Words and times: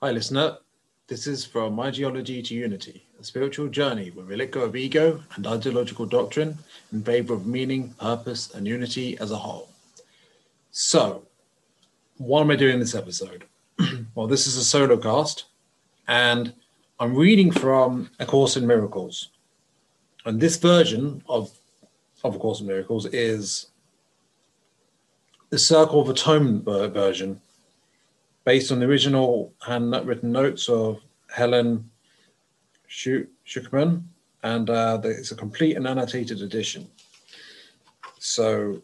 Hi, 0.00 0.12
listener. 0.12 0.58
This 1.08 1.26
is 1.26 1.44
from 1.44 1.74
Mythology 1.74 2.40
to 2.40 2.54
Unity, 2.54 3.04
a 3.18 3.24
spiritual 3.24 3.66
journey 3.66 4.12
where 4.12 4.24
we 4.24 4.36
let 4.36 4.52
go 4.52 4.60
of 4.60 4.76
ego 4.76 5.24
and 5.34 5.44
ideological 5.44 6.06
doctrine 6.06 6.56
in 6.92 7.02
favor 7.02 7.34
of 7.34 7.48
meaning, 7.48 7.94
purpose, 7.98 8.54
and 8.54 8.64
unity 8.64 9.18
as 9.18 9.32
a 9.32 9.36
whole. 9.36 9.70
So, 10.70 11.26
why 12.16 12.42
am 12.42 12.50
I 12.52 12.54
doing 12.54 12.78
this 12.78 12.94
episode? 12.94 13.46
well, 14.14 14.28
this 14.28 14.46
is 14.46 14.56
a 14.56 14.64
solo 14.64 14.96
cast, 14.98 15.46
and 16.06 16.52
I'm 17.00 17.16
reading 17.16 17.50
from 17.50 18.08
A 18.20 18.24
Course 18.24 18.56
in 18.56 18.68
Miracles. 18.68 19.30
And 20.24 20.40
this 20.40 20.58
version 20.58 21.24
of, 21.28 21.50
of 22.22 22.36
A 22.36 22.38
Course 22.38 22.60
in 22.60 22.68
Miracles 22.68 23.06
is 23.06 23.66
the 25.50 25.58
Circle 25.58 26.02
of 26.02 26.08
Atonement 26.08 26.64
version 26.64 27.40
based 28.48 28.72
on 28.72 28.80
the 28.80 28.86
original 28.86 29.52
handwritten 29.60 30.32
notes 30.32 30.70
of 30.70 30.98
Helen 31.28 31.90
Schucman, 32.88 34.02
and 34.42 34.70
uh, 34.70 34.98
it's 35.04 35.32
a 35.32 35.36
complete 35.36 35.76
and 35.76 35.86
annotated 35.86 36.40
edition. 36.40 36.88
So, 38.18 38.80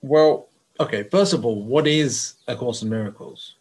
well, 0.00 0.48
okay, 0.78 1.02
first 1.10 1.32
of 1.32 1.44
all, 1.44 1.64
what 1.64 1.88
is 1.88 2.34
A 2.46 2.54
Course 2.54 2.82
in 2.82 2.88
Miracles? 2.88 3.56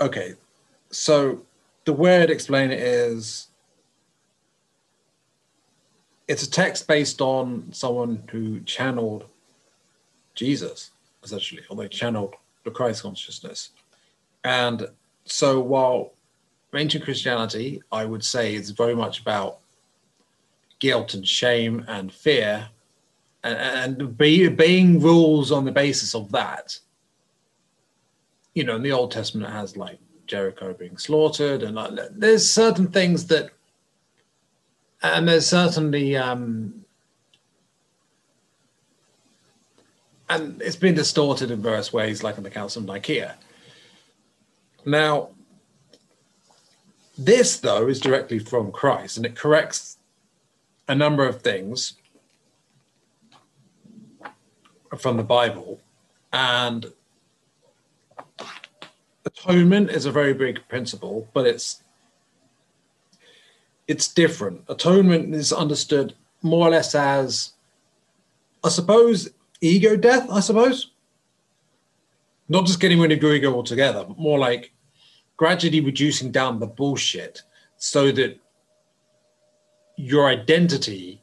Okay, 0.00 0.32
so 0.88 1.42
the 1.84 1.92
way 1.92 2.22
I'd 2.22 2.30
explain 2.30 2.70
it 2.70 2.80
is 2.80 3.48
it's 6.26 6.42
a 6.42 6.50
text 6.50 6.88
based 6.88 7.20
on 7.20 7.70
someone 7.70 8.22
who 8.30 8.60
channeled 8.60 9.26
Jesus, 10.34 10.90
essentially, 11.22 11.62
or 11.68 11.76
they 11.76 11.88
channeled 11.88 12.34
the 12.64 12.70
Christ 12.70 13.02
consciousness. 13.02 13.70
And 14.44 14.88
so 15.24 15.60
while 15.60 16.12
ancient 16.74 17.04
Christianity, 17.04 17.82
I 17.92 18.04
would 18.04 18.24
say, 18.24 18.54
is 18.54 18.70
very 18.70 18.94
much 18.94 19.20
about 19.20 19.58
guilt 20.80 21.14
and 21.14 21.26
shame 21.26 21.84
and 21.88 22.12
fear 22.12 22.68
and, 23.42 23.98
and 24.00 24.18
be, 24.18 24.46
obeying 24.46 25.00
rules 25.00 25.52
on 25.52 25.64
the 25.64 25.72
basis 25.72 26.14
of 26.14 26.32
that. 26.32 26.78
You 28.54 28.64
know, 28.64 28.76
in 28.76 28.82
the 28.82 28.92
Old 28.92 29.12
Testament, 29.12 29.48
it 29.48 29.52
has 29.52 29.76
like 29.76 29.98
Jericho 30.26 30.74
being 30.74 30.96
slaughtered, 30.96 31.62
and 31.62 31.76
like, 31.76 31.92
there's 32.10 32.50
certain 32.50 32.88
things 32.88 33.26
that, 33.26 33.50
and 35.02 35.28
there's 35.28 35.46
certainly 35.46 36.16
um, 36.16 36.83
and 40.34 40.60
it's 40.62 40.76
been 40.76 40.94
distorted 40.94 41.50
in 41.50 41.62
various 41.62 41.92
ways, 41.92 42.22
like 42.22 42.36
in 42.36 42.44
the 42.44 42.50
Council 42.50 42.82
of 42.82 42.88
Nicaea. 42.88 43.36
Now, 44.84 45.30
this, 47.16 47.58
though, 47.58 47.88
is 47.88 48.00
directly 48.00 48.38
from 48.38 48.72
Christ, 48.72 49.16
and 49.16 49.24
it 49.24 49.36
corrects 49.36 49.98
a 50.88 50.94
number 50.94 51.26
of 51.26 51.42
things 51.42 51.94
from 54.98 55.16
the 55.16 55.22
Bible. 55.22 55.80
And 56.32 56.86
atonement 59.24 59.90
is 59.90 60.06
a 60.06 60.12
very 60.12 60.34
big 60.34 60.66
principle, 60.68 61.28
but 61.32 61.46
it's 61.46 61.82
it's 63.86 64.08
different. 64.08 64.62
Atonement 64.68 65.34
is 65.34 65.52
understood 65.52 66.14
more 66.42 66.68
or 66.68 66.70
less 66.70 66.94
as, 66.94 67.52
I 68.62 68.70
suppose, 68.70 69.30
ego 69.68 69.96
death, 69.96 70.28
I 70.30 70.40
suppose. 70.40 70.92
Not 72.48 72.66
just 72.66 72.80
getting 72.80 73.00
rid 73.00 73.12
of 73.12 73.22
your 73.22 73.34
ego 73.34 73.54
altogether, 73.54 74.04
but 74.04 74.18
more 74.18 74.38
like 74.38 74.72
gradually 75.36 75.80
reducing 75.80 76.30
down 76.30 76.60
the 76.60 76.66
bullshit 76.66 77.42
so 77.76 78.12
that 78.12 78.38
your 79.96 80.28
identity 80.28 81.22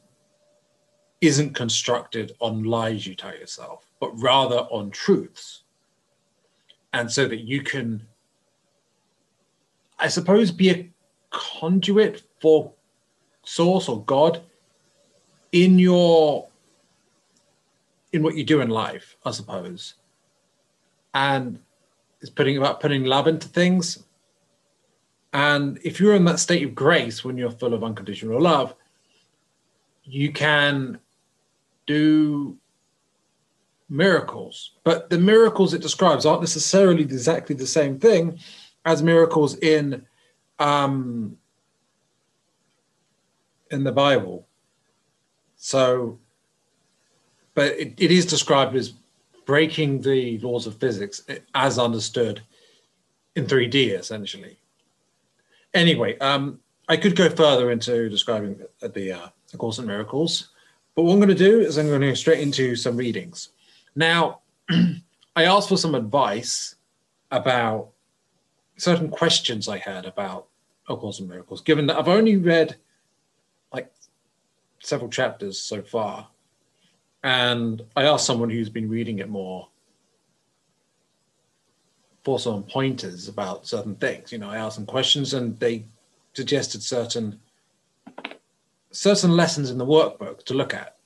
isn't 1.20 1.54
constructed 1.54 2.32
on 2.40 2.64
lies 2.64 3.06
you 3.06 3.14
tell 3.14 3.34
yourself, 3.34 3.86
but 4.00 4.10
rather 4.20 4.58
on 4.70 4.90
truths. 4.90 5.62
And 6.92 7.10
so 7.10 7.26
that 7.28 7.40
you 7.40 7.62
can, 7.62 8.06
I 9.98 10.08
suppose, 10.08 10.50
be 10.50 10.70
a 10.70 10.90
conduit 11.30 12.22
for 12.40 12.72
source 13.44 13.88
or 13.88 14.04
God 14.04 14.42
in 15.52 15.78
your 15.78 16.48
in 18.12 18.22
what 18.22 18.36
you 18.36 18.44
do 18.44 18.60
in 18.60 18.68
life, 18.68 19.16
I 19.24 19.30
suppose. 19.30 19.94
And 21.14 21.58
it's 22.20 22.30
putting 22.30 22.56
about 22.56 22.80
putting 22.80 23.04
love 23.04 23.26
into 23.26 23.48
things. 23.48 24.04
And 25.32 25.78
if 25.82 25.98
you're 25.98 26.14
in 26.14 26.24
that 26.26 26.38
state 26.38 26.62
of 26.62 26.74
grace 26.74 27.24
when 27.24 27.38
you're 27.38 27.50
full 27.50 27.74
of 27.74 27.82
unconditional 27.82 28.40
love, 28.40 28.74
you 30.04 30.32
can 30.32 30.98
do 31.86 32.56
miracles. 33.88 34.72
But 34.84 35.10
the 35.10 35.18
miracles 35.18 35.74
it 35.74 35.82
describes 35.82 36.26
aren't 36.26 36.42
necessarily 36.42 37.02
exactly 37.02 37.54
the 37.54 37.66
same 37.66 37.98
thing 37.98 38.38
as 38.84 39.02
miracles 39.02 39.56
in 39.58 40.04
um, 40.58 41.36
in 43.70 43.84
the 43.84 43.92
Bible. 43.92 44.46
So 45.56 46.18
but 47.54 47.72
it, 47.72 47.94
it 47.98 48.10
is 48.10 48.26
described 48.26 48.74
as 48.76 48.94
breaking 49.44 50.00
the 50.00 50.38
laws 50.38 50.66
of 50.66 50.76
physics 50.76 51.22
as 51.54 51.78
understood 51.78 52.42
in 53.34 53.46
3D, 53.46 53.98
essentially. 53.98 54.58
Anyway, 55.74 56.18
um, 56.18 56.60
I 56.88 56.96
could 56.96 57.16
go 57.16 57.30
further 57.30 57.70
into 57.70 58.08
describing 58.08 58.60
the, 58.80 58.88
the 58.88 59.12
uh, 59.12 59.28
Course 59.56 59.78
in 59.78 59.86
Miracles, 59.86 60.50
but 60.94 61.02
what 61.02 61.12
I'm 61.12 61.18
going 61.18 61.28
to 61.28 61.34
do 61.34 61.60
is 61.60 61.78
I'm 61.78 61.86
going 61.86 62.00
to 62.02 62.08
go 62.08 62.14
straight 62.14 62.40
into 62.40 62.76
some 62.76 62.96
readings. 62.96 63.50
Now, 63.94 64.40
I 65.36 65.44
asked 65.44 65.68
for 65.68 65.78
some 65.78 65.94
advice 65.94 66.76
about 67.30 67.88
certain 68.76 69.08
questions 69.08 69.68
I 69.68 69.78
had 69.78 70.04
about 70.04 70.48
A 70.88 70.96
Course 70.96 71.20
in 71.20 71.28
Miracles, 71.28 71.62
given 71.62 71.86
that 71.86 71.98
I've 71.98 72.08
only 72.08 72.36
read 72.36 72.76
like 73.72 73.90
several 74.80 75.10
chapters 75.10 75.60
so 75.60 75.82
far. 75.82 76.28
And 77.24 77.82
I 77.96 78.04
asked 78.04 78.26
someone 78.26 78.50
who's 78.50 78.68
been 78.68 78.88
reading 78.88 79.20
it 79.20 79.28
more 79.28 79.68
for 82.24 82.38
some 82.38 82.62
pointers 82.64 83.28
about 83.28 83.66
certain 83.66 83.96
things. 83.96 84.32
You 84.32 84.38
know, 84.38 84.50
I 84.50 84.56
asked 84.56 84.76
them 84.76 84.86
questions 84.86 85.34
and 85.34 85.58
they 85.58 85.84
suggested 86.34 86.82
certain 86.82 87.38
certain 88.90 89.30
lessons 89.30 89.70
in 89.70 89.78
the 89.78 89.86
workbook 89.86 90.44
to 90.44 90.54
look 90.54 90.74
at. 90.74 90.96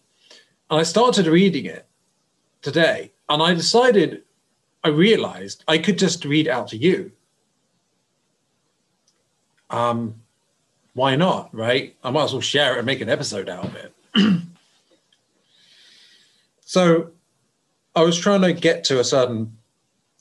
And 0.70 0.80
I 0.80 0.82
started 0.82 1.26
reading 1.26 1.66
it 1.66 1.86
today 2.60 3.12
and 3.28 3.42
I 3.42 3.54
decided 3.54 4.22
I 4.82 4.88
realized 4.88 5.64
I 5.68 5.78
could 5.78 5.98
just 5.98 6.24
read 6.24 6.48
out 6.48 6.68
to 6.68 6.76
you. 6.76 7.12
Um, 9.70 10.14
why 10.94 11.16
not, 11.16 11.54
right? 11.54 11.94
I 12.02 12.10
might 12.10 12.24
as 12.24 12.32
well 12.32 12.40
share 12.40 12.74
it 12.74 12.78
and 12.78 12.86
make 12.86 13.00
an 13.00 13.08
episode 13.08 13.48
out 13.48 13.64
of 13.64 13.76
it. 13.76 13.92
So 16.66 17.12
I 17.94 18.02
was 18.02 18.18
trying 18.18 18.42
to 18.42 18.52
get 18.52 18.82
to 18.84 18.98
a 18.98 19.04
certain 19.04 19.56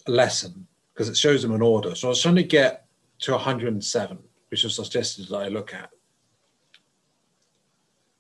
lesson 0.08 0.68
because 0.94 1.10
it 1.10 1.18
shows 1.18 1.42
them 1.42 1.54
an 1.54 1.64
order. 1.64 1.96
So 1.96 2.08
I 2.08 2.10
was 2.10 2.22
trying 2.22 2.36
to 2.36 2.44
get 2.44 2.86
to 3.22 3.32
107, 3.32 4.20
which 4.50 4.64
was 4.64 4.76
suggested 4.76 5.28
that 5.30 5.38
I 5.38 5.48
look 5.48 5.74
at. 5.74 5.90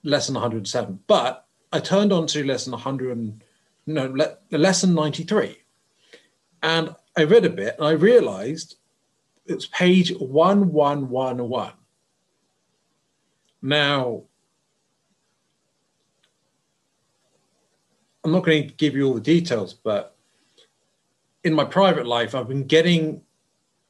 Lesson 0.03 0.33
107. 0.33 0.99
But 1.05 1.45
I 1.71 1.79
turned 1.79 2.11
on 2.11 2.25
to 2.27 2.43
lesson 2.43 2.71
100, 2.71 3.43
no, 3.85 4.05
le, 4.07 4.37
lesson 4.57 4.95
93. 4.95 5.57
And 6.63 6.95
I 7.15 7.25
read 7.25 7.45
a 7.45 7.49
bit 7.51 7.75
and 7.77 7.87
I 7.87 7.91
realized 7.91 8.77
it's 9.45 9.67
page 9.67 10.11
1111. 10.17 11.73
Now, 13.61 14.23
I'm 18.25 18.31
not 18.31 18.43
going 18.43 18.67
to 18.67 18.73
give 18.73 18.95
you 18.95 19.05
all 19.05 19.13
the 19.13 19.21
details, 19.21 19.75
but 19.75 20.15
in 21.43 21.53
my 21.53 21.63
private 21.63 22.07
life, 22.07 22.33
I've 22.33 22.47
been 22.47 22.65
getting 22.65 23.21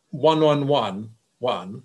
one, 0.10 0.42
one, 0.42 0.68
one, 0.68 1.12
one 1.40 1.84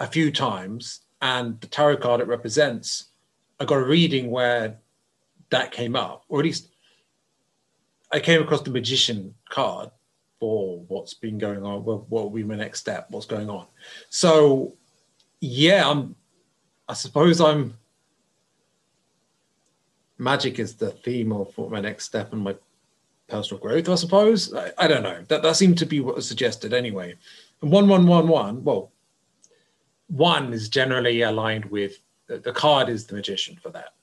a 0.00 0.06
few 0.06 0.32
times, 0.32 1.00
and 1.20 1.60
the 1.60 1.66
tarot 1.66 1.98
card 1.98 2.22
it 2.22 2.26
represents, 2.26 3.10
I 3.60 3.66
got 3.66 3.76
a 3.76 3.84
reading 3.84 4.30
where 4.30 4.78
that 5.50 5.72
came 5.72 5.94
up, 5.94 6.24
or 6.30 6.38
at 6.38 6.46
least 6.46 6.68
I 8.10 8.18
came 8.18 8.40
across 8.40 8.62
the 8.62 8.70
magician 8.70 9.34
card 9.50 9.90
for 10.38 10.80
what's 10.88 11.12
been 11.12 11.36
going 11.36 11.62
on, 11.66 11.84
Well, 11.84 12.06
what 12.08 12.24
will 12.24 12.30
be 12.30 12.44
my 12.44 12.56
next 12.56 12.80
step, 12.80 13.08
what's 13.10 13.26
going 13.26 13.50
on. 13.50 13.66
So, 14.08 14.74
yeah, 15.40 15.88
I'm. 15.88 16.16
I 16.88 16.94
suppose 16.94 17.40
I'm 17.40 17.76
magic 20.20 20.58
is 20.58 20.74
the 20.74 20.90
theme 20.90 21.32
of 21.32 21.56
what 21.56 21.70
my 21.70 21.80
next 21.80 22.04
step 22.04 22.32
and 22.32 22.42
my 22.42 22.54
personal 23.28 23.60
growth, 23.60 23.88
I 23.88 23.94
suppose. 23.94 24.54
I, 24.54 24.72
I 24.78 24.86
don't 24.86 25.02
know. 25.02 25.24
That 25.28 25.42
that 25.42 25.56
seemed 25.56 25.78
to 25.78 25.86
be 25.86 26.00
what 26.00 26.16
was 26.16 26.28
suggested 26.28 26.72
anyway. 26.72 27.14
And 27.62 27.72
one 27.72 27.88
one 27.88 28.06
one 28.06 28.28
one. 28.28 28.62
Well, 28.62 28.92
one 30.08 30.52
is 30.52 30.68
generally 30.68 31.22
aligned 31.22 31.64
with 31.66 31.98
the 32.26 32.52
card 32.52 32.88
is 32.88 33.06
the 33.06 33.14
magician 33.14 33.56
for 33.60 33.70
that. 33.70 33.94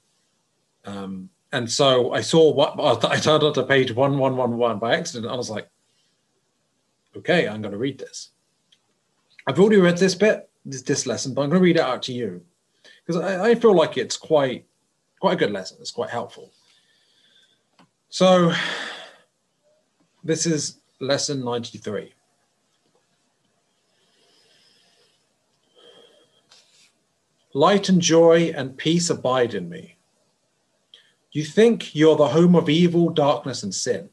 Um, 0.86 1.30
and 1.54 1.70
so 1.70 2.14
I 2.14 2.22
saw 2.22 2.52
what 2.52 3.06
I 3.06 3.18
turned 3.18 3.44
on 3.44 3.54
to 3.54 3.64
page 3.64 3.94
one 3.94 4.18
one 4.18 4.36
one 4.36 4.58
one 4.58 4.80
by 4.80 4.96
accident. 4.96 5.32
I 5.32 5.36
was 5.36 5.50
like, 5.50 5.70
okay, 7.16 7.48
I'm 7.48 7.62
going 7.62 7.72
to 7.72 7.78
read 7.78 8.00
this. 8.00 8.32
I've 9.46 9.60
already 9.60 9.78
read 9.78 9.98
this 9.98 10.14
bit, 10.14 10.50
this, 10.66 10.82
this 10.82 11.06
lesson, 11.06 11.34
but 11.34 11.42
I'm 11.42 11.50
going 11.50 11.62
to 11.62 11.64
read 11.64 11.78
it 11.78 11.82
out 11.82 12.04
to 12.04 12.14
you 12.14 12.44
because 13.06 13.22
I, 13.22 13.52
I 13.52 13.56
feel 13.56 13.74
like 13.74 13.98
it's 13.98 14.18
quite 14.18 14.67
quite 15.20 15.34
a 15.34 15.38
good 15.38 15.52
lesson. 15.52 15.78
It's 15.80 15.92
quite 15.92 16.10
helpful. 16.10 16.52
So 18.10 18.54
this 20.24 20.46
is 20.46 20.80
lesson 21.00 21.44
93. 21.44 22.14
Light 27.54 27.90
and 27.90 28.02
joy 28.02 28.54
and 28.56 28.78
peace 28.78 29.10
abide 29.10 29.54
in 29.54 29.68
me. 29.70 29.98
You 31.32 31.44
think 31.44 31.96
you're 31.96 32.16
the 32.16 32.28
home 32.28 32.56
of 32.56 32.70
evil, 32.70 33.10
darkness, 33.10 33.64
and 33.64 33.74
sin. 33.74 34.10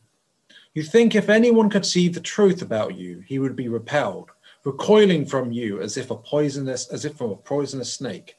You 0.75 0.83
think 0.83 1.15
if 1.15 1.29
anyone 1.29 1.71
could 1.71 1.87
see 1.87 2.09
the 2.09 2.21
truth 2.21 2.63
about 2.63 2.97
you, 2.97 3.21
he 3.27 3.39
would 3.39 3.55
be 3.55 3.69
repelled, 3.69 4.31
recoiling 4.65 5.25
from 5.25 5.53
you 5.53 5.81
as 5.81 5.97
if 5.97 6.11
a 6.11 6.17
poisonous, 6.17 6.89
as 6.89 7.05
if 7.05 7.17
from 7.17 7.31
a 7.31 7.37
poisonous 7.37 7.93
snake. 7.93 8.37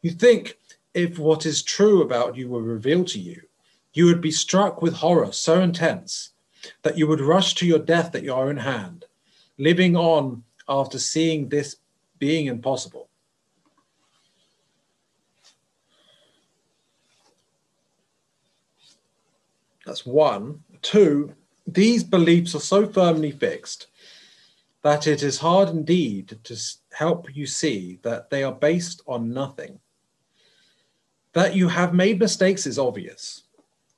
You 0.00 0.10
think 0.10 0.58
if 0.94 1.18
what 1.18 1.46
is 1.46 1.62
true 1.62 2.02
about 2.02 2.36
you 2.36 2.48
were 2.48 2.62
revealed 2.62 3.08
to 3.08 3.20
you, 3.20 3.40
you 3.94 4.06
would 4.06 4.20
be 4.20 4.30
struck 4.30 4.82
with 4.82 4.94
horror 4.94 5.32
so 5.32 5.60
intense 5.60 6.30
that 6.82 6.96
you 6.96 7.06
would 7.06 7.20
rush 7.20 7.54
to 7.54 7.66
your 7.66 7.78
death 7.78 8.14
at 8.14 8.22
your 8.22 8.46
own 8.46 8.56
hand, 8.56 9.04
living 9.58 9.96
on 9.96 10.42
after 10.68 10.98
seeing 10.98 11.48
this 11.48 11.76
being 12.18 12.46
impossible. 12.46 13.08
That's 19.84 20.06
one. 20.06 20.62
Two, 20.80 21.34
these 21.66 22.04
beliefs 22.04 22.54
are 22.54 22.60
so 22.60 22.86
firmly 22.86 23.32
fixed 23.32 23.88
that 24.82 25.06
it 25.06 25.22
is 25.22 25.38
hard 25.38 25.68
indeed 25.68 26.38
to 26.44 26.56
help 26.92 27.34
you 27.34 27.46
see 27.46 27.98
that 28.02 28.30
they 28.30 28.42
are 28.42 28.52
based 28.52 29.02
on 29.06 29.32
nothing. 29.32 29.78
That 31.34 31.56
you 31.56 31.68
have 31.68 31.94
made 31.94 32.18
mistakes 32.18 32.66
is 32.66 32.78
obvious. 32.78 33.44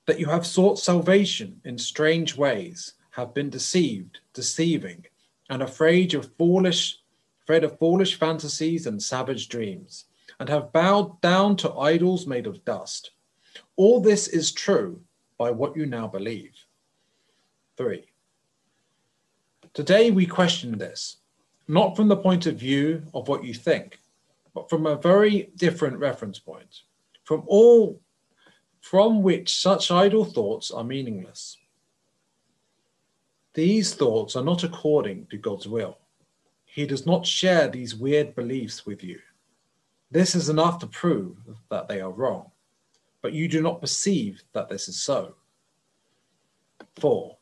That 0.06 0.20
you 0.20 0.26
have 0.26 0.46
sought 0.46 0.78
salvation 0.78 1.60
in 1.64 1.78
strange 1.78 2.36
ways, 2.36 2.94
have 3.10 3.34
been 3.34 3.50
deceived, 3.50 4.20
deceiving, 4.32 5.04
and 5.50 5.62
afraid 5.62 6.14
of 6.14 6.32
foolish, 6.36 7.00
afraid 7.42 7.64
of 7.64 7.78
foolish 7.78 8.18
fantasies 8.18 8.86
and 8.86 9.02
savage 9.02 9.48
dreams, 9.48 10.04
and 10.38 10.48
have 10.48 10.72
bowed 10.72 11.20
down 11.20 11.56
to 11.56 11.74
idols 11.74 12.26
made 12.26 12.46
of 12.46 12.64
dust. 12.64 13.10
All 13.76 14.00
this 14.00 14.28
is 14.28 14.52
true 14.52 15.00
by 15.36 15.50
what 15.50 15.76
you 15.76 15.86
now 15.86 16.06
believe. 16.06 16.54
Three. 17.76 18.04
Today 19.72 20.12
we 20.12 20.26
question 20.26 20.78
this, 20.78 21.16
not 21.66 21.96
from 21.96 22.06
the 22.06 22.16
point 22.16 22.46
of 22.46 22.56
view 22.56 23.02
of 23.12 23.26
what 23.26 23.42
you 23.42 23.54
think, 23.54 23.98
but 24.54 24.70
from 24.70 24.86
a 24.86 24.96
very 24.96 25.50
different 25.56 25.98
reference 25.98 26.38
point, 26.38 26.82
from 27.24 27.42
all 27.46 28.00
from 28.80 29.22
which 29.22 29.60
such 29.60 29.90
idle 29.90 30.24
thoughts 30.24 30.70
are 30.70 30.84
meaningless. 30.84 31.56
These 33.54 33.94
thoughts 33.94 34.36
are 34.36 34.44
not 34.44 34.62
according 34.62 35.26
to 35.28 35.38
God's 35.38 35.66
will. 35.66 35.98
He 36.64 36.86
does 36.86 37.06
not 37.06 37.26
share 37.26 37.68
these 37.68 37.94
weird 37.94 38.34
beliefs 38.34 38.84
with 38.84 39.02
you. 39.02 39.20
This 40.10 40.34
is 40.34 40.48
enough 40.48 40.78
to 40.80 40.86
prove 40.86 41.36
that 41.70 41.88
they 41.88 42.00
are 42.00 42.10
wrong 42.10 42.50
but 43.24 43.32
you 43.32 43.48
do 43.48 43.62
not 43.62 43.80
perceive 43.80 44.42
that 44.52 44.68
this 44.68 44.86
is 44.86 45.02
so. 45.02 45.34
Four, 46.96 47.38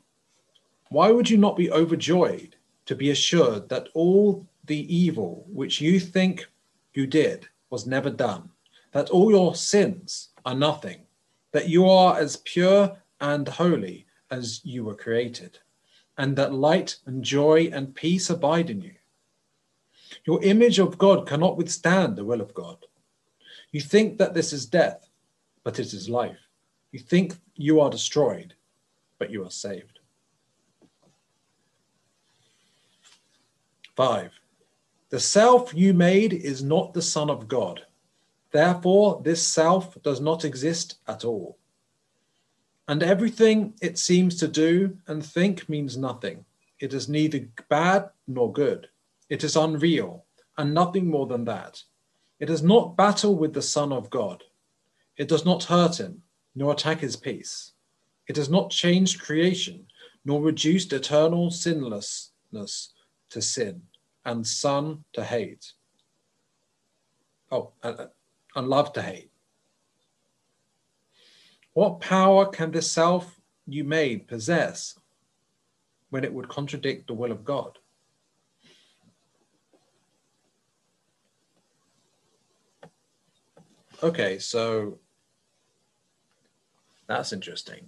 why 0.90 1.11
would 1.11 1.28
you 1.28 1.37
not 1.37 1.56
be 1.56 1.73
overjoyed 1.73 2.55
to 2.87 2.94
be 2.94 3.11
assured 3.11 3.69
that 3.69 3.88
all 3.93 4.46
the 4.67 4.94
evil 4.94 5.44
which 5.49 5.81
you 5.81 5.99
think 5.99 6.46
you 6.94 7.08
did 7.08 7.49
was 7.70 7.85
never 7.85 8.11
done, 8.11 8.49
that 8.92 9.10
all 9.10 9.30
your 9.30 9.54
sins 9.54 10.28
are 10.44 10.54
nothing, 10.54 11.02
that 11.52 11.68
you 11.68 11.88
are 11.88 12.18
as 12.18 12.36
pure 12.38 12.96
and 13.20 13.48
holy 13.48 14.06
as 14.30 14.60
you 14.64 14.84
were 14.84 14.94
created, 14.94 15.58
and 16.18 16.36
that 16.36 16.54
light 16.54 16.96
and 17.06 17.22
joy 17.22 17.70
and 17.72 17.94
peace 17.94 18.30
abide 18.30 18.70
in 18.70 18.80
you? 18.80 18.94
Your 20.24 20.42
image 20.42 20.78
of 20.78 20.98
God 20.98 21.26
cannot 21.26 21.56
withstand 21.56 22.16
the 22.16 22.24
will 22.24 22.40
of 22.40 22.54
God. 22.54 22.78
You 23.70 23.80
think 23.80 24.18
that 24.18 24.34
this 24.34 24.52
is 24.52 24.66
death, 24.66 25.08
but 25.64 25.78
it 25.78 25.92
is 25.92 26.08
life. 26.08 26.38
You 26.90 26.98
think 27.00 27.34
you 27.56 27.80
are 27.80 27.90
destroyed, 27.90 28.54
but 29.18 29.30
you 29.30 29.44
are 29.44 29.50
saved. 29.50 30.00
Five, 33.96 34.32
the 35.10 35.20
self 35.20 35.74
you 35.74 35.92
made 35.94 36.32
is 36.32 36.62
not 36.62 36.94
the 36.94 37.02
Son 37.02 37.28
of 37.28 37.48
God. 37.48 37.84
Therefore, 38.52 39.20
this 39.25 39.46
self 39.46 40.00
does 40.02 40.20
not 40.20 40.44
exist 40.44 40.99
at 41.08 41.25
all. 41.25 41.58
And 42.87 43.02
everything 43.02 43.75
it 43.81 43.99
seems 43.99 44.37
to 44.37 44.49
do 44.49 44.99
and 45.06 45.25
think 45.25 45.69
means 45.69 45.96
nothing. 45.96 46.44
It 46.78 46.93
is 46.93 47.08
neither 47.08 47.49
bad 47.69 48.10
nor 48.26 48.52
good. 48.52 48.88
It 49.31 49.43
is 49.43 49.56
unreal 49.56 50.25
and 50.58 50.75
nothing 50.75 51.08
more 51.08 51.26
than 51.26 51.44
that. 51.46 51.82
It 52.38 52.46
does 52.46 52.62
not 52.62 52.96
battle 52.96 53.34
with 53.34 53.54
the 53.54 53.62
Son 53.62 53.93
of 53.93 54.10
God. 54.10 54.44
It 55.16 55.28
does 55.28 55.44
not 55.44 55.64
hurt 55.64 55.99
him, 55.99 56.22
nor 56.54 56.72
attack 56.72 57.00
his 57.00 57.16
peace. 57.16 57.72
It 58.26 58.37
has 58.37 58.50
not 58.50 58.70
changed 58.70 59.22
creation, 59.22 59.87
nor 60.25 60.43
reduced 60.43 60.93
eternal 60.93 61.50
sinlessness 61.50 62.90
to 63.31 63.40
sin, 63.40 63.82
and 64.25 64.46
son 64.46 65.04
to 65.12 65.25
hate. 65.25 65.72
Oh, 67.50 67.72
and, 67.82 68.08
and 68.54 68.69
love 68.69 68.93
to 68.94 69.02
hate. 69.02 69.31
What 71.75 72.00
power 72.00 72.46
can 72.46 72.70
the 72.70 72.82
self 72.82 73.40
you 73.66 73.84
made 73.84 74.28
possess 74.28 74.99
when 76.10 76.25
it 76.25 76.32
would 76.32 76.49
contradict 76.49 77.06
the 77.06 77.14
will 77.14 77.32
of 77.32 77.44
God? 77.44 77.78
Okay, 84.02 84.38
so 84.38 84.99
that's 87.06 87.32
interesting. 87.32 87.87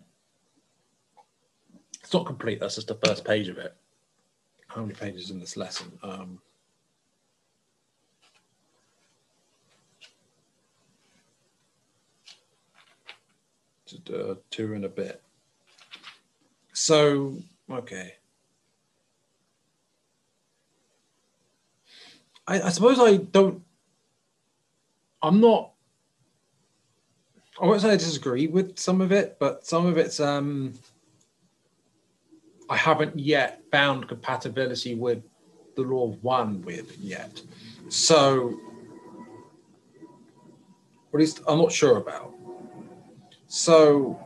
It's 2.01 2.13
not 2.13 2.25
complete. 2.25 2.61
That's 2.61 2.77
just 2.77 2.89
the 2.89 2.99
first 3.05 3.25
page 3.25 3.49
of 3.49 3.59
it. 3.59 3.75
How 4.69 4.83
many 4.83 4.95
pages 4.95 5.31
in 5.31 5.41
this 5.41 5.57
lesson? 5.57 5.99
Um, 6.03 6.41
uh, 14.13 14.35
two 14.51 14.75
and 14.75 14.85
a 14.85 14.89
bit. 14.89 15.23
So, 16.73 17.37
okay. 17.71 18.15
I, 22.47 22.61
I 22.63 22.69
suppose 22.71 22.99
I 23.01 23.17
don't. 23.17 23.63
I'm 25.23 25.41
not 25.41 25.75
I 27.61 27.67
won't 27.67 27.81
say 27.81 27.91
I 27.91 27.97
disagree 27.97 28.49
with 28.49 28.79
some 28.79 29.01
of 29.01 29.13
it, 29.13 29.37
but 29.39 29.65
some 29.65 29.87
of 29.87 29.97
it's 29.97 30.19
um, 30.19 30.75
I 32.69 32.77
haven't 32.77 33.17
yet 33.19 33.63
found 33.71 34.09
compatibility 34.09 34.97
with 34.97 35.23
the 35.77 35.83
law 35.83 36.11
of 36.11 36.23
one 36.25 36.63
with 36.63 36.99
yet. 36.99 37.41
So, 37.89 38.59
at 41.13 41.21
least 41.21 41.43
I'm 41.47 41.59
not 41.59 41.71
sure 41.71 41.99
about. 41.99 42.35
So, 43.57 44.19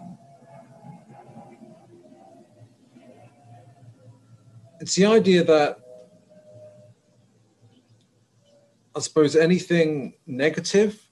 it's 4.80 4.94
the 4.94 5.04
idea 5.04 5.44
that 5.44 5.80
I 8.96 9.00
suppose 9.00 9.36
anything 9.36 10.14
negative 10.26 11.06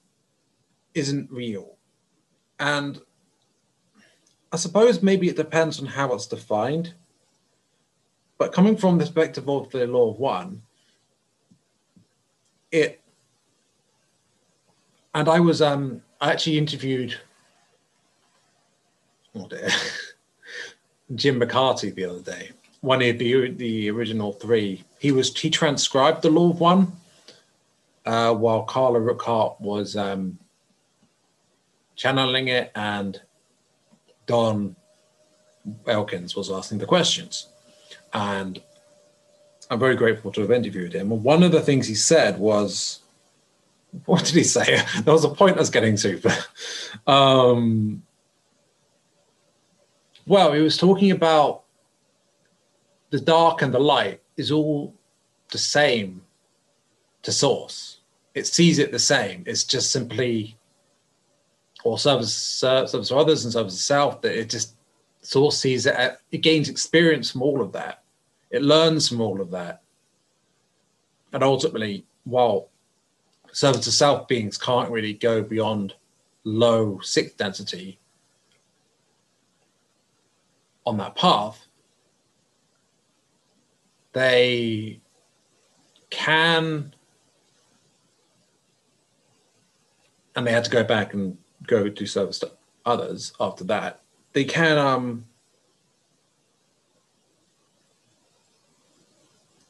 isn't 0.95 1.29
real 1.31 1.77
and 2.59 2.99
I 4.51 4.57
suppose 4.57 5.03
maybe 5.03 5.29
it 5.29 5.35
depends 5.35 5.79
on 5.79 5.85
how 5.85 6.11
it's 6.15 6.25
defined. 6.25 6.95
But 8.39 8.51
coming 8.51 8.77
from 8.77 8.97
the 8.97 9.03
perspective 9.03 9.47
of 9.47 9.69
the 9.69 9.85
law 9.85 10.09
of 10.09 10.17
one, 10.17 10.63
it 12.71 12.99
and 15.13 15.29
I 15.29 15.39
was 15.39 15.61
um 15.61 16.01
I 16.19 16.31
actually 16.31 16.57
interviewed 16.57 17.15
oh 19.37 19.47
dear. 19.47 19.69
Jim 21.15 21.39
McCarty 21.39 21.93
the 21.93 22.05
other 22.05 22.19
day, 22.19 22.51
one 22.81 23.01
of 23.01 23.17
the 23.17 23.51
the 23.51 23.89
original 23.89 24.33
three. 24.33 24.83
He 24.99 25.11
was 25.11 25.35
he 25.37 25.49
transcribed 25.49 26.21
the 26.21 26.29
Law 26.29 26.49
of 26.49 26.59
One, 26.59 26.91
uh, 28.05 28.33
while 28.33 28.63
Carla 28.63 28.99
Rueckert 28.99 29.59
was 29.61 29.95
um, 29.95 30.37
channeling 31.95 32.49
it, 32.49 32.71
and 32.75 33.21
Don 34.25 34.75
Elkins 35.87 36.35
was 36.35 36.51
asking 36.51 36.79
the 36.79 36.85
questions. 36.85 37.47
And 38.13 38.61
I'm 39.69 39.79
very 39.79 39.95
grateful 39.95 40.31
to 40.33 40.41
have 40.41 40.51
interviewed 40.51 40.93
him. 40.93 41.09
One 41.23 41.43
of 41.43 41.51
the 41.51 41.61
things 41.61 41.87
he 41.87 41.95
said 41.95 42.39
was, 42.39 42.99
what 44.05 44.23
did 44.25 44.35
he 44.35 44.43
say? 44.43 44.81
There 45.03 45.13
was 45.13 45.25
a 45.25 45.29
point 45.29 45.57
I 45.57 45.59
was 45.59 45.69
getting 45.69 45.97
to. 45.97 46.21
But, 46.21 46.47
um, 47.11 48.03
well, 50.27 50.51
he 50.51 50.61
was 50.61 50.77
talking 50.77 51.11
about 51.11 51.63
the 53.09 53.19
dark 53.19 53.61
and 53.61 53.73
the 53.73 53.79
light 53.79 54.21
is 54.35 54.51
all 54.51 54.93
the 55.51 55.57
same 55.57 56.21
to 57.23 57.31
source. 57.31 58.01
It 58.35 58.45
sees 58.45 58.77
it 58.77 58.91
the 58.91 58.99
same. 58.99 59.43
It's 59.47 59.63
just 59.63 59.91
simply, 59.91 60.57
or 61.83 61.97
serves 61.97 62.33
serves 62.33 63.11
others 63.11 63.45
and 63.45 63.53
serves 63.53 63.73
itself. 63.73 64.21
That 64.21 64.37
it 64.37 64.49
just 64.49 64.75
source 65.21 65.57
sees 65.57 65.85
it. 65.85 66.19
It 66.31 66.39
gains 66.39 66.69
experience 66.69 67.31
from 67.31 67.41
all 67.41 67.61
of 67.61 67.71
that. 67.71 68.03
It 68.51 68.61
learns 68.61 69.07
from 69.07 69.21
all 69.21 69.41
of 69.41 69.49
that, 69.51 69.81
and 71.33 71.41
ultimately, 71.41 72.05
while 72.25 72.67
servants 73.53 73.85
to 73.85 73.91
self 73.91 74.27
beings 74.27 74.57
can't 74.57 74.91
really 74.91 75.13
go 75.13 75.41
beyond 75.41 75.95
low 76.43 76.99
sixth 76.99 77.37
density 77.37 77.99
on 80.87 80.97
that 80.97 81.15
path, 81.15 81.67
they 84.13 85.01
can 86.09 86.95
and 90.35 90.47
they 90.47 90.51
had 90.51 90.63
to 90.63 90.71
go 90.71 90.83
back 90.83 91.13
and 91.13 91.37
go 91.65 91.89
do 91.89 92.05
service 92.05 92.39
to 92.39 92.51
others 92.85 93.33
after 93.39 93.65
that. 93.65 94.01
They 94.31 94.45
can 94.45 94.77
um 94.77 95.25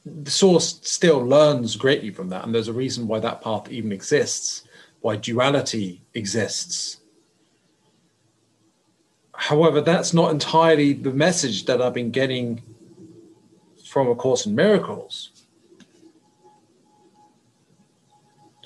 the 0.06 0.30
source 0.30 0.80
still 0.82 1.18
learns 1.18 1.74
greatly 1.74 2.10
from 2.10 2.28
that 2.28 2.44
and 2.44 2.54
there's 2.54 2.68
a 2.68 2.72
reason 2.72 3.08
why 3.08 3.18
that 3.18 3.42
path 3.42 3.68
even 3.68 3.92
exists 3.92 4.62
why 5.00 5.16
duality 5.16 6.00
exists 6.14 6.97
however 9.38 9.80
that's 9.80 10.12
not 10.12 10.30
entirely 10.30 10.92
the 10.92 11.12
message 11.12 11.64
that 11.66 11.80
i've 11.80 11.94
been 11.94 12.10
getting 12.10 12.62
from 13.84 14.08
a 14.08 14.14
course 14.14 14.44
in 14.46 14.54
miracles 14.54 15.30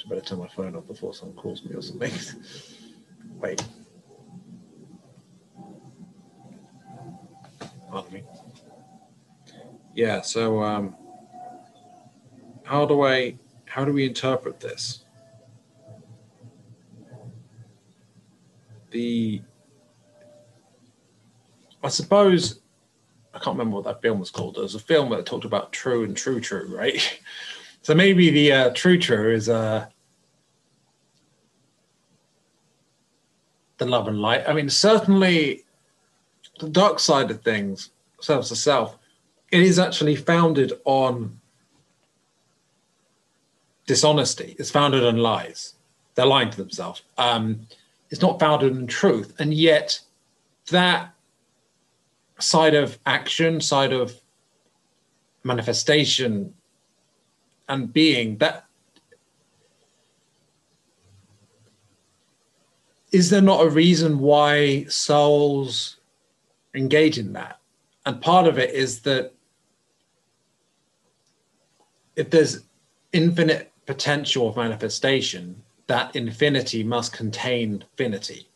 I 0.04 0.08
better 0.08 0.20
turn 0.20 0.38
my 0.38 0.48
phone 0.48 0.74
off 0.74 0.86
before 0.86 1.14
someone 1.14 1.36
calls 1.36 1.64
me 1.64 1.74
or 1.74 1.82
something. 1.82 2.12
Wait. 3.40 3.64
Pardon 7.90 8.12
me. 8.12 8.24
Yeah, 9.94 10.22
so 10.22 10.62
um, 10.62 10.96
how 12.64 12.86
do 12.86 13.02
I 13.02 13.36
how 13.66 13.84
do 13.84 13.92
we 13.92 14.06
interpret 14.06 14.60
this? 14.60 15.04
The 18.90 19.42
I 21.82 21.88
suppose 21.88 22.60
I 23.34 23.38
can't 23.38 23.56
remember 23.56 23.76
what 23.76 23.84
that 23.84 24.02
film 24.02 24.20
was 24.20 24.30
called. 24.30 24.54
There 24.56 24.62
was 24.62 24.74
a 24.74 24.80
film 24.80 25.10
that 25.10 25.26
talked 25.26 25.44
about 25.44 25.72
true 25.72 26.04
and 26.04 26.16
true 26.16 26.40
true, 26.40 26.74
right? 26.74 27.20
So 27.84 27.96
maybe 27.96 28.30
the 28.30 28.52
uh, 28.52 28.70
true 28.74 28.96
true 28.96 29.34
is 29.34 29.48
uh, 29.48 29.86
the 33.78 33.86
love 33.86 34.06
and 34.06 34.20
light. 34.20 34.44
I 34.46 34.52
mean, 34.52 34.70
certainly 34.70 35.64
the 36.60 36.68
dark 36.68 37.00
side 37.00 37.32
of 37.32 37.42
things, 37.42 37.90
serves 38.20 38.50
the 38.50 38.54
self, 38.54 38.96
it 39.50 39.60
is 39.60 39.80
actually 39.80 40.14
founded 40.14 40.74
on 40.84 41.40
dishonesty. 43.86 44.54
It's 44.58 44.70
founded 44.70 45.04
on 45.04 45.16
lies. 45.16 45.74
They're 46.14 46.24
lying 46.26 46.50
to 46.50 46.56
themselves. 46.56 47.02
Um, 47.18 47.66
it's 48.10 48.22
not 48.22 48.38
founded 48.38 48.76
in 48.76 48.86
truth. 48.86 49.34
And 49.38 49.52
yet, 49.52 49.98
that 50.70 51.12
side 52.42 52.74
of 52.74 52.98
action, 53.06 53.60
side 53.60 53.92
of 53.92 54.14
manifestation 55.44 56.54
and 57.68 57.92
being, 57.92 58.36
that 58.38 58.66
is 63.12 63.28
there 63.30 63.42
not 63.42 63.64
a 63.64 63.68
reason 63.68 64.18
why 64.18 64.84
souls 64.84 65.98
engage 66.74 67.18
in 67.18 67.32
that? 67.34 67.58
And 68.06 68.20
part 68.20 68.46
of 68.46 68.58
it 68.58 68.70
is 68.70 69.00
that 69.00 69.32
if 72.16 72.30
there's 72.30 72.64
infinite 73.12 73.70
potential 73.86 74.48
of 74.48 74.56
manifestation, 74.56 75.62
that 75.86 76.14
infinity 76.16 76.82
must 76.82 77.12
contain 77.12 77.84
finity. 77.96 78.48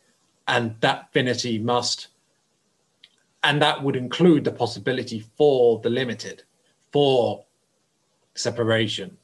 And 0.47 0.75
that 0.81 1.11
finity 1.11 1.59
must, 1.59 2.07
and 3.43 3.61
that 3.61 3.83
would 3.83 3.95
include 3.95 4.43
the 4.43 4.51
possibility 4.51 5.25
for 5.37 5.79
the 5.79 5.89
limited, 5.89 6.43
for 6.91 7.45
separation, 8.35 9.17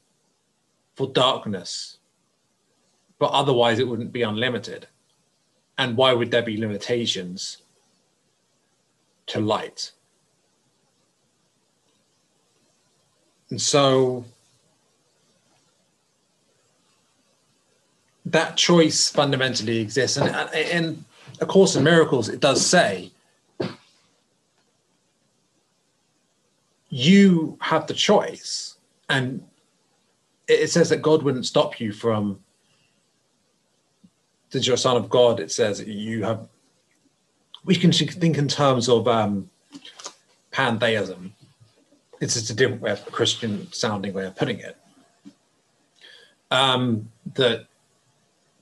for 0.94 1.08
darkness. 1.08 1.98
But 3.18 3.30
otherwise, 3.32 3.78
it 3.78 3.88
wouldn't 3.88 4.12
be 4.12 4.22
unlimited 4.22 4.88
and 5.78 5.96
why 5.96 6.12
would 6.12 6.30
there 6.30 6.42
be 6.42 6.56
limitations 6.56 7.58
to 9.26 9.40
light? 9.40 9.90
And 13.50 13.60
so 13.60 14.24
that 18.26 18.56
choice 18.56 19.10
fundamentally 19.10 19.78
exists. 19.78 20.16
And 20.16 20.54
in 20.54 21.04
A 21.40 21.46
Course 21.46 21.76
in 21.76 21.84
Miracles, 21.84 22.28
it 22.28 22.40
does 22.40 22.64
say 22.64 23.10
you 26.94 27.58
have 27.60 27.88
the 27.88 27.94
choice. 27.94 28.76
And 29.08 29.44
it 30.46 30.70
says 30.70 30.90
that 30.90 31.02
God 31.02 31.24
wouldn't 31.24 31.44
stop 31.44 31.80
you 31.80 31.92
from 31.92 32.38
since 34.50 34.68
you're 34.68 34.76
son 34.76 34.96
of 34.96 35.10
God, 35.10 35.40
it 35.40 35.50
says 35.50 35.82
you 35.84 36.22
have. 36.22 36.46
We 37.64 37.74
can 37.74 37.90
think 37.90 38.38
in 38.38 38.46
terms 38.46 38.88
of 38.88 39.08
um, 39.08 39.50
pantheism. 40.52 41.34
It's 42.20 42.34
just 42.34 42.50
a 42.50 42.54
different 42.54 42.80
way 42.80 42.92
of 42.92 43.04
Christian 43.06 43.72
sounding 43.72 44.14
way 44.14 44.26
of 44.26 44.36
putting 44.36 44.60
it. 44.60 44.76
Um, 46.52 47.10
that, 47.34 47.66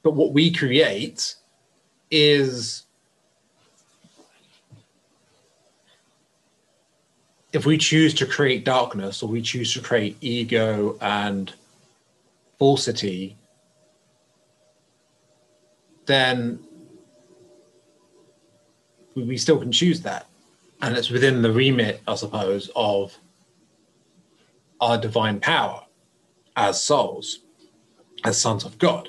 but 0.02 0.14
what 0.14 0.32
we 0.32 0.50
create 0.50 1.34
is 2.10 2.84
if 7.52 7.66
we 7.66 7.76
choose 7.76 8.14
to 8.14 8.26
create 8.26 8.64
darkness 8.64 9.23
or 9.23 9.28
we 9.28 9.42
choose 9.42 9.73
to 9.75 9.80
create 9.80 10.16
ego 10.21 10.97
and 11.00 11.52
falsity 12.59 13.37
then 16.06 16.59
we 19.14 19.37
still 19.37 19.59
can 19.59 19.73
choose 19.73 20.00
that. 20.02 20.26
And 20.80 20.97
it's 20.97 21.11
within 21.11 21.42
the 21.42 21.52
remit, 21.52 22.00
I 22.09 22.14
suppose, 22.16 22.71
of 22.75 23.16
our 24.80 24.99
divine 24.99 25.38
power 25.38 25.85
as 26.56 26.82
souls, 26.82 27.40
as 28.25 28.40
sons 28.40 28.64
of 28.64 28.78
God. 28.78 29.09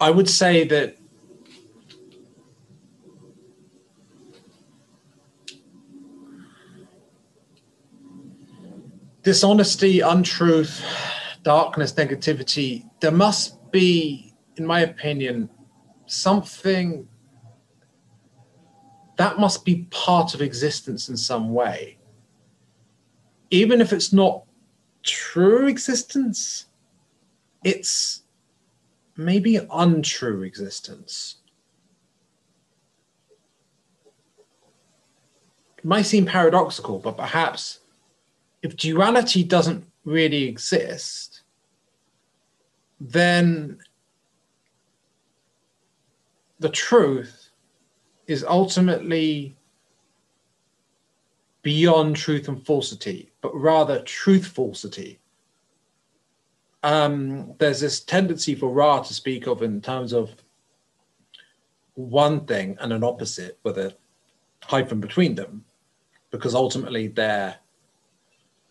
I 0.00 0.10
would 0.10 0.28
say 0.28 0.64
that 0.64 0.95
dishonesty, 9.26 9.98
untruth, 9.98 10.84
darkness, 11.42 11.92
negativity, 11.94 12.88
there 13.00 13.10
must 13.10 13.58
be, 13.72 14.32
in 14.54 14.64
my 14.64 14.82
opinion, 14.82 15.50
something 16.06 17.08
that 19.18 19.40
must 19.40 19.64
be 19.64 19.88
part 19.90 20.32
of 20.32 20.40
existence 20.40 21.08
in 21.08 21.16
some 21.16 21.52
way. 21.52 21.98
Even 23.50 23.80
if 23.80 23.92
it's 23.92 24.12
not 24.12 24.44
true 25.02 25.66
existence, 25.66 26.66
it's 27.64 28.22
maybe 29.16 29.58
untrue 29.72 30.44
existence. 30.44 31.38
It 35.78 35.84
might 35.84 36.02
seem 36.02 36.26
paradoxical, 36.26 37.00
but 37.00 37.16
perhaps 37.16 37.80
if 38.62 38.76
duality 38.76 39.44
doesn't 39.44 39.84
really 40.04 40.44
exist, 40.44 41.42
then 43.00 43.78
the 46.58 46.68
truth 46.68 47.50
is 48.26 48.44
ultimately 48.44 49.56
beyond 51.62 52.16
truth 52.16 52.48
and 52.48 52.64
falsity, 52.64 53.30
but 53.40 53.54
rather 53.54 54.00
truth 54.02 54.46
falsity. 54.46 55.18
Um, 56.82 57.54
there's 57.58 57.80
this 57.80 58.00
tendency 58.00 58.54
for 58.54 58.68
Ra 58.70 59.02
to 59.02 59.12
speak 59.12 59.46
of 59.48 59.62
in 59.62 59.80
terms 59.80 60.12
of 60.12 60.30
one 61.94 62.46
thing 62.46 62.76
and 62.80 62.92
an 62.92 63.02
opposite 63.02 63.58
with 63.64 63.78
a 63.78 63.96
hyphen 64.62 65.00
between 65.00 65.34
them, 65.34 65.64
because 66.30 66.54
ultimately 66.54 67.08
they're 67.08 67.56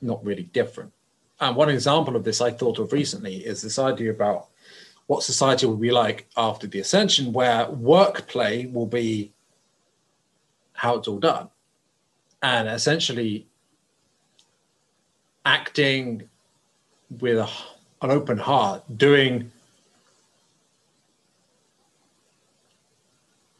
not 0.05 0.24
really 0.24 0.43
different. 0.43 0.91
And 1.39 1.55
one 1.55 1.69
example 1.69 2.15
of 2.15 2.24
this 2.24 2.41
I 2.41 2.51
thought 2.51 2.79
of 2.79 2.93
recently 2.93 3.38
is 3.38 3.62
this 3.62 3.77
idea 3.77 4.12
about 4.12 4.47
what 5.07 5.24
society 5.24 5.65
will 5.65 5.77
be 5.77 5.91
like 5.91 6.27
after 6.38 6.65
the 6.67 6.79
ascension, 6.79 7.33
where 7.33 7.69
work 7.69 8.27
play 8.27 8.65
will 8.67 8.88
be 8.88 9.33
how 10.74 10.95
it's 10.95 11.07
all 11.07 11.19
done. 11.19 11.50
And 12.41 12.67
essentially 12.67 13.47
acting 15.45 16.27
with 17.19 17.38
a, 17.38 17.50
an 18.01 18.12
open 18.12 18.38
heart, 18.38 18.83
doing, 18.97 19.51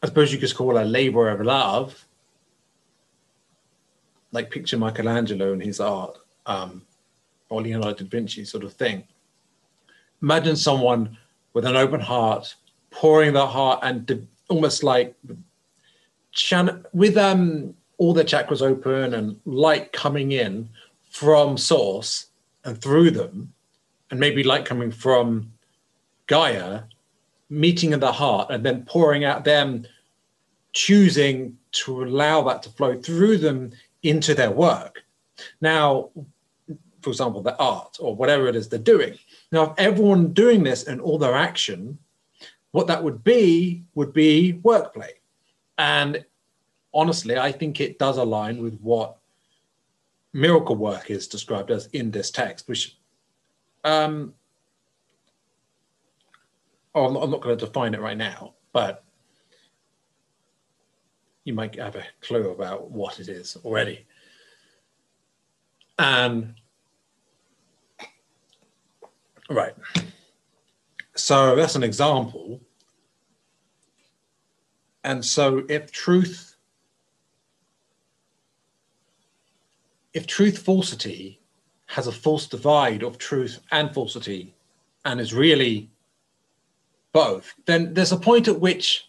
I 0.02 0.06
suppose 0.06 0.32
you 0.32 0.38
could 0.38 0.54
call 0.54 0.78
a 0.78 0.84
labor 0.84 1.28
of 1.28 1.40
love. 1.40 2.04
Like 4.32 4.50
picture 4.50 4.76
Michelangelo 4.76 5.52
and 5.52 5.62
his 5.62 5.80
art, 5.80 6.18
um, 6.46 6.82
or 7.48 7.62
Leonardo 7.62 8.04
da 8.04 8.08
Vinci 8.08 8.44
sort 8.44 8.64
of 8.64 8.72
thing. 8.72 9.04
Imagine 10.22 10.56
someone 10.56 11.16
with 11.52 11.64
an 11.64 11.76
open 11.76 12.00
heart, 12.00 12.54
pouring 12.90 13.32
their 13.32 13.46
heart 13.46 13.80
and 13.82 14.26
almost 14.48 14.82
like 14.82 15.14
chan- 16.32 16.84
with 16.92 17.16
um, 17.16 17.74
all 17.98 18.14
the 18.14 18.24
chakras 18.24 18.62
open 18.62 19.14
and 19.14 19.40
light 19.44 19.92
coming 19.92 20.32
in 20.32 20.68
from 21.10 21.56
source 21.56 22.26
and 22.64 22.80
through 22.80 23.10
them, 23.10 23.52
and 24.10 24.20
maybe 24.20 24.42
light 24.42 24.64
coming 24.64 24.90
from 24.90 25.52
Gaia, 26.26 26.82
meeting 27.48 27.92
in 27.92 28.00
the 28.00 28.12
heart 28.12 28.50
and 28.50 28.64
then 28.64 28.84
pouring 28.84 29.24
out 29.24 29.44
them, 29.44 29.86
choosing 30.72 31.56
to 31.72 32.04
allow 32.04 32.42
that 32.42 32.62
to 32.64 32.70
flow 32.70 33.00
through 33.00 33.38
them 33.38 33.72
into 34.02 34.34
their 34.34 34.50
work. 34.50 35.04
Now, 35.60 36.10
for 37.06 37.10
example, 37.10 37.40
the 37.40 37.56
art 37.58 37.98
or 38.00 38.16
whatever 38.16 38.48
it 38.48 38.56
is 38.56 38.68
they're 38.68 38.80
doing. 38.80 39.16
Now, 39.52 39.62
if 39.70 39.78
everyone 39.78 40.32
doing 40.32 40.64
this 40.64 40.88
and 40.88 41.00
all 41.00 41.18
their 41.18 41.36
action, 41.36 41.98
what 42.72 42.88
that 42.88 43.04
would 43.04 43.22
be 43.22 43.84
would 43.94 44.12
be 44.12 44.54
work 44.64 44.92
play. 44.92 45.12
And 45.78 46.24
honestly, 46.92 47.38
I 47.38 47.52
think 47.52 47.80
it 47.80 48.00
does 48.00 48.16
align 48.18 48.60
with 48.60 48.76
what 48.80 49.18
miracle 50.32 50.74
work 50.74 51.08
is 51.08 51.28
described 51.28 51.70
as 51.70 51.86
in 51.92 52.10
this 52.10 52.32
text, 52.32 52.68
which 52.68 52.98
um, 53.84 54.34
oh, 56.92 57.06
I'm 57.06 57.14
not, 57.14 57.30
not 57.30 57.40
going 57.40 57.56
to 57.56 57.66
define 57.66 57.94
it 57.94 58.00
right 58.00 58.18
now, 58.18 58.54
but 58.72 59.04
you 61.44 61.54
might 61.54 61.76
have 61.76 61.94
a 61.94 62.04
clue 62.20 62.50
about 62.50 62.90
what 62.90 63.20
it 63.20 63.28
is 63.28 63.56
already. 63.64 64.04
And 66.00 66.56
Right. 69.48 69.74
So 71.14 71.56
that's 71.56 71.76
an 71.76 71.82
example. 71.82 72.60
And 75.04 75.24
so 75.24 75.64
if 75.68 75.92
truth, 75.92 76.56
if 80.12 80.26
truth 80.26 80.58
falsity 80.58 81.40
has 81.86 82.08
a 82.08 82.12
false 82.12 82.46
divide 82.46 83.04
of 83.04 83.18
truth 83.18 83.60
and 83.70 83.94
falsity 83.94 84.54
and 85.04 85.20
is 85.20 85.32
really 85.32 85.88
both, 87.12 87.54
then 87.66 87.94
there's 87.94 88.12
a 88.12 88.16
point 88.16 88.48
at 88.48 88.60
which, 88.60 89.08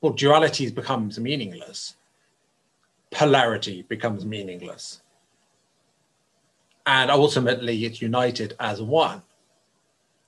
well, 0.00 0.14
duality 0.14 0.70
becomes 0.70 1.20
meaningless, 1.20 1.96
polarity 3.10 3.82
becomes 3.82 4.24
meaningless 4.24 5.02
and 6.86 7.10
ultimately 7.10 7.84
it's 7.84 8.00
united 8.02 8.54
as 8.58 8.80
one. 8.80 9.22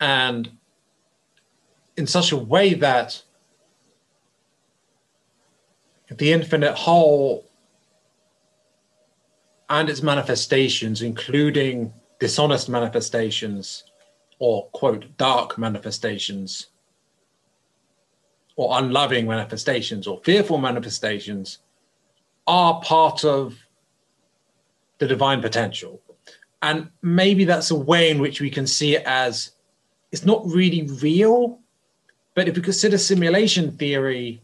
And 0.01 0.51
in 1.97 2.07
such 2.07 2.33
a 2.33 2.37
way 2.37 2.75
that 2.75 3.23
the 6.11 6.33
infinite 6.33 6.75
whole 6.75 7.47
and 9.71 9.89
its 9.89 10.03
manifestations, 10.03 11.01
including 11.01 11.93
dishonest 12.21 12.69
manifestations 12.69 13.85
or, 14.39 14.67
quote, 14.73 15.17
dark 15.17 15.57
manifestations, 15.57 16.67
or 18.57 18.79
unloving 18.79 19.27
manifestations 19.27 20.07
or 20.07 20.21
fearful 20.25 20.59
manifestations, 20.59 21.59
are 22.47 22.83
part 22.83 23.25
of 23.25 23.57
the 24.99 25.07
divine 25.07 25.41
potential. 25.41 26.02
And 26.63 26.89
maybe 27.03 27.45
that's 27.45 27.73
a 27.73 27.77
way 27.77 28.11
in 28.11 28.21
which 28.21 28.41
we 28.41 28.49
can 28.49 28.67
see 28.67 28.95
it 28.95 29.03
as 29.05 29.51
it's 30.13 30.25
not 30.25 30.47
really 30.47 30.83
real. 31.03 31.59
But 32.35 32.49
if 32.49 32.57
we 32.57 32.63
consider 32.63 32.97
simulation 32.99 33.73
theory, 33.73 34.41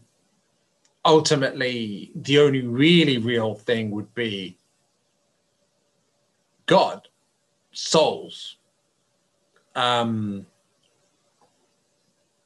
ultimately 1.05 2.11
the 2.13 2.39
only 2.39 2.61
really 2.61 3.17
real 3.17 3.55
thing 3.55 3.89
would 3.91 4.13
be 4.13 4.57
God, 6.65 7.07
souls. 7.71 8.57
Um, 9.75 10.45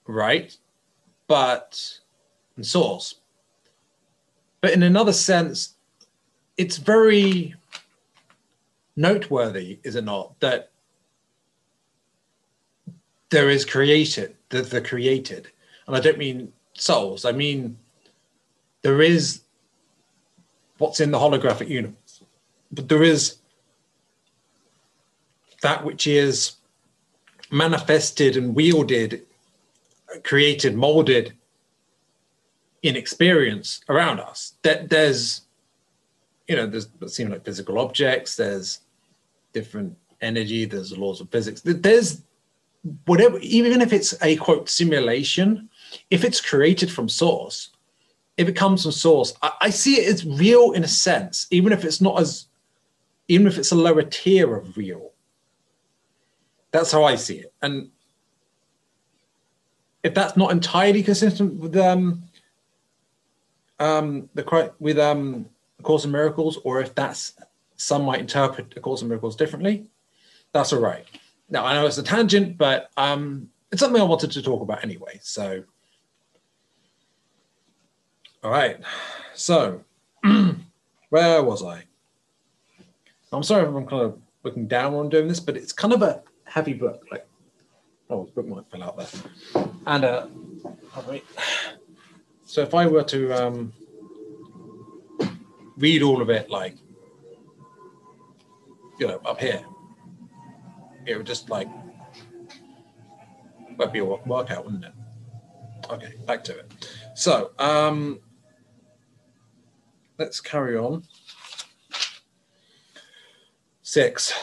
right? 0.07 0.55
But, 1.27 1.99
and 2.55 2.65
source. 2.65 3.15
But 4.61 4.71
in 4.71 4.83
another 4.83 5.11
sense, 5.11 5.75
it's 6.57 6.77
very 6.77 7.55
noteworthy, 8.95 9.79
is 9.83 9.95
it 9.95 10.03
not, 10.03 10.39
that 10.39 10.71
there 13.29 13.49
is 13.49 13.65
created, 13.65 14.35
the, 14.49 14.61
the 14.61 14.81
created. 14.81 15.49
And 15.87 15.95
I 15.95 15.99
don't 15.99 16.17
mean 16.17 16.53
souls, 16.73 17.25
I 17.25 17.31
mean 17.31 17.77
there 18.81 19.01
is 19.01 19.41
what's 20.77 20.99
in 20.99 21.11
the 21.11 21.17
holographic 21.17 21.69
universe, 21.69 22.23
but 22.71 22.89
there 22.89 23.03
is 23.03 23.37
that 25.61 25.83
which 25.83 26.05
is 26.07 26.57
manifested 27.49 28.35
and 28.35 28.53
wielded, 28.53 29.25
created, 30.23 30.75
molded 30.75 31.33
in 32.81 32.97
experience 32.97 33.81
around 33.87 34.19
us. 34.19 34.53
That 34.63 34.89
there's, 34.89 35.41
you 36.47 36.55
know, 36.55 36.67
there's 36.67 36.89
it 37.01 37.09
seem 37.09 37.29
like 37.29 37.45
physical 37.45 37.79
objects. 37.79 38.35
There's 38.35 38.81
different 39.53 39.97
energy, 40.21 40.65
there's 40.65 40.97
laws 40.97 41.21
of 41.21 41.29
physics. 41.29 41.61
There's 41.61 42.21
whatever, 43.05 43.37
even 43.39 43.81
if 43.81 43.93
it's 43.93 44.13
a 44.21 44.35
quote 44.37 44.69
simulation, 44.69 45.69
if 46.09 46.23
it's 46.23 46.41
created 46.41 46.91
from 46.91 47.07
source, 47.07 47.69
if 48.37 48.47
it 48.47 48.55
comes 48.55 48.83
from 48.83 48.91
source, 48.91 49.33
I, 49.41 49.51
I 49.61 49.69
see 49.69 49.95
it 49.95 50.11
as 50.11 50.25
real 50.25 50.71
in 50.71 50.83
a 50.83 50.87
sense, 50.87 51.47
even 51.51 51.71
if 51.71 51.85
it's 51.85 52.01
not 52.01 52.19
as, 52.19 52.47
even 53.27 53.47
if 53.47 53.57
it's 53.57 53.71
a 53.71 53.75
lower 53.75 54.03
tier 54.03 54.55
of 54.55 54.75
real. 54.75 55.11
That's 56.71 56.91
how 56.91 57.03
I 57.03 57.15
see 57.15 57.35
it. 57.35 57.53
And 57.61 57.91
if 60.01 60.13
that's 60.13 60.35
not 60.35 60.51
entirely 60.51 61.03
consistent 61.03 61.53
with 61.55 61.77
um, 61.77 62.23
um, 63.79 64.29
the 64.33 64.73
with 64.79 64.97
um, 64.97 65.47
Course 65.83 66.05
in 66.05 66.11
Miracles, 66.11 66.57
or 66.63 66.81
if 66.81 66.95
that's 66.95 67.33
some 67.83 68.03
might 68.03 68.21
interpret 68.21 68.73
A 68.77 68.79
Course 68.79 69.01
in 69.01 69.09
Miracles 69.09 69.35
differently. 69.35 69.85
That's 70.53 70.71
all 70.71 70.79
right. 70.79 71.05
Now, 71.49 71.65
I 71.65 71.73
know 71.73 71.85
it's 71.85 71.97
a 71.97 72.03
tangent, 72.03 72.57
but 72.57 72.89
um, 72.95 73.49
it's 73.71 73.81
something 73.81 74.01
I 74.01 74.05
wanted 74.05 74.31
to 74.31 74.41
talk 74.41 74.61
about 74.61 74.83
anyway. 74.83 75.19
So, 75.21 75.63
all 78.41 78.51
right. 78.51 78.77
So, 79.33 79.83
where 81.09 81.43
was 81.43 81.63
I? 81.63 81.83
I'm 83.33 83.43
sorry 83.43 83.67
if 83.67 83.75
I'm 83.75 83.85
kind 83.85 84.03
of 84.03 84.19
looking 84.43 84.67
down 84.67 84.93
on 84.93 85.09
doing 85.09 85.27
this, 85.27 85.41
but 85.41 85.57
it's 85.57 85.73
kind 85.73 85.93
of 85.93 86.01
a 86.01 86.23
heavy 86.45 86.73
book. 86.73 87.05
Like, 87.11 87.27
oh, 88.09 88.25
the 88.25 88.31
book 88.31 88.47
might 88.47 88.71
fill 88.71 88.83
out 88.83 88.97
there. 88.97 89.65
And, 89.85 90.05
uh, 90.05 90.27
so 92.45 92.61
if 92.61 92.73
I 92.73 92.85
were 92.85 93.03
to, 93.03 93.33
um, 93.33 93.73
read 95.77 96.03
all 96.03 96.21
of 96.21 96.29
it 96.29 96.49
like, 96.49 96.77
you 99.03 99.09
know, 99.09 99.19
up 99.25 99.41
here. 99.41 99.61
It 101.05 101.17
would 101.17 101.27
just 101.27 101.49
like, 101.49 101.67
would 103.77 103.91
be 103.91 103.99
a 103.99 104.05
workout, 104.05 104.63
wouldn't 104.63 104.85
it? 104.85 104.93
Okay, 105.89 106.13
back 106.25 106.41
to 106.45 106.57
it. 106.57 106.71
So, 107.13 107.51
um, 107.59 108.21
let's 110.17 110.39
carry 110.39 110.77
on. 110.77 111.03
Six, 113.81 114.33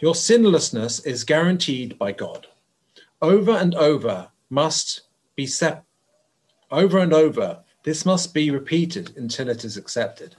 your 0.00 0.14
sinlessness 0.14 1.04
is 1.04 1.24
guaranteed 1.24 1.98
by 1.98 2.12
God. 2.12 2.46
Over 3.20 3.56
and 3.56 3.74
over 3.74 4.28
must 4.50 5.00
be 5.34 5.48
set. 5.48 5.82
Over 6.70 6.98
and 6.98 7.12
over, 7.12 7.58
this 7.82 8.06
must 8.06 8.32
be 8.32 8.52
repeated 8.52 9.16
until 9.16 9.48
it 9.48 9.64
is 9.64 9.76
accepted. 9.76 10.36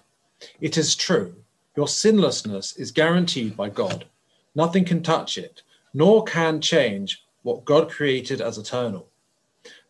It 0.62 0.77
is 0.77 0.95
true, 0.95 1.36
your 1.77 1.87
sinlessness 1.87 2.75
is 2.75 2.91
guaranteed 2.91 3.55
by 3.55 3.69
God. 3.69 4.05
Nothing 4.55 4.83
can 4.83 5.03
touch 5.03 5.37
it, 5.37 5.61
nor 5.93 6.23
can 6.23 6.59
change 6.59 7.23
what 7.43 7.65
God 7.65 7.87
created 7.91 8.41
as 8.41 8.57
eternal. 8.57 9.07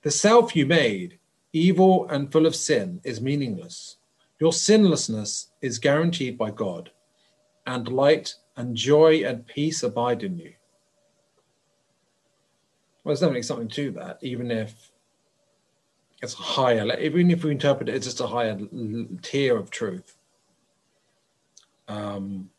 The 0.03 0.11
self 0.11 0.53
you 0.53 0.65
made, 0.65 1.17
evil 1.53 2.05
and 2.09 2.29
full 2.29 2.45
of 2.45 2.57
sin, 2.57 2.99
is 3.05 3.21
meaningless. 3.21 3.95
Your 4.37 4.51
sinlessness 4.51 5.47
is 5.61 5.79
guaranteed 5.79 6.37
by 6.37 6.51
God, 6.51 6.91
and 7.65 7.87
light 7.87 8.35
and 8.57 8.75
joy 8.75 9.23
and 9.23 9.47
peace 9.47 9.81
abide 9.81 10.23
in 10.23 10.37
you. 10.37 10.53
Well, 13.03 13.11
there's 13.11 13.21
definitely 13.21 13.43
something 13.43 13.69
to 13.69 13.91
that, 13.91 14.19
even 14.21 14.51
if 14.51 14.91
it's 16.21 16.33
higher, 16.33 16.99
even 16.99 17.31
if 17.31 17.45
we 17.45 17.51
interpret 17.51 17.87
it 17.87 17.95
as 17.95 18.03
just 18.03 18.19
a 18.19 18.27
higher 18.27 18.59
tier 19.21 19.55
of 19.55 19.69
truth. 19.69 20.16
Um, 21.87 22.49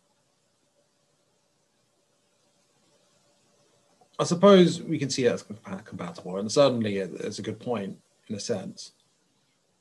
I 4.19 4.25
suppose 4.25 4.83
we 4.83 4.99
can 4.99 5.11
see 5.11 5.25
that 5.25 5.35
as 5.35 5.45
compatible, 5.85 6.39
and 6.39 6.51
certainly 6.51 6.99
it's 6.99 7.39
a 7.39 7.43
good 7.43 7.61
point 7.61 7.97
in 8.29 8.35
a 8.35 8.41
sense. 8.41 8.93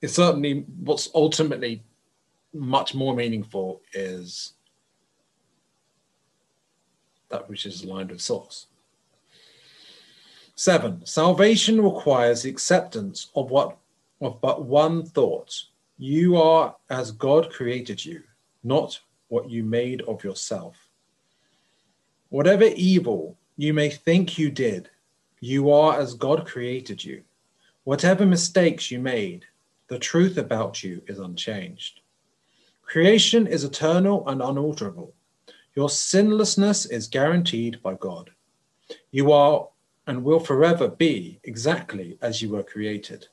It's 0.01 0.13
certainly 0.13 0.65
what's 0.83 1.09
ultimately 1.15 1.83
much 2.53 2.93
more 2.93 3.15
meaningful 3.15 3.81
is 3.93 4.53
that 7.29 7.49
which 7.49 7.65
is 7.65 7.83
aligned 7.83 8.11
with 8.11 8.21
source. 8.21 8.67
Seven, 10.55 11.05
salvation 11.05 11.81
requires 11.81 12.43
the 12.43 12.49
acceptance 12.49 13.29
of 13.35 13.51
what 13.51 13.77
of 14.21 14.41
but 14.41 14.65
one 14.65 15.03
thought. 15.03 15.53
You 15.99 16.37
are 16.37 16.75
as 16.89 17.11
God 17.11 17.51
created 17.51 18.03
you, 18.03 18.23
not 18.63 18.99
what 19.27 19.49
you 19.49 19.63
made 19.63 20.01
of 20.01 20.23
yourself. 20.23 20.89
Whatever 22.29 22.65
evil 22.65 23.37
you 23.55 23.73
may 23.73 23.89
think 23.89 24.37
you 24.37 24.49
did, 24.49 24.89
you 25.39 25.71
are 25.71 25.99
as 25.99 26.13
God 26.13 26.45
created 26.45 27.03
you. 27.03 27.23
Whatever 27.83 28.25
mistakes 28.25 28.91
you 28.91 28.99
made, 28.99 29.45
the 29.87 29.99
truth 29.99 30.37
about 30.37 30.83
you 30.83 31.01
is 31.07 31.19
unchanged. 31.19 32.01
Creation 32.81 33.47
is 33.47 33.63
eternal 33.63 34.27
and 34.27 34.41
unalterable. 34.41 35.13
Your 35.75 35.89
sinlessness 35.89 36.85
is 36.85 37.07
guaranteed 37.07 37.81
by 37.81 37.93
God. 37.95 38.31
You 39.11 39.31
are 39.31 39.67
and 40.07 40.23
will 40.23 40.39
forever 40.39 40.87
be 40.87 41.39
exactly 41.43 42.17
as 42.21 42.41
you 42.41 42.49
were 42.49 42.63
created. 42.63 43.27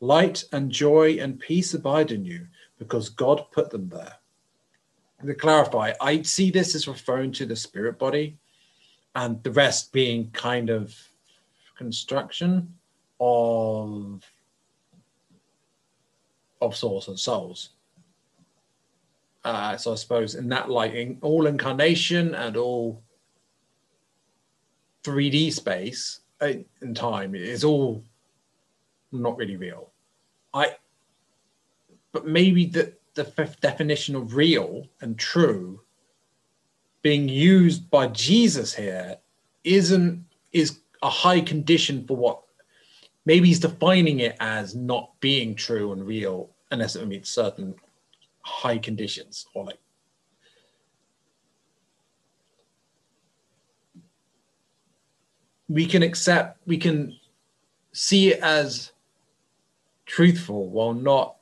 Light 0.00 0.44
and 0.52 0.70
joy 0.70 1.18
and 1.18 1.40
peace 1.40 1.74
abide 1.74 2.12
in 2.12 2.24
you 2.24 2.46
because 2.78 3.08
God 3.08 3.46
put 3.50 3.70
them 3.70 3.88
there. 3.88 4.16
To 5.24 5.34
clarify, 5.34 5.92
I 6.00 6.22
see 6.22 6.50
this 6.50 6.74
as 6.74 6.88
referring 6.88 7.30
to 7.32 7.46
the 7.46 7.54
spirit 7.54 7.98
body 7.98 8.36
and 9.14 9.40
the 9.44 9.52
rest 9.52 9.92
being 9.92 10.30
kind 10.32 10.68
of 10.68 10.96
construction 11.76 12.74
of 13.20 14.22
of 16.60 16.76
souls 16.76 17.08
and 17.08 17.18
souls. 17.18 17.70
Uh, 19.44 19.76
so 19.76 19.92
I 19.92 19.94
suppose 19.96 20.34
in 20.34 20.48
that 20.50 20.70
light, 20.70 20.94
in 20.94 21.18
all 21.20 21.46
incarnation 21.46 22.34
and 22.34 22.56
all 22.56 23.02
3D 25.04 25.52
space 25.52 26.20
uh, 26.40 26.52
in 26.80 26.94
time 26.94 27.34
is 27.34 27.64
all 27.64 28.04
not 29.10 29.36
really 29.36 29.56
real. 29.56 29.90
I, 30.54 30.76
but 32.12 32.26
maybe 32.26 32.66
the 33.14 33.24
the 33.24 33.54
definition 33.60 34.14
of 34.16 34.34
real 34.34 34.86
and 35.00 35.18
true 35.18 35.80
being 37.02 37.28
used 37.28 37.90
by 37.90 38.06
Jesus 38.08 38.74
here 38.74 39.16
isn't 39.64 40.24
is 40.52 40.80
a 41.02 41.10
high 41.10 41.40
condition 41.40 42.06
for 42.06 42.16
what 42.16 42.42
maybe 43.26 43.48
he's 43.48 43.60
defining 43.60 44.20
it 44.20 44.36
as 44.40 44.74
not 44.74 45.10
being 45.20 45.54
true 45.54 45.92
and 45.92 46.06
real 46.06 46.50
unless 46.70 46.96
it 46.96 47.06
meets 47.06 47.30
certain 47.30 47.74
high 48.42 48.78
conditions 48.78 49.46
or 49.54 49.64
like 49.64 49.78
we 55.68 55.86
can 55.86 56.02
accept 56.02 56.58
we 56.66 56.76
can 56.76 57.16
see 57.92 58.32
it 58.32 58.40
as 58.40 58.92
truthful 60.06 60.68
while 60.68 60.94
not 60.94 61.36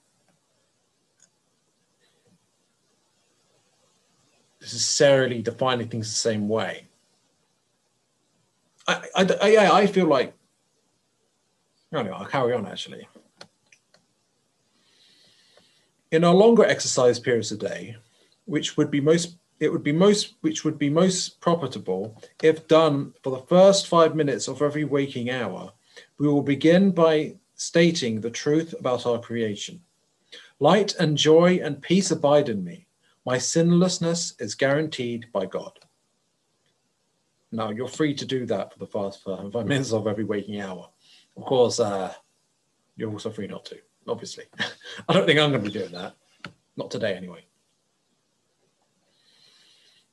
necessarily 4.61 5.42
defining 5.42 5.88
things 5.88 6.09
the 6.09 6.14
same 6.14 6.49
way. 6.49 6.87
I 8.87 9.03
i, 9.16 9.23
I, 9.42 9.81
I 9.83 9.87
feel 9.87 10.07
like 10.07 10.35
anyway 11.94 12.14
i'll 12.16 12.25
carry 12.27 12.53
on 12.53 12.66
actually. 12.66 13.07
In 16.12 16.25
our 16.25 16.35
longer 16.35 16.64
exercise 16.64 17.18
periods 17.18 17.53
a 17.53 17.57
day 17.57 17.96
which 18.46 18.77
would 18.77 18.90
be 18.90 19.01
most 19.01 19.37
it 19.61 19.70
would 19.70 19.83
be 19.83 19.92
most 19.92 20.35
which 20.40 20.64
would 20.64 20.79
be 20.79 20.90
most 20.90 21.40
profitable 21.40 22.16
if 22.42 22.66
done 22.66 23.12
for 23.23 23.31
the 23.31 23.46
first 23.46 23.87
five 23.87 24.14
minutes 24.14 24.49
of 24.49 24.62
every 24.62 24.85
waking 24.85 25.31
hour 25.31 25.73
we 26.18 26.27
will 26.29 26.42
begin 26.42 26.90
by 26.90 27.35
stating 27.55 28.20
the 28.20 28.31
truth 28.31 28.75
about 28.79 29.05
our 29.05 29.20
creation. 29.20 29.83
Light 30.61 30.94
and 30.96 31.16
joy 31.16 31.61
and 31.62 31.83
peace 31.83 32.11
abide 32.11 32.49
in 32.49 32.64
me 32.64 32.87
my 33.31 33.38
sinlessness 33.38 34.35
is 34.40 34.57
guaranteed 34.57 35.27
by 35.33 35.47
god. 35.47 35.79
Now 37.53 37.71
you're 37.71 37.87
free 37.87 38.12
to 38.14 38.27
do 38.27 38.45
that 38.47 38.73
for 38.73 38.81
the 38.81 38.88
first 38.88 39.23
five 39.23 39.66
minutes 39.66 39.93
of 39.93 40.09
every 40.09 40.25
waking 40.25 40.61
hour. 40.61 40.88
Of 41.37 41.45
course 41.45 41.79
uh, 41.79 42.12
you're 42.97 43.12
also 43.12 43.31
free 43.31 43.47
not 43.47 43.64
to 43.66 43.79
obviously. 44.09 44.47
I 45.09 45.12
don't 45.12 45.27
think 45.27 45.38
i'm 45.38 45.53
going 45.53 45.62
to 45.62 45.71
be 45.71 45.79
doing 45.79 45.93
that. 45.93 46.16
Not 46.77 46.90
today 46.90 47.14
anyway. 47.14 47.45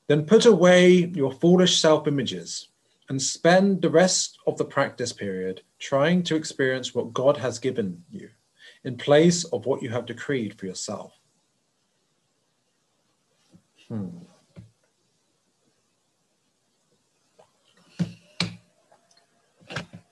Then 0.05 0.23
put 0.25 0.45
away 0.45 1.11
your 1.21 1.31
foolish 1.31 1.81
self 1.81 2.07
images 2.07 2.67
and 3.09 3.19
spend 3.19 3.81
the 3.81 3.89
rest 3.89 4.37
of 4.45 4.59
the 4.59 4.65
practice 4.65 5.11
period 5.11 5.63
trying 5.79 6.21
to 6.21 6.35
experience 6.35 6.93
what 6.93 7.13
God 7.13 7.37
has 7.37 7.57
given 7.57 8.03
you 8.11 8.29
in 8.83 8.95
place 8.95 9.43
of 9.45 9.65
what 9.65 9.81
you 9.81 9.89
have 9.89 10.05
decreed 10.05 10.53
for 10.59 10.67
yourself. 10.67 11.16
Hmm. 13.87 14.07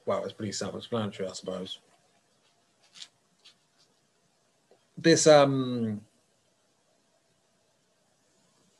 Wow, 0.05 0.23
it's 0.23 0.33
pretty 0.33 0.51
self-explanatory, 0.51 1.27
I 1.27 1.33
suppose. 1.33 1.79
This 4.97 5.27
um 5.27 6.01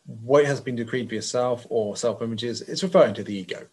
what 0.05 0.45
has 0.45 0.61
been 0.61 0.75
decreed 0.75 1.09
for 1.09 1.15
yourself 1.15 1.65
or 1.69 1.97
self 1.97 2.21
images, 2.21 2.61
it's 2.61 2.83
referring 2.83 3.15
to 3.15 3.23
the 3.23 3.35
ego. 3.35 3.67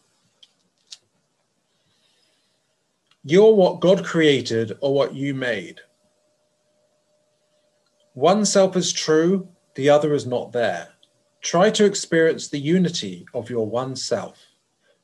You're 3.25 3.55
what 3.55 3.81
God 3.81 4.05
created 4.05 4.77
or 4.81 4.95
what 4.95 5.15
you 5.15 5.35
made. 5.35 5.81
One 8.15 8.45
self 8.45 8.77
is 8.77 8.93
true, 8.93 9.49
the 9.75 9.89
other 9.89 10.15
is 10.15 10.27
not 10.27 10.53
there. 10.53 10.92
Try 11.43 11.71
to 11.71 11.85
experience 11.85 12.49
the 12.49 12.59
unity 12.59 13.27
of 13.35 13.51
your 13.51 13.67
one 13.67 13.97
self. 13.97 14.47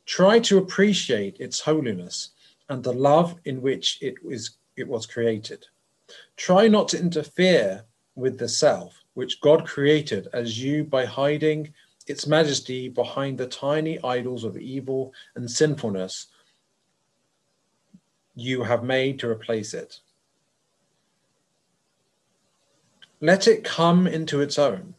Try 0.06 0.38
to 0.40 0.58
appreciate 0.58 1.38
its 1.40 1.60
holiness 1.60 2.30
and 2.68 2.82
the 2.82 2.92
love 2.92 3.36
in 3.44 3.60
which 3.60 3.98
it 4.00 4.14
was, 4.24 5.06
created. 5.06 5.66
Try 6.36 6.68
not 6.68 6.88
to 6.88 7.00
interfere 7.00 7.84
with 8.14 8.38
the 8.38 8.48
self, 8.48 9.02
which 9.14 9.40
God 9.40 9.66
created 9.66 10.28
as 10.32 10.62
you 10.62 10.84
by 10.84 11.04
hiding 11.04 11.74
its 12.06 12.26
majesty 12.26 12.88
behind 12.88 13.36
the 13.36 13.46
tiny 13.46 14.02
idols 14.02 14.44
of 14.44 14.56
evil 14.56 15.12
and 15.34 15.50
sinfulness 15.50 16.28
you 18.38 18.62
have 18.62 18.84
made 18.84 19.18
to 19.18 19.28
replace 19.28 19.74
it. 19.74 19.98
Let 23.20 23.48
it 23.48 23.64
come 23.64 24.06
into 24.06 24.40
its 24.40 24.58
own. 24.58 24.94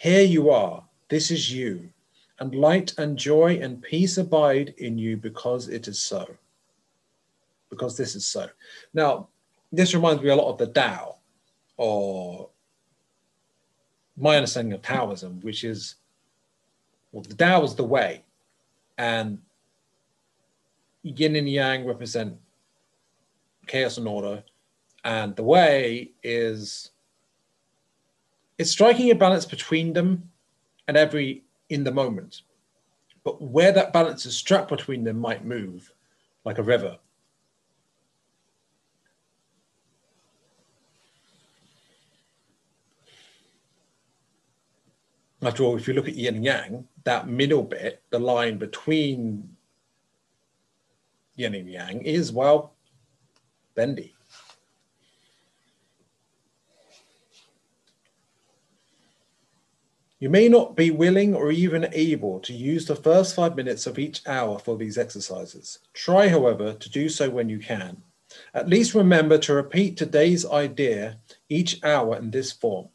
Here 0.00 0.22
you 0.22 0.48
are, 0.48 0.82
this 1.10 1.30
is 1.30 1.52
you, 1.52 1.90
and 2.38 2.54
light 2.54 2.94
and 2.96 3.18
joy 3.18 3.58
and 3.60 3.82
peace 3.82 4.16
abide 4.16 4.72
in 4.78 4.96
you 4.96 5.18
because 5.18 5.68
it 5.68 5.88
is 5.88 5.98
so. 5.98 6.26
Because 7.68 7.98
this 7.98 8.14
is 8.16 8.26
so. 8.26 8.48
Now, 8.94 9.28
this 9.70 9.94
reminds 9.94 10.22
me 10.22 10.30
a 10.30 10.36
lot 10.36 10.50
of 10.50 10.56
the 10.56 10.68
Tao, 10.68 11.16
or 11.76 12.48
my 14.16 14.36
understanding 14.36 14.72
of 14.72 14.80
Taoism, 14.80 15.38
which 15.42 15.64
is 15.64 15.96
well, 17.12 17.22
the 17.22 17.34
Tao 17.34 17.62
is 17.62 17.74
the 17.74 17.84
way, 17.84 18.22
and 18.96 19.36
yin 21.02 21.36
and 21.36 21.46
yang 21.46 21.84
represent 21.84 22.38
chaos 23.66 23.98
and 23.98 24.08
order, 24.08 24.44
and 25.04 25.36
the 25.36 25.42
way 25.44 26.12
is 26.22 26.90
it's 28.60 28.70
striking 28.70 29.10
a 29.10 29.14
balance 29.14 29.46
between 29.46 29.94
them 29.94 30.30
and 30.86 30.94
every 30.94 31.42
in 31.70 31.82
the 31.82 31.90
moment. 31.90 32.42
But 33.24 33.40
where 33.40 33.72
that 33.72 33.90
balance 33.94 34.26
is 34.26 34.36
struck 34.36 34.68
between 34.68 35.02
them 35.02 35.18
might 35.18 35.46
move 35.46 35.90
like 36.44 36.58
a 36.58 36.62
river. 36.62 36.98
After 45.40 45.62
all, 45.62 45.78
if 45.78 45.88
you 45.88 45.94
look 45.94 46.06
at 46.06 46.14
yin 46.14 46.34
and 46.34 46.44
yang, 46.44 46.88
that 47.04 47.28
middle 47.28 47.62
bit, 47.62 48.02
the 48.10 48.18
line 48.18 48.58
between 48.58 49.56
yin 51.36 51.54
and 51.54 51.66
yang, 51.66 52.02
is 52.02 52.30
well 52.30 52.74
bendy. 53.74 54.14
You 60.20 60.28
may 60.28 60.50
not 60.50 60.76
be 60.76 60.90
willing 60.90 61.34
or 61.34 61.50
even 61.50 61.88
able 61.92 62.40
to 62.40 62.52
use 62.52 62.84
the 62.84 62.94
first 62.94 63.34
five 63.34 63.56
minutes 63.56 63.86
of 63.86 63.98
each 63.98 64.20
hour 64.26 64.58
for 64.58 64.76
these 64.76 64.98
exercises. 64.98 65.78
Try, 65.94 66.28
however, 66.28 66.74
to 66.74 66.90
do 66.90 67.08
so 67.08 67.30
when 67.30 67.48
you 67.48 67.58
can. 67.58 68.02
At 68.52 68.68
least 68.68 68.94
remember 68.94 69.38
to 69.38 69.54
repeat 69.54 69.96
today's 69.96 70.44
idea 70.44 71.16
each 71.48 71.82
hour 71.82 72.16
in 72.16 72.30
this 72.30 72.52
form. 72.52 72.88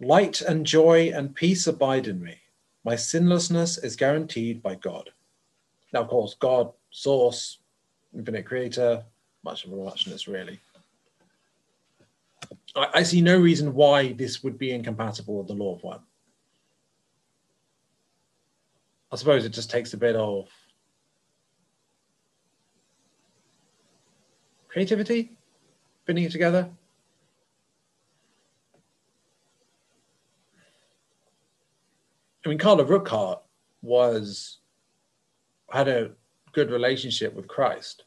Light 0.00 0.40
and 0.40 0.64
joy 0.64 1.12
and 1.14 1.34
peace 1.34 1.66
abide 1.66 2.06
in 2.06 2.22
me. 2.22 2.38
My 2.82 2.96
sinlessness 2.96 3.76
is 3.76 3.94
guaranteed 3.94 4.62
by 4.62 4.76
God. 4.76 5.10
Now, 5.92 6.00
of 6.00 6.08
course, 6.08 6.34
God, 6.40 6.72
source, 6.90 7.58
infinite 8.16 8.46
creator, 8.46 9.04
much 9.44 9.66
of 9.66 9.72
a 9.72 9.76
muchness, 9.76 10.26
really. 10.26 10.60
I, 12.76 12.88
I 12.94 13.02
see 13.02 13.20
no 13.20 13.38
reason 13.38 13.74
why 13.74 14.12
this 14.12 14.42
would 14.42 14.58
be 14.58 14.72
incompatible 14.72 15.38
with 15.38 15.48
the 15.48 15.54
law 15.54 15.74
of 15.74 15.82
one. 15.82 16.00
I 19.12 19.16
suppose 19.16 19.44
it 19.44 19.50
just 19.50 19.70
takes 19.70 19.92
a 19.92 19.96
bit 19.96 20.14
of 20.14 20.48
creativity, 24.68 25.32
putting 26.06 26.24
it 26.24 26.32
together. 26.32 26.70
I 32.44 32.48
mean, 32.48 32.58
Carla 32.58 32.84
Rueckert 32.84 33.40
was 33.82 34.58
had 35.70 35.88
a 35.88 36.12
good 36.52 36.70
relationship 36.70 37.34
with 37.34 37.48
Christ. 37.48 38.04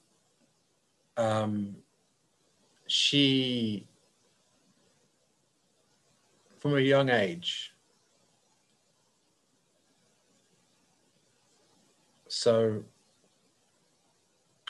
Um, 1.18 1.76
she 2.88 3.88
from 6.64 6.78
a 6.78 6.80
young 6.80 7.10
age. 7.10 7.74
So, 12.30 12.86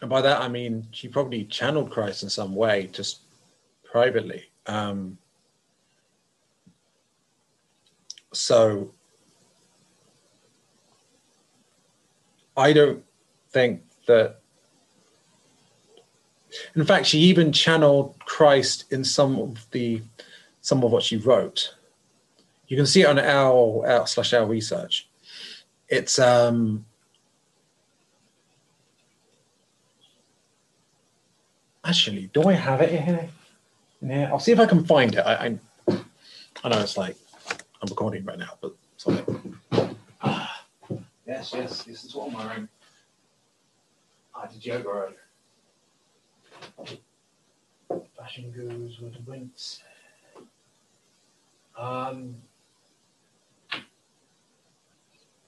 and 0.01 0.09
by 0.09 0.21
that 0.21 0.41
I 0.41 0.47
mean 0.47 0.87
she 0.89 1.07
probably 1.07 1.45
channeled 1.45 1.91
Christ 1.91 2.23
in 2.23 2.31
some 2.31 2.55
way, 2.55 2.89
just 2.91 3.19
privately. 3.83 4.45
Um, 4.65 5.19
so, 8.33 8.91
I 12.57 12.73
don't 12.73 13.03
think 13.51 13.83
that. 14.07 14.39
In 16.75 16.85
fact, 16.85 17.05
she 17.05 17.19
even 17.19 17.51
channeled 17.51 18.15
Christ 18.25 18.91
in 18.91 19.03
some 19.03 19.37
of 19.37 19.69
the 19.69 20.01
some 20.61 20.83
of 20.83 20.91
what 20.91 21.03
she 21.03 21.17
wrote. 21.17 21.75
You 22.73 22.77
can 22.77 22.87
see 22.87 23.01
it 23.01 23.05
on 23.05 23.19
our, 23.19 23.85
L 23.85 24.07
slash 24.07 24.33
L 24.33 24.47
Research. 24.47 25.07
It's 25.87 26.17
um, 26.17 26.87
actually, 31.85 32.31
do 32.33 32.41
I 32.45 32.53
have 32.53 32.81
it 32.81 32.99
here? 32.99 33.29
Yeah, 34.01 34.31
I'll 34.31 34.39
see 34.39 34.53
if 34.53 34.59
I 34.59 34.65
can 34.65 34.83
find 34.85 35.13
it. 35.13 35.19
I, 35.19 35.33
I, 35.35 35.59
I 36.63 36.69
know 36.69 36.79
it's 36.79 36.97
like 36.97 37.15
I'm 37.79 37.89
recording 37.89 38.25
right 38.25 38.39
now, 38.39 38.57
but 38.59 38.73
sorry. 38.97 39.21
Ah, 40.23 40.65
yes, 41.27 41.53
yes, 41.53 41.83
this 41.83 42.03
is 42.03 42.15
what 42.15 42.29
I'm 42.29 42.33
wearing. 42.33 42.67
I 44.33 44.47
did 44.47 44.65
yoga 44.65 44.89
earlier. 44.89 45.17
Fashion 48.17 48.49
gurus 48.49 48.97
with 48.99 49.13
winks. 49.27 49.83
Um, 51.77 52.35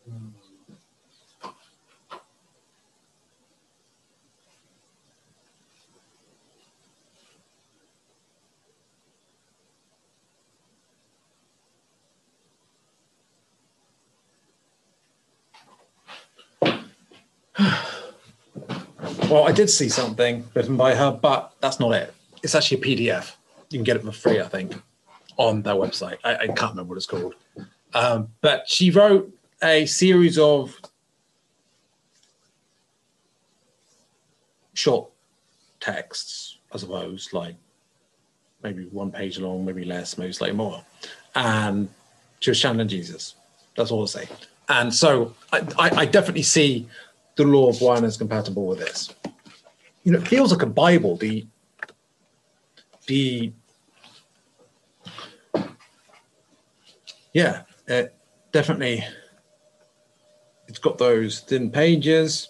well, 19.29 19.47
I 19.47 19.51
did 19.51 19.69
see 19.69 19.89
something 19.89 20.45
written 20.53 20.77
by 20.77 20.93
her, 20.93 21.11
but 21.11 21.53
that's 21.61 21.79
not 21.79 21.93
it. 21.93 22.13
It's 22.43 22.53
actually 22.53 22.81
a 22.81 22.83
PDF. 22.83 23.33
You 23.71 23.79
can 23.79 23.83
get 23.83 23.95
it 23.95 24.03
for 24.03 24.11
free, 24.11 24.39
I 24.39 24.47
think, 24.47 24.75
on 25.37 25.63
their 25.63 25.73
website. 25.73 26.17
I, 26.23 26.35
I 26.35 26.47
can't 26.47 26.71
remember 26.71 26.89
what 26.89 26.97
it's 26.97 27.05
called. 27.07 27.33
Um, 27.93 28.29
but 28.41 28.67
she 28.67 28.91
wrote 28.91 29.34
a 29.63 29.85
series 29.85 30.37
of 30.37 30.79
short 34.73 35.09
texts, 35.79 36.57
I 36.71 36.77
suppose, 36.77 37.29
like 37.33 37.55
maybe 38.63 38.85
one 38.85 39.11
page 39.11 39.39
long, 39.39 39.65
maybe 39.65 39.85
less, 39.85 40.17
maybe 40.17 40.33
slightly 40.33 40.57
more. 40.57 40.83
And 41.35 41.89
she 42.39 42.51
was 42.51 42.59
channeling 42.59 42.87
Jesus. 42.87 43.35
That's 43.75 43.91
all 43.91 44.01
I'll 44.01 44.07
say. 44.07 44.27
And 44.69 44.93
so 44.93 45.33
I, 45.51 45.59
I, 45.77 45.89
I 45.97 46.05
definitely 46.05 46.43
see 46.43 46.87
the 47.35 47.43
law 47.43 47.69
of 47.69 47.81
one 47.81 48.03
as 48.03 48.17
compatible 48.17 48.65
with 48.65 48.79
this. 48.79 49.13
You 50.03 50.11
know, 50.11 50.19
it 50.19 50.27
feels 50.27 50.51
like 50.51 50.61
a 50.61 50.67
Bible. 50.67 51.17
The 51.17 51.45
the 53.07 53.51
yeah, 57.33 57.63
it 57.87 58.15
definitely 58.51 59.03
it's 60.75 60.81
got 60.81 60.97
those 60.97 61.39
thin 61.39 61.71
pages 61.71 62.49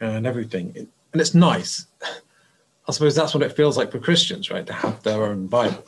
and 0.00 0.26
everything, 0.26 0.72
and 1.12 1.20
it's 1.20 1.34
nice. 1.34 1.84
I 2.88 2.92
suppose 2.92 3.14
that's 3.14 3.34
what 3.34 3.42
it 3.42 3.52
feels 3.52 3.76
like 3.76 3.92
for 3.92 3.98
Christians, 3.98 4.50
right? 4.50 4.66
To 4.66 4.72
have 4.72 5.02
their 5.02 5.26
own 5.26 5.46
Bible. 5.46 5.84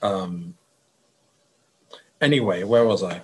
Um, 0.00 0.56
anyway, 2.22 2.62
where 2.62 2.86
was 2.86 3.02
I? 3.02 3.20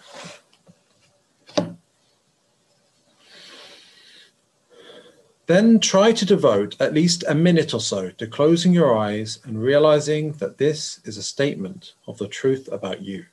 Then 5.47 5.81
try 5.81 6.13
to 6.13 6.27
devote 6.27 6.79
at 6.79 6.93
least 6.93 7.25
a 7.27 7.35
minute 7.35 7.73
or 7.73 7.81
so 7.81 8.11
to 8.11 8.27
closing 8.27 8.75
your 8.75 8.95
eyes 8.99 9.39
and 9.45 9.63
realizing 9.63 10.33
that 10.33 10.59
this 10.59 11.01
is 11.07 11.17
a 11.17 11.23
statement 11.23 11.95
of 12.07 12.19
the 12.19 12.29
truth 12.29 12.69
about 12.71 13.01
you. 13.01 13.25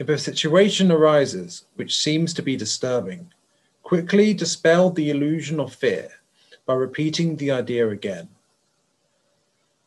If 0.00 0.08
a 0.08 0.16
situation 0.16 0.90
arises 0.90 1.66
which 1.76 1.98
seems 1.98 2.32
to 2.32 2.42
be 2.42 2.56
disturbing, 2.56 3.30
quickly 3.82 4.32
dispel 4.32 4.88
the 4.88 5.10
illusion 5.10 5.60
of 5.60 5.74
fear 5.74 6.08
by 6.64 6.72
repeating 6.72 7.36
the 7.36 7.50
idea 7.50 7.86
again. 7.90 8.30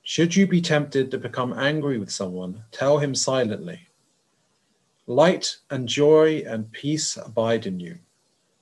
Should 0.03 0.35
you 0.35 0.45
be 0.45 0.61
tempted 0.61 1.09
to 1.09 1.17
become 1.17 1.57
angry 1.57 1.97
with 1.97 2.11
someone, 2.11 2.63
tell 2.71 2.99
him 2.99 3.15
silently 3.15 3.87
Light 5.07 5.57
and 5.71 5.89
joy 5.89 6.43
and 6.47 6.71
peace 6.71 7.17
abide 7.17 7.65
in 7.65 7.79
you. 7.79 7.97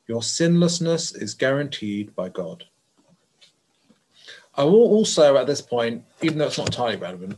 Your 0.07 0.23
sinlessness 0.23 1.13
is 1.13 1.33
guaranteed 1.33 2.15
by 2.15 2.29
God. 2.29 2.63
I 4.55 4.63
will 4.63 4.87
also, 4.95 5.35
at 5.35 5.47
this 5.47 5.61
point, 5.61 6.05
even 6.21 6.37
though 6.37 6.47
it's 6.47 6.57
not 6.57 6.67
entirely 6.67 6.95
relevant, 6.95 7.37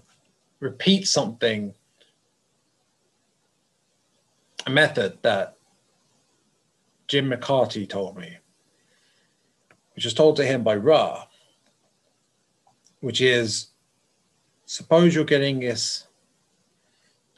repeat 0.59 1.07
something, 1.07 1.73
method 4.69 5.17
that 5.21 5.57
Jim 7.07 7.29
McCarty 7.29 7.87
told 7.87 8.17
me, 8.17 8.37
which 9.95 10.05
was 10.05 10.13
told 10.13 10.35
to 10.37 10.45
him 10.45 10.63
by 10.63 10.75
Ra, 10.75 11.25
which 13.01 13.21
is 13.21 13.67
suppose 14.65 15.13
you're 15.13 15.25
getting 15.25 15.59
this 15.59 16.07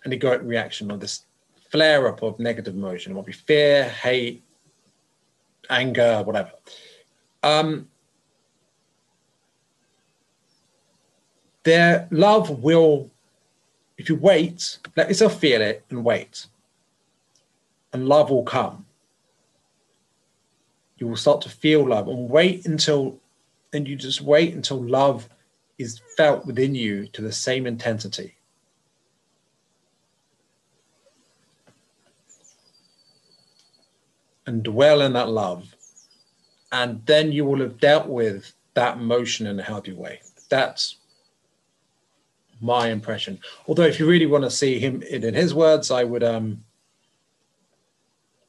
egoic 0.05 0.45
reaction 0.45 0.91
or 0.91 0.97
this 0.97 1.25
flare 1.69 2.07
up 2.07 2.21
of 2.21 2.39
negative 2.39 2.75
emotion. 2.75 3.11
It 3.11 3.15
might 3.15 3.25
be 3.25 3.31
fear, 3.31 3.85
hate, 3.89 4.43
anger, 5.69 6.21
whatever. 6.23 6.51
Um, 7.43 7.87
their 11.63 12.07
love 12.11 12.49
will, 12.63 13.09
if 13.97 14.09
you 14.09 14.15
wait, 14.15 14.77
let 14.95 15.09
yourself 15.09 15.39
feel 15.39 15.61
it 15.61 15.83
and 15.89 16.05
wait, 16.05 16.45
and 17.95 18.09
love 18.09 18.29
will 18.29 18.43
come. 18.43 18.85
You 20.97 21.07
will 21.07 21.15
start 21.15 21.41
to 21.43 21.49
feel 21.49 21.87
love 21.87 22.09
and 22.09 22.29
wait 22.29 22.65
until, 22.65 23.17
and 23.71 23.87
you 23.87 23.95
just 23.95 24.19
wait 24.19 24.53
until 24.53 24.83
love 24.83 25.29
is 25.77 26.01
felt 26.17 26.45
within 26.45 26.75
you 26.75 27.07
to 27.07 27.21
the 27.21 27.31
same 27.31 27.65
intensity. 27.65 28.35
And 34.45 34.61
dwell 34.61 34.99
in 34.99 35.13
that 35.13 35.29
love. 35.29 35.73
And 36.73 37.01
then 37.05 37.31
you 37.31 37.45
will 37.45 37.61
have 37.61 37.79
dealt 37.79 38.07
with 38.07 38.53
that 38.73 38.97
emotion 38.97 39.47
in 39.47 39.57
a 39.57 39.63
healthy 39.63 39.93
way. 39.93 40.19
That's 40.49 40.97
my 42.59 42.89
impression. 42.89 43.39
Although, 43.69 43.83
if 43.83 43.99
you 44.01 44.05
really 44.05 44.25
want 44.25 44.43
to 44.43 44.51
see 44.51 44.79
him 44.79 45.01
in 45.03 45.33
his 45.33 45.53
words, 45.53 45.91
I 45.91 46.03
would 46.03 46.23
um, 46.23 46.61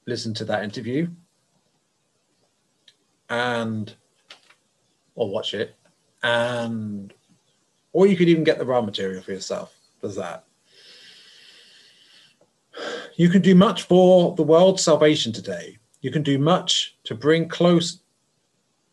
listen 0.07 0.33
to 0.35 0.45
that 0.45 0.63
interview 0.63 1.09
and 3.29 3.95
or 5.15 5.29
watch 5.29 5.55
it 5.55 5.75
and 6.23 7.13
or 7.93 8.07
you 8.07 8.17
could 8.17 8.29
even 8.29 8.45
get 8.45 8.59
the 8.59 8.65
raw 8.65 8.81
material 8.81 9.23
for 9.23 9.33
yourself 9.33 9.77
there's 10.01 10.17
that. 10.17 10.45
You 13.17 13.29
can 13.29 13.43
do 13.43 13.55
much 13.55 13.83
for 13.85 14.35
the 14.35 14.43
world's 14.43 14.83
salvation 14.83 15.33
today. 15.33 15.79
You 16.01 16.11
can 16.11 16.23
do 16.23 16.39
much 16.39 16.97
to 17.05 17.15
bring 17.15 17.49
close 17.49 18.01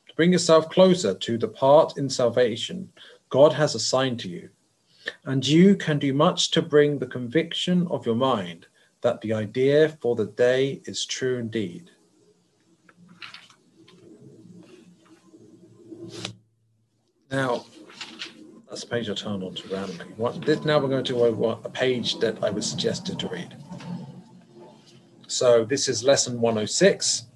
to 0.08 0.16
bring 0.16 0.32
yourself 0.32 0.70
closer 0.70 1.14
to 1.14 1.38
the 1.38 1.48
part 1.48 1.98
in 1.98 2.10
salvation 2.10 2.92
god 3.30 3.52
has 3.54 3.76
assigned 3.76 4.20
to 4.22 4.30
you. 4.30 4.50
And 5.26 5.46
you 5.46 5.76
can 5.76 6.00
do 6.00 6.14
much 6.14 6.52
to 6.52 6.62
bring 6.62 6.98
the 6.98 7.08
conviction 7.08 7.88
of 7.88 8.06
your 8.06 8.16
mind 8.16 8.68
that 9.04 9.20
the 9.22 9.34
idea 9.34 9.90
for 10.02 10.16
the 10.16 10.26
day 10.26 10.82
is 10.86 11.06
true 11.06 11.38
indeed. 11.38 11.92
Now, 17.30 17.66
that's 18.70 18.84
a 18.84 18.88
page 18.88 19.10
I 19.10 19.14
turned 19.14 19.44
on 19.44 19.56
to 19.56 19.68
randomly. 19.68 20.06
What, 20.16 20.42
this, 20.42 20.64
now 20.64 20.80
we're 20.80 20.88
going 20.88 21.04
to 21.04 21.26
a, 21.26 21.50
a 21.50 21.70
page 21.70 22.20
that 22.20 22.42
I 22.44 22.50
was 22.50 22.66
suggested 22.66 23.20
to 23.20 23.28
read. 23.28 23.56
So 25.28 25.66
this 25.66 25.88
is 25.88 26.04
lesson 26.04 26.40
106. 26.40 27.28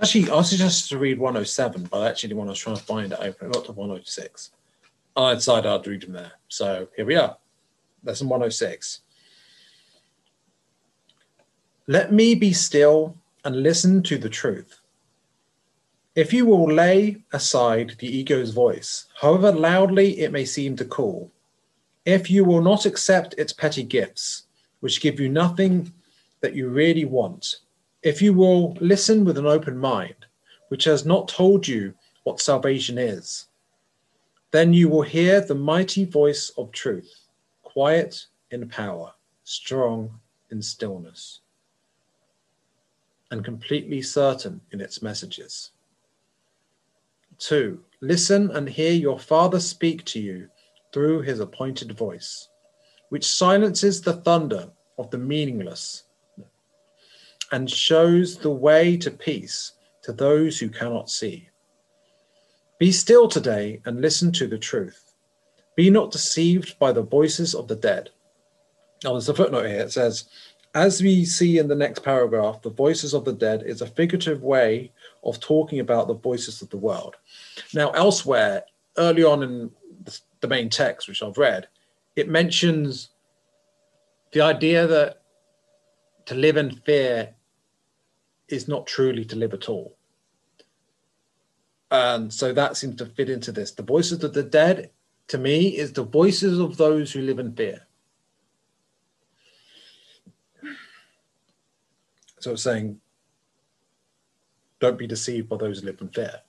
Actually, 0.00 0.30
I 0.30 0.36
was 0.36 0.48
suggested 0.48 0.88
to 0.90 0.98
read 0.98 1.18
107, 1.18 1.88
but 1.90 2.06
actually, 2.06 2.32
when 2.34 2.46
I 2.46 2.50
was 2.50 2.60
trying 2.60 2.76
to 2.76 2.82
find 2.82 3.12
it, 3.12 3.18
I 3.18 3.30
got 3.30 3.64
to 3.64 3.72
106. 3.72 4.52
I 5.18 5.34
decided 5.34 5.68
I'd 5.68 6.00
them 6.02 6.12
there. 6.12 6.32
So 6.46 6.88
here 6.94 7.04
we 7.04 7.16
are. 7.16 7.36
Lesson 8.04 8.28
106. 8.28 9.00
Let 11.88 12.12
me 12.12 12.36
be 12.36 12.52
still 12.52 13.16
and 13.44 13.62
listen 13.62 14.02
to 14.04 14.16
the 14.16 14.28
truth. 14.28 14.78
If 16.14 16.32
you 16.32 16.46
will 16.46 16.72
lay 16.72 17.24
aside 17.32 17.96
the 17.98 18.06
ego's 18.06 18.50
voice, 18.50 19.06
however 19.20 19.50
loudly 19.50 20.20
it 20.20 20.30
may 20.30 20.44
seem 20.44 20.76
to 20.76 20.84
call, 20.84 21.32
if 22.04 22.30
you 22.30 22.44
will 22.44 22.62
not 22.62 22.86
accept 22.86 23.34
its 23.38 23.52
petty 23.52 23.82
gifts, 23.82 24.44
which 24.80 25.00
give 25.00 25.18
you 25.18 25.28
nothing 25.28 25.92
that 26.42 26.54
you 26.54 26.68
really 26.68 27.04
want, 27.04 27.56
if 28.04 28.22
you 28.22 28.32
will 28.32 28.74
listen 28.80 29.24
with 29.24 29.36
an 29.36 29.46
open 29.46 29.76
mind, 29.76 30.26
which 30.68 30.84
has 30.84 31.04
not 31.04 31.26
told 31.26 31.66
you 31.66 31.92
what 32.22 32.40
salvation 32.40 32.98
is, 32.98 33.47
then 34.50 34.72
you 34.72 34.88
will 34.88 35.02
hear 35.02 35.40
the 35.40 35.54
mighty 35.54 36.04
voice 36.04 36.50
of 36.56 36.72
truth, 36.72 37.26
quiet 37.62 38.26
in 38.50 38.68
power, 38.68 39.12
strong 39.44 40.18
in 40.50 40.62
stillness, 40.62 41.40
and 43.30 43.44
completely 43.44 44.00
certain 44.00 44.60
in 44.72 44.80
its 44.80 45.02
messages. 45.02 45.72
Two, 47.38 47.84
listen 48.00 48.50
and 48.50 48.68
hear 48.68 48.92
your 48.92 49.18
Father 49.18 49.60
speak 49.60 50.04
to 50.06 50.20
you 50.20 50.48
through 50.92 51.22
his 51.22 51.40
appointed 51.40 51.96
voice, 51.96 52.48
which 53.10 53.26
silences 53.26 54.00
the 54.00 54.14
thunder 54.14 54.70
of 54.98 55.10
the 55.10 55.18
meaningless 55.18 56.04
and 57.52 57.70
shows 57.70 58.36
the 58.36 58.50
way 58.50 58.96
to 58.96 59.10
peace 59.10 59.72
to 60.02 60.12
those 60.12 60.58
who 60.58 60.68
cannot 60.68 61.10
see. 61.10 61.47
Be 62.78 62.92
still 62.92 63.26
today 63.26 63.80
and 63.84 64.00
listen 64.00 64.30
to 64.32 64.46
the 64.46 64.58
truth. 64.58 65.14
Be 65.76 65.90
not 65.90 66.12
deceived 66.12 66.78
by 66.78 66.92
the 66.92 67.02
voices 67.02 67.54
of 67.54 67.66
the 67.66 67.76
dead. 67.76 68.10
Now, 69.02 69.12
there's 69.12 69.28
a 69.28 69.34
footnote 69.34 69.66
here. 69.66 69.80
It 69.80 69.92
says, 69.92 70.28
as 70.74 71.02
we 71.02 71.24
see 71.24 71.58
in 71.58 71.66
the 71.66 71.74
next 71.74 72.04
paragraph, 72.04 72.62
the 72.62 72.70
voices 72.70 73.14
of 73.14 73.24
the 73.24 73.32
dead 73.32 73.64
is 73.66 73.80
a 73.80 73.86
figurative 73.86 74.42
way 74.42 74.92
of 75.24 75.40
talking 75.40 75.80
about 75.80 76.06
the 76.06 76.14
voices 76.14 76.62
of 76.62 76.70
the 76.70 76.76
world. 76.76 77.16
Now, 77.74 77.90
elsewhere, 77.90 78.64
early 78.96 79.24
on 79.24 79.42
in 79.42 79.70
the 80.40 80.48
main 80.48 80.70
text, 80.70 81.08
which 81.08 81.22
I've 81.22 81.38
read, 81.38 81.68
it 82.14 82.28
mentions 82.28 83.10
the 84.32 84.40
idea 84.40 84.86
that 84.86 85.22
to 86.26 86.34
live 86.34 86.56
in 86.56 86.76
fear 86.86 87.34
is 88.48 88.68
not 88.68 88.86
truly 88.86 89.24
to 89.24 89.36
live 89.36 89.54
at 89.54 89.68
all. 89.68 89.97
And 91.90 92.32
so 92.32 92.52
that 92.52 92.76
seems 92.76 92.96
to 92.96 93.06
fit 93.06 93.30
into 93.30 93.52
this. 93.52 93.72
The 93.72 93.82
voices 93.82 94.22
of 94.22 94.34
the 94.34 94.42
dead, 94.42 94.90
to 95.28 95.38
me, 95.38 95.76
is 95.76 95.92
the 95.92 96.04
voices 96.04 96.58
of 96.58 96.76
those 96.76 97.12
who 97.12 97.22
live 97.22 97.38
in 97.38 97.54
fear. 97.54 97.86
So 102.40 102.52
it's 102.52 102.62
saying, 102.62 103.00
don't 104.80 104.98
be 104.98 105.06
deceived 105.06 105.48
by 105.48 105.56
those 105.56 105.80
who 105.80 105.86
live 105.86 106.00
in 106.00 106.08
fear 106.08 106.40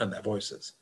and 0.00 0.12
their 0.12 0.22
voices, 0.22 0.72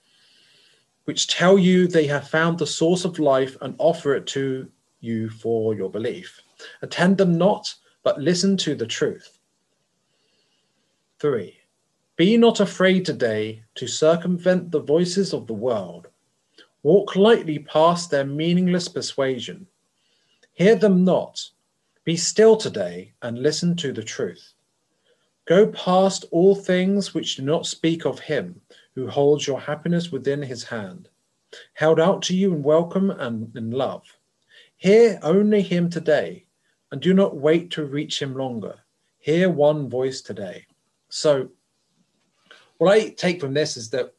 which 1.04 1.28
tell 1.28 1.58
you 1.58 1.86
they 1.86 2.06
have 2.06 2.28
found 2.28 2.58
the 2.58 2.66
source 2.66 3.04
of 3.04 3.18
life 3.18 3.56
and 3.60 3.74
offer 3.78 4.14
it 4.14 4.26
to 4.28 4.70
you 5.00 5.28
for 5.28 5.74
your 5.74 5.90
belief. 5.90 6.40
Attend 6.80 7.18
them 7.18 7.36
not, 7.36 7.74
but 8.02 8.20
listen 8.20 8.56
to 8.58 8.74
the 8.74 8.86
truth. 8.86 9.38
Three, 11.18 11.58
be 12.16 12.36
not 12.36 12.60
afraid 12.60 13.04
today 13.04 13.64
to 13.74 13.88
circumvent 13.88 14.70
the 14.70 14.80
voices 14.80 15.32
of 15.32 15.48
the 15.48 15.54
world. 15.54 16.06
Walk 16.84 17.16
lightly 17.16 17.58
past 17.58 18.10
their 18.10 18.24
meaningless 18.24 18.86
persuasion. 18.86 19.66
Hear 20.52 20.76
them 20.76 21.04
not. 21.04 21.42
Be 22.04 22.16
still 22.16 22.56
today 22.56 23.14
and 23.22 23.42
listen 23.42 23.74
to 23.76 23.92
the 23.92 24.02
truth. 24.02 24.52
Go 25.46 25.66
past 25.68 26.24
all 26.30 26.54
things 26.54 27.14
which 27.14 27.36
do 27.36 27.42
not 27.42 27.66
speak 27.66 28.06
of 28.06 28.20
him 28.20 28.60
who 28.94 29.08
holds 29.08 29.46
your 29.46 29.60
happiness 29.60 30.12
within 30.12 30.40
his 30.40 30.62
hand, 30.62 31.08
held 31.72 31.98
out 31.98 32.22
to 32.22 32.36
you 32.36 32.54
in 32.54 32.62
welcome 32.62 33.10
and 33.10 33.56
in 33.56 33.72
love. 33.72 34.04
Hear 34.76 35.18
only 35.22 35.62
him 35.62 35.90
today, 35.90 36.46
and 36.92 37.00
do 37.00 37.12
not 37.12 37.36
wait 37.36 37.72
to 37.72 37.84
reach 37.84 38.22
him 38.22 38.36
longer. 38.36 38.78
Hear 39.18 39.50
one 39.50 39.88
voice 39.88 40.20
today. 40.20 40.66
So, 41.08 41.50
what 42.84 42.98
I 42.98 43.08
take 43.08 43.40
from 43.40 43.54
this 43.54 43.78
is 43.78 43.88
that 43.90 44.12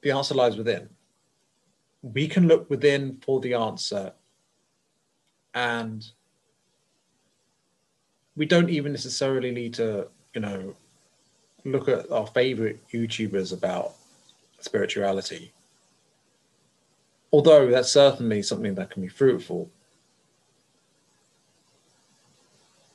the 0.00 0.12
answer 0.12 0.34
lies 0.34 0.56
within. 0.56 0.88
We 2.00 2.26
can 2.26 2.48
look 2.48 2.70
within 2.70 3.18
for 3.20 3.38
the 3.40 3.52
answer, 3.52 4.12
and 5.52 6.02
we 8.34 8.46
don't 8.46 8.70
even 8.70 8.92
necessarily 8.92 9.50
need 9.50 9.74
to, 9.74 10.08
you 10.34 10.40
know, 10.40 10.74
look 11.64 11.88
at 11.88 12.10
our 12.10 12.26
favorite 12.28 12.80
YouTubers 12.88 13.52
about 13.52 13.92
spirituality. 14.60 15.52
Although 17.30 17.70
that's 17.70 17.92
certainly 17.92 18.42
something 18.42 18.74
that 18.76 18.90
can 18.90 19.02
be 19.02 19.08
fruitful. 19.08 19.70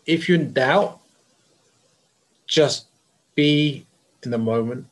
If 0.08 0.28
you're 0.28 0.40
in 0.40 0.54
doubt, 0.54 0.99
just 2.50 2.88
be 3.36 3.86
in 4.24 4.32
the 4.32 4.38
moment 4.38 4.88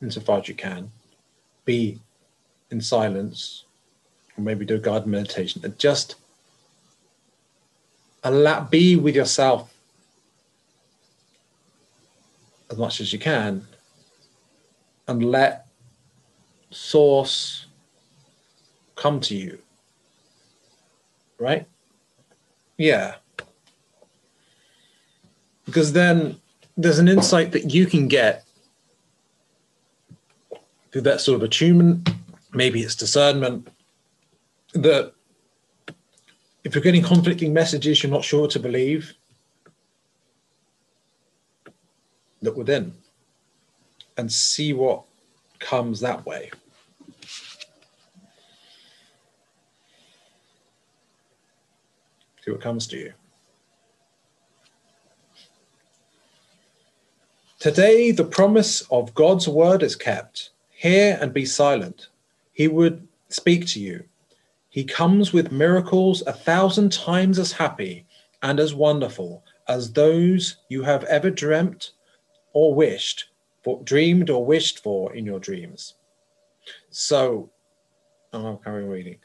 insofar 0.00 0.38
as 0.38 0.48
you 0.48 0.54
can, 0.54 0.90
be 1.64 1.98
in 2.70 2.80
silence, 2.80 3.64
or 4.38 4.44
maybe 4.44 4.64
do 4.64 4.76
a 4.76 4.78
guided 4.78 5.06
meditation, 5.06 5.60
and 5.64 5.78
just 5.78 6.14
allow 8.22 8.60
be 8.64 8.96
with 8.96 9.16
yourself 9.16 9.74
as 12.70 12.78
much 12.78 13.00
as 13.00 13.12
you 13.12 13.18
can 13.18 13.66
and 15.08 15.30
let 15.30 15.66
source 16.70 17.66
come 18.94 19.20
to 19.20 19.34
you. 19.34 19.58
Right? 21.38 21.66
Yeah. 22.76 23.16
Because 25.64 25.92
then 25.92 26.40
there's 26.76 26.98
an 26.98 27.08
insight 27.08 27.52
that 27.52 27.72
you 27.72 27.86
can 27.86 28.08
get 28.08 28.44
through 30.92 31.02
that 31.02 31.20
sort 31.20 31.36
of 31.36 31.42
attunement 31.42 32.08
maybe 32.52 32.80
it's 32.80 32.94
discernment 32.94 33.68
that 34.74 35.12
if 36.64 36.74
you're 36.74 36.82
getting 36.82 37.02
conflicting 37.02 37.52
messages 37.52 38.02
you're 38.02 38.12
not 38.12 38.24
sure 38.24 38.48
to 38.48 38.58
believe 38.58 39.14
look 42.42 42.56
within 42.56 42.92
and 44.16 44.32
see 44.32 44.72
what 44.72 45.02
comes 45.58 46.00
that 46.00 46.24
way. 46.24 46.50
See 52.44 52.50
what 52.50 52.60
comes 52.60 52.86
to 52.88 52.96
you. 52.96 53.12
Today, 57.66 58.12
the 58.12 58.22
promise 58.22 58.82
of 58.92 59.12
God's 59.12 59.48
word 59.48 59.82
is 59.82 59.96
kept. 59.96 60.50
Hear 60.68 61.18
and 61.20 61.34
be 61.34 61.44
silent. 61.44 62.10
He 62.52 62.68
would 62.68 63.08
speak 63.28 63.66
to 63.70 63.80
you. 63.80 64.04
He 64.68 64.84
comes 64.84 65.32
with 65.32 65.50
miracles 65.50 66.22
a 66.28 66.32
thousand 66.32 66.92
times 66.92 67.40
as 67.40 67.50
happy 67.50 68.06
and 68.40 68.60
as 68.60 68.72
wonderful 68.72 69.42
as 69.66 69.92
those 69.92 70.58
you 70.68 70.84
have 70.84 71.02
ever 71.06 71.28
dreamt 71.28 71.90
or 72.52 72.72
wished 72.72 73.30
for, 73.64 73.82
dreamed 73.82 74.30
or 74.30 74.46
wished 74.46 74.80
for 74.80 75.12
in 75.12 75.26
your 75.26 75.40
dreams. 75.40 75.94
So, 76.90 77.50
oh, 78.32 78.46
I'll 78.46 78.56
carry 78.58 78.84
reading. 78.84 79.18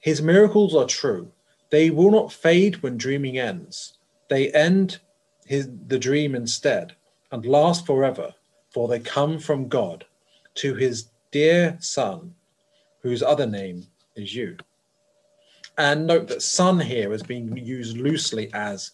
His 0.00 0.20
miracles 0.20 0.74
are 0.74 0.86
true. 0.86 1.30
They 1.70 1.90
will 1.90 2.10
not 2.10 2.32
fade 2.32 2.82
when 2.82 2.96
dreaming 2.96 3.38
ends. 3.38 3.98
They 4.28 4.50
end 4.50 4.98
his, 5.46 5.68
the 5.86 6.00
dream 6.00 6.34
instead 6.34 6.96
and 7.34 7.44
last 7.46 7.84
forever, 7.84 8.32
for 8.70 8.86
they 8.86 9.00
come 9.00 9.40
from 9.40 9.66
God 9.66 10.04
to 10.54 10.76
his 10.76 11.08
dear 11.32 11.76
Son, 11.80 12.32
whose 13.00 13.24
other 13.24 13.44
name 13.44 13.88
is 14.14 14.36
you. 14.36 14.56
And 15.76 16.06
note 16.06 16.28
that 16.28 16.42
son 16.42 16.78
here 16.78 17.12
is 17.12 17.24
being 17.24 17.56
used 17.56 17.96
loosely 17.96 18.54
as 18.54 18.92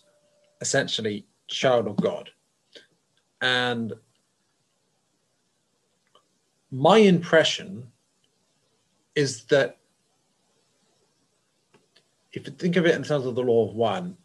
essentially 0.62 1.26
child 1.48 1.86
of 1.86 1.96
God. 1.96 2.30
And 3.42 3.92
my 6.70 6.96
impression 6.96 7.92
is 9.14 9.44
that 9.44 9.76
if 12.32 12.46
you 12.46 12.54
think 12.54 12.76
of 12.76 12.86
it 12.86 12.94
in 12.94 13.02
terms 13.02 13.26
of 13.26 13.34
the 13.34 13.42
law 13.42 13.68
of 13.68 13.74
one, 13.74 14.16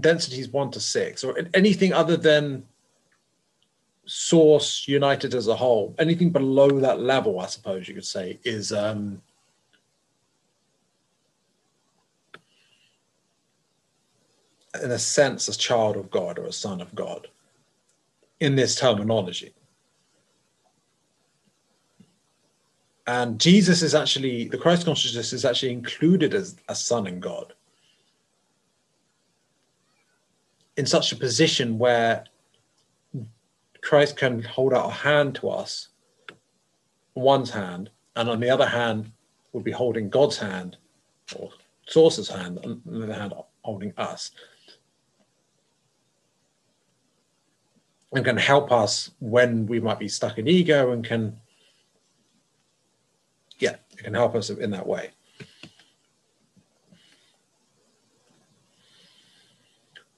density 0.00 0.40
is 0.40 0.48
one 0.48 0.70
to 0.72 0.80
six, 0.80 1.24
or 1.24 1.36
anything 1.54 1.92
other 1.92 2.16
than 2.16 2.64
source 4.04 4.88
united 4.88 5.34
as 5.34 5.48
a 5.48 5.56
whole, 5.56 5.94
anything 5.98 6.30
below 6.30 6.80
that 6.80 7.00
level, 7.00 7.40
I 7.40 7.46
suppose 7.46 7.88
you 7.88 7.94
could 7.94 8.06
say, 8.06 8.38
is 8.42 8.72
um, 8.72 9.20
in 14.82 14.90
a 14.90 14.98
sense, 14.98 15.48
a 15.48 15.56
child 15.56 15.96
of 15.96 16.10
God 16.10 16.38
or 16.38 16.46
a 16.46 16.52
son 16.52 16.80
of 16.80 16.94
God 16.94 17.28
in 18.40 18.56
this 18.56 18.74
terminology. 18.74 19.52
And 23.06 23.40
Jesus 23.40 23.82
is 23.82 23.94
actually, 23.94 24.48
the 24.48 24.58
Christ 24.58 24.84
consciousness 24.84 25.32
is 25.32 25.44
actually 25.44 25.72
included 25.72 26.34
as 26.34 26.56
a 26.68 26.74
son 26.74 27.06
in 27.06 27.20
God 27.20 27.54
in 30.78 30.86
such 30.86 31.10
a 31.10 31.16
position 31.16 31.76
where 31.76 32.24
Christ 33.82 34.16
can 34.16 34.42
hold 34.44 34.72
out 34.72 34.86
a 34.86 34.92
hand 34.92 35.34
to 35.36 35.50
us, 35.50 35.88
one's 37.14 37.50
hand, 37.50 37.90
and 38.14 38.30
on 38.30 38.38
the 38.38 38.48
other 38.48 38.66
hand, 38.66 39.10
would 39.52 39.64
be 39.64 39.72
holding 39.72 40.08
God's 40.08 40.38
hand 40.38 40.76
or 41.34 41.50
Source's 41.88 42.28
hand, 42.28 42.60
on 42.64 42.80
the 42.86 43.02
other 43.02 43.12
hand, 43.12 43.34
holding 43.62 43.92
us. 43.98 44.30
and 48.14 48.24
can 48.24 48.38
help 48.38 48.72
us 48.72 49.10
when 49.20 49.66
we 49.66 49.80
might 49.80 49.98
be 49.98 50.08
stuck 50.08 50.38
in 50.38 50.48
ego 50.48 50.92
and 50.92 51.04
can 51.04 51.38
yeah 53.58 53.76
it 53.98 54.02
can 54.02 54.14
help 54.14 54.34
us 54.34 54.48
in 54.48 54.70
that 54.70 54.86
way 54.86 55.10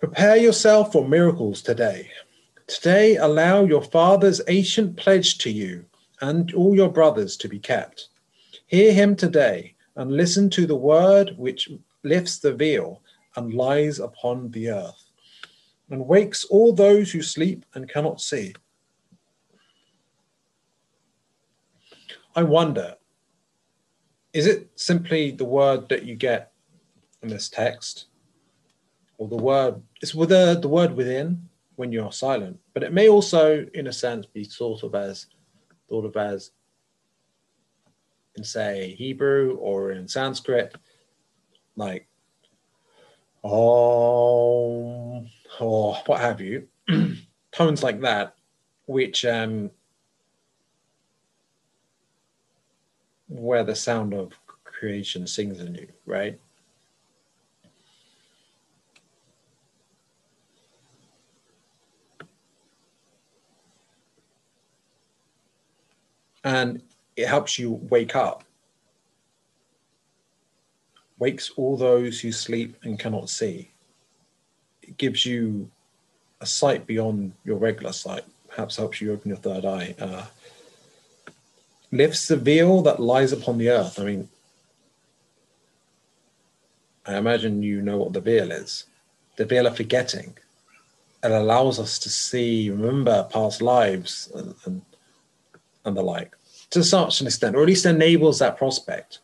prepare 0.00 0.36
yourself 0.36 0.92
for 0.92 1.06
miracles 1.06 1.62
today 1.62 2.10
today 2.66 3.16
allow 3.16 3.64
your 3.64 3.82
father's 3.82 4.40
ancient 4.48 4.96
pledge 4.96 5.38
to 5.38 5.50
you 5.50 5.84
and 6.20 6.52
all 6.54 6.74
your 6.74 6.90
brothers 6.90 7.36
to 7.36 7.48
be 7.48 7.58
kept 7.58 8.08
hear 8.66 8.92
him 8.92 9.14
today 9.14 9.74
and 9.96 10.10
listen 10.10 10.50
to 10.50 10.66
the 10.66 10.76
word 10.76 11.34
which 11.36 11.70
lifts 12.02 12.38
the 12.38 12.52
veil 12.52 13.02
and 13.36 13.54
lies 13.54 14.00
upon 14.00 14.50
the 14.50 14.70
earth 14.70 15.04
and 15.90 16.06
wakes 16.06 16.44
all 16.44 16.72
those 16.72 17.10
who 17.10 17.22
sleep 17.22 17.66
and 17.74 17.88
cannot 17.88 18.20
see. 18.20 18.54
I 22.36 22.44
wonder, 22.44 22.94
is 24.32 24.46
it 24.46 24.70
simply 24.76 25.32
the 25.32 25.44
word 25.44 25.88
that 25.88 26.04
you 26.04 26.14
get 26.14 26.52
in 27.22 27.28
this 27.28 27.48
text? 27.48 28.06
Or 29.18 29.28
the 29.28 29.36
word, 29.36 29.82
it's 30.00 30.14
with 30.14 30.30
the, 30.30 30.58
the 30.60 30.68
word 30.68 30.94
within 30.94 31.48
when 31.76 31.92
you're 31.92 32.12
silent, 32.12 32.58
but 32.74 32.82
it 32.82 32.92
may 32.92 33.08
also, 33.08 33.66
in 33.74 33.86
a 33.86 33.92
sense, 33.92 34.26
be 34.26 34.44
thought 34.44 34.82
of 34.82 34.94
as 34.94 35.26
thought 35.88 36.04
of 36.04 36.16
as 36.16 36.52
in 38.36 38.44
say 38.44 38.94
Hebrew 38.96 39.56
or 39.56 39.92
in 39.92 40.06
Sanskrit, 40.08 40.74
like 41.76 42.06
oh 43.42 45.24
or 45.58 45.94
what 46.06 46.20
have 46.20 46.40
you, 46.40 46.68
tones 47.52 47.82
like 47.82 48.00
that, 48.00 48.34
which 48.86 49.24
um, 49.24 49.70
where 53.28 53.64
the 53.64 53.74
sound 53.74 54.14
of 54.14 54.32
creation 54.64 55.26
sings 55.26 55.60
in 55.60 55.74
you, 55.74 55.88
right? 56.06 56.38
And 66.44 66.82
it 67.16 67.28
helps 67.28 67.58
you 67.58 67.72
wake 67.90 68.16
up. 68.16 68.44
Wakes 71.18 71.50
all 71.56 71.76
those 71.76 72.20
who 72.20 72.32
sleep 72.32 72.76
and 72.82 72.98
cannot 72.98 73.28
see 73.28 73.70
it 74.90 74.96
gives 74.98 75.24
you 75.24 75.70
a 76.40 76.46
sight 76.46 76.84
beyond 76.84 77.32
your 77.44 77.58
regular 77.58 77.92
sight, 77.92 78.24
perhaps 78.48 78.76
helps 78.76 79.00
you 79.00 79.12
open 79.12 79.28
your 79.28 79.38
third 79.38 79.64
eye. 79.64 79.94
Uh, 80.00 80.26
lifts 81.92 82.26
the 82.26 82.36
veil 82.36 82.82
that 82.82 82.98
lies 82.98 83.32
upon 83.32 83.56
the 83.56 83.70
earth. 83.70 84.00
I 84.00 84.04
mean, 84.04 84.28
I 87.06 87.18
imagine 87.18 87.62
you 87.62 87.82
know 87.82 87.98
what 87.98 88.12
the 88.12 88.20
veil 88.20 88.50
is 88.50 88.84
the 89.36 89.44
veil 89.46 89.66
of 89.66 89.76
forgetting. 89.76 90.36
It 91.22 91.30
allows 91.30 91.78
us 91.78 91.98
to 92.00 92.10
see, 92.10 92.68
remember 92.68 93.26
past 93.30 93.62
lives 93.62 94.30
and, 94.34 94.54
and, 94.66 94.82
and 95.84 95.96
the 95.96 96.02
like 96.02 96.36
to 96.70 96.84
such 96.84 97.20
an 97.20 97.26
extent, 97.26 97.56
or 97.56 97.62
at 97.62 97.66
least 97.66 97.84
enables 97.84 98.38
that 98.38 98.56
prospect. 98.56 99.20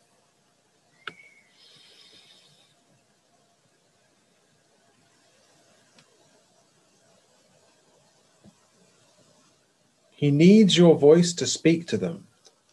He 10.10 10.30
needs 10.30 10.76
your 10.76 10.96
voice 10.96 11.34
to 11.34 11.46
speak 11.46 11.86
to 11.88 11.98
them. 11.98 12.26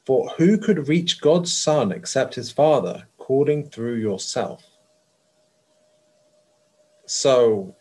For 0.05 0.29
who 0.38 0.57
could 0.57 0.88
reach 0.88 1.21
God's 1.21 1.51
Son 1.53 1.91
except 1.91 2.36
his 2.36 2.51
Father, 2.51 3.07
calling 3.17 3.69
through 3.69 3.95
yourself. 3.95 4.65
So, 7.05 7.75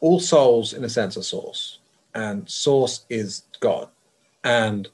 all 0.00 0.20
souls, 0.20 0.72
in 0.72 0.84
a 0.84 0.88
sense, 0.88 1.16
are 1.16 1.22
source, 1.22 1.78
and 2.14 2.48
source 2.48 3.04
is 3.10 3.42
God. 3.60 3.88
And 4.44 4.88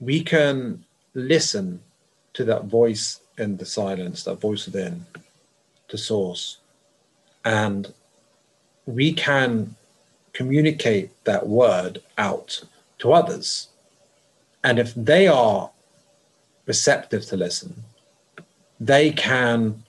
we 0.00 0.22
can 0.22 0.84
listen 1.14 1.80
to 2.34 2.44
that 2.44 2.64
voice 2.64 3.20
in 3.38 3.56
the 3.56 3.66
silence, 3.66 4.24
that 4.24 4.40
voice 4.40 4.66
within, 4.66 5.06
the 5.90 5.98
source, 5.98 6.58
and 7.44 7.92
we 8.86 9.12
can 9.12 9.74
communicate 10.32 11.10
that 11.24 11.46
word 11.46 12.02
out 12.18 12.62
to 12.98 13.12
others. 13.12 13.68
And 14.64 14.78
if 14.78 14.94
they 14.94 15.28
are 15.28 15.70
receptive 16.66 17.26
to 17.26 17.36
listen, 17.36 17.84
they 18.80 19.10
can 19.10 19.82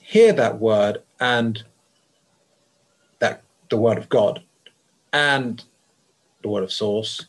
hear 0.00 0.32
that 0.32 0.58
word 0.58 1.02
and 1.20 1.62
that 3.20 3.42
the 3.70 3.76
word 3.76 3.98
of 3.98 4.08
God 4.08 4.42
and 5.12 5.62
the 6.42 6.48
word 6.48 6.64
of 6.64 6.72
source, 6.72 7.26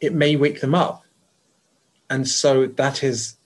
it 0.00 0.14
may 0.14 0.36
wake 0.36 0.60
them 0.60 0.74
up. 0.74 1.04
And 2.10 2.26
so 2.26 2.66
that 2.66 3.02
is, 3.02 3.36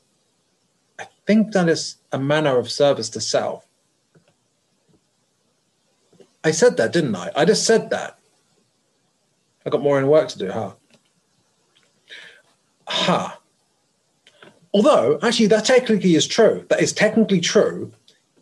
I 0.98 1.06
think 1.26 1.52
that 1.52 1.68
is 1.68 1.96
a 2.12 2.18
manner 2.18 2.58
of 2.58 2.70
service 2.70 3.10
to 3.10 3.20
self. 3.20 3.66
I 6.44 6.50
said 6.50 6.76
that, 6.76 6.92
didn't 6.92 7.14
I? 7.14 7.30
I 7.36 7.44
just 7.44 7.66
said 7.66 7.90
that. 7.90 8.18
I 9.64 9.70
got 9.70 9.82
more 9.82 9.98
in 9.98 10.08
work 10.08 10.28
to 10.28 10.38
do, 10.38 10.50
huh? 10.50 10.72
Ha. 12.88 13.28
Huh. 13.28 13.36
Although, 14.74 15.18
actually, 15.22 15.46
that 15.48 15.64
technically 15.64 16.14
is 16.14 16.26
true. 16.26 16.64
That 16.68 16.80
is 16.80 16.92
technically 16.92 17.40
true 17.40 17.92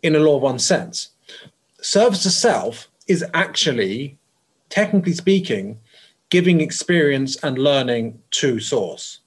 in 0.01 0.15
a 0.15 0.19
law 0.19 0.37
of 0.37 0.41
one 0.41 0.59
sense. 0.59 1.09
Service 1.81 2.23
to 2.23 2.29
self 2.29 2.87
is 3.07 3.25
actually, 3.33 4.17
technically 4.71 5.13
speaking, 5.13 5.79
giving 6.29 6.61
experience 6.61 7.35
and 7.43 7.59
learning 7.59 8.19
to 8.31 8.59
source. 8.59 9.19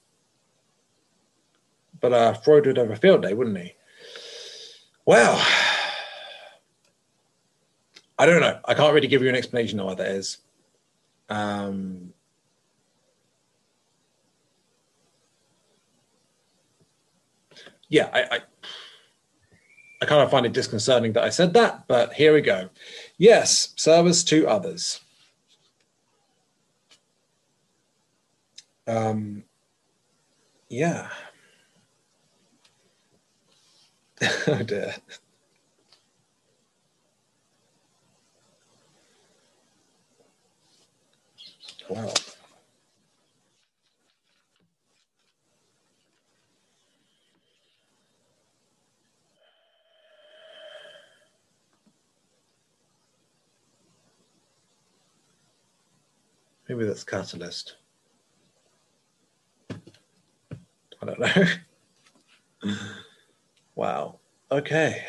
But 2.01 2.11
uh, 2.11 2.33
Freud 2.33 2.65
would 2.65 2.77
have 2.77 2.91
a 2.91 2.95
field 2.97 3.21
day, 3.21 3.33
wouldn't 3.33 3.57
he? 3.57 3.75
Well, 5.05 5.41
I 8.17 8.25
don't 8.25 8.41
know. 8.41 8.59
I 8.65 8.73
can't 8.73 8.93
really 8.93 9.07
give 9.07 9.21
you 9.21 9.29
an 9.29 9.35
explanation 9.35 9.79
of 9.79 9.85
what 9.85 9.97
that 9.99 10.07
is. 10.07 10.39
Um, 11.29 12.13
yeah, 17.87 18.09
I, 18.11 18.21
I, 18.23 18.39
I 20.01 20.05
kind 20.05 20.21
of 20.21 20.31
find 20.31 20.45
it 20.45 20.53
disconcerting 20.53 21.13
that 21.13 21.23
I 21.23 21.29
said 21.29 21.53
that, 21.53 21.87
but 21.87 22.13
here 22.13 22.33
we 22.33 22.41
go. 22.41 22.69
Yes, 23.17 23.73
service 23.75 24.23
to 24.25 24.47
others. 24.47 25.01
Um, 28.87 29.43
yeah. 30.69 31.09
oh 34.47 34.63
dear. 34.63 34.95
Wow. 41.89 42.13
Maybe 56.67 56.85
that's 56.85 57.03
catalyst. 57.03 57.75
I 61.01 61.05
don't 61.05 61.19
know. 61.19 62.75
wow. 63.75 64.19
Okay. 64.51 65.03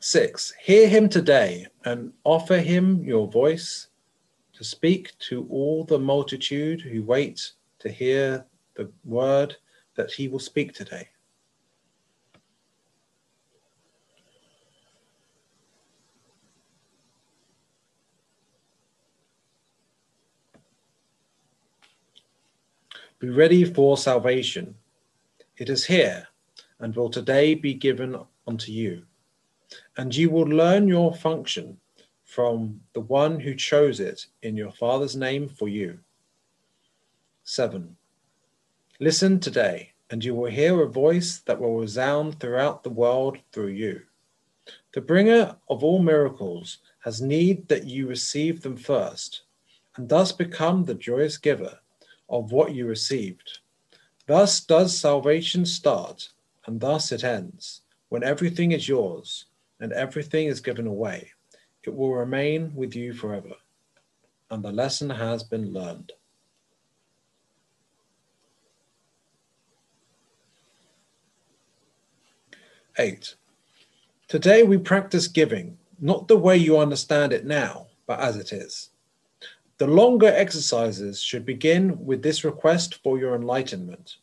Six, 0.00 0.54
hear 0.60 0.88
him 0.88 1.08
today 1.08 1.66
and 1.84 2.12
offer 2.24 2.58
him 2.58 3.04
your 3.04 3.28
voice 3.28 3.88
to 4.54 4.64
speak 4.64 5.12
to 5.18 5.46
all 5.50 5.84
the 5.84 5.98
multitude 5.98 6.80
who 6.80 7.02
wait 7.02 7.52
to 7.80 7.90
hear 7.90 8.46
the 8.74 8.90
word 9.04 9.56
that 9.96 10.10
he 10.10 10.28
will 10.28 10.38
speak 10.38 10.72
today. 10.72 11.08
Be 23.20 23.28
ready 23.28 23.66
for 23.66 23.98
salvation. 23.98 24.76
It 25.58 25.68
is 25.68 25.84
here 25.84 26.26
and 26.78 26.96
will 26.96 27.10
today 27.10 27.52
be 27.52 27.74
given 27.74 28.18
unto 28.46 28.72
you. 28.72 29.02
And 29.98 30.16
you 30.16 30.30
will 30.30 30.46
learn 30.46 30.88
your 30.88 31.14
function 31.14 31.76
from 32.24 32.80
the 32.94 33.02
one 33.02 33.38
who 33.38 33.54
chose 33.54 34.00
it 34.00 34.24
in 34.40 34.56
your 34.56 34.70
Father's 34.70 35.16
name 35.16 35.50
for 35.50 35.68
you. 35.68 35.98
7. 37.44 37.94
Listen 39.00 39.38
today, 39.38 39.90
and 40.08 40.24
you 40.24 40.34
will 40.34 40.50
hear 40.50 40.80
a 40.80 40.88
voice 40.88 41.40
that 41.40 41.60
will 41.60 41.78
resound 41.78 42.40
throughout 42.40 42.82
the 42.82 42.88
world 42.88 43.36
through 43.52 43.72
you. 43.72 44.00
The 44.94 45.02
bringer 45.02 45.56
of 45.68 45.84
all 45.84 45.98
miracles 45.98 46.78
has 47.00 47.20
need 47.20 47.68
that 47.68 47.84
you 47.84 48.06
receive 48.06 48.62
them 48.62 48.78
first, 48.78 49.42
and 49.96 50.08
thus 50.08 50.32
become 50.32 50.86
the 50.86 50.94
joyous 50.94 51.36
giver 51.36 51.80
of 52.30 52.52
what 52.52 52.72
you 52.72 52.86
received. 52.86 53.58
Thus 54.26 54.60
does 54.60 54.96
salvation 54.96 55.66
start, 55.66 56.30
and 56.66 56.80
thus 56.80 57.12
it 57.12 57.24
ends, 57.24 57.82
when 58.08 58.24
everything 58.24 58.72
is 58.72 58.88
yours 58.88 59.46
and 59.80 59.92
everything 59.92 60.46
is 60.46 60.60
given 60.60 60.86
away 60.86 61.32
it 61.82 61.94
will 61.94 62.12
remain 62.12 62.74
with 62.74 62.94
you 62.94 63.12
forever, 63.12 63.54
and 64.50 64.62
the 64.62 64.72
lesson 64.72 65.08
has 65.08 65.42
been 65.42 65.72
learned. 65.72 66.12
Eight. 72.98 73.34
Today 74.28 74.62
we 74.62 74.76
practice 74.76 75.26
giving, 75.26 75.78
not 76.00 76.28
the 76.28 76.36
way 76.36 76.56
you 76.56 76.78
understand 76.78 77.32
it 77.32 77.46
now, 77.46 77.86
but 78.06 78.20
as 78.20 78.36
it 78.36 78.52
is. 78.52 78.90
The 79.80 79.86
longer 79.86 80.26
exercises 80.26 81.22
should 81.22 81.46
begin 81.46 82.04
with 82.04 82.22
this 82.22 82.44
request 82.44 82.96
for 83.02 83.18
your 83.18 83.34
enlightenment. 83.34 84.16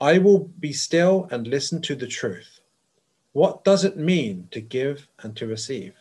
I 0.00 0.18
will 0.18 0.52
be 0.60 0.72
still 0.72 1.26
and 1.32 1.48
listen 1.48 1.82
to 1.82 1.96
the 1.96 2.06
truth. 2.06 2.60
What 3.32 3.64
does 3.64 3.84
it 3.84 3.96
mean 3.96 4.46
to 4.52 4.60
give 4.60 5.08
and 5.24 5.36
to 5.36 5.48
receive? 5.48 5.94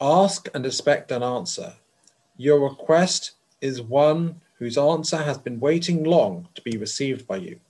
Ask 0.00 0.48
and 0.54 0.64
expect 0.64 1.12
an 1.12 1.22
answer. 1.22 1.74
Your 2.38 2.66
request 2.66 3.32
is 3.60 3.82
one 3.82 4.40
whose 4.58 4.78
answer 4.78 5.18
has 5.18 5.36
been 5.36 5.60
waiting 5.60 6.04
long 6.04 6.48
to 6.54 6.62
be 6.62 6.78
received 6.78 7.26
by 7.26 7.36
you. 7.36 7.60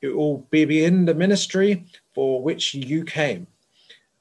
It 0.00 0.16
will 0.16 0.38
be 0.50 0.86
in 0.86 1.04
the 1.04 1.14
ministry 1.14 1.84
for 2.14 2.42
which 2.42 2.72
you 2.72 3.04
came, 3.04 3.46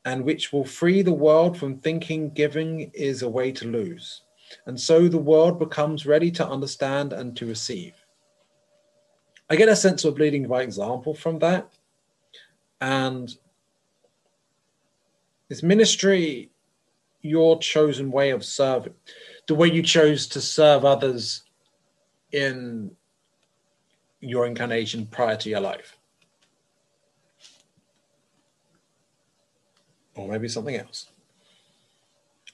and 0.10 0.26
which 0.26 0.52
will 0.52 0.66
free 0.66 1.04
the 1.04 1.14
world 1.14 1.56
from 1.56 1.78
thinking 1.78 2.32
giving 2.32 2.90
is 2.96 3.22
a 3.22 3.30
way 3.30 3.52
to 3.52 3.68
lose. 3.68 4.24
And 4.66 4.80
so 4.80 5.08
the 5.08 5.20
world 5.20 5.60
becomes 5.60 6.08
ready 6.08 6.32
to 6.32 6.48
understand 6.48 7.14
and 7.14 7.38
to 7.38 7.46
receive. 7.46 7.94
I 9.52 9.56
get 9.56 9.70
a 9.70 9.76
sense 9.76 10.06
of 10.06 10.18
leading 10.18 10.48
by 10.48 10.64
example 10.64 11.14
from 11.14 11.38
that 11.40 11.72
and 12.82 13.30
is 15.50 15.62
ministry 15.62 16.50
your 17.22 17.60
chosen 17.60 18.10
way 18.12 18.32
of 18.32 18.44
serving? 18.44 18.96
The 19.48 19.54
way 19.54 19.68
you 19.68 19.84
chose 19.84 20.26
to 20.30 20.42
serve 20.42 20.86
others 20.86 21.44
in 22.32 22.90
your 24.22 24.48
incarnation 24.48 25.06
prior 25.06 25.36
to 25.36 25.50
your 25.50 25.62
life? 25.62 25.99
Or 30.20 30.28
maybe 30.28 30.48
something 30.48 30.76
else. 30.76 31.10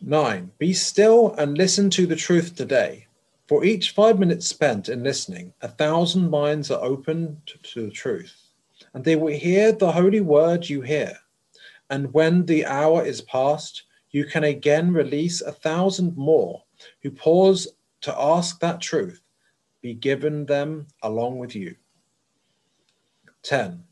Nine, 0.02 0.52
be 0.58 0.74
still 0.74 1.34
and 1.38 1.58
listen 1.58 1.90
to 1.92 2.06
the 2.06 2.16
truth 2.16 2.56
today. 2.56 3.08
For 3.48 3.64
each 3.64 3.92
five 3.92 4.20
minutes 4.20 4.48
spent 4.48 4.90
in 4.90 5.04
listening, 5.04 5.54
a 5.62 5.68
thousand 5.68 6.30
minds 6.30 6.70
are 6.72 6.84
open 6.84 7.42
to, 7.46 7.58
to 7.58 7.86
the 7.86 7.92
truth 7.92 8.46
and 8.96 9.04
they 9.04 9.16
will 9.18 9.34
hear 9.34 9.72
the 9.72 9.92
holy 9.92 10.22
word 10.22 10.70
you 10.70 10.82
hear. 10.82 11.18
And 11.90 12.14
when 12.14 12.46
the 12.46 12.66
hour 12.66 13.06
is 13.06 13.22
past, 13.22 13.84
you 14.12 14.26
can 14.26 14.46
again 14.46 14.94
release 14.94 15.42
a 15.42 15.52
thousand 15.52 16.16
more 16.16 16.64
who 17.02 17.12
pause 17.12 17.68
to 18.02 18.16
ask 18.18 18.60
that 18.60 18.80
truth 18.80 19.22
be 19.82 19.94
given 19.94 20.46
them 20.46 20.88
along 21.04 21.38
with 21.38 21.56
you. 21.56 21.76
10. 23.44 23.84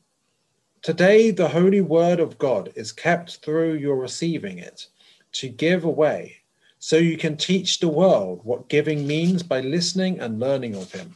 Today, 0.83 1.31
the 1.31 1.47
holy 1.47 1.79
word 1.79 2.19
of 2.19 2.37
God 2.37 2.73
is 2.75 2.91
kept 2.91 3.37
through 3.37 3.75
your 3.75 3.95
receiving 3.95 4.57
it 4.57 4.87
to 5.31 5.47
give 5.47 5.85
away, 5.85 6.41
so 6.77 6.97
you 6.97 7.17
can 7.17 7.37
teach 7.37 7.79
the 7.79 7.87
world 7.87 8.41
what 8.43 8.67
giving 8.67 9.07
means 9.07 9.43
by 9.43 9.61
listening 9.61 10.19
and 10.19 10.41
learning 10.41 10.75
of 10.75 10.91
Him, 10.91 11.15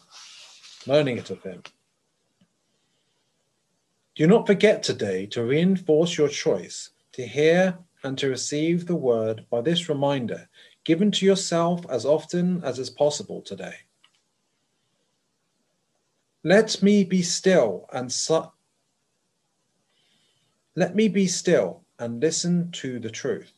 learning 0.86 1.18
it 1.18 1.30
of 1.32 1.44
Him. 1.44 1.64
Do 4.16 4.26
not 4.26 4.48
forget 4.48 4.84
today 4.84 5.26
to 5.28 5.44
reinforce 5.44 6.18
your 6.18 6.30
choice 6.30 6.92
to 7.12 7.28
hear 7.28 7.78
and 8.06 8.18
to 8.20 8.30
receive 8.30 8.86
the 8.86 8.96
word 8.96 9.46
by 9.50 9.60
this 9.60 9.90
reminder 9.90 10.48
given 10.86 11.12
to 11.12 11.26
yourself 11.26 11.86
as 11.90 12.06
often 12.06 12.64
as 12.64 12.80
is 12.80 12.90
possible 12.90 13.42
today. 13.42 13.76
Let 16.46 16.82
me 16.82 17.04
be 17.04 17.22
still 17.22 17.90
and 17.92 18.10
su- 18.10 18.50
let 20.78 20.96
me 20.96 21.08
be 21.08 21.26
still 21.26 21.82
and 21.98 22.22
listen 22.22 22.72
to 22.72 23.00
the 23.00 23.10
truth. 23.10 23.52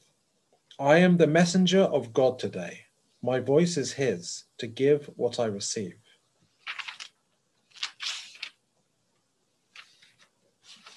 I 0.80 1.00
am 1.00 1.18
the 1.18 1.28
messenger 1.28 1.82
of 1.82 2.14
God 2.14 2.40
today. 2.40 2.86
My 3.22 3.42
voice 3.42 3.76
is 3.76 3.92
His 3.92 4.46
to 4.58 4.68
give 4.68 5.10
what 5.18 5.38
I 5.38 5.48
receive. 5.48 5.96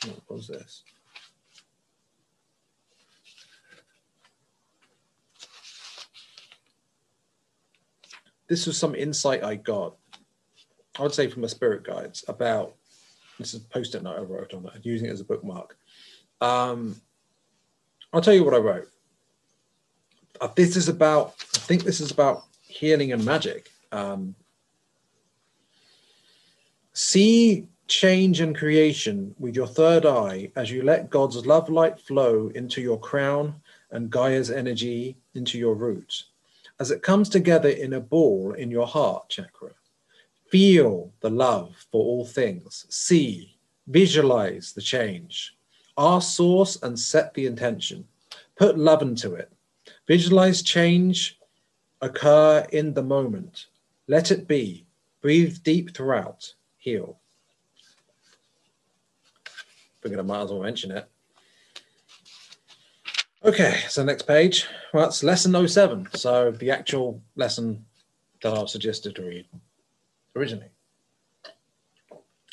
What 0.07 0.21
was 0.31 0.47
this? 0.47 0.85
This 8.49 8.67
was 8.69 8.79
some 8.79 8.95
insight 8.95 9.43
I 9.43 9.57
got 9.57 9.97
I 10.99 11.03
would 11.03 11.15
say 11.15 11.29
from 11.29 11.43
a 11.43 11.49
spirit 11.49 11.85
guides 11.85 12.23
about 12.29 12.75
this 13.39 13.55
is 13.55 13.65
a 13.65 13.69
post-it 13.69 14.03
note 14.03 14.19
I 14.19 14.23
wrote 14.23 14.55
on 14.55 14.67
it, 14.67 14.85
using 14.85 15.09
it 15.09 15.13
as 15.13 15.21
a 15.21 15.25
bookmark. 15.25 15.77
Um, 16.43 17.01
I'll 18.13 18.21
tell 18.21 18.35
you 18.35 18.45
what 18.45 18.55
I 18.55 18.59
wrote. 18.59 18.89
Uh, 20.41 20.49
this 20.57 20.77
is 20.77 20.89
about, 20.89 21.35
I 21.55 21.59
think 21.59 21.85
this 21.85 22.01
is 22.01 22.11
about 22.11 22.45
healing 22.67 23.13
and 23.13 23.25
magic. 23.25 23.71
Um, 23.93 24.35
see 26.93 27.69
change 27.87 28.41
and 28.41 28.57
creation 28.57 29.35
with 29.39 29.55
your 29.55 29.67
third 29.67 30.05
eye 30.05 30.51
as 30.57 30.71
you 30.71 30.83
let 30.83 31.11
God's 31.11 31.47
love 31.47 31.69
light 31.69 32.01
flow 32.01 32.51
into 32.55 32.81
your 32.81 32.99
crown 32.99 33.55
and 33.93 34.11
Gaia's 34.11 34.51
energy 34.51 35.17
into 35.35 35.59
your 35.59 35.75
roots. 35.75 36.25
As 36.81 36.91
it 36.91 37.03
comes 37.03 37.29
together 37.29 37.69
in 37.69 37.93
a 37.93 38.01
ball 38.01 38.55
in 38.55 38.71
your 38.71 38.87
heart 38.87 39.29
chakra 39.29 39.71
Feel 40.53 41.11
the 41.21 41.31
love 41.31 41.87
for 41.91 42.05
all 42.05 42.27
things. 42.27 42.85
See, 42.91 43.57
visualize 43.87 44.75
the 44.75 44.83
change. 44.83 45.57
Ask 45.99 46.37
source 46.37 46.83
and 46.83 46.99
set 46.99 47.35
the 47.35 47.47
intention. 47.47 48.07
Put 48.57 48.79
love 48.79 49.03
into 49.03 49.35
it. 49.35 49.53
Visualize 50.07 50.63
change 50.63 51.39
occur 52.01 52.67
in 52.73 52.95
the 52.95 53.03
moment. 53.03 53.67
Let 54.09 54.31
it 54.31 54.49
be. 54.49 54.87
Breathe 55.21 55.59
deep 55.63 55.95
throughout. 55.95 56.53
Heal. 56.77 57.19
Figured 60.01 60.21
I 60.21 60.25
might 60.25 60.43
as 60.43 60.51
well 60.51 60.63
mention 60.63 60.91
it. 60.91 61.09
Okay, 63.45 63.81
so 63.89 64.05
next 64.05 64.23
page. 64.27 64.67
Well, 64.93 65.05
that's 65.05 65.23
lesson 65.23 65.69
07. 65.69 66.09
So 66.15 66.51
the 66.51 66.71
actual 66.71 67.21
lesson 67.37 67.85
that 68.43 68.57
I've 68.57 68.69
suggested 68.69 69.17
to 69.17 69.23
read 69.23 69.47
originally. 70.37 70.69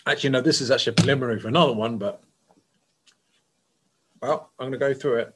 Actually, 0.05 0.29
no, 0.31 0.41
this 0.41 0.61
is 0.61 0.71
actually 0.71 0.93
preliminary 0.93 1.39
for 1.39 1.47
another 1.47 1.73
one, 1.73 1.97
but 1.97 2.23
well, 4.21 4.51
I'm 4.59 4.69
going 4.69 4.73
to 4.73 4.77
go 4.77 4.93
through 4.93 5.17
it. 5.19 5.35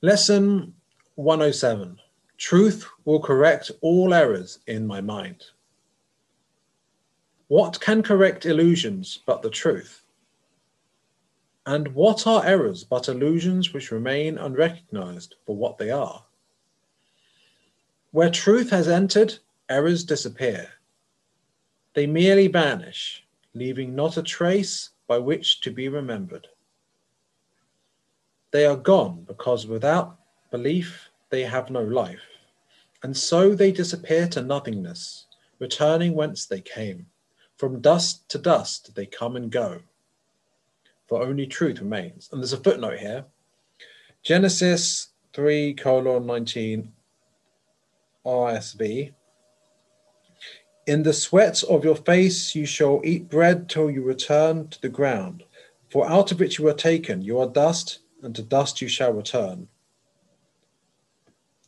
Lesson 0.00 0.74
107 1.16 1.98
Truth 2.38 2.88
will 3.04 3.20
correct 3.20 3.70
all 3.82 4.12
errors 4.12 4.58
in 4.66 4.86
my 4.86 5.00
mind. 5.00 5.44
What 7.48 7.80
can 7.80 8.02
correct 8.02 8.46
illusions 8.46 9.20
but 9.26 9.42
the 9.42 9.50
truth? 9.50 10.02
And 11.66 11.88
what 11.94 12.26
are 12.26 12.44
errors 12.44 12.82
but 12.82 13.08
illusions 13.08 13.72
which 13.72 13.92
remain 13.92 14.38
unrecognized 14.38 15.36
for 15.46 15.54
what 15.54 15.78
they 15.78 15.90
are? 15.90 16.24
Where 18.10 18.30
truth 18.30 18.70
has 18.70 18.88
entered, 18.88 19.38
errors 19.68 20.02
disappear. 20.02 20.68
They 21.94 22.06
merely 22.06 22.48
vanish, 22.48 23.24
leaving 23.54 23.94
not 23.94 24.16
a 24.16 24.22
trace 24.22 24.90
by 25.06 25.18
which 25.18 25.60
to 25.60 25.70
be 25.70 25.88
remembered. 25.88 26.48
They 28.52 28.66
are 28.66 28.76
gone 28.76 29.24
because 29.26 29.66
without 29.66 30.18
belief 30.50 31.08
they 31.30 31.42
have 31.42 31.70
no 31.70 31.82
life, 31.82 32.20
and 33.02 33.16
so 33.16 33.54
they 33.54 33.72
disappear 33.72 34.28
to 34.28 34.42
nothingness, 34.42 35.26
returning 35.58 36.14
whence 36.14 36.46
they 36.46 36.60
came. 36.60 37.06
From 37.56 37.80
dust 37.80 38.28
to 38.28 38.38
dust 38.38 38.94
they 38.94 39.06
come 39.06 39.36
and 39.36 39.50
go, 39.50 39.80
for 41.08 41.22
only 41.22 41.46
truth 41.46 41.80
remains. 41.80 42.28
And 42.30 42.40
there's 42.40 42.52
a 42.52 42.58
footnote 42.58 42.98
here 42.98 43.24
Genesis 44.22 45.08
3 45.32 45.74
colon 45.74 46.26
19 46.26 46.92
RSV 48.24 49.12
in 50.86 51.02
the 51.02 51.12
sweat 51.12 51.62
of 51.64 51.84
your 51.84 51.96
face 51.96 52.54
you 52.54 52.66
shall 52.66 53.00
eat 53.04 53.28
bread 53.28 53.68
till 53.68 53.90
you 53.90 54.02
return 54.02 54.68
to 54.68 54.80
the 54.80 54.88
ground. 54.88 55.44
For 55.90 56.08
out 56.08 56.32
of 56.32 56.42
it 56.42 56.58
you 56.58 56.64
were 56.64 56.74
taken, 56.74 57.22
you 57.22 57.38
are 57.38 57.46
dust, 57.46 58.00
and 58.22 58.34
to 58.36 58.42
dust 58.42 58.80
you 58.80 58.88
shall 58.88 59.12
return. 59.12 59.68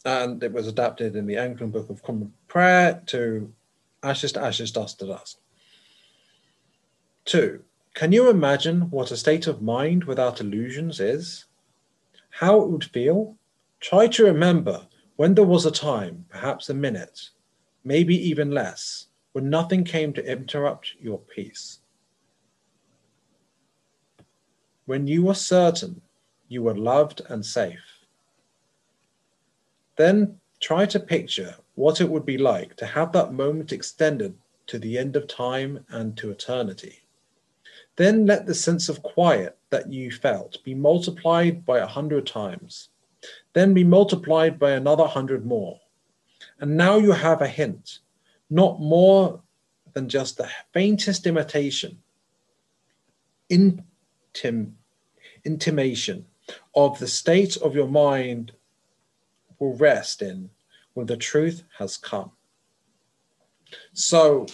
And 0.05 0.42
it 0.42 0.52
was 0.52 0.66
adapted 0.66 1.16
in 1.16 1.26
the 1.26 1.36
Anglican 1.36 1.70
Book 1.70 1.90
of 1.90 2.02
Common 2.02 2.32
Prayer 2.46 3.02
to 3.07 3.52
ashes 4.02 4.32
to 4.32 4.42
ashes, 4.42 4.70
dust 4.70 4.98
to 5.00 5.07
dust. 5.07 5.38
Two, 7.24 7.64
can 7.94 8.12
you 8.12 8.28
imagine 8.28 8.90
what 8.90 9.11
a 9.11 9.16
state 9.16 9.46
of 9.46 9.62
mind 9.62 10.05
without 10.05 10.40
illusions 10.40 11.00
is? 11.00 11.46
How 12.30 12.61
it 12.61 12.68
would 12.68 12.84
feel? 12.84 13.36
Try 13.80 14.09
to 14.09 14.24
remember 14.24 14.86
when 15.16 15.34
there 15.34 15.44
was 15.44 15.64
a 15.64 15.70
time, 15.70 16.26
perhaps 16.28 16.68
a 16.68 16.74
minute, 16.74 17.30
maybe 17.84 18.16
even 18.16 18.50
less, 18.50 19.07
when 19.32 19.48
nothing 19.48 19.84
came 19.84 20.12
to 20.12 20.30
interrupt 20.30 20.94
your 21.00 21.18
peace. 21.18 21.78
When 24.86 25.07
you 25.07 25.24
were 25.24 25.34
certain 25.34 26.02
you 26.49 26.62
were 26.62 26.76
loved 26.76 27.22
and 27.28 27.45
safe. 27.45 28.05
Then 29.97 30.40
try 30.61 30.86
to 30.86 31.01
picture 31.01 31.57
what 31.74 32.01
it 32.01 32.09
would 32.09 32.24
be 32.24 32.38
like 32.38 32.76
to 32.76 32.86
have 32.86 33.12
that 33.12 33.32
moment 33.32 33.72
extended 33.72 34.34
to 34.66 34.78
the 34.78 34.97
end 34.99 35.16
of 35.16 35.26
time 35.26 35.84
and 35.88 36.16
to 36.16 36.30
eternity. 36.30 37.01
Then 37.97 38.26
let 38.26 38.47
the 38.47 38.55
sense 38.55 38.88
of 38.88 39.03
quiet 39.03 39.57
that 39.70 39.92
you 39.92 40.11
felt 40.11 40.62
be 40.64 40.74
multiplied 40.74 41.64
by 41.64 41.78
a 41.78 41.86
hundred 41.86 42.26
times, 42.26 42.88
then 43.53 43.74
be 43.74 43.84
multiplied 43.84 44.59
by 44.59 44.72
another 44.72 45.07
hundred 45.07 45.45
more. 45.45 45.80
And 46.61 46.76
now 46.76 46.97
you 46.97 47.12
have 47.12 47.42
a 47.42 47.49
hint, 47.49 48.01
not 48.51 48.80
more 48.80 49.40
than 49.92 50.09
just 50.09 50.36
the 50.36 50.49
faintest 50.72 51.26
imitation, 51.26 51.99
intim, 53.51 54.72
intimation 55.45 56.26
of 56.74 56.98
the 56.98 57.07
state 57.07 57.57
of 57.59 57.74
your 57.74 57.88
mind 57.88 58.52
will 59.59 59.76
rest 59.76 60.22
in 60.22 60.50
when 60.94 61.07
the 61.07 61.16
truth 61.16 61.62
has 61.78 61.96
come. 61.96 62.30
So, 63.92 64.46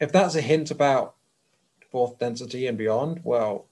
if 0.00 0.12
that's 0.12 0.34
a 0.34 0.40
hint 0.40 0.70
about 0.70 1.14
fourth 1.90 2.18
density 2.18 2.66
and 2.66 2.76
beyond, 2.76 3.20
well, 3.24 3.66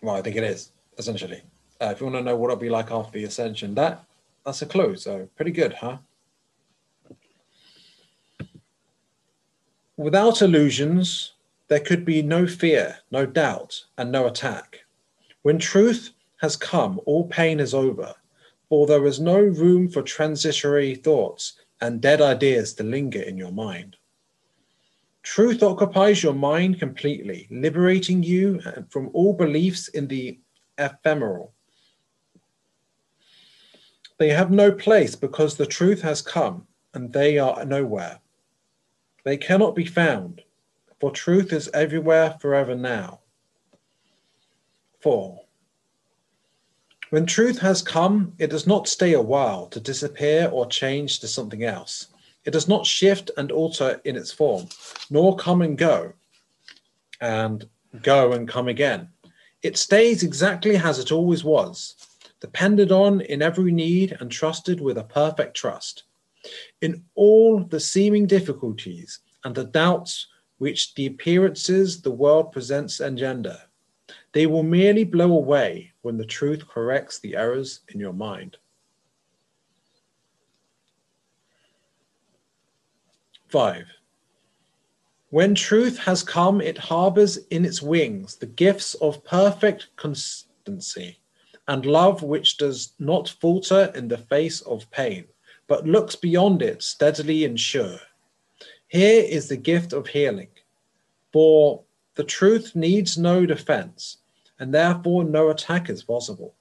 well, 0.00 0.14
I 0.14 0.22
think 0.22 0.36
it 0.36 0.44
is 0.44 0.72
essentially. 0.98 1.42
Uh, 1.80 1.90
if 1.92 2.00
you 2.00 2.06
want 2.06 2.16
to 2.16 2.22
know 2.22 2.36
what 2.36 2.48
it'll 2.48 2.60
be 2.60 2.70
like 2.70 2.90
after 2.90 3.18
the 3.18 3.24
ascension, 3.24 3.74
that 3.74 4.04
that's 4.44 4.62
a 4.62 4.66
clue. 4.66 4.96
So 4.96 5.28
pretty 5.36 5.50
good, 5.50 5.74
huh? 5.74 5.98
Without 9.96 10.42
illusions, 10.42 11.32
there 11.68 11.80
could 11.80 12.04
be 12.04 12.22
no 12.22 12.46
fear, 12.46 12.96
no 13.10 13.26
doubt, 13.26 13.84
and 13.98 14.12
no 14.12 14.26
attack. 14.26 14.80
When 15.42 15.58
truth 15.58 16.10
has 16.40 16.56
come, 16.56 17.00
all 17.06 17.26
pain 17.28 17.60
is 17.60 17.74
over, 17.74 18.14
for 18.68 18.86
there 18.86 19.06
is 19.06 19.20
no 19.20 19.38
room 19.38 19.88
for 19.88 20.02
transitory 20.02 20.94
thoughts 20.94 21.54
and 21.80 22.00
dead 22.00 22.20
ideas 22.20 22.74
to 22.74 22.82
linger 22.82 23.20
in 23.20 23.36
your 23.36 23.52
mind. 23.52 23.96
Truth 25.22 25.62
occupies 25.62 26.22
your 26.22 26.34
mind 26.34 26.78
completely, 26.78 27.48
liberating 27.50 28.22
you 28.22 28.60
from 28.90 29.10
all 29.12 29.32
beliefs 29.32 29.88
in 29.88 30.06
the 30.06 30.38
ephemeral 30.78 31.52
They 34.18 34.30
have 34.30 34.50
no 34.50 34.72
place 34.72 35.14
because 35.14 35.56
the 35.56 35.66
truth 35.66 36.00
has 36.02 36.22
come 36.22 36.66
and 36.94 37.12
they 37.12 37.38
are 37.38 37.64
nowhere. 37.64 38.20
They 39.24 39.36
cannot 39.36 39.74
be 39.74 39.84
found, 39.84 40.42
for 41.00 41.10
truth 41.10 41.52
is 41.52 41.68
everywhere 41.74 42.36
forever 42.40 42.74
now. 42.74 43.20
4. 45.00 45.40
When 47.10 47.26
truth 47.26 47.58
has 47.60 47.82
come, 47.82 48.32
it 48.38 48.50
does 48.50 48.66
not 48.66 48.88
stay 48.88 49.12
a 49.12 49.20
while 49.20 49.66
to 49.68 49.80
disappear 49.80 50.48
or 50.52 50.66
change 50.66 51.20
to 51.20 51.28
something 51.28 51.62
else. 51.62 52.08
It 52.44 52.50
does 52.50 52.68
not 52.68 52.86
shift 52.86 53.30
and 53.36 53.52
alter 53.52 54.00
in 54.04 54.16
its 54.16 54.32
form, 54.32 54.68
nor 55.10 55.36
come 55.36 55.62
and 55.62 55.78
go, 55.78 56.12
and 57.20 57.68
go 58.02 58.32
and 58.32 58.48
come 58.48 58.68
again. 58.68 59.08
It 59.62 59.76
stays 59.76 60.22
exactly 60.22 60.76
as 60.76 60.98
it 60.98 61.12
always 61.12 61.44
was, 61.44 61.94
depended 62.40 62.92
on 62.92 63.20
in 63.22 63.42
every 63.42 63.72
need 63.72 64.16
and 64.20 64.30
trusted 64.30 64.80
with 64.80 64.98
a 64.98 65.04
perfect 65.04 65.56
trust. 65.56 66.04
In 66.80 67.04
all 67.14 67.64
the 67.64 67.80
seeming 67.80 68.26
difficulties 68.26 69.20
and 69.44 69.54
the 69.54 69.64
doubts 69.64 70.28
which 70.58 70.94
the 70.94 71.06
appearances 71.06 72.00
the 72.00 72.10
world 72.10 72.52
presents 72.52 73.00
engender, 73.00 73.58
they 74.32 74.46
will 74.46 74.62
merely 74.62 75.04
blow 75.04 75.32
away 75.32 75.92
when 76.02 76.16
the 76.16 76.24
truth 76.24 76.66
corrects 76.68 77.18
the 77.18 77.36
errors 77.36 77.80
in 77.88 78.00
your 78.00 78.12
mind. 78.12 78.56
5. 83.48 83.86
When 85.30 85.54
truth 85.54 85.98
has 85.98 86.22
come, 86.22 86.60
it 86.60 86.78
harbors 86.78 87.36
in 87.50 87.64
its 87.64 87.82
wings 87.82 88.36
the 88.36 88.46
gifts 88.46 88.94
of 88.96 89.24
perfect 89.24 89.88
constancy 89.96 91.18
and 91.68 91.84
love 91.84 92.22
which 92.22 92.56
does 92.56 92.92
not 92.98 93.28
falter 93.28 93.92
in 93.94 94.08
the 94.08 94.18
face 94.18 94.60
of 94.62 94.90
pain, 94.90 95.26
but 95.66 95.86
looks 95.86 96.14
beyond 96.14 96.62
it 96.62 96.82
steadily 96.82 97.44
and 97.44 97.58
sure. 97.58 97.98
Here 98.88 99.24
is 99.24 99.48
the 99.48 99.56
gift 99.56 99.92
of 99.92 100.06
healing, 100.06 100.50
for 101.32 101.82
the 102.14 102.24
truth 102.24 102.76
needs 102.76 103.18
no 103.18 103.44
defense, 103.44 104.18
and 104.58 104.72
therefore 104.72 105.24
no 105.24 105.50
attack 105.50 105.90
is 105.90 106.04
possible. 106.04 106.54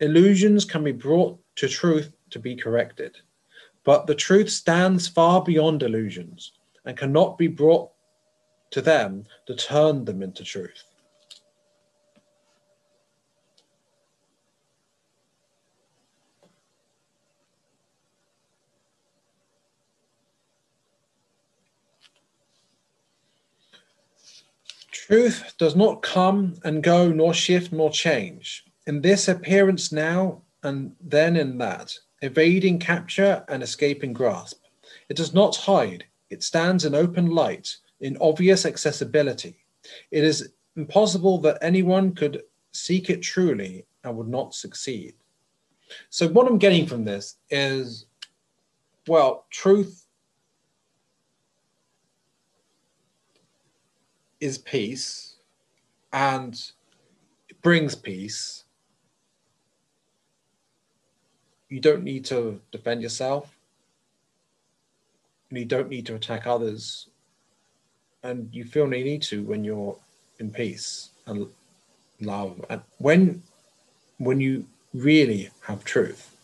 Illusions 0.00 0.64
can 0.64 0.84
be 0.84 0.92
brought 0.92 1.38
to 1.56 1.68
truth 1.68 2.12
to 2.30 2.38
be 2.38 2.56
corrected, 2.56 3.16
but 3.84 4.06
the 4.06 4.14
truth 4.14 4.50
stands 4.50 5.08
far 5.08 5.42
beyond 5.42 5.82
illusions 5.82 6.52
and 6.84 6.96
cannot 6.96 7.38
be 7.38 7.46
brought 7.46 7.90
to 8.70 8.82
them 8.82 9.24
to 9.46 9.56
turn 9.56 10.04
them 10.04 10.22
into 10.22 10.44
truth. 10.44 10.84
Truth 25.06 25.54
does 25.56 25.76
not 25.76 26.02
come 26.02 26.56
and 26.64 26.82
go, 26.82 27.08
nor 27.10 27.32
shift, 27.32 27.70
nor 27.70 27.90
change. 27.90 28.64
In 28.88 29.02
this 29.02 29.28
appearance 29.28 29.92
now 29.92 30.42
and 30.64 30.96
then 31.00 31.36
in 31.36 31.58
that, 31.58 31.96
evading 32.22 32.80
capture 32.80 33.44
and 33.48 33.62
escaping 33.62 34.12
grasp. 34.12 34.64
It 35.08 35.16
does 35.16 35.32
not 35.32 35.54
hide, 35.54 36.06
it 36.28 36.42
stands 36.42 36.84
in 36.84 36.96
open 36.96 37.26
light, 37.26 37.76
in 38.00 38.18
obvious 38.20 38.66
accessibility. 38.66 39.64
It 40.10 40.24
is 40.24 40.48
impossible 40.74 41.38
that 41.42 41.58
anyone 41.62 42.12
could 42.12 42.42
seek 42.72 43.08
it 43.08 43.22
truly 43.22 43.86
and 44.02 44.16
would 44.16 44.26
not 44.26 44.54
succeed. 44.54 45.14
So, 46.10 46.26
what 46.26 46.48
I'm 46.48 46.58
getting 46.58 46.84
from 46.84 47.04
this 47.04 47.36
is 47.48 48.06
well, 49.06 49.46
truth 49.50 50.05
is 54.40 54.58
peace 54.58 55.36
and 56.12 56.54
it 57.48 57.60
brings 57.62 57.94
peace. 57.94 58.64
You 61.68 61.80
don't 61.80 62.04
need 62.04 62.24
to 62.26 62.60
defend 62.70 63.02
yourself 63.02 63.56
and 65.50 65.58
you 65.58 65.64
don't 65.64 65.88
need 65.88 66.06
to 66.06 66.14
attack 66.14 66.46
others 66.46 67.08
and 68.22 68.48
you 68.52 68.64
feel 68.64 68.86
no 68.86 68.96
need 68.96 69.22
to 69.22 69.42
when 69.44 69.64
you're 69.64 69.96
in 70.38 70.50
peace 70.50 71.10
and 71.26 71.46
love 72.20 72.64
and 72.70 72.80
when 72.98 73.42
when 74.18 74.40
you 74.40 74.64
really 74.94 75.50
have 75.60 75.84
truth 75.84 76.34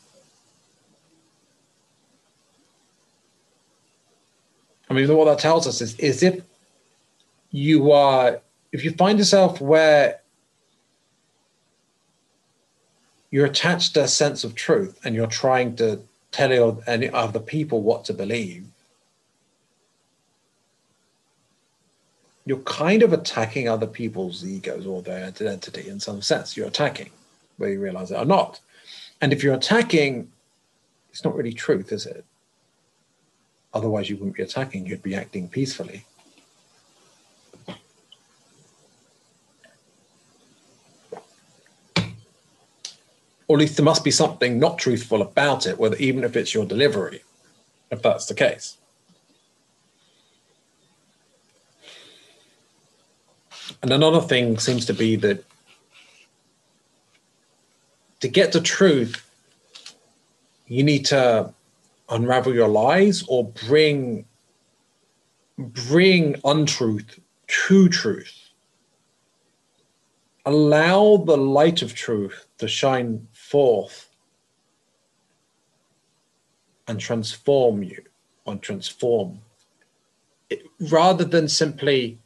i 4.90 4.94
mean 4.94 5.08
what 5.16 5.24
that 5.24 5.38
tells 5.38 5.66
us 5.66 5.80
is 5.80 5.94
is 5.98 6.22
if 6.22 6.42
you 7.52 7.92
are 7.92 8.40
if 8.72 8.84
you 8.84 8.90
find 8.92 9.18
yourself 9.18 9.60
where 9.60 10.20
you're 13.30 13.46
attached 13.46 13.94
to 13.94 14.02
a 14.02 14.08
sense 14.08 14.44
of 14.44 14.54
truth 14.54 14.98
and 15.04 15.14
you're 15.14 15.26
trying 15.26 15.76
to 15.76 16.00
tell 16.32 16.82
any 16.86 17.08
other 17.10 17.40
people 17.40 17.82
what 17.82 18.04
to 18.06 18.14
believe 18.14 18.64
you're 22.44 22.58
kind 22.58 23.02
of 23.02 23.12
attacking 23.12 23.68
other 23.68 23.86
people's 23.86 24.44
egos 24.44 24.86
or 24.86 25.02
their 25.02 25.24
identity 25.24 25.88
in 25.88 26.00
some 26.00 26.20
sense. 26.20 26.56
You're 26.56 26.68
attacking, 26.68 27.10
whether 27.56 27.72
you 27.72 27.80
realize 27.80 28.10
it 28.10 28.16
or 28.16 28.24
not. 28.24 28.60
And 29.20 29.32
if 29.32 29.42
you're 29.42 29.54
attacking, 29.54 30.30
it's 31.10 31.24
not 31.24 31.36
really 31.36 31.52
truth, 31.52 31.92
is 31.92 32.06
it? 32.06 32.24
Otherwise, 33.74 34.10
you 34.10 34.16
wouldn't 34.16 34.36
be 34.36 34.42
attacking, 34.42 34.86
you'd 34.86 35.02
be 35.02 35.14
acting 35.14 35.48
peacefully. 35.48 36.04
Or 43.52 43.56
at 43.56 43.60
least 43.60 43.76
there 43.76 43.84
must 43.84 44.02
be 44.02 44.10
something 44.10 44.58
not 44.58 44.78
truthful 44.78 45.20
about 45.20 45.66
it, 45.66 45.76
whether 45.76 45.96
even 45.96 46.24
if 46.24 46.36
it's 46.36 46.54
your 46.54 46.64
delivery, 46.64 47.22
if 47.90 48.00
that's 48.00 48.24
the 48.24 48.32
case. 48.32 48.78
And 53.82 53.90
another 53.90 54.22
thing 54.22 54.58
seems 54.58 54.86
to 54.86 54.94
be 54.94 55.16
that 55.16 55.44
to 58.20 58.28
get 58.28 58.52
the 58.52 58.60
truth, 58.62 59.22
you 60.66 60.82
need 60.82 61.04
to 61.06 61.52
unravel 62.08 62.54
your 62.54 62.68
lies 62.68 63.22
or 63.28 63.48
bring 63.68 64.24
bring 65.58 66.40
untruth 66.42 67.20
to 67.68 67.90
truth. 67.90 68.48
Allow 70.46 71.18
the 71.18 71.36
light 71.36 71.82
of 71.82 71.94
truth 71.94 72.46
to 72.56 72.66
shine 72.66 73.28
forth 73.52 74.08
and 76.88 76.98
transform 76.98 77.82
you 77.82 78.02
and 78.46 78.62
transform 78.62 79.38
it, 80.48 80.62
rather 80.90 81.24
than 81.24 81.46
simply 81.46 82.18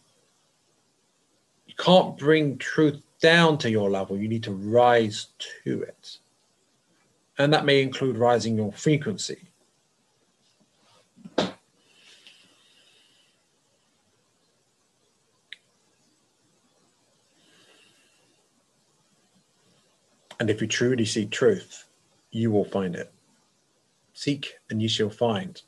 you 1.66 1.74
can't 1.78 2.16
bring 2.16 2.56
truth 2.58 3.02
down 3.20 3.58
to 3.58 3.68
your 3.68 3.90
level, 3.90 4.16
you 4.16 4.28
need 4.28 4.44
to 4.44 4.52
rise 4.52 5.26
to 5.64 5.82
it. 5.82 6.18
And 7.38 7.52
that 7.52 7.64
may 7.64 7.82
include 7.82 8.16
rising 8.16 8.56
your 8.56 8.72
frequency. 8.72 9.42
And 20.38 20.50
if 20.50 20.60
you 20.60 20.66
truly 20.66 21.04
seek 21.04 21.30
truth, 21.30 21.88
you 22.30 22.50
will 22.50 22.64
find 22.64 22.94
it. 22.94 23.12
Seek 24.12 24.54
and 24.70 24.80
you 24.82 24.88
shall 24.88 25.10
find. 25.10 25.60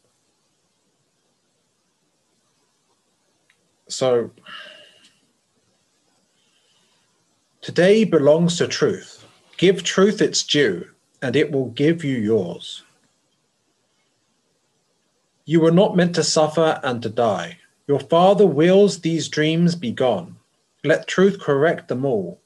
So, 3.88 4.30
Today 7.68 8.04
belongs 8.04 8.56
to 8.56 8.66
truth. 8.66 9.26
Give 9.58 9.82
truth 9.82 10.22
its 10.22 10.42
due, 10.42 10.86
and 11.20 11.36
it 11.36 11.52
will 11.52 11.70
give 11.70 12.02
you 12.02 12.16
yours. 12.16 12.82
You 15.44 15.60
were 15.60 15.70
not 15.70 15.94
meant 15.94 16.14
to 16.14 16.24
suffer 16.24 16.80
and 16.82 17.02
to 17.02 17.10
die. 17.10 17.58
Your 17.86 18.00
Father 18.00 18.46
wills 18.46 19.00
these 19.00 19.28
dreams 19.28 19.74
be 19.74 19.92
gone. 19.92 20.36
Let 20.82 21.08
truth 21.08 21.40
correct 21.40 21.88
them 21.88 22.06
all. 22.06 22.40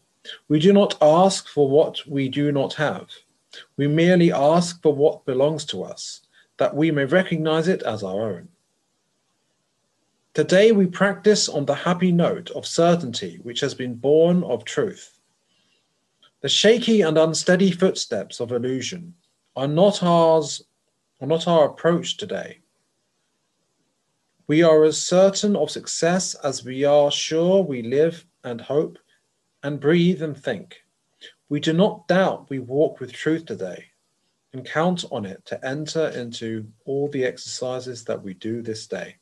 We 0.49 0.61
do 0.61 0.73
not 0.73 0.97
ask 1.03 1.49
for 1.49 1.69
what 1.69 2.07
we 2.07 2.29
do 2.29 2.53
not 2.53 2.75
have. 2.75 3.09
We 3.77 3.87
merely 3.87 4.33
ask 4.33 4.81
for 4.83 4.95
what 4.95 5.25
belongs 5.25 5.65
to 5.67 5.83
us, 5.83 6.23
that 6.59 6.75
we 6.75 6.91
may 6.91 7.05
recognize 7.05 7.69
it 7.69 7.83
as 7.83 8.03
our 8.03 8.23
own. 8.23 8.49
Today 10.35 10.73
we 10.73 10.87
practice 10.87 11.49
on 11.49 11.67
the 11.67 11.75
happy 11.75 12.11
note 12.11 12.51
of 12.53 12.67
certainty 12.67 13.39
which 13.43 13.61
has 13.61 13.75
been 13.75 13.95
born 13.95 14.43
of 14.45 14.65
truth. 14.65 15.19
The 16.41 16.49
shaky 16.49 17.03
and 17.03 17.19
unsteady 17.19 17.71
footsteps 17.71 18.41
of 18.41 18.51
illusion 18.51 19.15
are 19.55 19.69
not 19.69 20.03
ours, 20.03 20.63
are 21.21 21.27
not 21.27 21.47
our 21.47 21.67
approach 21.67 22.17
today. 22.17 22.61
We 24.47 24.63
are 24.63 24.83
as 24.85 25.03
certain 25.03 25.55
of 25.55 25.71
success 25.71 26.35
as 26.37 26.65
we 26.65 26.85
are 26.85 27.11
sure 27.11 27.63
we 27.63 27.83
live 27.83 28.27
and 28.43 28.61
hope 28.61 28.99
and 29.63 29.81
breathe 29.81 30.23
and 30.23 30.37
think. 30.37 30.83
We 31.49 31.61
do 31.61 31.73
not 31.73 32.09
doubt 32.09 32.51
we 32.51 32.59
walk 32.59 33.01
with 33.01 33.13
truth 33.13 33.47
today 33.47 33.87
and 34.53 34.65
count 34.65 35.05
on 35.11 35.25
it 35.25 35.45
to 35.47 35.65
enter 35.65 36.09
into 36.09 36.67
all 36.85 37.09
the 37.09 37.25
exercises 37.25 38.05
that 38.05 38.23
we 38.23 38.35
do 38.35 38.63
this 38.63 38.87
day. 38.87 39.17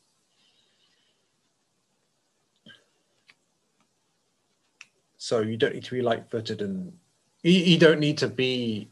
So 5.17 5.41
you 5.41 5.55
don't 5.55 5.75
need 5.75 5.83
to 5.85 5.91
be 5.91 6.01
light 6.01 6.29
footed 6.29 6.61
and 6.61 6.91
you, 7.43 7.77
don't 7.77 7.99
need 7.99 8.17
to 8.19 8.27
be, 8.27 8.89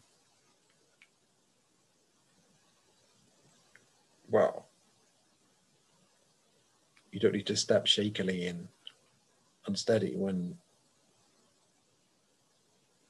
well, 4.29 4.67
you 7.11 7.19
don't 7.19 7.33
need 7.33 7.47
to 7.47 7.55
step 7.55 7.85
shakily 7.85 8.47
and 8.47 8.67
unsteady 9.65 10.15
when 10.15 10.57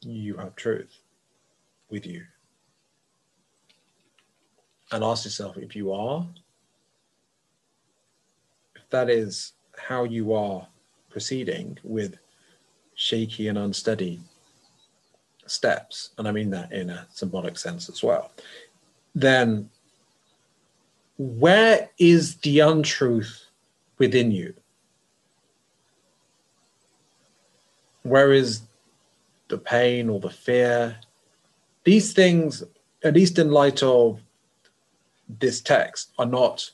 you 0.02 0.38
have 0.38 0.56
truth 0.56 1.00
with 1.90 2.06
you. 2.06 2.24
And 4.92 5.04
ask 5.04 5.26
yourself 5.26 5.58
if 5.58 5.76
you 5.76 5.92
are, 5.92 6.28
if 8.76 8.90
that 8.90 9.10
is 9.10 9.54
how 9.78 10.04
you 10.04 10.34
are 10.34 10.68
proceeding 11.10 11.78
with 11.84 12.18
shaky 12.96 13.48
and 13.48 13.58
unsteady 13.58 14.20
steps, 15.46 16.12
and 16.18 16.28
I 16.28 16.32
mean 16.32 16.50
that 16.52 16.72
in 16.72 16.90
a 16.90 17.08
symbolic 17.12 17.58
sense 17.58 17.90
as 17.90 18.04
well, 18.04 18.32
then 19.14 19.70
where 21.18 21.90
is 21.98 22.38
the 22.38 22.60
untruth 22.60 23.46
within 23.98 24.32
you? 24.32 24.54
Where 28.04 28.32
is 28.32 28.62
the 29.50 29.58
pain 29.58 30.10
or 30.10 30.20
the 30.20 30.30
fear? 30.30 30.98
These 31.84 32.14
things, 32.14 32.64
at 33.04 33.14
least 33.14 33.40
in 33.40 33.52
light 33.52 33.84
of 33.84 34.22
this 35.28 35.62
text, 35.62 36.12
are 36.18 36.26
not 36.26 36.72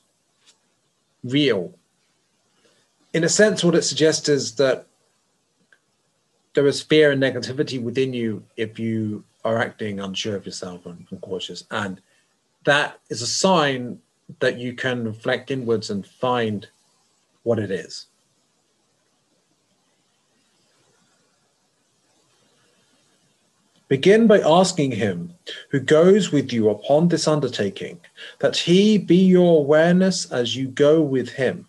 real. 1.24 1.74
In 3.14 3.24
a 3.24 3.30
sense, 3.30 3.64
what 3.64 3.76
it 3.76 3.84
suggests 3.84 4.30
is 4.30 4.56
that 4.56 4.86
there 6.54 6.68
is 6.68 6.82
fear 6.82 7.12
and 7.12 7.22
negativity 7.22 7.82
within 7.82 8.14
you 8.14 8.44
if 8.56 8.80
you 8.80 9.24
are 9.44 9.60
acting 9.60 10.00
unsure 10.00 10.36
of 10.36 10.46
yourself 10.46 10.86
and, 10.86 11.06
and 11.12 11.22
cautious. 11.22 11.66
And 11.70 12.02
that 12.64 13.00
is 13.10 13.22
a 13.22 13.28
sign 13.28 14.00
that 14.40 14.58
you 14.58 14.74
can 14.74 15.04
reflect 15.04 15.52
inwards 15.52 15.90
and 15.90 16.06
find 16.06 16.68
what 17.44 17.60
it 17.60 17.70
is. 17.72 18.08
Begin 23.88 24.26
by 24.26 24.40
asking 24.40 24.92
him 24.92 25.34
who 25.70 25.80
goes 25.80 26.32
with 26.32 26.52
you 26.52 26.70
upon 26.70 27.08
this 27.08 27.28
undertaking 27.28 28.00
that 28.40 28.58
he 28.58 28.98
be 28.98 29.18
your 29.18 29.60
awareness 29.60 30.32
as 30.32 30.56
you 30.56 30.68
go 30.68 31.02
with 31.02 31.30
him. 31.30 31.68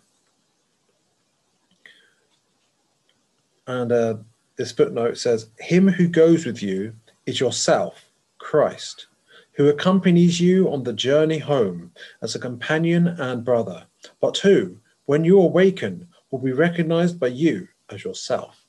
And 3.67 3.91
uh, 3.91 4.15
this 4.55 4.71
footnote 4.71 5.17
says, 5.17 5.49
Him 5.59 5.87
who 5.87 6.07
goes 6.07 6.45
with 6.45 6.63
you 6.63 6.95
is 7.27 7.39
yourself, 7.39 8.05
Christ, 8.39 9.07
who 9.51 9.67
accompanies 9.67 10.39
you 10.39 10.71
on 10.71 10.83
the 10.83 10.93
journey 10.93 11.37
home 11.37 11.91
as 12.21 12.33
a 12.33 12.39
companion 12.39 13.07
and 13.07 13.45
brother, 13.45 13.85
but 14.21 14.37
who, 14.39 14.77
when 15.05 15.23
you 15.23 15.39
awaken, 15.39 16.07
will 16.31 16.39
be 16.39 16.51
recognized 16.51 17.19
by 17.19 17.27
you 17.27 17.67
as 17.89 18.03
yourself. 18.03 18.65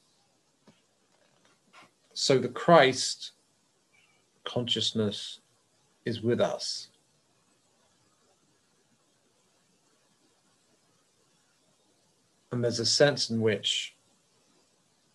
So 2.12 2.38
the 2.38 2.48
Christ 2.48 3.32
consciousness 4.48 5.40
is 6.06 6.22
with 6.22 6.40
us. 6.40 6.88
And 12.50 12.64
there's 12.64 12.80
a 12.80 12.86
sense 12.86 13.28
in 13.28 13.42
which 13.42 13.94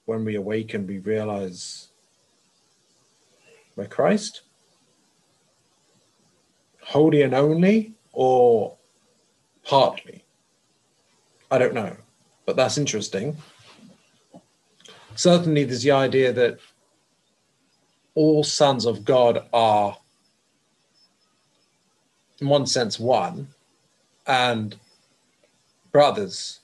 when 0.06 0.24
we 0.24 0.36
awaken, 0.36 0.86
we 0.86 1.00
realize 1.00 1.90
we're 3.76 3.88
Christ, 3.88 4.42
wholly 6.84 7.24
and 7.24 7.34
only, 7.34 7.94
or 8.12 8.78
partly. 9.64 10.24
I 11.50 11.58
don't 11.58 11.74
know, 11.74 11.96
but 12.46 12.56
that's 12.56 12.78
interesting. 12.78 13.36
Certainly, 15.16 15.64
there's 15.64 15.82
the 15.82 15.92
idea 15.92 16.32
that 16.34 16.60
all 18.16 18.44
sons 18.44 18.86
of 18.86 19.06
God 19.06 19.44
are, 19.54 19.98
in 22.40 22.48
one 22.48 22.66
sense, 22.66 23.00
one, 23.00 23.48
and 24.28 24.76
brothers, 25.92 26.60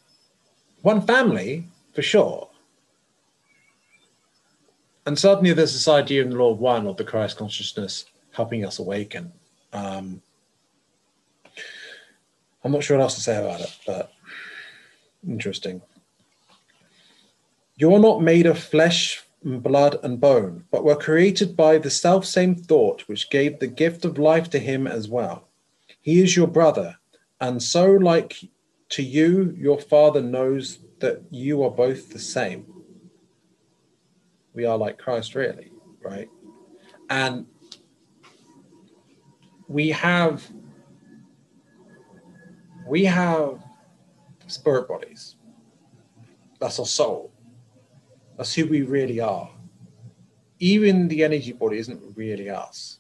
one 0.82 1.02
family 1.02 1.66
for 1.94 2.02
sure 2.02 2.50
and 5.10 5.18
certainly 5.18 5.54
there's 5.54 5.74
this 5.74 5.88
idea 5.88 6.22
in 6.22 6.30
the 6.30 6.36
Law 6.36 6.52
of 6.52 6.60
One 6.60 6.86
of 6.86 6.96
the 6.96 7.04
Christ 7.04 7.38
consciousness 7.38 8.06
helping 8.32 8.64
us 8.64 8.78
awaken. 8.78 9.32
Um, 9.74 10.22
I'm 12.64 12.72
not 12.72 12.84
sure 12.84 12.96
what 12.96 13.02
else 13.02 13.16
to 13.16 13.22
say 13.22 13.38
about 13.44 13.62
it, 13.62 13.76
but 13.88 14.14
interesting. 15.28 15.82
You're 17.76 17.98
not 17.98 18.22
made 18.22 18.46
of 18.46 18.60
flesh, 18.60 19.24
blood, 19.44 20.00
and 20.04 20.20
bone, 20.20 20.66
but 20.72 20.84
were 20.84 20.96
created 20.96 21.56
by 21.56 21.78
the 21.78 21.90
self 21.90 22.26
same 22.26 22.56
thought 22.56 23.08
which 23.08 23.30
gave 23.30 23.60
the 23.60 23.68
gift 23.68 24.06
of 24.06 24.18
life 24.18 24.50
to 24.50 24.60
him 24.60 24.88
as 24.88 25.08
well. 25.08 25.48
He 26.02 26.22
is 26.22 26.36
your 26.36 26.48
brother, 26.48 26.98
and 27.40 27.62
so, 27.62 27.92
like 27.92 28.38
to 28.90 29.04
you, 29.04 29.56
your 29.58 29.80
father 29.80 30.22
knows 30.22 30.80
that 31.00 31.24
you 31.30 31.64
are 31.64 31.72
both 31.72 32.10
the 32.10 32.20
same 32.20 32.66
we 34.60 34.66
are 34.66 34.78
like 34.78 34.98
Christ, 34.98 35.36
really, 35.36 35.72
right? 36.04 36.30
And 37.10 37.46
we 39.70 39.90
have 39.90 40.46
we 42.86 43.06
have 43.06 43.64
spirit 44.48 44.88
bodies. 44.90 45.36
That's 46.60 46.80
our 46.80 46.86
soul. 46.86 47.29
That's 48.40 48.54
who 48.54 48.68
we 48.68 48.84
really 48.84 49.20
are. 49.20 49.50
Even 50.60 51.10
the 51.10 51.26
energy 51.26 51.52
body 51.52 51.78
isn't 51.78 52.02
really 52.16 52.50
us. 52.50 53.00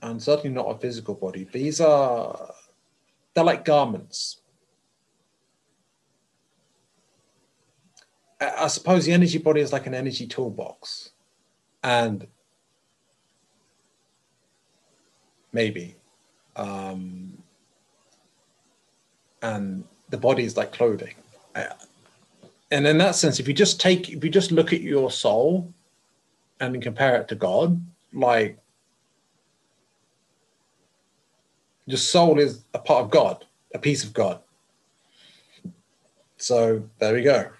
And 0.00 0.22
certainly 0.22 0.54
not 0.54 0.70
a 0.70 0.78
physical 0.78 1.16
body. 1.16 1.48
These 1.52 1.80
are 1.80 2.54
they're 3.34 3.42
like 3.42 3.64
garments. 3.64 4.42
I 8.40 8.68
suppose 8.68 9.04
the 9.04 9.12
energy 9.12 9.38
body 9.38 9.60
is 9.60 9.72
like 9.72 9.88
an 9.88 9.94
energy 9.94 10.28
toolbox, 10.28 11.10
and 11.82 12.28
maybe, 15.52 15.96
um, 16.54 17.42
and 19.42 19.82
the 20.10 20.16
body 20.18 20.44
is 20.44 20.56
like 20.56 20.70
clothing. 20.70 21.14
And 22.70 22.86
in 22.86 22.98
that 22.98 23.14
sense, 23.14 23.40
if 23.40 23.48
you 23.48 23.54
just 23.54 23.80
take, 23.80 24.10
if 24.10 24.22
you 24.22 24.30
just 24.30 24.52
look 24.52 24.72
at 24.72 24.82
your 24.82 25.10
soul 25.10 25.72
and 26.60 26.82
compare 26.82 27.16
it 27.16 27.28
to 27.28 27.34
God, 27.34 27.80
like 28.12 28.58
your 31.86 31.98
soul 31.98 32.38
is 32.38 32.64
a 32.74 32.78
part 32.78 33.04
of 33.04 33.10
God, 33.10 33.46
a 33.74 33.78
piece 33.78 34.04
of 34.04 34.12
God. 34.12 34.40
So 36.36 36.82
there 36.98 37.14
we 37.14 37.22
go. 37.22 37.50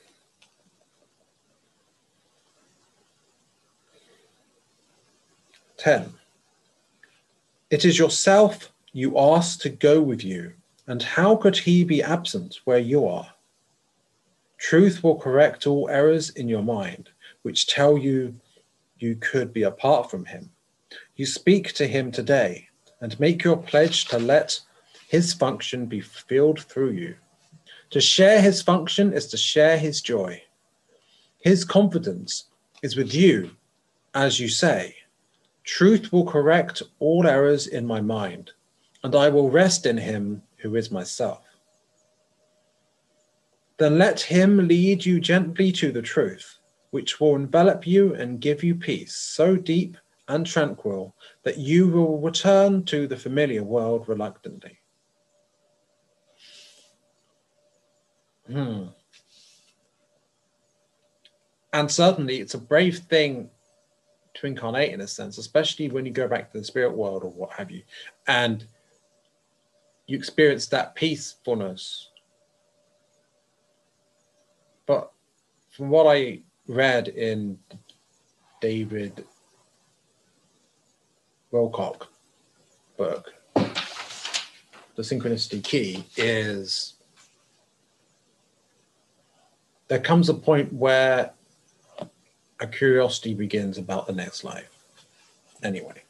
10. 5.79 6.13
It 7.71 7.85
is 7.85 7.99
yourself 7.99 8.73
you 8.93 9.19
ask 9.19 9.61
to 9.61 9.71
go 9.71 10.03
with 10.03 10.25
you, 10.25 10.53
and 10.87 11.03
how 11.03 11.37
could 11.37 11.57
he 11.57 11.85
be 11.85 12.03
absent 12.03 12.61
where 12.65 12.79
you 12.79 13.07
are? 13.07 13.33
Truth 14.59 15.03
will 15.03 15.17
correct 15.17 15.67
all 15.67 15.89
errors 15.89 16.31
in 16.31 16.49
your 16.49 16.63
mind, 16.63 17.11
which 17.43 17.67
tell 17.67 17.97
you 17.97 18.35
you 18.99 19.17
could 19.17 19.53
be 19.53 19.63
apart 19.63 20.11
from 20.11 20.25
him. 20.27 20.51
You 21.17 21.27
speak 21.27 21.73
to 21.75 21.87
him 21.87 22.11
today 22.11 22.69
and 23.01 23.19
make 23.21 23.45
your 23.45 23.57
pledge 23.57 24.07
to 24.07 24.19
let 24.19 24.61
his 25.09 25.33
function 25.33 25.87
be 25.87 26.01
filled 26.01 26.61
through 26.61 26.91
you. 26.91 27.17
To 27.91 28.01
share 28.01 28.41
his 28.43 28.61
function 28.61 29.13
is 29.13 29.27
to 29.29 29.37
share 29.37 29.79
his 29.79 30.03
joy. 30.03 30.43
His 31.39 31.65
confidence 31.65 32.45
is 32.83 32.97
with 32.97 33.15
you, 33.15 33.53
as 34.15 34.41
you 34.41 34.49
say, 34.49 34.97
Truth 35.65 36.13
will 36.13 36.25
correct 36.25 36.83
all 36.99 37.27
errors 37.27 37.67
in 37.67 37.87
my 37.87 38.01
mind, 38.01 38.53
and 39.05 39.15
I 39.15 39.29
will 39.29 39.51
rest 39.51 39.87
in 39.87 39.99
him 39.99 40.43
who 40.57 40.75
is 40.77 40.91
myself. 40.91 41.43
Then 43.79 43.99
let 43.99 44.21
him 44.21 44.69
lead 44.69 45.05
you 45.05 45.21
gently 45.21 45.73
to 45.73 45.93
the 45.93 46.03
truth, 46.03 46.59
which 46.91 47.21
will 47.21 47.37
envelop 47.37 47.87
you 47.87 48.15
and 48.15 48.41
give 48.41 48.63
you 48.63 48.75
peace 48.75 49.15
so 49.15 49.57
deep 49.57 49.97
and 50.29 50.47
tranquil 50.47 51.15
that 51.45 51.59
you 51.59 51.89
will 51.89 52.19
return 52.21 52.85
to 52.85 53.07
the 53.07 53.17
familiar 53.17 53.63
world 53.63 54.09
reluctantly. 54.09 54.79
Hmm. 58.47 58.87
And 61.73 61.91
certainly, 61.91 62.41
it's 62.41 62.55
a 62.55 62.59
brave 62.59 62.99
thing 62.99 63.51
to 64.35 64.47
incarnate 64.47 64.93
in 64.93 65.01
a 65.01 65.07
sense, 65.07 65.39
especially 65.39 65.89
when 65.89 66.07
you 66.07 66.13
go 66.13 66.29
back 66.29 66.51
to 66.53 66.59
the 66.59 66.65
spirit 66.65 66.97
world 66.97 67.25
or 67.25 67.31
what 67.31 67.53
have 67.53 67.71
you, 67.71 67.83
and 68.27 68.65
you 70.07 70.17
experience 70.17 70.67
that 70.67 70.95
peacefulness. 70.95 72.11
But 74.87 75.13
from 75.79 75.91
what 75.91 76.09
I 76.09 76.41
read 76.67 77.07
in 77.07 77.57
David 78.61 79.25
Wilcock 81.53 82.09
book, 82.97 83.33
The 83.55 85.03
Synchronicity 85.03 85.63
Key, 85.63 86.05
is 86.17 86.95
there 89.87 90.01
comes 90.01 90.29
a 90.29 90.35
point 90.35 90.73
where 90.73 91.31
a 92.59 92.67
curiosity 92.67 93.33
begins 93.33 93.79
about 93.79 94.09
the 94.09 94.13
next 94.13 94.43
life. 94.43 94.69
Anyway. 95.63 96.03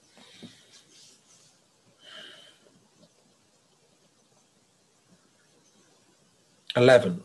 Eleven. 6.74 7.22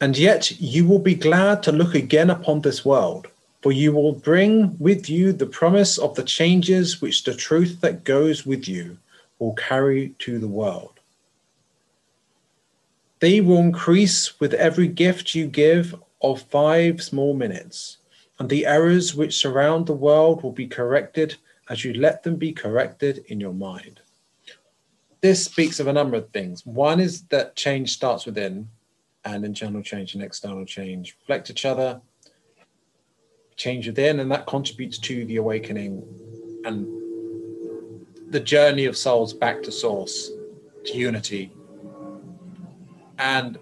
And 0.00 0.16
yet 0.16 0.60
you 0.60 0.86
will 0.86 1.00
be 1.00 1.14
glad 1.14 1.62
to 1.64 1.72
look 1.72 1.94
again 1.94 2.30
upon 2.30 2.60
this 2.60 2.84
world, 2.84 3.26
for 3.62 3.72
you 3.72 3.92
will 3.92 4.12
bring 4.12 4.76
with 4.78 5.10
you 5.10 5.32
the 5.32 5.46
promise 5.46 5.98
of 5.98 6.14
the 6.14 6.22
changes 6.22 7.00
which 7.00 7.24
the 7.24 7.34
truth 7.34 7.80
that 7.80 8.04
goes 8.04 8.46
with 8.46 8.68
you 8.68 8.98
will 9.38 9.54
carry 9.54 10.14
to 10.20 10.38
the 10.38 10.48
world. 10.48 11.00
They 13.20 13.40
will 13.40 13.58
increase 13.58 14.38
with 14.38 14.54
every 14.54 14.86
gift 14.86 15.34
you 15.34 15.46
give 15.48 15.94
of 16.22 16.42
five 16.42 17.02
small 17.02 17.34
minutes 17.34 17.98
and 18.38 18.48
the 18.48 18.66
errors 18.66 19.14
which 19.14 19.36
surround 19.36 19.86
the 19.86 19.92
world 19.92 20.42
will 20.42 20.52
be 20.52 20.68
corrected 20.68 21.36
as 21.68 21.84
you 21.84 21.92
let 21.94 22.22
them 22.22 22.36
be 22.36 22.52
corrected 22.52 23.24
in 23.26 23.40
your 23.40 23.52
mind. 23.52 24.00
This 25.20 25.44
speaks 25.44 25.80
of 25.80 25.88
a 25.88 25.92
number 25.92 26.16
of 26.16 26.30
things. 26.30 26.64
One 26.64 27.00
is 27.00 27.22
that 27.24 27.56
change 27.56 27.92
starts 27.92 28.24
within, 28.24 28.68
and 29.34 29.44
internal 29.44 29.82
change 29.82 30.14
and 30.14 30.22
external 30.22 30.64
change 30.64 31.16
reflect 31.20 31.50
each 31.50 31.64
other, 31.64 32.00
change 33.56 33.86
within, 33.86 34.20
and 34.20 34.30
that 34.30 34.46
contributes 34.46 34.98
to 34.98 35.24
the 35.26 35.36
awakening 35.36 36.02
and 36.64 36.86
the 38.30 38.40
journey 38.40 38.86
of 38.86 38.96
souls 38.96 39.32
back 39.32 39.62
to 39.62 39.72
source, 39.72 40.30
to 40.84 40.96
unity. 40.96 41.52
And 43.18 43.58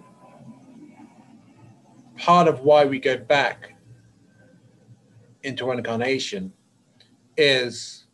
part 2.16 2.46
of 2.46 2.60
why 2.60 2.84
we 2.84 2.98
go 2.98 3.16
back 3.16 3.74
into 5.42 5.70
incarnation 5.70 6.52
is 7.36 8.06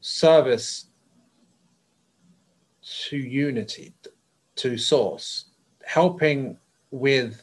service 0.00 0.86
to 3.08 3.16
unity, 3.16 3.94
to 4.56 4.76
source, 4.76 5.46
helping 5.86 6.56
with 6.90 7.42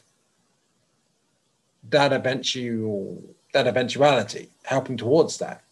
that 1.90 2.12
eventual 2.12 3.22
that 3.52 3.66
eventuality, 3.66 4.48
helping 4.64 4.96
towards 4.96 5.38
that. 5.38 5.62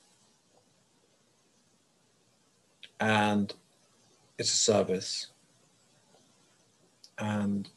And 3.01 3.53
it's 4.39 4.53
a 4.53 4.57
service. 4.57 5.29
And 7.19 7.69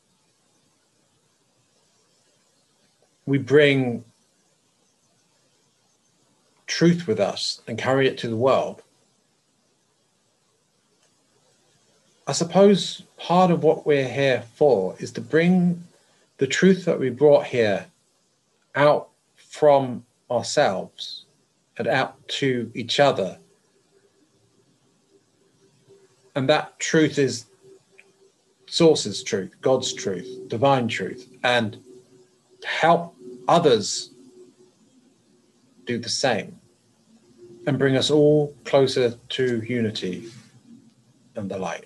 we 3.26 3.38
bring 3.38 4.04
truth 6.68 7.08
with 7.08 7.20
us 7.20 7.62
and 7.68 7.78
carry 7.78 8.08
it 8.08 8.18
to 8.20 8.28
the 8.28 8.36
world. 8.36 8.83
I 12.26 12.32
suppose 12.32 13.04
part 13.18 13.52
of 13.52 13.64
what 13.64 13.86
we're 13.86 14.08
here 14.08 14.44
for 14.56 14.96
is 15.00 15.12
to 15.14 15.22
bring 15.22 15.84
the 16.38 16.48
truth 16.48 16.86
that 16.86 17.00
we 17.00 17.10
brought 17.10 17.46
here 17.46 17.88
out 18.76 19.10
from 19.36 20.06
ourselves 20.32 21.26
and 21.78 21.88
out 21.88 22.28
to 22.28 22.72
each 22.74 23.00
other. 23.00 23.38
And 26.36 26.48
that 26.50 26.80
truth 26.80 27.20
is 27.20 27.46
source's 28.68 29.22
truth, 29.22 29.54
God's 29.62 29.94
truth, 29.94 30.48
divine 30.48 30.88
truth, 30.88 31.28
and 31.44 31.78
help 32.64 33.16
others 33.50 34.12
do 35.86 36.00
the 36.00 36.10
same 36.10 36.58
and 37.68 37.78
bring 37.78 37.98
us 37.98 38.10
all 38.10 38.56
closer 38.64 39.16
to 39.30 39.62
unity 39.62 40.32
and 41.36 41.52
the 41.52 41.58
light. 41.58 41.86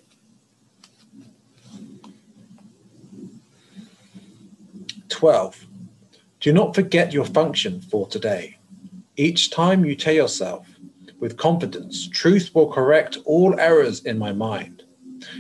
Twelve, 5.18 5.66
do 6.42 6.54
not 6.54 6.76
forget 6.76 7.12
your 7.12 7.26
function 7.26 7.82
for 7.82 8.08
today. 8.08 8.60
Each 9.16 9.50
time 9.50 9.84
you 9.84 9.96
tell 9.96 10.14
yourself 10.14 10.68
with 11.20 11.38
confidence, 11.38 12.08
truth 12.08 12.52
will 12.54 12.72
correct 12.72 13.18
all 13.26 13.60
errors 13.60 14.06
in 14.06 14.20
my 14.20 14.32
mind. 14.32 14.84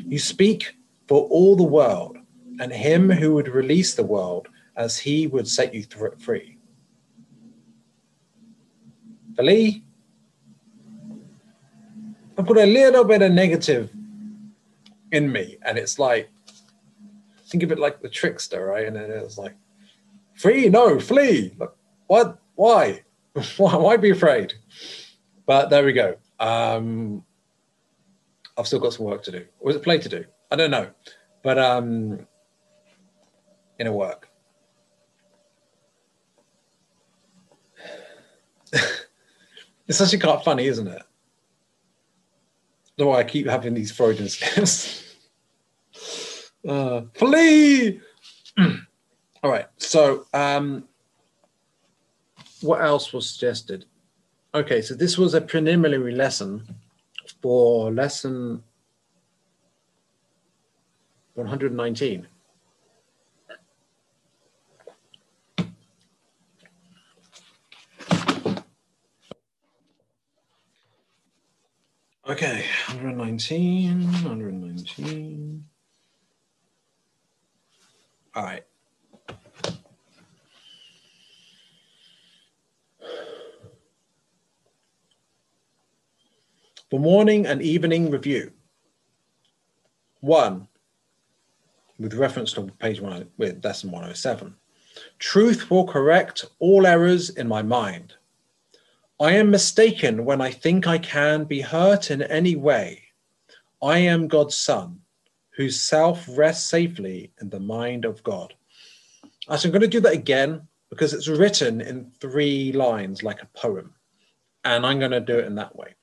You 0.03 0.17
speak 0.17 0.75
for 1.07 1.27
all 1.27 1.55
the 1.55 1.61
world 1.61 2.17
and 2.59 2.71
him 2.71 3.11
who 3.11 3.35
would 3.35 3.49
release 3.49 3.93
the 3.93 4.01
world 4.01 4.47
as 4.75 4.97
he 4.97 5.27
would 5.27 5.47
set 5.47 5.75
you 5.75 5.85
free. 6.17 6.57
Believe 9.35 9.83
I've 12.35 12.47
got 12.47 12.57
a 12.57 12.65
little 12.65 13.03
bit 13.03 13.21
of 13.21 13.31
negative 13.31 13.91
in 15.11 15.31
me, 15.31 15.59
and 15.61 15.77
it's 15.77 15.99
like 15.99 16.31
think 17.45 17.61
of 17.61 17.71
it 17.71 17.79
like 17.79 18.01
the 18.01 18.09
trickster, 18.09 18.65
right? 18.65 18.87
And 18.87 18.95
then 18.95 19.09
it's 19.11 19.37
like, 19.37 19.55
free, 20.37 20.69
no, 20.69 20.99
flee. 20.99 21.55
What? 22.07 22.39
Why? 22.55 23.03
why? 23.57 23.97
Be 23.97 24.09
afraid? 24.09 24.53
But 25.45 25.69
there 25.69 25.85
we 25.85 25.93
go. 25.93 26.15
Um, 26.39 27.23
I've 28.57 28.65
still 28.65 28.79
got 28.79 28.93
some 28.93 29.05
work 29.05 29.21
to 29.23 29.31
do. 29.31 29.45
Or 29.59 29.69
is 29.69 29.75
it 29.75 29.83
play 29.83 29.99
to 29.99 30.09
do? 30.09 30.25
I 30.49 30.55
don't 30.55 30.71
know. 30.71 30.89
But 31.43 31.59
um, 31.59 32.25
in 33.77 33.85
a 33.87 33.93
work. 33.93 34.27
it's 39.87 40.01
actually 40.01 40.19
quite 40.19 40.43
funny, 40.43 40.65
isn't 40.65 40.87
it? 40.87 41.03
No, 42.97 43.13
I 43.13 43.23
keep 43.23 43.47
having 43.47 43.75
these 43.75 43.91
Freudian 43.91 44.27
slips. 44.29 45.15
uh, 46.67 47.01
flee! 47.13 48.01
All 49.43 49.51
right. 49.51 49.67
So, 49.87 50.25
um, 50.33 50.83
what 52.59 52.81
else 52.81 53.13
was 53.13 53.29
suggested? 53.29 53.85
Okay, 54.53 54.81
so 54.81 54.93
this 54.93 55.17
was 55.17 55.33
a 55.33 55.39
preliminary 55.39 56.13
lesson 56.13 56.75
for 57.41 57.89
lesson 57.89 58.63
119. 61.35 62.27
Okay, 72.27 72.65
119, 72.87 74.01
119. 74.03 75.65
All 78.35 78.43
right. 78.43 78.65
For 86.89 87.01
morning 87.01 87.45
and 87.45 87.61
evening 87.61 88.09
review. 88.09 88.53
One, 90.21 90.69
with 91.99 92.13
reference 92.13 92.53
to 92.53 92.71
page 92.79 93.01
one, 93.01 93.27
with 93.37 93.61
lesson 93.65 93.91
107. 93.91 94.55
Truth 95.19 95.69
will 95.69 95.85
correct 95.85 96.45
all 96.59 96.87
errors 96.87 97.29
in 97.29 97.45
my 97.45 97.61
mind. 97.61 98.13
I 99.19 99.33
am 99.33 99.51
mistaken 99.51 100.23
when 100.23 100.39
I 100.39 100.49
think 100.49 100.87
I 100.87 100.97
can 100.97 101.43
be 101.43 101.59
hurt 101.59 102.09
in 102.09 102.21
any 102.21 102.55
way. 102.55 103.03
I 103.81 103.97
am 103.97 104.29
God's 104.29 104.55
son, 104.55 105.01
whose 105.57 105.77
self 105.81 106.25
rests 106.29 106.69
safely 106.69 107.33
in 107.41 107.49
the 107.49 107.59
mind 107.59 108.05
of 108.05 108.23
God. 108.23 108.53
So 109.49 109.67
I'm 109.67 109.71
going 109.71 109.81
to 109.81 109.87
do 109.87 109.99
that 109.99 110.13
again 110.13 110.65
because 110.89 111.13
it's 111.13 111.27
written 111.27 111.81
in 111.81 112.11
three 112.21 112.71
lines 112.71 113.23
like 113.23 113.41
a 113.41 113.59
poem. 113.59 113.93
And 114.63 114.85
I'm 114.85 114.99
going 114.99 115.11
to 115.11 115.19
do 115.19 115.37
it 115.37 115.45
in 115.45 115.55
that 115.55 115.75
way. 115.75 115.95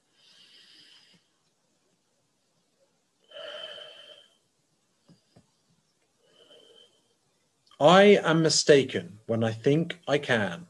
I 7.81 8.03
am 8.23 8.43
mistaken 8.43 9.19
when 9.27 9.43
I 9.43 9.51
think 9.51 9.99
I 10.07 10.19
can 10.19 10.67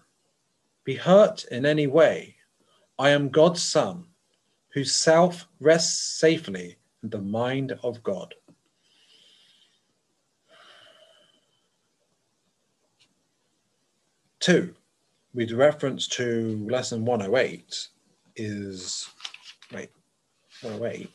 be 0.84 0.94
hurt 0.94 1.44
in 1.50 1.66
any 1.66 1.86
way. 1.86 2.36
I 2.98 3.10
am 3.10 3.28
God's 3.28 3.62
son, 3.62 4.06
whose 4.72 4.94
self 4.94 5.46
rests 5.60 6.18
safely 6.18 6.76
in 7.02 7.10
the 7.10 7.20
mind 7.20 7.78
of 7.82 8.02
God. 8.02 8.34
Two, 14.40 14.74
with 15.34 15.52
reference 15.52 16.06
to 16.08 16.66
lesson 16.70 17.04
108, 17.04 17.88
is 18.36 19.08
wait, 19.72 19.90
108. 20.62 21.10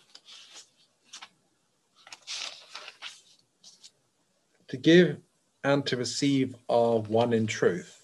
To 4.67 4.77
give 4.77 5.17
and 5.63 5.85
to 5.85 5.97
receive 5.97 6.55
are 6.69 6.99
one 6.99 7.33
in 7.33 7.47
truth. 7.47 7.95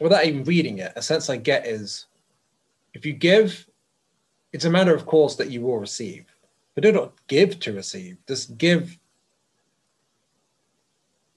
Without 0.00 0.24
even 0.24 0.44
reading 0.44 0.78
it, 0.78 0.92
a 0.94 1.02
sense 1.02 1.28
I 1.28 1.36
get 1.36 1.66
is 1.66 2.06
if 2.94 3.04
you 3.04 3.12
give, 3.12 3.66
it's 4.52 4.64
a 4.64 4.70
matter 4.70 4.94
of 4.94 5.06
course 5.06 5.36
that 5.36 5.50
you 5.50 5.60
will 5.60 5.78
receive. 5.78 6.26
But 6.74 6.84
do 6.84 6.92
not 6.92 7.12
give 7.26 7.58
to 7.60 7.72
receive. 7.72 8.16
Just 8.26 8.56
give 8.56 8.96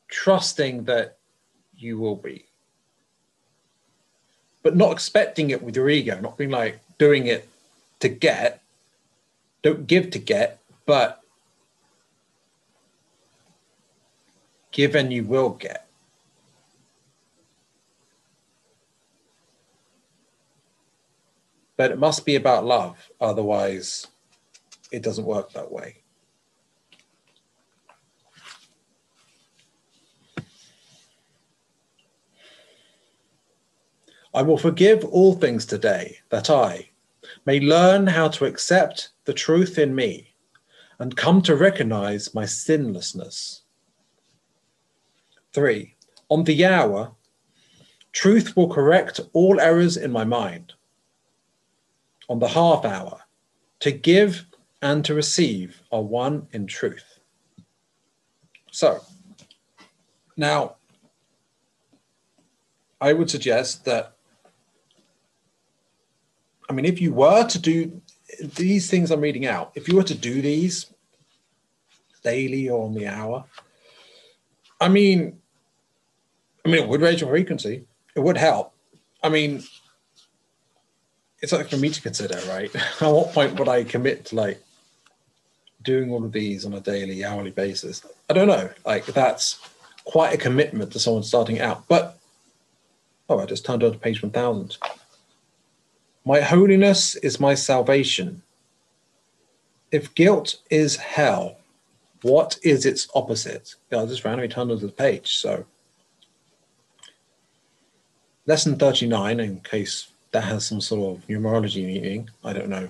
trusting 0.08 0.84
that 0.84 1.18
you 1.76 1.98
will 1.98 2.16
be. 2.16 2.46
But 4.62 4.76
not 4.76 4.92
expecting 4.92 5.50
it 5.50 5.64
with 5.64 5.76
your 5.76 5.90
ego, 5.90 6.20
not 6.22 6.38
being 6.38 6.52
like 6.52 6.80
doing 7.00 7.26
it 7.26 7.50
to 8.02 8.10
get, 8.10 8.61
don't 9.64 9.88
give 9.88 10.10
to 10.12 10.20
get, 10.20 10.60
but 10.86 11.22
give 14.72 14.96
and 14.96 15.12
you 15.12 15.24
will 15.24 15.50
get. 15.50 15.88
But 21.78 21.92
it 21.92 22.00
must 22.00 22.26
be 22.26 22.36
about 22.36 22.66
love, 22.66 23.10
otherwise, 23.20 24.08
it 24.92 25.02
doesn't 25.02 25.26
work 25.26 25.52
that 25.54 25.72
way. 25.72 26.04
I 34.34 34.44
will 34.44 34.58
forgive 34.58 35.04
all 35.06 35.34
things 35.34 35.66
today 35.66 36.20
that 36.30 36.50
I, 36.50 36.91
may 37.46 37.60
learn 37.60 38.08
how 38.08 38.28
to 38.28 38.46
accept 38.46 39.10
the 39.26 39.34
truth 39.34 39.78
in 39.78 39.96
me 39.96 40.34
and 41.00 41.18
come 41.18 41.42
to 41.42 41.56
recognize 41.56 42.36
my 42.36 42.46
sinlessness. 42.46 43.62
Three, 45.54 45.96
on 46.30 46.44
the 46.44 46.66
hour, 46.66 47.14
truth 48.12 48.56
will 48.56 48.70
correct 48.70 49.20
all 49.34 49.60
errors 49.60 49.98
in 49.98 50.12
my 50.12 50.24
mind. 50.24 50.74
On 52.30 52.40
the 52.40 52.48
half 52.48 52.86
hour, 52.86 53.22
to 53.80 53.92
give 53.92 54.46
and 54.82 55.04
to 55.06 55.14
receive 55.14 55.82
are 55.92 56.02
one 56.02 56.48
in 56.52 56.68
truth. 56.68 57.20
So, 58.72 59.02
now, 60.38 60.76
I 63.02 63.14
would 63.14 63.30
suggest 63.30 63.86
that 63.86 64.16
I 66.72 66.74
mean, 66.74 66.86
if 66.86 67.02
you 67.02 67.14
were 67.14 67.46
to 67.46 67.60
do 67.60 68.02
these 68.56 68.90
things 68.90 69.12
I'm 69.12 69.20
reading 69.20 69.46
out, 69.46 69.74
if 69.76 69.90
you 69.90 69.98
were 69.98 70.04
to 70.04 70.16
do 70.16 70.42
these 70.42 70.86
daily 72.24 72.70
or 72.70 72.86
on 72.86 72.94
the 72.94 73.08
hour, 73.08 73.44
I 74.80 74.88
mean, 74.88 75.38
I 76.64 76.70
mean, 76.70 76.84
it 76.84 76.88
would 76.88 77.02
raise 77.02 77.20
your 77.20 77.30
frequency. 77.30 77.84
It 78.16 78.22
would 78.22 78.38
help. 78.38 78.74
I 79.22 79.28
mean, 79.28 79.64
it's 81.42 81.52
like 81.52 81.70
for 81.70 81.76
me 81.76 81.90
to 81.90 82.02
consider, 82.02 82.40
right? 82.48 82.74
At 83.02 83.02
what 83.02 83.34
point 83.34 83.60
would 83.60 83.68
I 83.68 83.84
commit 83.84 84.24
to 84.28 84.36
like 84.36 84.64
doing 85.82 86.10
all 86.10 86.24
of 86.24 86.32
these 86.32 86.66
on 86.66 86.74
a 86.74 86.80
daily, 86.80 87.26
hourly 87.26 87.52
basis? 87.52 88.02
I 88.30 88.34
don't 88.34 88.48
know. 88.48 88.70
Like 88.86 89.08
that's 89.08 89.60
quite 90.06 90.34
a 90.34 90.38
commitment 90.38 90.94
to 90.94 91.00
someone 91.00 91.24
starting 91.24 91.60
out. 91.60 91.86
But 91.90 92.18
oh, 93.28 93.40
I 93.40 93.46
just 93.46 93.66
turned 93.66 93.84
on 93.84 93.92
to 93.92 93.98
page 93.98 94.24
one 94.24 94.32
thousand. 94.32 94.78
My 96.24 96.40
holiness 96.40 97.16
is 97.16 97.40
my 97.40 97.56
salvation. 97.56 98.44
If 99.92 100.14
guilt 100.14 100.56
is 100.70 100.96
hell, 100.96 101.58
what 102.22 102.58
is 102.64 102.86
its 102.86 103.08
opposite? 103.16 103.76
Yeah, 103.92 104.04
I 104.04 104.06
just 104.06 104.24
randomly 104.24 104.48
turned 104.48 104.70
to 104.70 104.76
the 104.76 104.92
page. 104.92 105.38
So, 105.38 105.66
lesson 108.46 108.78
39, 108.78 109.40
in 109.40 109.60
case 109.62 110.12
that 110.32 110.44
has 110.44 110.66
some 110.66 110.80
sort 110.80 111.18
of 111.18 111.28
numerology 111.28 111.86
meaning, 111.86 112.30
I 112.44 112.54
don't 112.54 112.70
know. 112.70 112.90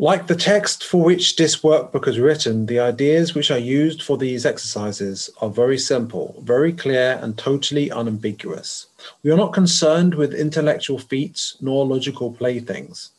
Like 0.00 0.28
the 0.28 0.36
text 0.36 0.84
for 0.84 1.02
which 1.02 1.34
this 1.34 1.56
workbook 1.56 2.06
is 2.06 2.20
written, 2.20 2.66
the 2.66 2.78
ideas 2.78 3.34
which 3.34 3.50
are 3.50 3.58
used 3.58 4.00
for 4.00 4.16
these 4.16 4.46
exercises 4.46 5.28
are 5.40 5.50
very 5.50 5.76
simple, 5.76 6.40
very 6.44 6.72
clear, 6.72 7.18
and 7.20 7.36
totally 7.36 7.90
unambiguous. 7.90 8.86
We 9.24 9.32
are 9.32 9.36
not 9.36 9.52
concerned 9.52 10.14
with 10.14 10.34
intellectual 10.34 11.00
feats 11.00 11.56
nor 11.60 11.84
logical 11.84 12.32
playthings. 12.32 13.10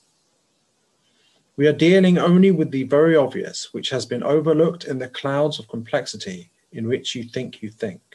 We 1.58 1.68
are 1.68 1.74
dealing 1.74 2.18
only 2.18 2.52
with 2.52 2.72
the 2.72 2.84
very 2.84 3.14
obvious, 3.14 3.74
which 3.74 3.90
has 3.90 4.06
been 4.06 4.24
overlooked 4.24 4.86
in 4.86 5.00
the 5.00 5.10
clouds 5.10 5.60
of 5.60 5.68
complexity 5.68 6.50
in 6.72 6.88
which 6.88 7.14
you 7.14 7.24
think 7.26 7.62
you 7.62 7.72
think. 7.72 8.09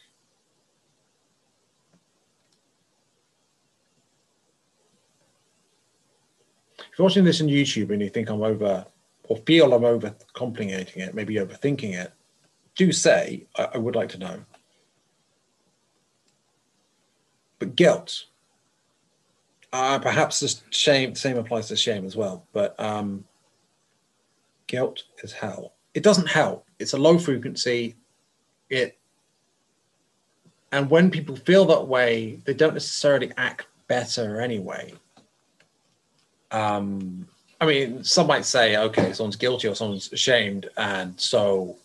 If 6.94 6.98
you're 7.00 7.06
watching 7.06 7.24
this 7.24 7.40
on 7.40 7.48
YouTube 7.48 7.90
and 7.90 8.00
you 8.00 8.08
think 8.08 8.30
I'm 8.30 8.44
over 8.44 8.86
or 9.24 9.36
feel 9.38 9.74
I'm 9.74 9.84
over 9.84 10.14
complicating 10.32 11.02
it, 11.02 11.12
maybe 11.12 11.34
overthinking 11.34 11.92
it, 11.92 12.12
do 12.76 12.92
say, 12.92 13.46
I, 13.56 13.70
I 13.74 13.78
would 13.78 13.96
like 13.96 14.10
to 14.10 14.18
know. 14.18 14.44
But 17.58 17.74
guilt, 17.74 18.26
uh, 19.72 19.98
perhaps 19.98 20.38
the 20.38 20.56
shame, 20.70 21.16
same 21.16 21.36
applies 21.36 21.66
to 21.66 21.76
shame 21.76 22.04
as 22.04 22.14
well, 22.14 22.46
but 22.52 22.78
um, 22.78 23.24
guilt 24.68 25.02
is 25.24 25.32
hell. 25.32 25.72
It 25.94 26.04
doesn't 26.04 26.28
help. 26.28 26.64
It's 26.78 26.92
a 26.92 26.98
low 26.98 27.18
frequency. 27.18 27.96
It 28.70 28.96
and 30.70 30.88
when 30.88 31.10
people 31.10 31.34
feel 31.34 31.64
that 31.64 31.88
way, 31.88 32.40
they 32.44 32.54
don't 32.54 32.74
necessarily 32.74 33.32
act 33.36 33.66
better 33.88 34.40
anyway 34.40 34.94
um, 36.54 37.26
I 37.60 37.66
mean, 37.66 38.04
some 38.04 38.26
might 38.26 38.44
say, 38.44 38.76
okay, 38.76 39.12
someone's 39.12 39.36
guilty 39.36 39.68
or 39.68 39.74
someone's 39.74 40.12
ashamed, 40.12 40.68
and 40.76 41.18
so 41.20 41.76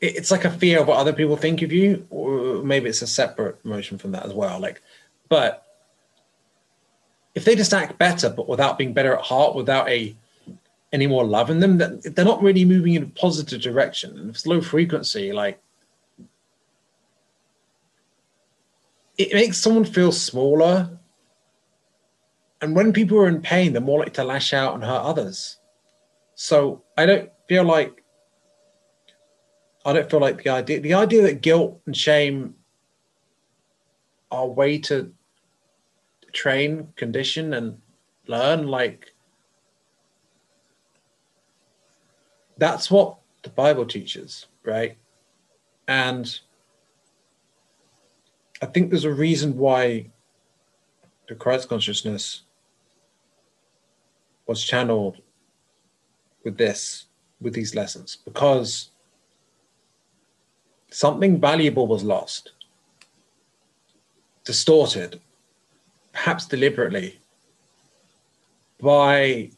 it's 0.00 0.30
like 0.30 0.46
a 0.46 0.50
fear 0.50 0.80
of 0.80 0.88
what 0.88 0.96
other 0.96 1.12
people 1.12 1.36
think 1.36 1.62
of 1.62 1.72
you, 1.72 2.06
or 2.10 2.62
maybe 2.62 2.88
it's 2.88 3.02
a 3.02 3.06
separate 3.06 3.58
emotion 3.64 3.98
from 3.98 4.12
that 4.12 4.24
as 4.24 4.32
well. 4.32 4.58
Like, 4.58 4.80
but 5.28 5.66
if 7.34 7.44
they 7.44 7.54
just 7.54 7.74
act 7.74 7.98
better, 7.98 8.30
but 8.30 8.48
without 8.48 8.78
being 8.78 8.94
better 8.94 9.14
at 9.14 9.22
heart, 9.22 9.54
without 9.54 9.88
a 9.88 10.16
any 10.92 11.06
more 11.06 11.24
love 11.24 11.50
in 11.50 11.60
them, 11.60 11.78
that 11.78 12.16
they're 12.16 12.24
not 12.24 12.42
really 12.42 12.64
moving 12.64 12.94
in 12.94 13.02
a 13.04 13.06
positive 13.06 13.60
direction. 13.60 14.18
And 14.18 14.30
it's 14.30 14.46
low 14.46 14.60
frequency, 14.60 15.32
like 15.32 15.60
it 19.20 19.34
makes 19.34 19.58
someone 19.58 19.84
feel 19.84 20.12
smaller. 20.12 20.98
And 22.62 22.74
when 22.74 22.92
people 22.92 23.18
are 23.18 23.28
in 23.28 23.42
pain, 23.42 23.72
they're 23.72 23.82
more 23.82 23.98
likely 23.98 24.12
to 24.14 24.24
lash 24.24 24.52
out 24.52 24.74
and 24.74 24.82
hurt 24.82 25.02
others. 25.02 25.58
So 26.34 26.82
I 26.96 27.06
don't 27.06 27.30
feel 27.48 27.64
like 27.64 28.02
I 29.84 29.92
don't 29.92 30.10
feel 30.10 30.20
like 30.20 30.42
the 30.42 30.50
idea 30.50 30.80
the 30.80 30.94
idea 30.94 31.22
that 31.22 31.42
guilt 31.42 31.80
and 31.86 31.96
shame 31.96 32.54
are 34.30 34.44
a 34.44 34.46
way 34.46 34.78
to 34.78 35.12
train, 36.32 36.88
condition, 36.96 37.54
and 37.54 37.78
learn 38.26 38.68
like 38.68 39.12
that's 42.58 42.90
what 42.90 43.18
the 43.42 43.50
Bible 43.50 43.86
teaches, 43.86 44.46
right? 44.64 44.96
And 45.88 46.40
I 48.62 48.66
think 48.66 48.90
there's 48.90 49.04
a 49.04 49.12
reason 49.12 49.56
why 49.56 50.10
the 51.28 51.34
Christ 51.34 51.68
consciousness 51.68 52.42
was 54.46 54.62
channeled 54.64 55.18
with 56.44 56.58
this, 56.58 57.06
with 57.40 57.54
these 57.54 57.74
lessons, 57.74 58.18
because 58.24 58.90
something 60.90 61.40
valuable 61.40 61.86
was 61.86 62.02
lost, 62.02 62.52
distorted, 64.44 65.20
perhaps 66.12 66.46
deliberately, 66.46 67.18
by, 68.80 69.50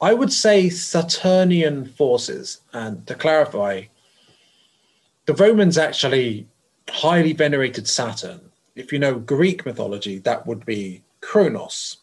I 0.00 0.12
would 0.12 0.32
say, 0.32 0.68
Saturnian 0.68 1.84
forces. 1.84 2.60
And 2.72 3.06
to 3.06 3.14
clarify, 3.14 3.84
the 5.26 5.34
Romans 5.34 5.78
actually 5.78 6.48
highly 6.90 7.32
venerated 7.32 7.88
Saturn. 7.88 8.40
If 8.74 8.92
you 8.92 8.98
know 8.98 9.18
Greek 9.18 9.66
mythology, 9.66 10.18
that 10.20 10.46
would 10.46 10.64
be 10.64 11.02
Kronos, 11.20 11.98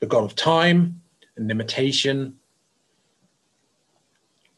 the 0.00 0.06
god 0.06 0.24
of 0.24 0.34
time 0.34 1.00
and 1.36 1.48
limitation. 1.48 2.38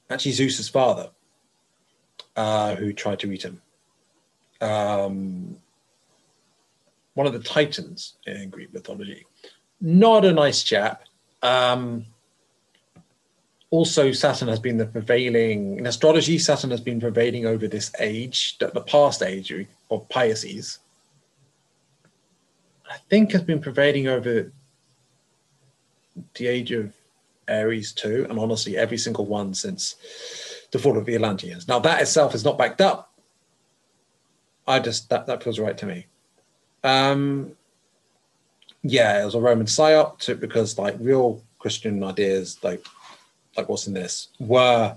Actually, 0.09 0.33
Zeus's 0.33 0.69
father, 0.69 1.11
uh, 2.37 2.75
who 2.75 2.93
tried 2.93 3.21
to 3.21 3.33
eat 3.33 3.45
him. 3.45 3.61
Um, 4.61 5.57
one 7.15 7.27
of 7.27 7.33
the 7.33 7.41
titans 7.41 8.17
in 8.27 8.51
Greek 8.51 8.73
mythology. 8.73 9.27
Not 9.81 10.25
a 10.25 10.33
nice 10.33 10.63
chap. 10.63 11.05
Um, 11.43 12.07
also, 13.71 14.11
Saturn 14.11 14.49
has 14.49 14.59
been 14.59 14.77
the 14.77 14.87
prevailing 14.87 15.79
in 15.79 15.87
astrology. 15.87 16.39
Saturn 16.39 16.71
has 16.71 16.81
been 16.81 17.01
prevailing 17.01 17.47
over 17.47 17.69
this 17.69 17.93
age, 18.01 18.59
the, 18.59 18.67
the 18.69 18.81
past 18.81 19.23
age 19.23 19.53
of 19.91 20.09
Pisces. 20.09 20.81
I 22.91 22.97
think 23.09 23.31
has 23.31 23.43
been 23.43 23.61
prevailing 23.61 24.09
over 24.09 24.51
the 26.35 26.47
age 26.47 26.73
of 26.73 26.93
Aries 27.47 27.93
too, 27.93 28.27
and 28.29 28.39
honestly, 28.41 28.77
every 28.77 28.99
single 28.99 29.27
one 29.27 29.55
since 29.55 29.95
the 30.73 30.79
fall 30.79 30.99
of 30.99 31.07
the 31.07 31.15
Atlanteans. 31.15 31.69
Now, 31.69 31.79
that 31.79 32.03
itself 32.03 32.35
is 32.35 32.45
not 32.45 32.59
backed 32.59 32.81
up. 32.81 33.13
I 34.67 34.81
just 34.81 35.09
that 35.11 35.27
that 35.27 35.43
feels 35.43 35.59
right 35.59 35.79
to 35.79 35.87
me. 35.87 36.07
Um, 36.83 37.53
yeah, 38.83 39.23
it 39.23 39.25
was 39.25 39.35
a 39.35 39.41
Roman 39.41 39.67
psyop 39.67 40.19
to, 40.21 40.35
because 40.35 40.79
like 40.79 40.97
real 40.99 41.43
Christian 41.59 42.03
ideas, 42.03 42.59
like 42.63 42.85
like 43.61 43.69
what's 43.69 43.87
in 43.87 43.95
this, 43.95 44.29
were 44.39 44.97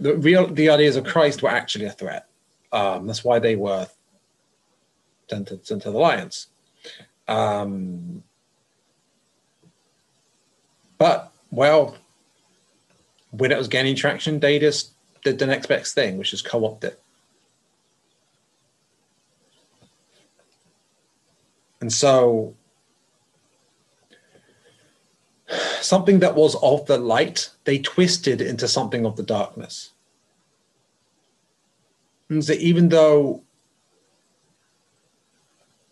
the 0.00 0.16
real 0.16 0.46
the 0.46 0.70
ideas 0.70 0.96
of 0.96 1.04
Christ 1.04 1.42
were 1.42 1.50
actually 1.50 1.86
a 1.86 1.90
threat. 1.90 2.26
Um, 2.72 3.06
that's 3.06 3.24
why 3.24 3.38
they 3.38 3.56
were 3.56 3.88
sent 5.28 5.48
to, 5.48 5.60
sent 5.62 5.82
to 5.82 5.90
the 5.90 5.98
lions. 5.98 6.48
Um, 7.26 8.22
but 10.98 11.32
well, 11.50 11.96
when 13.30 13.52
it 13.52 13.58
was 13.58 13.68
gaining 13.68 13.96
traction, 13.96 14.40
they 14.40 14.58
just 14.58 14.92
did 15.22 15.38
the 15.38 15.46
next 15.46 15.66
best 15.66 15.94
thing, 15.94 16.16
which 16.18 16.32
is 16.32 16.42
co-opt 16.42 16.84
it. 16.84 17.00
And 21.80 21.92
so 21.92 22.54
something 25.80 26.18
that 26.20 26.34
was 26.34 26.54
of 26.62 26.86
the 26.86 26.98
light, 26.98 27.50
they 27.64 27.78
twisted 27.78 28.40
into 28.40 28.68
something 28.68 29.06
of 29.06 29.16
the 29.16 29.22
darkness. 29.22 29.90
And 32.28 32.44
so 32.44 32.52
even 32.54 32.88
though, 32.90 33.42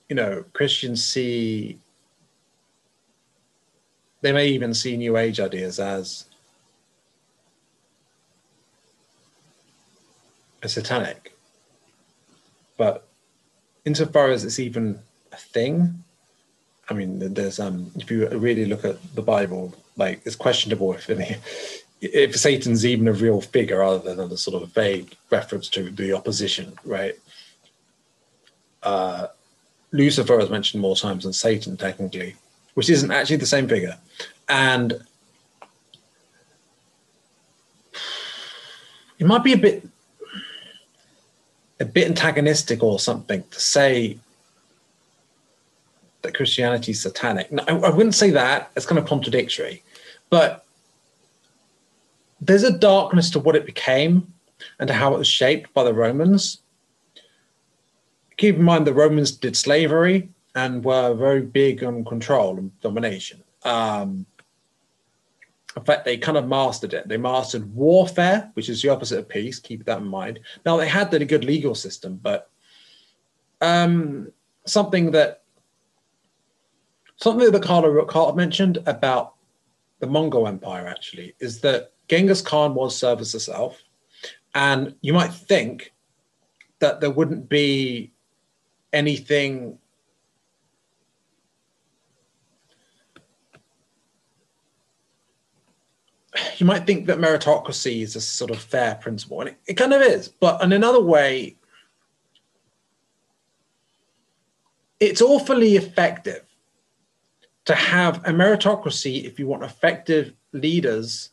you 0.09 0.17
know, 0.17 0.45
Christians 0.53 1.03
see, 1.03 1.79
they 4.21 4.33
may 4.33 4.49
even 4.49 4.75
see 4.75 4.97
New 4.97 5.17
Age 5.17 5.41
ideas 5.41 5.81
as 5.81 6.27
a 10.63 10.69
satanic. 10.69 11.33
But 12.77 13.09
insofar 13.85 14.31
as 14.31 14.45
it's 14.45 14.59
even 14.59 15.01
a 15.33 15.37
thing, 15.37 16.05
I 16.89 16.95
mean, 16.95 17.35
there's 17.35 17.59
um, 17.59 17.91
if 17.97 18.11
you 18.11 18.29
really 18.29 18.65
look 18.65 18.85
at 18.85 18.97
the 19.15 19.23
Bible, 19.23 19.75
like 19.97 20.21
it's 20.25 20.37
questionable 20.37 20.93
if 20.93 21.11
any, 21.11 21.37
if 22.01 22.37
Satan's 22.37 22.87
even 22.87 23.09
a 23.09 23.13
real 23.13 23.41
figure 23.41 23.83
other 23.83 24.15
than 24.15 24.31
a 24.31 24.37
sort 24.37 24.63
of 24.63 24.71
vague 24.71 25.17
reference 25.31 25.69
to 25.71 25.91
the 25.91 26.13
opposition, 26.13 26.79
right? 26.85 27.15
Uh, 28.83 29.27
Lucifer 29.93 30.39
is 30.39 30.51
mentioned 30.51 30.81
more 30.81 30.95
times 30.95 31.25
than 31.25 31.33
Satan, 31.33 31.77
technically, 31.77 32.37
which 32.75 32.89
isn't 32.89 33.11
actually 33.11 33.37
the 33.37 33.47
same 33.47 33.67
figure, 33.67 33.97
and 34.49 34.95
it 39.19 39.27
might 39.27 39.43
be 39.43 39.55
a 39.55 39.59
bit 39.59 39.89
a 41.81 41.85
bit 41.85 42.09
antagonistic 42.09 42.83
or 42.83 42.99
something 42.99 43.43
to 43.51 43.61
say 43.61 44.19
that 46.27 46.35
Christianity 46.35 46.93
is 46.93 47.01
satanic. 47.01 47.51
No, 47.51 47.63
I, 47.67 47.77
I 47.77 47.91
wouldn't 47.91 48.15
say 48.15 48.31
that. 48.31 48.71
It's 48.77 48.87
kind 48.87 48.99
of 48.99 49.07
contradictory. 49.07 49.83
But 50.29 50.67
there's 52.41 52.65
a 52.65 52.77
darkness 52.77 53.31
to 53.31 53.39
what 53.39 53.57
it 53.57 53.65
became 53.65 54.33
and 54.79 54.89
to 54.89 54.95
how 54.95 55.15
it 55.15 55.19
was 55.19 55.29
shaped 55.29 55.73
by 55.73 55.85
the 55.85 55.95
Romans. 55.95 56.61
Keep 58.37 58.57
in 58.57 58.63
mind 58.63 58.87
the 58.87 58.93
Romans 58.93 59.31
did 59.31 59.57
slavery 59.57 60.29
and 60.55 60.85
were 60.85 61.15
very 61.15 61.43
big 61.43 61.85
on 61.85 62.05
control 62.05 62.59
and 62.59 62.79
domination. 62.81 63.43
Um, 63.63 64.27
in 65.77 65.85
fact, 65.85 66.05
they 66.05 66.17
kind 66.17 66.39
of 66.39 66.49
mastered 66.49 66.95
it. 66.95 67.07
They 67.07 67.19
mastered 67.19 67.75
warfare, 67.75 68.51
which 68.55 68.69
is 68.69 68.81
the 68.81 68.89
opposite 68.89 69.19
of 69.19 69.29
peace. 69.29 69.59
Keep 69.59 69.85
that 69.85 69.99
in 69.99 70.09
mind. 70.09 70.41
Now, 70.65 70.77
they 70.77 70.89
had 70.89 71.13
a 71.13 71.25
good 71.25 71.45
legal 71.45 71.75
system, 71.75 72.19
but 72.23 72.51
um, 73.61 74.33
something 74.65 75.11
that 75.13 75.43
something 77.17 77.51
that 77.51 77.63
Carla 77.63 78.05
Carter 78.07 78.37
mentioned 78.37 78.79
about 78.87 79.35
the 80.01 80.07
Mongol 80.07 80.47
Empire 80.47 80.87
actually 80.87 81.35
is 81.41 81.61
that 81.61 81.93
Genghis 82.09 82.43
Khan 82.43 82.75
was 82.75 82.97
service 82.97 83.33
to 83.33 83.41
self, 83.41 83.83
and 84.55 84.95
you 85.01 85.13
might 85.13 85.33
think 85.33 85.93
that 86.79 87.01
there 87.01 87.11
wouldn't 87.11 87.49
be 87.49 88.13
anything 88.93 89.79
you 96.59 96.67
might 96.67 96.87
think 96.87 97.07
that 97.07 97.19
meritocracy 97.19 98.03
is 98.03 98.15
a 98.15 98.21
sort 98.21 98.51
of 98.51 98.59
fair 98.59 98.95
principle, 98.97 99.41
and 99.41 99.51
it, 99.51 99.57
it 99.67 99.75
kind 99.75 99.93
of 99.93 100.03
is. 100.03 100.29
But 100.29 100.63
in 100.63 100.73
another 100.73 101.01
way, 101.01 101.57
it's 105.01 105.23
awfully 105.23 105.77
effective 105.77 106.46
to 107.67 107.75
have 107.75 108.19
a 108.19 108.31
meritocracy 108.31 109.25
if 109.25 109.39
you 109.39 109.47
want 109.47 109.63
effective 109.63 110.33
leaders 110.53 111.31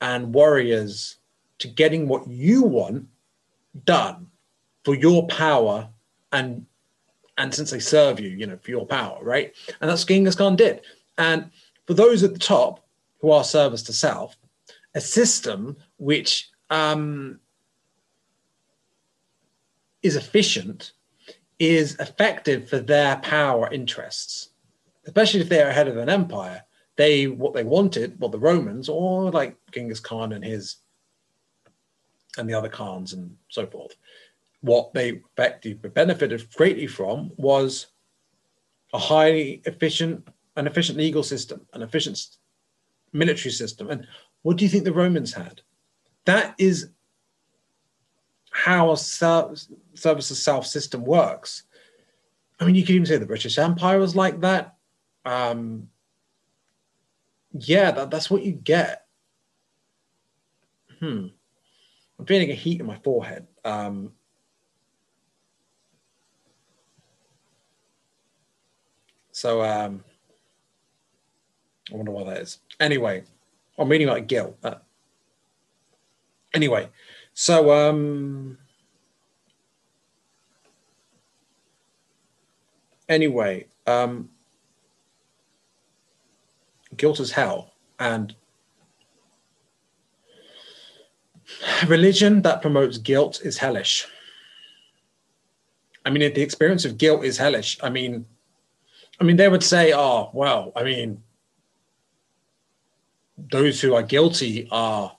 and 0.00 0.34
warriors 0.34 1.16
to 1.58 1.68
getting 1.68 2.08
what 2.08 2.26
you 2.26 2.62
want 2.62 3.06
done 3.84 4.26
for 4.84 4.94
your 4.94 5.26
power 5.28 5.88
and 6.32 6.66
and 7.36 7.54
since 7.54 7.70
they 7.70 7.78
serve 7.78 8.18
you, 8.18 8.30
you 8.30 8.46
know, 8.46 8.58
for 8.60 8.72
your 8.72 8.84
power, 8.84 9.22
right? 9.22 9.54
And 9.80 9.88
that's 9.88 10.04
Genghis 10.04 10.34
Khan 10.34 10.56
did. 10.56 10.80
And 11.18 11.52
for 11.86 11.94
those 11.94 12.24
at 12.24 12.32
the 12.32 12.38
top 12.40 12.84
who 13.20 13.30
are 13.30 13.44
service 13.44 13.84
to 13.84 13.92
self, 13.92 14.36
a 14.96 15.00
system 15.00 15.76
which 15.98 16.50
um, 16.70 17.38
is 20.02 20.16
efficient 20.16 20.92
is 21.60 21.94
effective 22.00 22.68
for 22.68 22.80
their 22.80 23.16
power 23.18 23.72
interests 23.72 24.50
especially 25.08 25.40
if 25.40 25.48
they're 25.48 25.70
ahead 25.70 25.88
of 25.88 25.96
an 25.96 26.10
empire, 26.10 26.62
they 26.96 27.26
what 27.26 27.54
they 27.54 27.64
wanted, 27.64 28.20
well, 28.20 28.28
the 28.28 28.38
Romans 28.38 28.88
or 28.90 29.30
like 29.30 29.56
Genghis 29.72 30.00
Khan 30.00 30.34
and 30.34 30.44
his 30.44 30.76
and 32.36 32.48
the 32.48 32.54
other 32.54 32.68
Khans 32.68 33.14
and 33.14 33.34
so 33.48 33.66
forth, 33.66 33.96
what 34.60 34.92
they 34.92 35.22
benefited 35.94 36.46
greatly 36.54 36.86
from 36.86 37.32
was 37.36 37.86
a 38.92 38.98
highly 38.98 39.62
efficient, 39.64 40.28
an 40.56 40.66
efficient 40.66 40.98
legal 40.98 41.22
system, 41.22 41.66
an 41.72 41.82
efficient 41.82 42.36
military 43.12 43.52
system. 43.52 43.88
And 43.90 44.06
what 44.42 44.58
do 44.58 44.64
you 44.64 44.70
think 44.70 44.84
the 44.84 44.92
Romans 44.92 45.32
had? 45.32 45.62
That 46.26 46.54
is 46.58 46.90
how 48.50 48.92
a 48.92 48.96
service 48.96 49.68
to 49.94 50.34
self 50.34 50.66
system 50.66 51.02
works. 51.02 51.62
I 52.60 52.66
mean, 52.66 52.74
you 52.74 52.84
could 52.84 52.94
even 52.94 53.06
say 53.06 53.16
the 53.16 53.24
British 53.24 53.56
Empire 53.56 53.98
was 53.98 54.14
like 54.14 54.40
that 54.40 54.74
um, 55.28 55.88
yeah, 57.52 57.90
that, 57.90 58.10
that's 58.10 58.30
what 58.30 58.42
you 58.42 58.52
get. 58.52 59.06
hmm, 60.98 61.26
I'm 62.18 62.26
feeling 62.26 62.50
a 62.50 62.54
heat 62.54 62.80
in 62.80 62.86
my 62.86 62.98
forehead. 62.98 63.46
Um, 63.64 64.12
so 69.32 69.62
um, 69.62 70.04
I 71.92 71.96
wonder 71.96 72.10
why 72.10 72.24
that 72.24 72.42
is. 72.42 72.58
Anyway, 72.80 73.24
I'm 73.78 73.88
reading 73.88 74.08
about 74.08 74.26
guilt. 74.26 74.56
Uh, 74.62 74.76
anyway, 76.54 76.88
so 77.34 77.70
um, 77.70 78.58
anyway, 83.08 83.66
um, 83.86 84.30
guilt 86.98 87.20
is 87.20 87.32
hell, 87.32 87.72
and 87.98 88.34
religion 91.86 92.42
that 92.42 92.62
promotes 92.62 92.98
guilt 92.98 93.40
is 93.42 93.58
hellish. 93.58 94.06
I 96.04 96.10
mean, 96.10 96.20
the 96.32 96.42
experience 96.42 96.84
of 96.84 96.98
guilt 96.98 97.24
is 97.24 97.38
hellish. 97.38 97.78
I 97.82 97.90
mean, 97.90 98.26
I 99.20 99.24
mean, 99.24 99.36
they 99.36 99.48
would 99.48 99.64
say, 99.64 99.92
"Oh, 99.92 100.30
well, 100.32 100.72
I 100.76 100.84
mean, 100.84 101.22
those 103.50 103.80
who 103.80 103.94
are 103.94 104.02
guilty 104.02 104.68
are, 104.70 105.16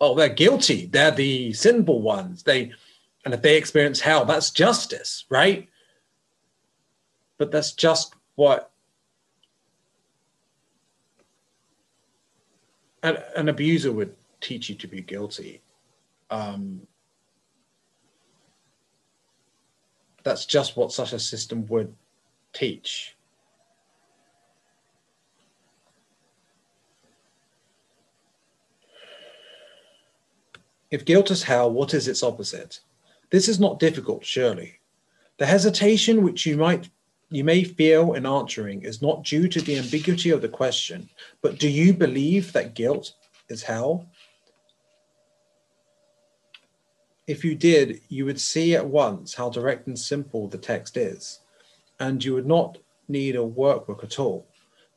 oh, 0.00 0.14
they're 0.14 0.28
guilty. 0.28 0.86
They're 0.86 1.10
the 1.10 1.52
sinful 1.52 2.00
ones. 2.00 2.42
They, 2.42 2.72
and 3.24 3.34
if 3.34 3.42
they 3.42 3.56
experience 3.56 4.00
hell, 4.00 4.24
that's 4.24 4.50
justice, 4.50 5.24
right? 5.28 5.68
But 7.36 7.50
that's 7.50 7.72
just 7.72 8.14
what 8.36 8.70
an, 13.08 13.22
an 13.36 13.48
abuser 13.48 13.92
would 13.92 14.14
teach 14.40 14.68
you 14.68 14.74
to 14.76 14.86
be 14.86 15.00
guilty. 15.00 15.62
Um, 16.30 16.82
that's 20.22 20.46
just 20.46 20.76
what 20.76 20.92
such 20.92 21.12
a 21.12 21.18
system 21.18 21.66
would 21.66 21.94
teach. 22.52 23.16
If 30.90 31.04
guilt 31.04 31.30
is 31.30 31.42
hell, 31.42 31.70
what 31.70 31.92
is 31.92 32.08
its 32.08 32.22
opposite? 32.22 32.80
This 33.30 33.48
is 33.48 33.60
not 33.60 33.78
difficult, 33.78 34.24
surely. 34.24 34.80
The 35.36 35.46
hesitation 35.46 36.22
which 36.22 36.46
you 36.46 36.56
might 36.56 36.88
you 37.30 37.44
may 37.44 37.62
feel 37.62 38.14
in 38.14 38.24
answering 38.24 38.82
is 38.82 39.02
not 39.02 39.24
due 39.24 39.48
to 39.48 39.60
the 39.60 39.78
ambiguity 39.78 40.30
of 40.30 40.40
the 40.40 40.48
question, 40.48 41.08
but 41.42 41.58
do 41.58 41.68
you 41.68 41.92
believe 41.92 42.52
that 42.52 42.74
guilt 42.74 43.14
is 43.48 43.62
hell? 43.62 44.06
If 47.26 47.44
you 47.44 47.54
did, 47.54 48.00
you 48.08 48.24
would 48.24 48.40
see 48.40 48.74
at 48.74 48.86
once 48.86 49.34
how 49.34 49.50
direct 49.50 49.86
and 49.86 49.98
simple 49.98 50.48
the 50.48 50.56
text 50.56 50.96
is, 50.96 51.40
and 52.00 52.24
you 52.24 52.32
would 52.34 52.46
not 52.46 52.78
need 53.08 53.36
a 53.36 53.40
workbook 53.40 54.02
at 54.02 54.18
all. 54.18 54.46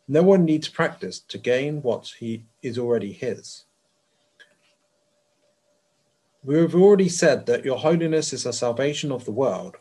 No 0.08 0.24
one 0.24 0.46
needs 0.46 0.70
practice 0.70 1.20
to 1.20 1.38
gain 1.38 1.82
what 1.82 2.14
he 2.20 2.46
is 2.62 2.78
already 2.78 3.12
his. 3.12 3.66
We 6.44 6.58
have 6.58 6.74
already 6.74 7.10
said 7.10 7.46
that 7.48 7.66
your 7.66 7.78
holiness 7.78 8.34
is 8.34 8.46
the 8.46 8.54
salvation 8.54 9.12
of 9.12 9.26
the 9.26 9.32
world. 9.32 9.76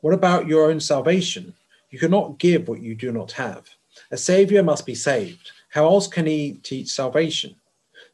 What 0.00 0.14
about 0.14 0.46
your 0.46 0.70
own 0.70 0.80
salvation? 0.80 1.54
You 1.90 1.98
cannot 1.98 2.38
give 2.38 2.68
what 2.68 2.80
you 2.80 2.94
do 2.94 3.12
not 3.12 3.32
have. 3.32 3.68
A 4.10 4.16
savior 4.16 4.62
must 4.62 4.86
be 4.86 4.94
saved. 4.94 5.52
How 5.68 5.84
else 5.84 6.06
can 6.06 6.26
he 6.26 6.54
teach 6.62 6.88
salvation? 6.88 7.54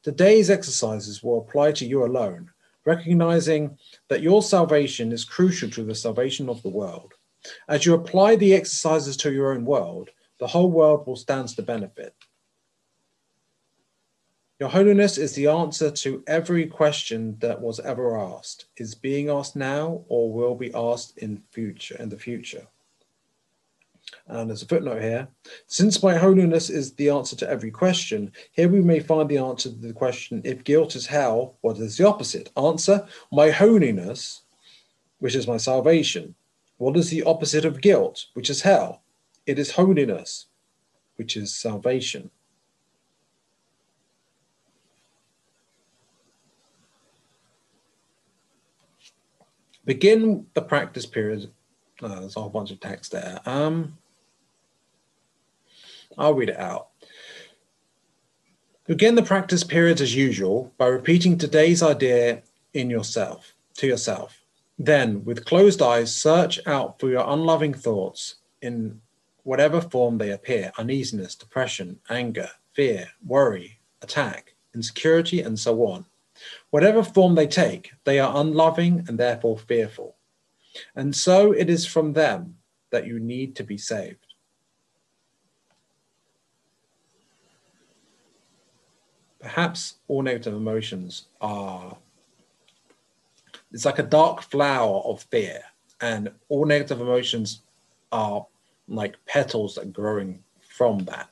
Today's 0.03 0.51
exercises 0.51 1.23
will 1.23 1.39
apply 1.39 1.73
to 1.73 1.87
you 1.87 2.05
alone, 2.05 2.51
recognizing 2.85 3.79
that 4.09 4.23
your 4.23 4.43
salvation 4.43 5.13
is 5.13 5.25
crucial 5.25 5.71
to 5.71 5.85
the 5.85 5.95
salvation 5.95 6.49
of 6.49 6.63
the 6.63 6.69
world. 6.69 7.15
As 7.69 7.87
you 7.87 7.95
apply 7.95 8.37
the 8.37 8.55
exercises 8.55 9.17
to 9.19 9.33
your 9.33 9.53
own 9.53 9.65
world, 9.65 10.11
the 10.39 10.47
whole 10.47 10.71
world 10.71 11.07
will 11.07 11.17
stand 11.17 11.49
to 11.51 11.63
benefit. 11.63 12.15
Your 14.59 14.70
Holiness 14.70 15.19
is 15.19 15.35
the 15.35 15.49
answer 15.49 15.91
to 15.91 16.24
every 16.27 16.66
question 16.66 17.37
that 17.41 17.61
was 17.61 17.78
ever 17.81 18.19
asked, 18.19 18.65
is 18.78 18.95
being 18.95 19.28
asked 19.28 19.55
now, 19.55 20.03
or 20.09 20.33
will 20.33 20.55
be 20.55 20.73
asked 20.73 21.19
in 21.19 21.43
future 21.51 21.97
in 21.99 22.09
the 22.09 22.19
future. 22.19 22.66
And 24.28 24.49
there's 24.49 24.62
a 24.62 24.66
footnote 24.66 25.03
here. 25.03 25.28
Since 25.66 26.03
my 26.03 26.16
holiness 26.16 26.70
is 26.70 26.95
the 26.95 27.11
answer 27.11 27.37
to 27.37 27.51
every 27.51 27.70
question, 27.70 28.33
here 28.53 28.70
we 28.70 28.81
may 28.81 28.99
find 28.99 29.28
the 29.28 29.37
answer 29.37 29.69
to 29.69 29.74
the 29.74 29.93
question 29.93 30.41
if 30.43 30.65
guilt 30.65 30.97
is 30.97 31.07
hell, 31.07 31.59
what 31.61 31.77
is 31.77 31.99
the 31.99 32.07
opposite? 32.07 32.51
Answer 32.57 33.07
My 33.31 33.51
holiness, 33.51 34.41
which 35.19 35.35
is 35.35 35.47
my 35.47 35.59
salvation. 35.59 36.35
What 36.78 36.97
is 36.97 37.11
the 37.11 37.24
opposite 37.24 37.66
of 37.66 37.83
guilt, 37.83 38.24
which 38.33 38.49
is 38.49 38.62
hell? 38.62 39.03
It 39.45 39.59
is 39.59 39.73
holiness, 39.73 40.47
which 41.16 41.37
is 41.37 41.55
salvation. 41.55 42.31
Begin 49.87 50.47
the 50.53 50.61
practice 50.61 51.07
period. 51.07 51.51
Oh, 52.03 52.09
there's 52.09 52.37
a 52.37 52.41
whole 52.41 52.51
bunch 52.51 52.71
of 52.71 52.81
text 52.81 53.13
there. 53.13 53.41
Um, 53.47 53.97
I'll 56.19 56.35
read 56.35 56.51
it 56.51 56.59
out. 56.59 56.89
Begin 58.87 59.15
the 59.15 59.23
practice 59.23 59.65
period 59.65 60.01
as 60.01 60.15
usual 60.15 60.73
by 60.77 60.87
repeating 60.87 61.39
today's 61.39 61.83
idea 61.83 62.43
in 62.75 62.91
yourself, 62.91 63.55
to 63.79 63.87
yourself. 63.87 64.43
Then, 64.79 65.25
with 65.25 65.47
closed 65.47 65.81
eyes, 65.81 66.15
search 66.15 66.61
out 66.67 67.01
for 67.01 67.09
your 67.09 67.25
unloving 67.27 67.73
thoughts 67.73 68.37
in 68.61 69.01
whatever 69.43 69.81
form 69.81 70.19
they 70.19 70.31
appear 70.31 70.71
uneasiness, 70.77 71.35
depression, 71.35 71.99
anger, 72.11 72.51
fear, 72.75 73.09
worry, 73.25 73.79
attack, 74.03 74.55
insecurity, 74.75 75.41
and 75.41 75.59
so 75.59 75.87
on. 75.87 76.05
Whatever 76.71 77.03
form 77.03 77.35
they 77.35 77.47
take, 77.47 77.93
they 78.05 78.19
are 78.19 78.41
unloving 78.41 79.05
and 79.09 79.19
therefore 79.19 79.59
fearful. 79.59 80.17
And 80.95 81.15
so 81.15 81.53
it 81.53 81.71
is 81.71 81.87
from 81.87 82.13
them 82.13 82.57
that 82.91 83.07
you 83.07 83.19
need 83.19 83.57
to 83.57 83.65
be 83.65 83.79
saved. 83.79 84.19
Perhaps 89.41 89.97
all 90.09 90.23
negative 90.23 90.55
emotions 90.55 91.29
are, 91.41 91.97
it's 93.73 93.85
like 93.85 93.99
a 93.99 94.03
dark 94.03 94.43
flower 94.43 95.01
of 95.01 95.23
fear, 95.31 95.63
and 96.01 96.31
all 96.49 96.65
negative 96.65 97.01
emotions 97.01 97.63
are 98.11 98.47
like 98.89 99.17
petals 99.27 99.75
that 99.75 99.85
are 99.85 99.91
growing 99.91 100.43
from 100.61 100.99
that, 101.01 101.29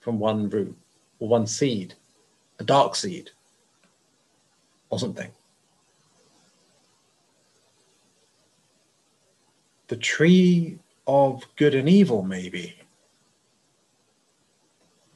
from 0.00 0.18
one 0.18 0.48
root 0.50 0.76
or 1.18 1.28
one 1.28 1.46
seed, 1.46 1.94
a 2.58 2.64
dark 2.64 2.94
seed 2.94 3.30
or 4.90 4.98
something. 4.98 5.30
The 9.88 9.96
tree 9.96 10.78
of 11.06 11.44
good 11.56 11.74
and 11.74 11.88
evil, 11.88 12.22
maybe. 12.22 12.76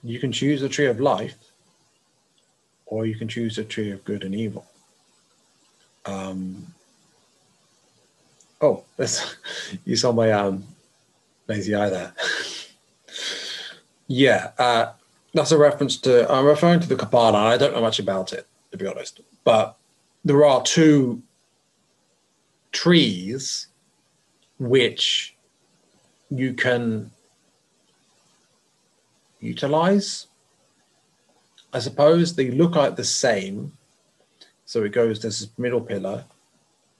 You 0.02 0.18
can 0.18 0.32
choose 0.32 0.60
the 0.60 0.68
tree 0.68 0.86
of 0.86 1.00
life, 1.00 1.36
or 2.86 3.06
you 3.06 3.16
can 3.16 3.28
choose 3.28 3.56
the 3.56 3.64
tree 3.64 3.90
of 3.90 4.04
good 4.04 4.24
and 4.24 4.34
evil. 4.34 4.66
Um, 6.06 6.66
oh, 8.60 8.84
that's, 8.96 9.36
you 9.84 9.96
saw 9.96 10.12
my 10.12 10.32
um, 10.32 10.64
lazy 11.46 11.74
eye 11.74 11.90
there. 11.90 12.14
yeah, 14.06 14.52
uh, 14.58 14.92
that's 15.34 15.52
a 15.52 15.58
reference 15.58 15.98
to, 15.98 16.30
I'm 16.32 16.46
referring 16.46 16.80
to 16.80 16.88
the 16.88 16.96
Kabbalah. 16.96 17.38
I 17.38 17.58
don't 17.58 17.74
know 17.74 17.82
much 17.82 17.98
about 17.98 18.32
it, 18.32 18.46
to 18.70 18.76
be 18.76 18.86
honest 18.86 19.20
but 19.44 19.76
there 20.24 20.44
are 20.44 20.62
two 20.62 21.22
trees 22.72 23.68
which 24.58 25.34
you 26.30 26.52
can 26.52 27.10
utilize. 29.40 30.26
I 31.72 31.78
suppose 31.78 32.34
they 32.34 32.50
look 32.50 32.74
like 32.76 32.96
the 32.96 33.04
same. 33.04 33.72
So 34.64 34.82
it 34.84 34.92
goes, 34.92 35.20
there's 35.20 35.40
this 35.40 35.50
middle 35.58 35.80
pillar 35.80 36.24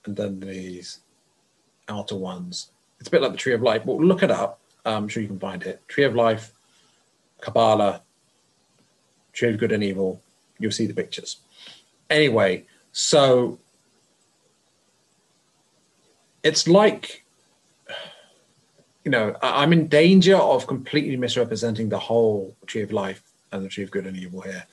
and 0.05 0.15
then 0.15 0.39
these 0.39 0.99
outer 1.87 2.15
ones. 2.15 2.71
It's 2.99 3.07
a 3.07 3.11
bit 3.11 3.21
like 3.21 3.31
the 3.31 3.37
Tree 3.37 3.53
of 3.53 3.61
Life, 3.61 3.83
but 3.85 3.97
look 3.97 4.23
it 4.23 4.31
up. 4.31 4.59
I'm 4.85 5.07
sure 5.07 5.21
you 5.21 5.27
can 5.27 5.39
find 5.39 5.61
it. 5.63 5.87
Tree 5.87 6.03
of 6.03 6.15
Life, 6.15 6.51
Kabbalah, 7.41 8.01
Tree 9.33 9.49
of 9.49 9.57
Good 9.57 9.71
and 9.71 9.83
Evil. 9.83 10.21
You'll 10.57 10.71
see 10.71 10.87
the 10.87 10.93
pictures. 10.93 11.37
Anyway, 12.09 12.65
so 12.91 13.59
it's 16.43 16.67
like, 16.67 17.23
you 19.03 19.11
know, 19.11 19.35
I'm 19.41 19.73
in 19.73 19.87
danger 19.87 20.35
of 20.35 20.67
completely 20.67 21.17
misrepresenting 21.17 21.89
the 21.89 21.99
whole 21.99 22.55
tree 22.65 22.81
of 22.81 22.91
life 22.91 23.21
and 23.51 23.63
the 23.63 23.69
tree 23.69 23.83
of 23.83 23.91
good 23.91 24.07
and 24.07 24.17
evil 24.17 24.41
here. 24.41 24.65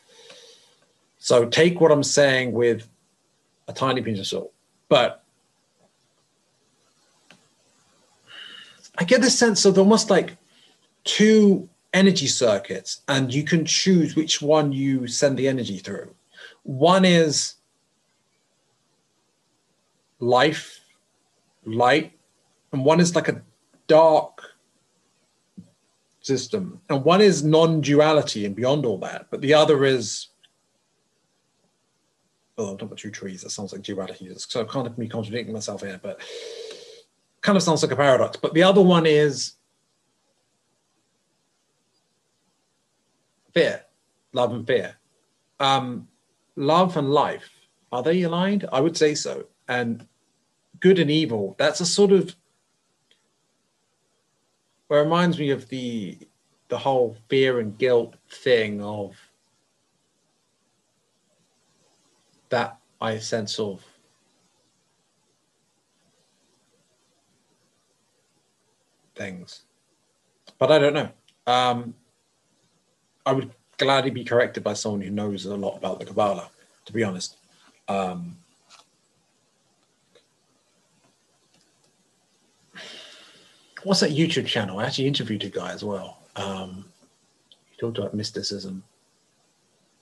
So 1.18 1.44
take 1.46 1.80
what 1.80 1.90
I'm 1.90 2.02
saying 2.02 2.52
with 2.52 2.88
a 3.68 3.72
tiny 3.72 4.02
pinch 4.02 4.18
of 4.18 4.26
salt. 4.26 4.52
But 4.88 5.22
I 8.98 9.04
get 9.04 9.20
the 9.20 9.30
sense 9.30 9.64
of 9.64 9.78
almost 9.78 10.08
like 10.08 10.36
two 11.04 11.68
energy 11.92 12.26
circuits, 12.26 13.00
and 13.08 13.32
you 13.32 13.42
can 13.42 13.64
choose 13.64 14.16
which 14.16 14.40
one 14.40 14.72
you 14.72 15.06
send 15.06 15.38
the 15.38 15.48
energy 15.48 15.78
through. 15.78 16.14
One 16.66 17.04
is 17.04 17.54
life, 20.18 20.80
light, 21.64 22.12
and 22.72 22.84
one 22.84 22.98
is 22.98 23.14
like 23.14 23.28
a 23.28 23.40
dark 23.86 24.42
system, 26.20 26.80
and 26.90 27.04
one 27.04 27.20
is 27.20 27.44
non-duality 27.44 28.46
and 28.46 28.56
beyond 28.56 28.84
all 28.84 28.98
that, 28.98 29.28
but 29.30 29.40
the 29.42 29.54
other 29.54 29.84
is 29.84 30.26
oh, 32.58 32.70
I'm 32.70 32.76
talking 32.76 32.86
about 32.86 32.98
two 32.98 33.12
trees. 33.12 33.42
That 33.42 33.50
sounds 33.50 33.72
like 33.72 33.82
duality. 33.82 34.28
So 34.36 34.62
I 34.62 34.64
kind 34.64 34.88
of 34.88 34.98
me 34.98 35.06
contradicting 35.06 35.54
myself 35.54 35.82
here, 35.82 36.00
but 36.02 36.20
kind 37.42 37.56
of 37.56 37.62
sounds 37.62 37.82
like 37.82 37.92
a 37.92 37.96
paradox. 37.96 38.38
But 38.38 38.54
the 38.54 38.64
other 38.64 38.82
one 38.82 39.06
is 39.06 39.52
fear, 43.54 43.84
love 44.32 44.52
and 44.52 44.66
fear. 44.66 44.96
Um, 45.60 46.08
love 46.56 46.96
and 46.96 47.10
life, 47.10 47.50
are 47.92 48.02
they 48.02 48.22
aligned? 48.22 48.66
I 48.72 48.80
would 48.80 48.96
say 48.96 49.14
so. 49.14 49.46
And 49.68 50.06
good 50.80 50.98
and 50.98 51.10
evil, 51.10 51.54
that's 51.58 51.80
a 51.80 51.86
sort 51.86 52.12
of 52.12 52.34
well, 54.88 55.00
it 55.00 55.04
reminds 55.04 55.38
me 55.38 55.50
of 55.50 55.68
the 55.68 56.18
the 56.68 56.78
whole 56.78 57.16
fear 57.28 57.60
and 57.60 57.78
guilt 57.78 58.16
thing 58.28 58.82
of 58.82 59.16
that 62.48 62.78
I 63.00 63.18
sense 63.18 63.58
of 63.58 63.84
things. 69.14 69.62
But 70.58 70.70
I 70.70 70.78
don't 70.78 70.94
know. 70.94 71.10
Um, 71.46 71.94
I 73.24 73.32
would 73.32 73.52
gladly 73.78 74.10
be 74.10 74.24
corrected 74.24 74.64
by 74.64 74.72
someone 74.72 75.00
who 75.00 75.10
knows 75.10 75.44
a 75.44 75.56
lot 75.56 75.76
about 75.76 75.98
the 75.98 76.06
Kabbalah, 76.06 76.50
to 76.86 76.92
be 76.92 77.04
honest. 77.04 77.36
Um, 77.88 78.36
what's 83.84 84.00
that 84.00 84.10
YouTube 84.10 84.46
channel? 84.46 84.78
I 84.78 84.86
actually 84.86 85.06
interviewed 85.06 85.44
a 85.44 85.48
guy 85.48 85.72
as 85.72 85.84
well. 85.84 86.18
Um, 86.36 86.86
he 87.70 87.76
talked 87.76 87.98
about 87.98 88.14
mysticism. 88.14 88.82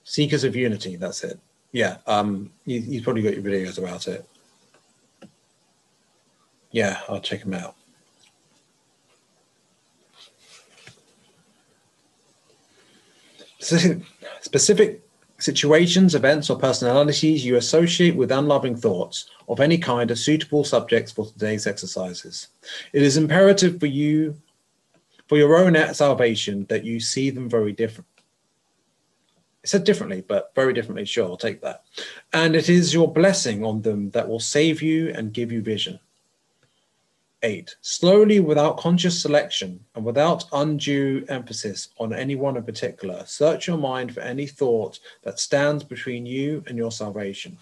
Seekers 0.03 0.43
of 0.43 0.55
Unity, 0.55 0.95
that's 0.95 1.23
it. 1.23 1.39
Yeah, 1.71 1.97
um, 2.07 2.51
you, 2.65 2.79
you've 2.79 3.03
probably 3.03 3.21
got 3.21 3.33
your 3.33 3.43
videos 3.43 3.77
about 3.77 4.07
it. 4.07 4.25
Yeah, 6.71 6.99
I'll 7.09 7.19
check 7.19 7.41
them 7.41 7.53
out. 7.53 7.75
Specific 14.41 15.01
situations, 15.37 16.15
events, 16.15 16.49
or 16.49 16.57
personalities 16.57 17.43
you 17.43 17.57
associate 17.57 18.15
with 18.15 18.31
unloving 18.31 18.75
thoughts 18.75 19.29
of 19.49 19.59
any 19.59 19.77
kind 19.77 20.11
are 20.11 20.15
suitable 20.15 20.63
subjects 20.63 21.11
for 21.11 21.25
today's 21.25 21.67
exercises. 21.67 22.47
It 22.93 23.01
is 23.01 23.17
imperative 23.17 23.79
for 23.79 23.87
you, 23.87 24.35
for 25.27 25.37
your 25.37 25.57
own 25.57 25.75
salvation, 25.93 26.65
that 26.69 26.83
you 26.83 26.99
see 26.99 27.31
them 27.31 27.49
very 27.49 27.73
different. 27.73 28.07
It 29.63 29.69
said 29.69 29.83
differently, 29.83 30.21
but 30.21 30.51
very 30.53 30.73
differently. 30.73 31.05
Sure, 31.05 31.25
I'll 31.25 31.37
take 31.37 31.61
that. 31.61 31.85
And 32.33 32.55
it 32.55 32.69
is 32.69 32.93
your 32.93 33.11
blessing 33.11 33.65
on 33.65 33.81
them 33.81 34.11
that 34.11 34.29
will 34.29 34.39
save 34.39 34.83
you 34.83 35.09
and 35.09 35.33
give 35.33 35.51
you 35.51 35.63
vision. 35.63 35.99
Eight, 37.45 37.75
slowly, 37.81 38.39
without 38.39 38.77
conscious 38.77 39.21
selection 39.21 39.79
and 39.93 40.03
without 40.03 40.45
undue 40.51 41.23
emphasis 41.29 41.89
on 41.99 42.11
any 42.11 42.33
one 42.33 42.57
in 42.57 42.63
particular, 42.63 43.23
search 43.27 43.67
your 43.67 43.77
mind 43.77 44.15
for 44.15 44.21
any 44.21 44.47
thought 44.47 44.99
that 45.21 45.39
stands 45.39 45.83
between 45.83 46.25
you 46.25 46.63
and 46.65 46.75
your 46.75 46.91
salvation. 46.91 47.55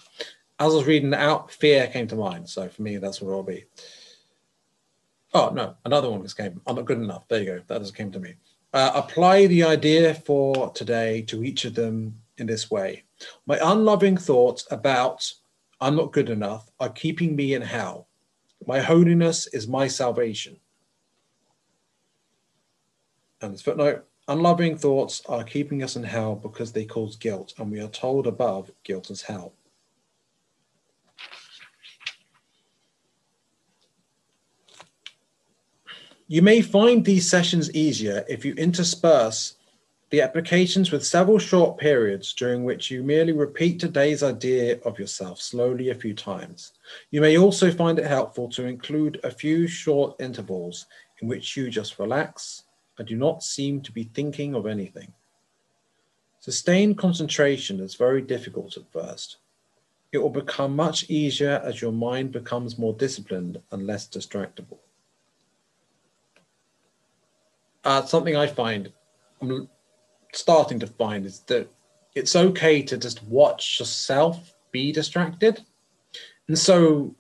As 0.57 0.71
I 0.71 0.77
was 0.77 0.85
reading 0.85 1.13
out, 1.13 1.51
fear 1.51 1.87
came 1.87 2.07
to 2.07 2.15
mind. 2.15 2.47
So 2.47 2.69
for 2.69 2.81
me, 2.81 2.95
that's 2.95 3.21
what 3.21 3.31
it'll 3.31 3.43
be. 3.43 3.65
Oh, 5.33 5.49
no, 5.49 5.75
another 5.83 6.09
one 6.09 6.21
just 6.21 6.37
came. 6.37 6.61
I'm 6.65 6.77
not 6.77 6.85
good 6.85 6.99
enough. 6.99 7.27
There 7.27 7.41
you 7.41 7.45
go. 7.45 7.61
That 7.67 7.81
just 7.81 7.93
came 7.93 8.11
to 8.13 8.21
me. 8.21 8.35
Uh, 8.71 8.91
apply 8.95 9.47
the 9.47 9.63
idea 9.63 10.13
for 10.13 10.71
today 10.71 11.23
to 11.23 11.43
each 11.43 11.65
of 11.65 11.75
them 11.75 12.15
in 12.37 12.47
this 12.47 12.71
way. 12.71 13.03
My 13.45 13.59
unloving 13.61 14.15
thoughts 14.15 14.65
about 14.71 15.29
I'm 15.81 15.97
not 15.97 16.13
good 16.13 16.29
enough 16.29 16.71
are 16.79 16.87
keeping 16.87 17.35
me 17.35 17.53
in 17.53 17.61
hell 17.61 18.07
my 18.67 18.79
holiness 18.79 19.47
is 19.47 19.67
my 19.67 19.87
salvation. 19.87 20.57
And 23.41 23.53
this 23.53 23.61
footnote 23.61 24.05
unloving 24.27 24.77
thoughts 24.77 25.21
are 25.27 25.43
keeping 25.43 25.83
us 25.83 25.95
in 25.95 26.03
hell 26.03 26.35
because 26.35 26.71
they 26.71 26.85
cause 26.85 27.15
guilt, 27.15 27.53
and 27.57 27.71
we 27.71 27.81
are 27.81 27.89
told 27.89 28.27
above 28.27 28.71
guilt 28.83 29.09
is 29.09 29.21
hell. 29.21 29.53
You 36.27 36.41
may 36.41 36.61
find 36.61 37.03
these 37.03 37.29
sessions 37.29 37.69
easier 37.75 38.25
if 38.29 38.45
you 38.45 38.55
intersperse 38.55 39.55
the 40.13 40.21
applications 40.21 40.91
with 40.91 41.03
several 41.03 41.39
short 41.39 41.75
periods 41.79 42.33
during 42.33 42.63
which 42.63 42.91
you 42.91 43.01
merely 43.01 43.31
repeat 43.31 43.79
today's 43.79 44.21
idea 44.21 44.77
of 44.85 44.99
yourself 44.99 45.41
slowly 45.41 45.89
a 45.89 45.95
few 45.95 46.13
times. 46.13 46.73
You 47.09 47.19
may 47.19 47.35
also 47.35 47.71
find 47.71 47.97
it 47.97 48.05
helpful 48.05 48.47
to 48.49 48.67
include 48.67 49.19
a 49.23 49.31
few 49.31 49.65
short 49.65 50.15
intervals 50.21 50.85
in 51.19 51.27
which 51.27 51.57
you 51.57 51.67
just 51.67 51.97
relax 51.97 52.65
and 52.99 53.07
do 53.07 53.15
not 53.15 53.41
seem 53.41 53.81
to 53.81 53.91
be 53.91 54.03
thinking 54.03 54.53
of 54.53 54.67
anything. 54.67 55.11
Sustained 56.41 56.99
concentration 56.99 57.79
is 57.79 57.95
very 57.95 58.21
difficult 58.21 58.77
at 58.77 58.91
first. 58.91 59.37
It 60.11 60.19
will 60.19 60.29
become 60.29 60.75
much 60.75 61.09
easier 61.09 61.59
as 61.65 61.81
your 61.81 61.91
mind 61.91 62.31
becomes 62.31 62.77
more 62.77 62.93
disciplined 62.93 63.59
and 63.71 63.87
less 63.87 64.07
distractible. 64.07 64.77
Uh, 67.83 68.03
something 68.05 68.35
I 68.35 68.45
find 68.45 68.93
I'm 69.43 69.67
starting 70.35 70.79
to 70.79 70.87
find 70.87 71.25
is 71.25 71.39
that 71.41 71.69
it's 72.15 72.35
okay 72.35 72.81
to 72.83 72.97
just 72.97 73.23
watch 73.23 73.79
yourself 73.79 74.53
be 74.71 74.91
distracted. 74.91 75.63
And 76.47 76.57
so 76.57 77.15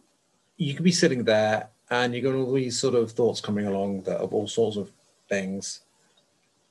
you 0.57 0.73
could 0.73 0.83
be 0.83 0.91
sitting 0.91 1.23
there 1.23 1.69
and 1.89 2.13
you've 2.13 2.23
got 2.23 2.35
all 2.35 2.53
these 2.53 2.79
sort 2.79 2.95
of 2.95 3.11
thoughts 3.11 3.41
coming 3.41 3.67
along 3.67 4.03
that 4.03 4.17
of 4.17 4.33
all 4.33 4.47
sorts 4.47 4.77
of 4.77 4.91
things. 5.29 5.81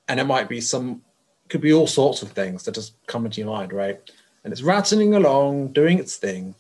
And 0.09 0.21
it 0.21 0.25
might 0.25 0.49
be 0.49 0.61
some, 0.61 1.03
could 1.49 1.61
be 1.61 1.73
all 1.73 1.87
sorts 1.87 2.23
of 2.23 2.33
things 2.33 2.65
that 2.65 2.75
just 2.75 2.95
come 3.07 3.25
into 3.25 3.41
your 3.41 3.51
mind, 3.51 3.73
right? 3.73 4.01
And 4.45 4.53
it's 4.53 4.63
rattling 4.63 5.15
along, 5.15 5.69
doing 5.69 5.99
its 5.99 6.17
thing. 6.17 6.55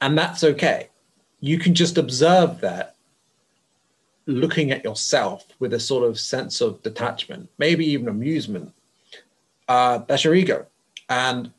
And 0.00 0.16
that's 0.16 0.44
okay. 0.44 0.88
You 1.40 1.58
can 1.58 1.74
just 1.74 1.98
observe 1.98 2.60
that 2.60 2.96
looking 4.26 4.70
at 4.70 4.84
yourself 4.84 5.46
with 5.58 5.72
a 5.74 5.80
sort 5.80 6.08
of 6.08 6.18
sense 6.18 6.60
of 6.60 6.82
detachment, 6.82 7.48
maybe 7.58 7.86
even 7.86 8.08
amusement, 8.08 8.72
uh, 9.68 9.98
that's 10.06 10.24
your 10.24 10.34
ego. 10.34 10.66
And 11.08 11.52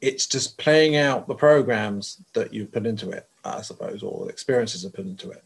it's 0.00 0.26
just 0.26 0.58
playing 0.58 0.96
out 0.96 1.26
the 1.26 1.34
programs 1.34 2.22
that 2.32 2.52
you've 2.52 2.72
put 2.72 2.86
into 2.86 3.10
it, 3.10 3.28
I 3.44 3.62
suppose, 3.62 4.02
or 4.02 4.24
the 4.24 4.30
experiences 4.30 4.82
have 4.82 4.94
put 4.94 5.06
into 5.06 5.30
it. 5.30 5.44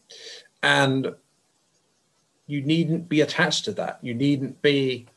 And 0.61 1.13
you 2.47 2.61
needn't 2.61 3.09
be 3.09 3.21
attached 3.21 3.65
to 3.65 3.71
that. 3.73 3.99
You 4.01 4.13
needn't 4.13 4.61
be 4.61 5.07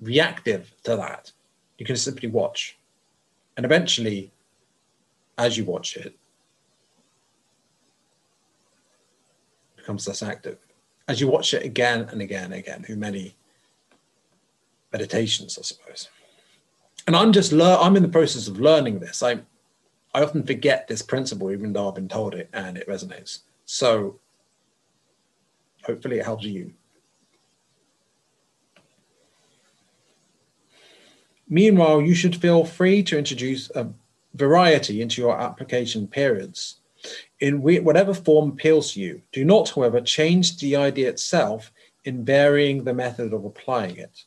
reactive 0.00 0.72
to 0.84 0.96
that. 0.96 1.32
You 1.78 1.86
can 1.86 1.96
simply 1.96 2.28
watch. 2.28 2.76
And 3.56 3.64
eventually, 3.64 4.32
as 5.38 5.56
you 5.56 5.64
watch 5.64 5.96
it, 5.96 6.14
becomes 9.84 10.08
less 10.08 10.22
active. 10.22 10.56
As 11.08 11.20
you 11.20 11.28
watch 11.28 11.52
it 11.52 11.62
again 11.62 12.08
and 12.10 12.22
again 12.22 12.44
and 12.44 12.54
again, 12.54 12.82
through 12.82 12.96
many 12.96 13.36
meditations, 14.90 15.58
I 15.58 15.62
suppose. 15.62 16.08
And 17.06 17.14
I'm 17.14 17.32
just 17.32 17.52
lear- 17.52 17.76
I'm 17.78 17.96
in 17.96 18.02
the 18.02 18.08
process 18.08 18.48
of 18.48 18.58
learning 18.58 19.00
this. 19.00 19.22
I 19.22 19.40
I 20.14 20.22
often 20.22 20.44
forget 20.44 20.86
this 20.86 21.02
principle, 21.02 21.50
even 21.50 21.72
though 21.72 21.88
I've 21.88 21.96
been 21.96 22.08
told 22.08 22.34
it 22.34 22.48
and 22.52 22.78
it 22.78 22.88
resonates. 22.88 23.40
So 23.66 24.20
hopefully 25.82 26.20
it 26.20 26.24
helps 26.24 26.44
you. 26.44 26.72
Meanwhile, 31.48 32.02
you 32.02 32.14
should 32.14 32.36
feel 32.36 32.64
free 32.64 33.02
to 33.02 33.18
introduce 33.18 33.70
a 33.70 33.92
variety 34.34 35.02
into 35.02 35.20
your 35.20 35.38
application 35.38 36.06
periods 36.06 36.76
in 37.40 37.60
whatever 37.62 38.14
form 38.14 38.50
appeals 38.50 38.92
to 38.92 39.00
you. 39.00 39.22
Do 39.32 39.44
not, 39.44 39.70
however, 39.70 40.00
change 40.00 40.58
the 40.58 40.76
idea 40.76 41.08
itself 41.08 41.72
in 42.04 42.24
varying 42.24 42.84
the 42.84 42.94
method 42.94 43.32
of 43.32 43.44
applying 43.44 43.96
it. 43.96 44.24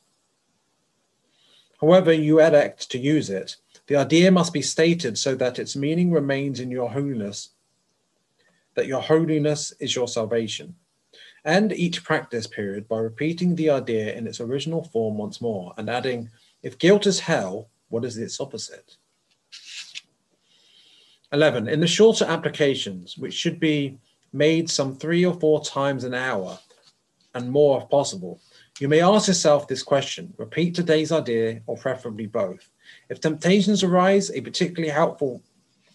However, 1.79 2.11
you 2.11 2.39
elect 2.39 2.89
to 2.91 2.97
use 2.97 3.29
it, 3.29 3.55
the 3.87 3.95
idea 3.95 4.31
must 4.31 4.51
be 4.51 4.61
stated 4.61 5.17
so 5.17 5.35
that 5.35 5.59
its 5.59 5.75
meaning 5.75 6.11
remains 6.11 6.59
in 6.59 6.71
your 6.71 6.89
holiness, 6.89 7.49
that 8.75 8.87
your 8.87 9.01
holiness 9.01 9.71
is 9.79 9.95
your 9.95 10.07
salvation. 10.07 10.75
And 11.45 11.71
each 11.71 12.03
practice 12.03 12.47
period 12.47 12.87
by 12.87 12.97
repeating 12.97 13.55
the 13.55 13.69
idea 13.69 14.13
in 14.13 14.27
its 14.27 14.41
original 14.41 14.83
form 14.83 15.17
once 15.17 15.39
more 15.39 15.73
and 15.77 15.89
adding, 15.89 16.29
if 16.61 16.77
guilt 16.77 17.07
is 17.07 17.21
hell, 17.21 17.69
what 17.89 18.03
is 18.03 18.17
its 18.17 18.41
opposite? 18.41 18.97
11. 21.33 21.67
In 21.67 21.79
the 21.79 21.87
shorter 21.87 22.25
applications, 22.25 23.17
which 23.17 23.33
should 23.33 23.59
be 23.59 23.97
made 24.33 24.69
some 24.69 24.95
three 24.95 25.25
or 25.25 25.33
four 25.33 25.63
times 25.63 26.03
an 26.03 26.13
hour 26.13 26.57
and 27.35 27.51
more 27.51 27.81
if 27.81 27.89
possible, 27.89 28.39
you 28.79 28.87
may 28.87 29.01
ask 29.01 29.27
yourself 29.27 29.67
this 29.67 29.83
question 29.83 30.33
repeat 30.37 30.75
today's 30.75 31.11
idea 31.11 31.61
or 31.65 31.77
preferably 31.77 32.27
both. 32.27 32.69
If 33.09 33.19
temptations 33.19 33.83
arise, 33.83 34.31
a 34.31 34.41
particularly 34.41 34.91
helpful 34.91 35.41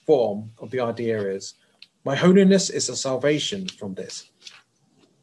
form 0.07 0.51
of 0.59 0.71
the 0.71 0.81
idea 0.81 1.21
is 1.21 1.55
my 2.05 2.17
holiness 2.17 2.71
is 2.71 2.89
a 2.89 2.97
salvation 2.97 3.69
from 3.69 3.95
this. 3.95 4.31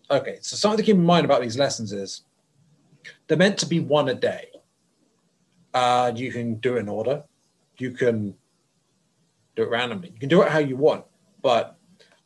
Okay, 0.10 0.38
so 0.42 0.56
something 0.56 0.78
to 0.78 0.84
keep 0.84 0.96
in 0.96 1.06
mind 1.06 1.26
about 1.26 1.42
these 1.42 1.58
lessons 1.58 1.92
is 1.92 2.24
they're 3.28 3.38
meant 3.38 3.58
to 3.60 3.66
be 3.66 3.80
one 3.80 4.10
a 4.10 4.16
day. 4.16 4.48
Uh, 5.74 6.12
you 6.16 6.32
can 6.32 6.56
do 6.56 6.78
it 6.78 6.80
in 6.80 6.90
order. 6.90 7.24
You 7.78 7.92
can 7.92 8.34
do 9.56 9.64
it 9.64 9.70
randomly. 9.70 10.12
You 10.14 10.20
can 10.20 10.30
do 10.30 10.42
it 10.42 10.50
how 10.50 10.60
you 10.60 10.78
want, 10.78 11.06
but 11.42 11.78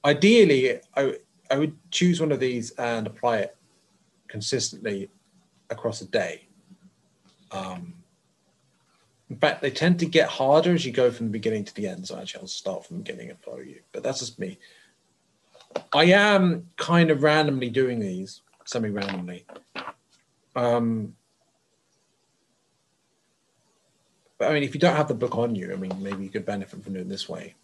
ideally, 0.05 0.79
I, 0.95 1.15
I 1.49 1.57
would 1.57 1.75
choose 1.91 2.19
one 2.19 2.31
of 2.31 2.39
these 2.39 2.71
and 2.71 3.07
apply 3.07 3.39
it 3.39 3.55
consistently 4.27 5.09
across 5.69 6.01
a 6.01 6.05
day. 6.07 6.47
Um, 7.51 7.95
in 9.29 9.37
fact, 9.37 9.61
they 9.61 9.71
tend 9.71 9.99
to 9.99 10.05
get 10.05 10.29
harder 10.29 10.73
as 10.73 10.85
you 10.85 10.91
go 10.91 11.09
from 11.09 11.27
the 11.27 11.31
beginning 11.31 11.63
to 11.65 11.73
the 11.75 11.87
end. 11.87 12.07
So 12.07 12.17
actually, 12.17 12.41
I'll 12.41 12.47
start 12.47 12.85
from 12.85 12.97
the 12.97 13.03
beginning 13.03 13.29
and 13.29 13.39
follow 13.39 13.59
you. 13.59 13.79
But 13.91 14.03
that's 14.03 14.19
just 14.19 14.39
me. 14.39 14.59
I 15.91 16.05
am 16.05 16.69
kind 16.77 17.09
of 17.09 17.23
randomly 17.23 17.69
doing 17.69 17.99
these, 17.99 18.41
semi-randomly. 18.65 19.45
Um, 20.55 21.15
but 24.25 24.31
I 24.43 24.53
mean, 24.53 24.63
if 24.63 24.73
you 24.73 24.79
don't 24.79 24.95
have 24.95 25.07
the 25.07 25.13
book 25.13 25.37
on 25.37 25.55
you, 25.55 25.71
I 25.73 25.75
mean, 25.75 25.91
maybe 26.01 26.23
you 26.23 26.29
could 26.29 26.45
benefit 26.45 26.83
from 26.83 26.93
doing 26.93 27.09
this 27.09 27.27
way. 27.27 27.55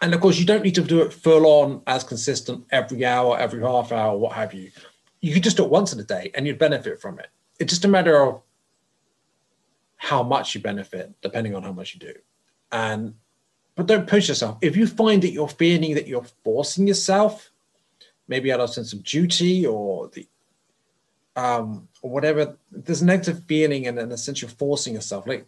And 0.00 0.14
of 0.14 0.20
course, 0.20 0.38
you 0.38 0.46
don't 0.46 0.62
need 0.62 0.74
to 0.76 0.82
do 0.82 1.02
it 1.02 1.12
full 1.12 1.46
on 1.46 1.82
as 1.86 2.04
consistent 2.04 2.64
every 2.70 3.04
hour, 3.04 3.38
every 3.38 3.60
half 3.62 3.90
hour, 3.90 4.16
what 4.16 4.32
have 4.32 4.54
you. 4.54 4.70
You 5.20 5.34
could 5.34 5.42
just 5.42 5.56
do 5.56 5.64
it 5.64 5.70
once 5.70 5.92
in 5.92 5.98
a 5.98 6.04
day 6.04 6.30
and 6.34 6.46
you'd 6.46 6.58
benefit 6.58 7.00
from 7.00 7.18
it. 7.18 7.28
It's 7.58 7.72
just 7.72 7.84
a 7.84 7.88
matter 7.88 8.20
of 8.22 8.40
how 9.96 10.22
much 10.22 10.54
you 10.54 10.60
benefit, 10.60 11.12
depending 11.20 11.54
on 11.54 11.64
how 11.64 11.72
much 11.72 11.94
you 11.94 12.00
do. 12.00 12.14
And 12.70 13.14
but 13.74 13.86
don't 13.86 14.08
push 14.08 14.28
yourself. 14.28 14.58
If 14.60 14.76
you 14.76 14.86
find 14.86 15.22
that 15.22 15.30
you're 15.30 15.48
feeling 15.48 15.94
that 15.94 16.08
you're 16.08 16.26
forcing 16.44 16.86
yourself, 16.86 17.50
maybe 18.26 18.52
out 18.52 18.60
of 18.60 18.70
sense 18.70 18.92
of 18.92 19.04
duty 19.04 19.66
or 19.66 20.08
the 20.08 20.26
um, 21.38 21.88
or 22.02 22.10
whatever, 22.10 22.56
there's 22.72 23.02
negative 23.02 23.44
feeling 23.46 23.86
and 23.86 23.96
in 23.96 24.10
a 24.10 24.18
sense 24.18 24.42
you're 24.42 24.50
forcing 24.50 24.94
yourself. 24.94 25.24
Like 25.24 25.46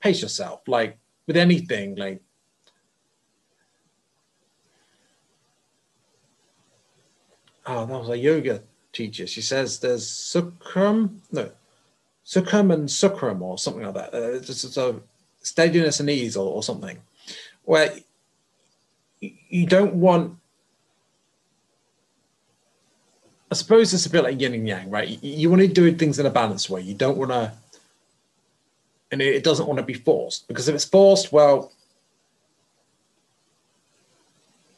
pace 0.00 0.22
yourself. 0.22 0.66
Like 0.66 0.96
with 1.26 1.36
anything, 1.36 1.96
like 1.96 2.22
oh, 7.66 7.84
that 7.84 7.98
was 7.98 8.08
a 8.08 8.16
yoga 8.16 8.62
teacher. 8.92 9.26
She 9.26 9.42
says 9.42 9.80
there's 9.80 10.06
sukram, 10.08 11.18
no, 11.30 11.50
sukram 12.24 12.72
and 12.72 12.88
sukram 12.88 13.42
or 13.42 13.58
something 13.58 13.82
like 13.82 13.94
that. 13.94 14.14
Uh, 14.14 14.32
it's 14.32 14.76
a 14.78 15.00
steadiness 15.42 16.00
and 16.00 16.08
ease 16.08 16.38
or, 16.38 16.50
or 16.50 16.62
something, 16.62 16.98
where 17.64 17.94
you 19.20 19.66
don't 19.66 19.94
want. 19.94 20.38
I 23.54 23.56
suppose 23.56 23.94
it's 23.94 24.04
a 24.04 24.10
bit 24.10 24.24
like 24.24 24.40
yin 24.40 24.52
and 24.52 24.66
yang, 24.66 24.90
right? 24.90 25.22
You, 25.22 25.48
want 25.48 25.62
to 25.62 25.68
do 25.68 25.94
things 25.94 26.18
in 26.18 26.26
a 26.26 26.30
balanced 26.30 26.68
way. 26.70 26.80
You 26.80 26.92
don't 26.92 27.16
want 27.16 27.30
to, 27.30 27.52
and 29.12 29.22
it 29.22 29.44
doesn't 29.44 29.68
want 29.68 29.78
to 29.78 29.84
be 29.84 29.94
forced 29.94 30.48
because 30.48 30.66
if 30.66 30.74
it's 30.74 30.84
forced, 30.84 31.30
well, 31.30 31.70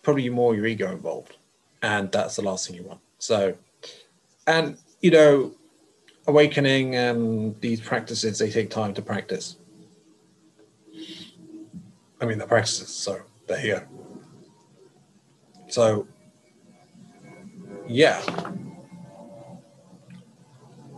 probably 0.02 0.28
more 0.28 0.54
your 0.54 0.66
ego 0.66 0.92
involved, 0.92 1.38
and 1.80 2.12
that's 2.12 2.36
the 2.36 2.42
last 2.42 2.66
thing 2.66 2.76
you 2.76 2.82
want. 2.82 3.00
So, 3.18 3.54
and 4.46 4.76
you 5.00 5.10
know, 5.10 5.52
awakening 6.26 6.96
and 6.96 7.58
these 7.62 7.80
practices 7.80 8.38
they 8.38 8.50
take 8.50 8.68
time 8.68 8.92
to 8.92 9.00
practice 9.00 9.56
I 12.20 12.26
mean, 12.26 12.36
the 12.36 12.46
practices, 12.46 12.88
so 12.88 13.20
they're 13.46 13.58
here. 13.58 13.88
So, 15.68 16.06
yeah. 17.86 18.22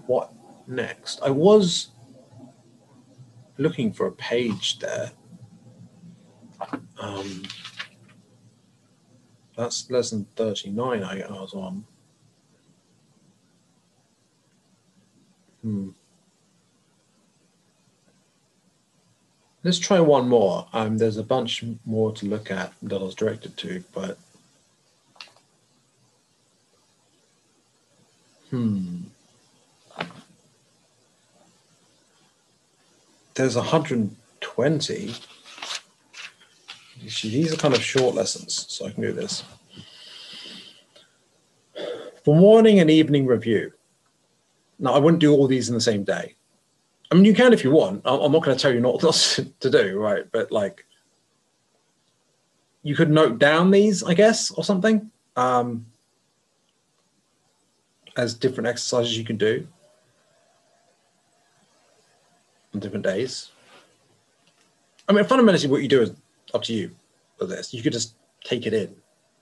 What 0.09 0.33
next? 0.67 1.21
I 1.23 1.29
was 1.29 1.89
looking 3.59 3.93
for 3.93 4.07
a 4.07 4.13
page 4.13 4.79
there. 4.79 5.11
Um, 6.99 7.43
that's 9.55 9.91
lesson 9.91 10.27
39 10.35 11.03
I, 11.05 11.17
was 11.29 11.53
on. 11.53 11.85
Hmm. 15.61 15.91
Let's 19.63 19.79
try 19.79 20.01
one 20.01 20.27
more. 20.27 20.69
Um, 20.73 20.97
there's 20.97 21.19
a 21.19 21.23
bunch 21.23 21.63
more 21.85 22.13
to 22.13 22.25
look 22.25 22.51
at 22.51 22.73
that 22.81 23.03
I 23.03 23.05
was 23.05 23.15
directed 23.15 23.59
to, 23.59 23.85
but 23.93 24.17
hmm. 28.49 29.08
There's 33.39 33.55
120. 33.55 35.15
These 37.01 37.53
are 37.53 37.57
kind 37.57 37.73
of 37.73 37.81
short 37.81 38.17
lessons, 38.17 38.67
so 38.69 38.85
I 38.85 38.91
can 38.91 39.01
do 39.01 39.13
this. 39.13 39.45
For 42.25 42.35
morning 42.35 42.81
and 42.81 42.91
evening 42.91 43.27
review. 43.27 43.75
Now, 44.81 44.93
I 44.95 44.99
wouldn't 44.99 45.21
do 45.21 45.33
all 45.33 45.47
these 45.47 45.69
in 45.69 45.77
the 45.77 45.81
same 45.81 46.03
day. 46.03 46.35
I 47.13 47.15
mean, 47.15 47.25
you 47.25 47.33
can 47.33 47.53
if 47.53 47.63
you 47.63 47.71
want. 47.71 48.03
I'm 48.05 48.33
not 48.33 48.43
going 48.43 48.57
to 48.57 48.61
tell 48.61 48.75
you 48.75 48.81
not, 48.81 48.99
to 49.03 49.71
do, 49.71 49.97
right? 50.01 50.25
But 50.33 50.51
like, 50.51 50.85
you 52.83 52.97
could 52.97 53.09
note 53.09 53.39
down 53.39 53.71
these, 53.71 54.03
I 54.03 54.15
guess, 54.15 54.51
or 54.51 54.65
something, 54.65 55.13
um, 55.37 55.87
as 58.17 58.35
different 58.35 58.67
exercises 58.67 59.17
you 59.17 59.25
can 59.25 59.37
do 59.37 59.69
on 62.75 62.81
different 62.81 63.05
days. 63.05 63.51
I 65.09 65.13
mean, 65.13 65.25
fundamentally, 65.25 65.69
what 65.69 65.83
you 65.83 65.89
do 65.89 66.03
is 66.03 66.13
up 66.55 66.63
to 66.65 66.75
you 66.75 66.91
for 67.39 67.47
this. 67.47 67.73
You 67.73 67.83
could 67.83 67.93
just 67.93 68.15
take 68.45 68.67
it 68.67 68.75
in, 68.75 68.95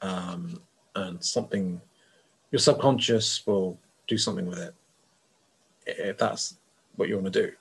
um, 0.03 0.61
and 0.95 1.23
something, 1.23 1.81
your 2.51 2.61
subconscious 2.61 3.47
will 3.47 3.79
do 4.07 4.17
something 4.17 4.47
with 4.47 4.59
it. 4.59 4.75
If 5.87 6.19
that's 6.19 6.57
what 6.97 7.09
you 7.09 7.17
want 7.17 7.33
to 7.33 7.43
do. 7.47 7.53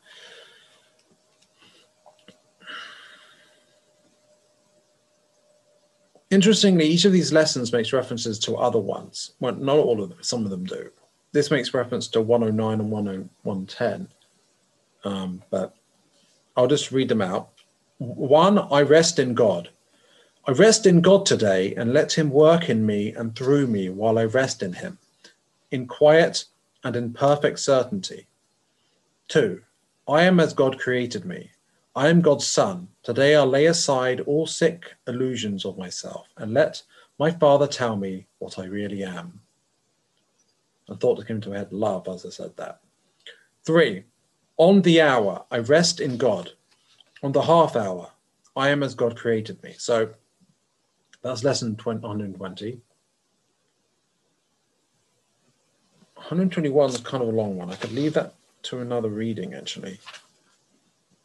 Interestingly, 6.32 6.86
each 6.86 7.06
of 7.06 7.12
these 7.12 7.32
lessons 7.32 7.72
makes 7.72 7.94
references 7.94 8.40
to 8.40 8.58
other 8.58 8.80
ones. 8.80 9.32
Well, 9.40 9.56
not 9.56 9.78
all 9.78 10.02
of 10.02 10.10
them, 10.10 10.18
some 10.22 10.44
of 10.44 10.50
them 10.50 10.66
do. 10.66 10.92
This 11.32 11.52
makes 11.52 11.74
reference 11.74 12.08
to 12.10 12.22
109 12.22 12.80
and 12.80 12.92
110. 12.92 14.08
Um, 15.06 15.44
but 15.49 15.76
I'll 16.57 16.68
just 16.68 16.91
read 16.91 17.10
them 17.10 17.22
out. 17.22 17.49
One, 17.99 18.60
I 18.60 18.82
rest 18.82 19.19
in 19.19 19.34
God. 19.34 19.69
I 20.48 20.52
rest 20.52 20.86
in 20.86 21.02
God 21.02 21.26
today 21.26 21.73
and 21.76 21.94
let 21.94 22.14
Him 22.18 22.30
work 22.30 22.69
in 22.69 22.86
me 22.86 23.14
and 23.14 23.36
through 23.36 23.68
me 23.68 23.90
while 23.90 24.19
I 24.19 24.26
rest 24.26 24.61
in 24.61 24.73
Him, 24.73 24.98
in 25.72 25.88
quiet 25.88 26.45
and 26.84 26.95
in 26.95 27.14
perfect 27.14 27.60
certainty. 27.60 28.27
Two, 29.27 29.61
I 30.07 30.23
am 30.23 30.40
as 30.40 30.53
God 30.53 30.80
created 30.80 31.26
me. 31.26 31.49
I 31.95 32.10
am 32.10 32.22
God's 32.22 32.45
son. 32.45 32.90
Today 33.03 33.36
I'll 33.36 33.48
lay 33.48 33.65
aside 33.65 34.19
all 34.22 34.45
sick 34.45 34.94
illusions 35.07 35.65
of 35.65 35.77
myself 35.77 36.27
and 36.38 36.53
let 36.53 36.84
my 37.18 37.32
Father 37.32 37.68
tell 37.68 37.95
me 37.95 38.27
what 38.40 38.60
I 38.60 38.65
really 38.65 39.03
am. 39.03 39.40
I 40.91 40.95
thought 40.95 41.15
that 41.15 41.27
came 41.27 41.41
to 41.41 41.49
my 41.49 41.57
head 41.57 41.72
love 41.72 42.07
as 42.07 42.26
I 42.26 42.30
said 42.30 42.56
that. 42.57 42.82
Three, 43.65 44.03
on 44.57 44.82
the 44.82 45.02
hour, 45.02 45.45
I 45.52 45.60
rest 45.60 45.99
in 45.99 46.18
God. 46.18 46.53
On 47.23 47.32
the 47.32 47.41
half 47.41 47.76
hour, 47.76 48.11
I 48.56 48.69
am 48.69 48.84
as 48.84 48.95
God 48.95 49.18
created 49.18 49.61
me. 49.64 49.73
So 49.77 50.11
that's 51.22 51.44
lesson 51.44 51.72
120. 51.72 52.80
121 56.15 56.90
is 56.90 56.98
kind 57.02 57.23
of 57.23 57.30
a 57.30 57.32
long 57.32 57.57
one. 57.57 57.72
I 57.72 57.76
could 57.76 57.91
leave 57.91 58.14
that 58.14 58.34
to 58.64 58.80
another 58.80 59.10
reading 59.10 59.53
actually, 59.53 59.99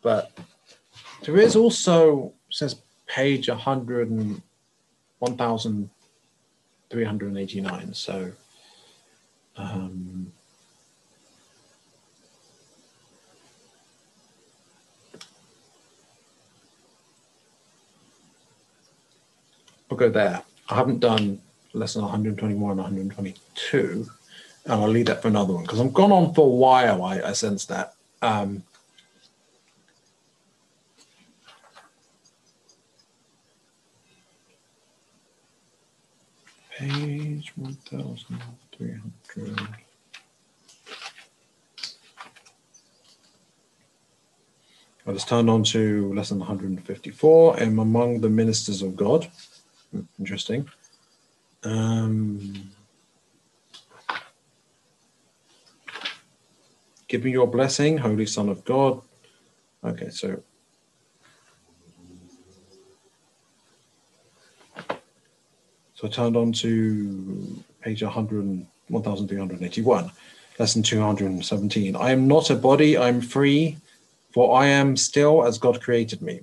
but 0.03 0.37
there 1.23 1.39
is 1.39 1.57
also 1.57 2.35
says 2.51 2.77
page 3.07 3.49
100 3.49 4.11
and 4.11 4.43
1389. 5.21 7.95
So, 7.95 8.33
um, 9.57 10.33
I'll 19.91 19.97
go 19.97 20.09
there. 20.09 20.43
I 20.69 20.77
haven't 20.77 21.01
done 21.01 21.41
lesson 21.73 22.03
121 22.03 22.71
and 22.71 22.79
122, 22.79 24.09
and 24.67 24.73
I'll 24.73 24.89
leave 24.89 25.07
that 25.07 25.23
for 25.23 25.29
another 25.29 25.55
one 25.55 25.65
because 25.65 25.81
I've 25.81 25.93
gone 25.93 26.13
on 26.13 26.33
for 26.33 26.47
a 26.47 26.51
while. 26.51 27.03
I, 27.03 27.21
I 27.21 27.33
sense 27.33 27.65
that. 27.67 27.95
Um, 28.23 28.63
page 36.79 37.53
1300. 37.57 39.01
I 45.07 45.13
just 45.13 45.29
turned 45.29 45.49
on 45.51 45.65
to 45.65 46.15
lesson 46.15 46.39
154. 46.39 47.61
I'm 47.61 47.81
among 47.81 48.21
the 48.21 48.31
ministers 48.31 48.83
of 48.83 48.95
God. 48.95 49.29
Interesting. 50.19 50.69
Um, 51.65 52.71
give 57.09 57.25
me 57.25 57.33
your 57.33 57.47
blessing, 57.47 57.99
Holy 57.99 58.27
Son 58.27 58.49
of 58.49 58.65
God. 58.65 59.03
Okay, 59.85 60.11
so 60.11 60.43
so 65.95 66.07
I 66.07 66.11
turned 66.11 66.37
on 66.37 66.53
to 66.53 67.65
page 67.81 68.03
100, 68.03 68.67
1381, 68.89 70.11
lesson 70.59 70.83
217. 70.83 71.97
I 71.97 72.11
am 72.11 72.29
not 72.29 72.51
a 72.51 72.57
body, 72.57 72.97
I'm 72.97 73.21
free, 73.21 73.77
for 74.33 74.61
I 74.61 74.67
am 74.67 74.97
still 74.97 75.45
as 75.45 75.59
God 75.59 75.83
created 75.83 76.23
me. 76.23 76.41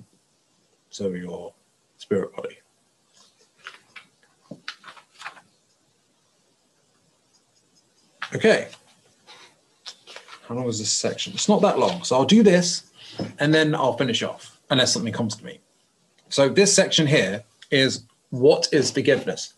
So 0.90 1.08
your 1.08 1.54
spirit 1.96 2.34
body. 2.34 2.58
Okay. 8.34 8.68
How 10.46 10.54
long 10.54 10.66
is 10.66 10.78
this 10.78 10.92
section? 10.92 11.32
It's 11.34 11.48
not 11.48 11.62
that 11.62 11.78
long. 11.78 12.02
So 12.04 12.16
I'll 12.16 12.24
do 12.24 12.42
this 12.42 12.90
and 13.38 13.52
then 13.54 13.74
I'll 13.74 13.96
finish 13.96 14.22
off 14.22 14.58
unless 14.70 14.92
something 14.92 15.12
comes 15.12 15.36
to 15.36 15.44
me. 15.44 15.60
So 16.28 16.48
this 16.48 16.74
section 16.74 17.06
here 17.06 17.42
is 17.70 18.04
what 18.30 18.68
is 18.72 18.90
forgiveness? 18.90 19.54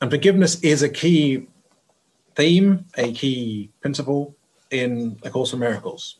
And 0.00 0.10
forgiveness 0.10 0.60
is 0.60 0.82
a 0.82 0.88
key 0.88 1.48
theme, 2.36 2.84
a 2.96 3.12
key 3.12 3.70
principle 3.80 4.36
in 4.70 5.18
A 5.24 5.30
Course 5.30 5.52
in 5.52 5.58
Miracles. 5.58 6.18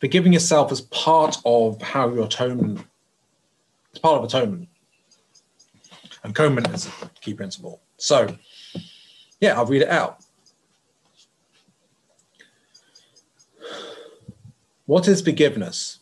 Forgiving 0.00 0.32
yourself 0.32 0.72
is 0.72 0.80
part 0.82 1.36
of 1.44 1.80
how 1.82 2.08
your 2.08 2.24
atonement 2.24 2.86
it's 3.94 4.00
part 4.00 4.18
of 4.18 4.24
atonement. 4.24 4.68
And 6.24 6.32
atonement 6.32 6.68
is 6.74 6.88
a 7.00 7.08
key 7.20 7.32
principle. 7.32 7.80
So, 7.96 8.36
yeah, 9.40 9.54
I'll 9.54 9.66
read 9.66 9.82
it 9.82 9.88
out. 9.88 10.18
What 14.86 15.06
is 15.06 15.22
forgiveness? 15.22 16.00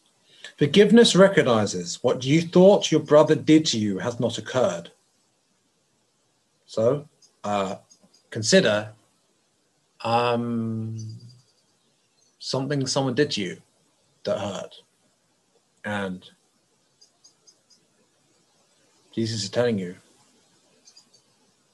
Forgiveness 0.56 1.14
recognizes 1.14 2.02
what 2.02 2.24
you 2.24 2.40
thought 2.40 2.90
your 2.90 3.02
brother 3.02 3.34
did 3.34 3.66
to 3.66 3.78
you 3.78 3.98
has 3.98 4.18
not 4.18 4.38
occurred. 4.38 4.90
So, 6.64 7.06
uh, 7.44 7.76
consider 8.30 8.88
um, 10.00 10.96
something 12.38 12.86
someone 12.86 13.14
did 13.14 13.32
to 13.32 13.42
you 13.42 13.56
that 14.24 14.38
hurt. 14.38 14.76
And 15.84 16.30
Jesus 19.14 19.42
is 19.42 19.50
telling 19.50 19.78
you 19.78 19.96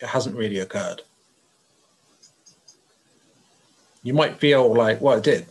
it 0.00 0.06
hasn't 0.06 0.36
really 0.36 0.58
occurred. 0.58 1.02
You 4.02 4.14
might 4.14 4.38
feel 4.38 4.72
like, 4.72 5.00
well, 5.00 5.18
it 5.18 5.24
did. 5.24 5.46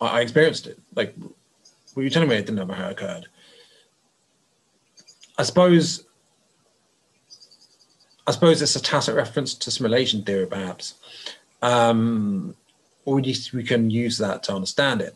I, 0.00 0.18
I 0.18 0.20
experienced 0.20 0.66
it. 0.66 0.78
Like, 0.94 1.14
were 1.94 2.02
you 2.02 2.10
telling 2.10 2.28
me 2.28 2.36
it 2.36 2.46
didn't 2.46 2.58
ever 2.58 2.72
occurred? 2.72 3.26
I 5.38 5.42
suppose. 5.42 6.04
I 8.26 8.30
suppose 8.30 8.62
it's 8.62 8.76
a 8.76 8.82
tacit 8.82 9.14
reference 9.14 9.52
to 9.54 9.70
simulation 9.70 10.22
theory, 10.22 10.46
perhaps, 10.46 10.94
um, 11.60 12.54
or 13.04 13.18
at 13.18 13.26
least 13.26 13.52
we 13.52 13.62
can 13.62 13.90
use 13.90 14.16
that 14.16 14.42
to 14.44 14.54
understand 14.54 15.02
it. 15.02 15.14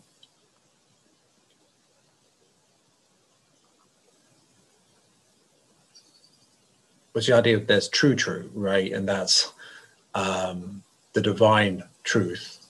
Was 7.19 7.27
the 7.27 7.35
idea 7.35 7.59
that 7.59 7.67
there's 7.67 7.89
true 7.89 8.15
true, 8.15 8.49
right? 8.55 8.93
And 8.93 9.09
that's 9.09 9.53
um, 10.15 10.85
the 11.15 11.21
divine 11.21 11.83
truth. 12.05 12.65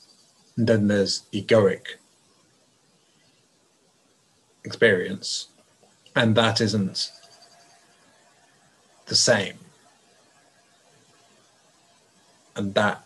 And 0.57 0.67
then 0.67 0.89
there's 0.89 1.25
egoic 1.35 1.83
experience. 4.65 5.49
And 6.17 6.35
that 6.37 6.63
isn't 6.63 7.13
the 9.05 9.15
same. 9.15 9.59
And 12.57 12.73
that 12.73 13.05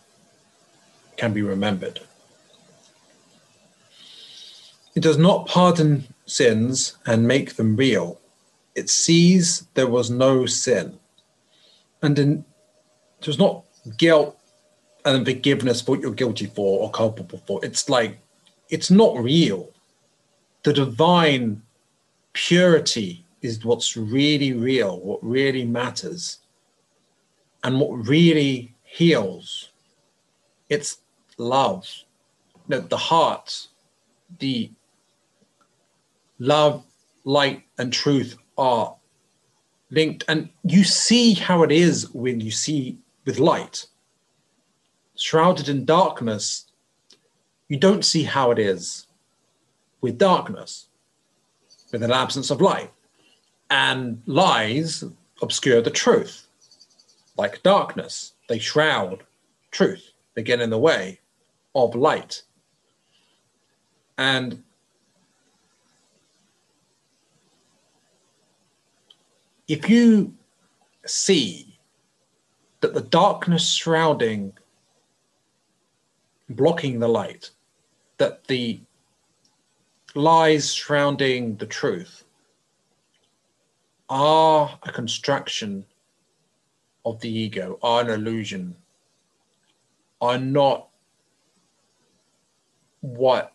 can 1.17 1.33
be 1.33 1.41
remembered. 1.41 1.99
It 4.95 5.03
does 5.03 5.17
not 5.17 5.47
pardon 5.47 6.05
sins 6.25 6.95
and 7.05 7.27
make 7.27 7.55
them 7.55 7.75
real. 7.75 8.21
It 8.75 8.89
sees 8.89 9.67
there 9.73 9.89
was 9.89 10.09
no 10.09 10.45
sin 10.45 10.99
and 12.03 12.15
then 12.15 12.45
there's 13.21 13.39
not 13.39 13.63
guilt 13.97 14.37
and 15.05 15.25
forgiveness 15.25 15.81
for 15.81 15.91
what 15.91 16.01
you're 16.01 16.13
guilty 16.13 16.45
for 16.45 16.81
or 16.81 16.91
culpable 16.91 17.41
for. 17.47 17.63
It's 17.63 17.89
like 17.89 18.19
it's 18.69 18.91
not 18.91 19.17
real. 19.17 19.71
The 20.63 20.73
divine 20.73 21.61
purity 22.33 23.25
is 23.41 23.65
what's 23.65 23.97
really 23.97 24.53
real, 24.53 24.99
what 24.99 25.23
really 25.23 25.65
matters, 25.65 26.39
and 27.63 27.79
what 27.79 28.07
really 28.07 28.75
heals. 28.83 29.69
It's 30.69 30.97
love. 31.37 31.89
The, 32.67 32.79
the 32.79 32.97
heart, 32.97 33.67
the 34.39 34.71
love, 36.39 36.85
light, 37.25 37.63
and 37.77 37.91
truth 37.91 38.37
are 38.57 38.95
linked. 39.93 40.25
And 40.27 40.49
you 40.63 40.83
see 40.83 41.33
how 41.33 41.63
it 41.63 41.71
is 41.71 42.11
when 42.13 42.39
you 42.39 42.51
see 42.51 42.97
with 43.25 43.39
light. 43.39 43.85
Shrouded 45.15 45.69
in 45.69 45.85
darkness 45.85 46.65
you 47.73 47.79
don't 47.79 48.05
see 48.05 48.21
how 48.23 48.51
it 48.51 48.59
is 48.59 49.07
with 50.01 50.19
darkness 50.19 50.89
with 51.91 52.03
an 52.03 52.11
absence 52.11 52.51
of 52.51 52.61
light. 52.61 52.91
And 53.71 54.21
lies 54.27 55.03
obscure 55.41 55.81
the 55.81 55.89
truth. 55.89 56.45
Like 57.35 57.63
darkness 57.63 58.33
they 58.49 58.59
shroud 58.59 59.23
truth. 59.71 60.11
They 60.35 60.43
get 60.43 60.61
in 60.61 60.69
the 60.69 60.77
way 60.77 61.19
of 61.73 61.95
light. 61.95 62.43
And 64.17 64.61
if 69.73 69.89
you 69.89 70.31
see 71.03 71.79
that 72.81 72.93
the 72.93 73.01
darkness 73.01 73.73
shrouding, 73.73 74.53
blocking 76.47 76.99
the 76.99 77.07
light, 77.07 77.49
that 78.19 78.43
the 78.43 78.79
lies 80.13 80.69
surrounding 80.69 81.55
the 81.55 81.65
truth 81.65 82.23
are 84.09 84.77
a 84.83 84.91
construction 84.91 85.83
of 87.03 87.19
the 87.21 87.35
ego, 87.35 87.79
are 87.81 88.01
an 88.01 88.11
illusion, 88.11 88.75
are 90.21 90.37
not 90.37 90.89
what 93.01 93.53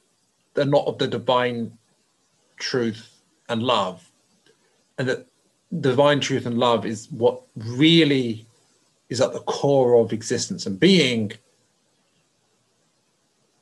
they're 0.54 0.64
not 0.64 0.88
of 0.88 0.98
the 0.98 1.06
divine 1.06 1.78
truth 2.56 3.20
and 3.48 3.62
love, 3.62 4.10
and 4.98 5.08
that 5.08 5.24
divine 5.80 6.20
truth 6.20 6.46
and 6.46 6.58
love 6.58 6.86
is 6.86 7.08
what 7.10 7.42
really 7.56 8.46
is 9.08 9.20
at 9.20 9.32
the 9.32 9.40
core 9.40 10.00
of 10.00 10.12
existence 10.12 10.66
and 10.66 10.78
being, 10.78 11.32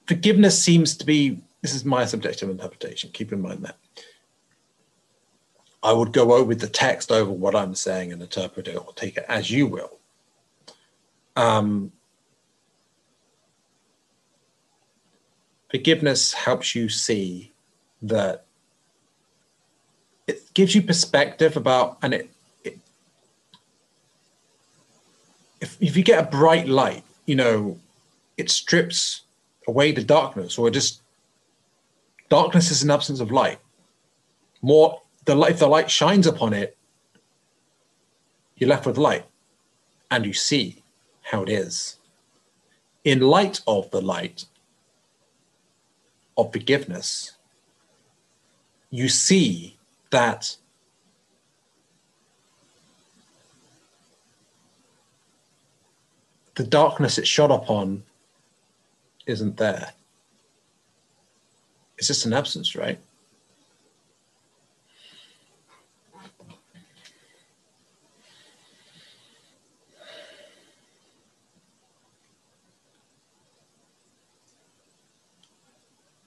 forgiveness 0.06 0.62
seems 0.62 0.96
to 0.96 1.06
be 1.06 1.40
this 1.62 1.74
is 1.74 1.84
my 1.84 2.04
subjective 2.04 2.48
interpretation. 2.48 3.10
Keep 3.12 3.32
in 3.32 3.42
mind 3.42 3.64
that. 3.64 3.76
I 5.82 5.92
would 5.92 6.12
go 6.12 6.32
over 6.32 6.54
the 6.54 6.68
text 6.68 7.12
over 7.12 7.30
what 7.30 7.54
I'm 7.54 7.74
saying 7.74 8.12
and 8.12 8.22
interpret 8.22 8.68
it 8.68 8.76
or 8.76 8.92
take 8.94 9.16
it 9.16 9.24
as 9.28 9.50
you 9.50 9.66
will. 9.66 9.98
Um, 11.36 11.92
forgiveness 15.70 16.32
helps 16.32 16.74
you 16.74 16.88
see 16.88 17.52
that 18.02 18.45
gives 20.56 20.74
you 20.74 20.80
perspective 20.80 21.54
about, 21.58 21.98
and 22.00 22.14
it, 22.14 22.30
it 22.64 22.78
if, 25.60 25.76
if 25.82 25.98
you 25.98 26.02
get 26.02 26.18
a 26.18 26.26
bright 26.26 26.66
light, 26.66 27.04
you 27.26 27.34
know, 27.34 27.78
it 28.38 28.48
strips 28.48 29.24
away 29.68 29.92
the 29.92 30.02
darkness 30.02 30.56
or 30.56 30.70
just 30.70 31.02
darkness 32.30 32.70
is 32.70 32.82
an 32.82 32.90
absence 32.90 33.20
of 33.20 33.30
light. 33.30 33.58
More 34.62 35.02
the 35.26 35.34
light, 35.34 35.50
if 35.50 35.58
the 35.58 35.66
light 35.66 35.90
shines 35.90 36.26
upon 36.26 36.54
it, 36.54 36.74
you're 38.56 38.70
left 38.70 38.86
with 38.86 38.96
light 38.96 39.26
and 40.10 40.24
you 40.24 40.32
see 40.32 40.82
how 41.20 41.42
it 41.42 41.50
is. 41.50 41.98
In 43.04 43.20
light 43.20 43.60
of 43.66 43.90
the 43.90 44.00
light 44.00 44.46
of 46.38 46.50
forgiveness, 46.50 47.32
you 48.88 49.10
see 49.10 49.75
that 50.10 50.56
the 56.54 56.64
darkness 56.64 57.18
it 57.18 57.26
shot 57.26 57.50
upon 57.50 58.02
isn't 59.26 59.56
there. 59.56 59.92
It's 61.98 62.08
just 62.08 62.26
an 62.26 62.32
absence, 62.32 62.74
right? 62.76 62.98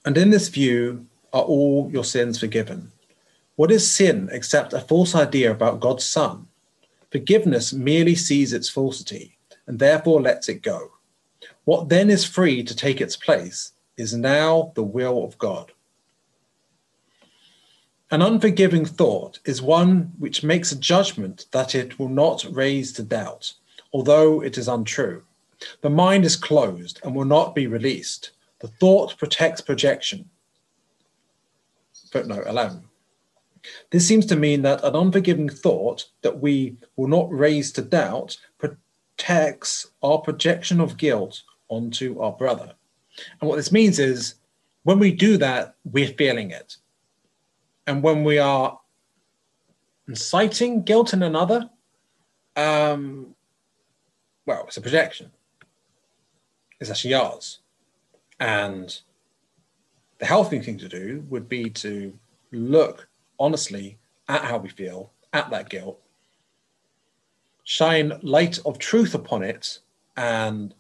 And 0.06 0.18
in 0.18 0.32
this 0.32 0.48
view 0.48 1.06
are 1.34 1.44
all 1.44 1.90
your 1.92 2.04
sins 2.04 2.40
forgiven. 2.40 2.92
What 3.60 3.72
is 3.72 3.92
sin 3.92 4.30
except 4.32 4.72
a 4.72 4.80
false 4.80 5.14
idea 5.14 5.52
about 5.52 5.82
God's 5.82 6.06
Son? 6.06 6.48
Forgiveness 7.12 7.74
merely 7.74 8.16
sees 8.16 8.54
its 8.54 8.70
falsity 8.70 9.38
and 9.68 9.78
therefore 9.78 10.22
lets 10.22 10.48
it 10.48 10.62
go. 10.62 10.92
What 11.66 11.90
then 11.90 12.10
is 12.10 12.24
free 12.24 12.64
to 12.64 12.74
take 12.74 13.02
its 13.02 13.18
place 13.18 13.74
is 13.98 14.14
now 14.14 14.72
the 14.76 14.84
will 14.84 15.26
of 15.26 15.38
God. 15.38 15.74
An 18.10 18.22
unforgiving 18.22 18.86
thought 18.86 19.40
is 19.44 19.62
one 19.62 20.14
which 20.18 20.42
makes 20.42 20.72
a 20.72 20.80
judgment 20.80 21.48
that 21.52 21.76
it 21.76 22.00
will 22.00 22.08
not 22.08 22.46
raise 22.50 22.94
to 22.94 23.04
doubt, 23.04 23.52
although 23.92 24.42
it 24.42 24.58
is 24.58 24.70
untrue. 24.70 25.22
The 25.82 25.90
mind 25.90 26.24
is 26.24 26.38
closed 26.38 27.02
and 27.04 27.14
will 27.14 27.26
not 27.26 27.56
be 27.56 27.68
released. 27.68 28.32
The 28.60 28.70
thought 28.70 29.18
protects 29.18 29.60
projection. 29.60 30.30
Footnote 32.10 32.48
11. 32.48 32.89
This 33.92 34.08
seems 34.08 34.26
to 34.28 34.36
mean 34.36 34.62
that 34.64 34.84
an 34.84 34.96
unforgiving 34.96 35.50
thought 35.50 36.06
that 36.22 36.40
we 36.40 36.78
will 36.96 37.08
not 37.08 37.32
raise 37.32 37.72
to 37.74 37.82
doubt 37.82 38.38
protects 38.58 39.88
our 40.02 40.20
projection 40.20 40.80
of 40.80 40.98
guilt 40.98 41.44
onto 41.68 42.20
our 42.20 42.32
brother. 42.32 42.74
And 43.40 43.50
what 43.50 43.58
this 43.58 43.72
means 43.72 44.00
is 44.00 44.36
when 44.84 45.00
we 45.00 45.12
do 45.12 45.38
that, 45.38 45.76
we're 45.84 46.08
feeling 46.08 46.52
it. 46.52 46.78
And 47.86 48.04
when 48.04 48.24
we 48.24 48.38
are 48.38 48.80
inciting 50.08 50.84
guilt 50.84 51.14
in 51.14 51.24
another, 51.24 51.70
um, 52.56 53.36
well, 54.46 54.66
it's 54.68 54.78
a 54.78 54.82
projection. 54.82 55.32
It's 56.80 56.90
actually 56.90 57.14
ours. 57.14 57.60
And 58.40 58.98
the 60.20 60.26
healthy 60.26 60.60
thing 60.60 60.78
to 60.78 60.88
do 60.88 61.26
would 61.30 61.50
be 61.50 61.70
to 61.72 62.18
look 62.52 63.09
honestly 63.40 63.98
at 64.28 64.44
how 64.44 64.58
we 64.58 64.70
feel, 64.70 65.12
at 65.34 65.50
that 65.50 65.70
guilt, 65.70 66.00
shine 67.64 68.20
light 68.22 68.60
of 68.66 68.80
truth 68.80 69.16
upon 69.16 69.44
it, 69.44 69.80
and 70.18 70.74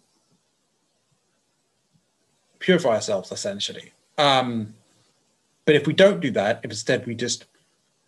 purify 2.59 2.89
ourselves 2.89 3.31
essentially. 3.31 3.93
Um, 4.17 4.73
but 5.65 5.75
if 5.75 5.87
we 5.87 5.93
don't 5.93 6.19
do 6.19 6.31
that, 6.31 6.59
if 6.63 6.71
instead 6.71 7.05
we 7.05 7.15
just 7.15 7.45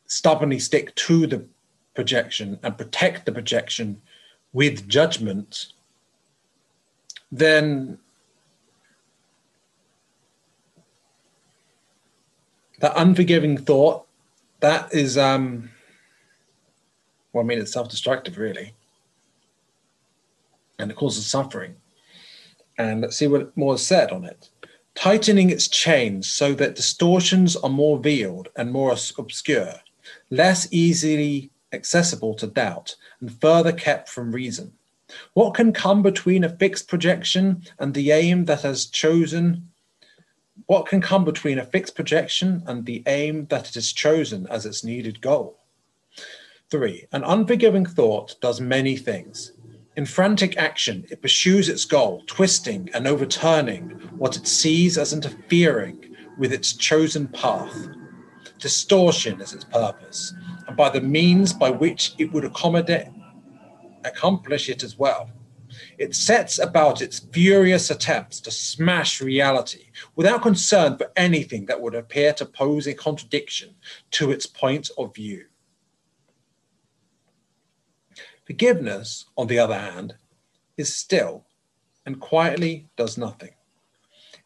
stubbornly 0.07 0.59
stick 0.59 0.93
to 0.95 1.25
the 1.25 1.45
projection 1.93 2.59
and 2.63 2.77
protect 2.77 3.25
the 3.25 3.31
projection 3.31 4.01
with 4.51 4.87
judgment, 4.89 5.73
then 7.31 7.97
that 12.79 12.93
unforgiving 12.95 13.57
thought, 13.57 14.05
that 14.61 14.93
is, 14.93 15.17
um, 15.17 15.69
well, 17.33 17.43
I 17.43 17.47
mean, 17.47 17.59
it's 17.59 17.73
self 17.73 17.89
destructive, 17.89 18.37
really. 18.37 18.73
And 20.79 20.89
it 20.89 20.97
causes 20.97 21.27
suffering. 21.27 21.75
And 22.77 23.01
let's 23.01 23.17
see 23.17 23.27
what 23.27 23.55
more 23.55 23.75
is 23.75 23.85
said 23.85 24.11
on 24.11 24.23
it. 24.25 24.49
Tightening 24.95 25.49
its 25.49 25.67
chains 25.67 26.27
so 26.27 26.53
that 26.55 26.75
distortions 26.75 27.55
are 27.55 27.69
more 27.69 27.99
veiled 27.99 28.49
and 28.55 28.71
more 28.71 28.95
obscure, 29.17 29.73
less 30.29 30.67
easily 30.71 31.51
accessible 31.73 32.33
to 32.35 32.47
doubt, 32.47 32.95
and 33.19 33.39
further 33.39 33.71
kept 33.71 34.09
from 34.09 34.31
reason. 34.31 34.73
What 35.33 35.53
can 35.53 35.73
come 35.73 36.01
between 36.01 36.43
a 36.43 36.49
fixed 36.49 36.87
projection 36.87 37.63
and 37.79 37.93
the 37.93 38.11
aim 38.11 38.45
that 38.45 38.61
has 38.61 38.85
chosen? 38.85 39.70
What 40.71 40.85
can 40.85 41.01
come 41.01 41.25
between 41.25 41.59
a 41.59 41.65
fixed 41.65 41.95
projection 41.95 42.63
and 42.65 42.85
the 42.85 43.03
aim 43.05 43.45
that 43.47 43.67
it 43.67 43.73
has 43.73 43.91
chosen 43.91 44.47
as 44.49 44.65
its 44.65 44.85
needed 44.85 45.19
goal? 45.19 45.59
Three, 46.69 47.07
an 47.11 47.25
unforgiving 47.25 47.85
thought 47.85 48.39
does 48.39 48.61
many 48.61 48.95
things. 48.95 49.51
In 49.97 50.05
frantic 50.05 50.55
action, 50.55 51.05
it 51.11 51.21
pursues 51.21 51.67
its 51.67 51.83
goal, 51.83 52.23
twisting 52.25 52.89
and 52.93 53.05
overturning 53.05 53.89
what 54.15 54.37
it 54.37 54.47
sees 54.47 54.97
as 54.97 55.11
interfering 55.11 56.15
with 56.37 56.53
its 56.53 56.71
chosen 56.71 57.27
path. 57.27 57.89
Distortion 58.57 59.41
is 59.41 59.51
its 59.51 59.65
purpose, 59.65 60.33
and 60.69 60.77
by 60.77 60.87
the 60.89 61.01
means 61.01 61.51
by 61.51 61.69
which 61.69 62.13
it 62.17 62.31
would 62.31 62.45
accommodate, 62.45 63.09
accomplish 64.05 64.69
it 64.69 64.83
as 64.83 64.97
well. 64.97 65.29
It 66.01 66.15
sets 66.15 66.57
about 66.57 66.99
its 66.99 67.19
furious 67.19 67.91
attempts 67.91 68.39
to 68.39 68.49
smash 68.49 69.21
reality 69.21 69.91
without 70.15 70.41
concern 70.41 70.97
for 70.97 71.11
anything 71.15 71.67
that 71.67 71.79
would 71.79 71.93
appear 71.93 72.33
to 72.33 72.45
pose 72.47 72.87
a 72.87 72.95
contradiction 72.95 73.75
to 74.09 74.31
its 74.31 74.47
point 74.47 74.89
of 74.97 75.13
view. 75.13 75.45
Forgiveness, 78.45 79.27
on 79.37 79.45
the 79.45 79.59
other 79.59 79.77
hand, 79.77 80.15
is 80.75 80.95
still 80.95 81.45
and 82.03 82.19
quietly 82.19 82.89
does 82.97 83.15
nothing. 83.15 83.53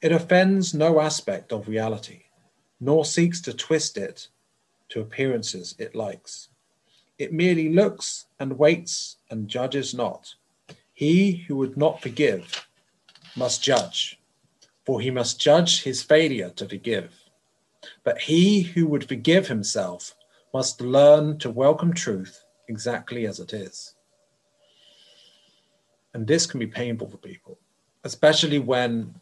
It 0.02 0.12
offends 0.12 0.74
no 0.74 1.00
aspect 1.00 1.54
of 1.54 1.70
reality, 1.70 2.24
nor 2.82 3.06
seeks 3.06 3.40
to 3.44 3.54
twist 3.54 3.96
it 3.96 4.28
to 4.90 5.00
appearances 5.00 5.74
it 5.80 5.96
likes. 5.96 6.50
It 7.18 7.32
merely 7.32 7.70
looks 7.70 8.26
and 8.42 8.60
waits 8.60 9.20
and 9.30 9.48
judges 9.48 9.94
not. 9.94 10.36
He 10.96 11.34
who 11.34 11.58
would 11.58 11.76
not 11.76 12.02
forgive 12.02 12.68
must 13.36 13.62
judge, 13.62 14.18
for 14.86 15.02
he 15.02 15.12
must 15.12 15.42
judge 15.42 15.84
his 15.84 16.02
failure 16.02 16.50
to 16.52 16.68
forgive. 16.68 17.14
But 18.06 18.18
he 18.18 18.62
who 18.62 18.88
would 18.88 19.08
forgive 19.08 19.48
himself 19.48 20.16
must 20.54 20.80
learn 20.80 21.38
to 21.40 21.50
welcome 21.50 21.94
truth 21.94 22.46
exactly 22.70 23.28
as 23.28 23.42
it 23.42 23.52
is. 23.52 23.94
And 26.14 26.26
this 26.26 26.46
can 26.46 26.62
be 26.62 26.68
painful 26.68 27.10
for 27.10 27.18
people, 27.18 27.60
especially 28.06 28.60
when 28.60 29.14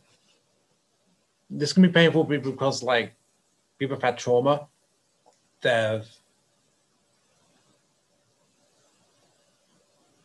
this 1.49 1.73
can 1.73 1.81
be 1.81 1.89
painful 1.89 2.23
for 2.23 2.29
people 2.29 2.51
because, 2.51 2.83
like, 2.83 3.13
people 3.79 3.95
have 3.95 4.03
had 4.03 4.17
trauma. 4.19 4.67
They've 5.61 6.07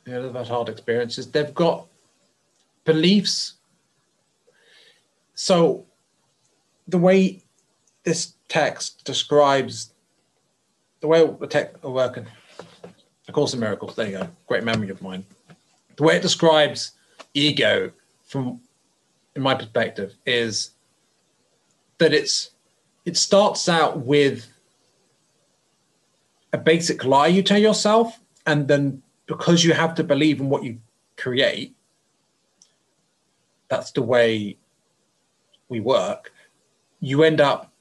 you 0.09 0.15
know, 0.15 0.23
they've 0.23 0.35
had 0.35 0.49
hard 0.49 0.69
experiences. 0.69 1.31
They've 1.31 1.55
got 1.55 1.87
beliefs. 2.85 3.55
So, 5.35 5.87
the 6.87 6.99
way 6.99 7.43
this 8.05 8.35
text 8.49 9.05
describes 9.05 9.93
the 11.01 11.07
way 11.07 11.25
the 11.25 11.47
text 11.47 11.77
are 11.85 11.91
working, 11.91 12.27
A 13.29 13.33
Course 13.33 13.55
in 13.55 13.61
Miracles, 13.61 13.95
there 13.95 14.07
you 14.07 14.19
go, 14.19 14.29
great 14.47 14.65
memory 14.65 14.91
of 14.91 15.01
mine 15.01 15.25
the 15.99 16.05
way 16.05 16.17
it 16.17 16.23
describes 16.23 16.93
ego 17.35 17.91
from 18.25 18.61
in 19.35 19.43
my 19.43 19.55
perspective 19.55 20.15
is 20.25 20.71
that 21.99 22.15
it's 22.15 22.51
it 23.05 23.17
starts 23.17 23.69
out 23.69 23.99
with 23.99 24.47
a 26.53 26.59
basic 26.59 27.05
lie 27.05 27.27
you 27.27 27.43
tell 27.43 27.59
yourself 27.59 28.21
and 28.47 28.69
then 28.69 29.03
because 29.29 29.63
you 29.63 29.73
have 29.73 29.95
to 29.95 30.03
believe 30.03 30.41
in 30.41 30.51
what 30.51 30.65
you 30.65 30.79
create 31.17 31.77
that's 33.69 33.93
the 33.93 34.03
way 34.03 34.57
we 35.69 35.79
work 35.79 36.33
you 37.01 37.23
end 37.23 37.41
up 37.41 37.73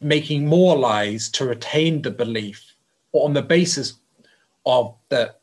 making 0.00 0.46
more 0.46 0.76
lies 0.76 1.28
to 1.30 1.46
retain 1.46 2.02
the 2.02 2.10
belief 2.10 2.74
or 3.12 3.24
on 3.24 3.32
the 3.32 3.42
basis 3.42 3.94
of 4.66 4.94
the 5.08 5.34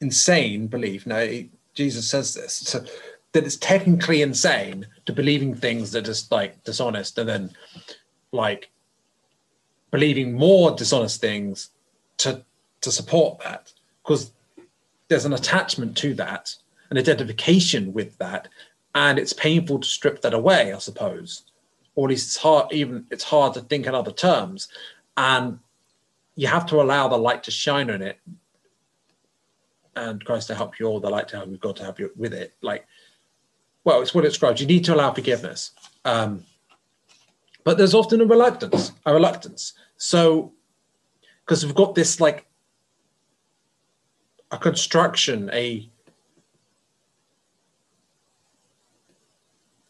insane 0.00 0.66
belief. 0.66 1.06
Now, 1.06 1.26
Jesus 1.74 2.08
says 2.10 2.34
this 2.34 2.54
so 2.54 2.84
that 3.32 3.44
it's 3.44 3.56
technically 3.56 4.20
insane 4.20 4.86
to 5.06 5.12
believing 5.12 5.54
things 5.54 5.92
that 5.92 6.00
are 6.00 6.06
just 6.06 6.30
like 6.30 6.62
dishonest 6.64 7.16
and 7.18 7.28
then 7.28 7.50
like 8.32 8.70
believing 9.90 10.34
more 10.34 10.72
dishonest 10.72 11.20
things 11.20 11.70
to 12.18 12.44
to 12.82 12.92
support 12.92 13.38
that 13.40 13.72
because 14.02 14.32
there's 15.08 15.24
an 15.24 15.32
attachment 15.32 15.96
to 15.96 16.14
that 16.14 16.54
an 16.90 16.98
identification 16.98 17.92
with 17.92 18.16
that 18.18 18.48
and 18.94 19.18
it's 19.18 19.32
painful 19.32 19.80
to 19.80 19.88
strip 19.88 20.20
that 20.20 20.34
away 20.34 20.72
i 20.72 20.78
suppose. 20.78 21.44
Or 21.94 22.06
at 22.06 22.10
least 22.10 22.26
it's 22.28 22.36
hard 22.36 22.72
even 22.72 23.06
it's 23.10 23.24
hard 23.24 23.54
to 23.54 23.60
think 23.60 23.86
in 23.86 23.94
other 23.94 24.12
terms. 24.12 24.68
And 25.16 25.58
you 26.36 26.46
have 26.46 26.66
to 26.66 26.80
allow 26.80 27.08
the 27.08 27.18
light 27.18 27.42
to 27.44 27.50
shine 27.50 27.90
on 27.90 28.02
it. 28.02 28.18
And 29.94 30.24
christ 30.24 30.48
to 30.48 30.54
help 30.54 30.78
you 30.78 30.86
all 30.86 31.00
the 31.00 31.10
light 31.10 31.28
to 31.28 31.36
help 31.36 31.50
you 31.50 31.56
god 31.58 31.76
to 31.76 31.84
help 31.84 31.98
you 31.98 32.10
with 32.16 32.34
it. 32.34 32.54
Like 32.60 32.86
well 33.84 34.00
it's 34.02 34.14
what 34.14 34.24
it 34.24 34.28
describes. 34.28 34.60
You 34.60 34.66
need 34.66 34.84
to 34.86 34.94
allow 34.94 35.12
forgiveness. 35.12 35.72
Um, 36.04 36.44
but 37.64 37.78
there's 37.78 37.94
often 37.94 38.20
a 38.20 38.26
reluctance 38.26 38.92
a 39.06 39.12
reluctance. 39.14 39.74
So 39.96 40.52
because 41.44 41.64
we've 41.64 41.74
got 41.74 41.94
this 41.94 42.20
like 42.20 42.46
a 44.52 44.58
construction 44.58 45.50
a, 45.52 45.88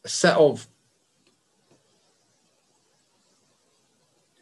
a 0.04 0.08
set 0.08 0.36
of 0.36 0.66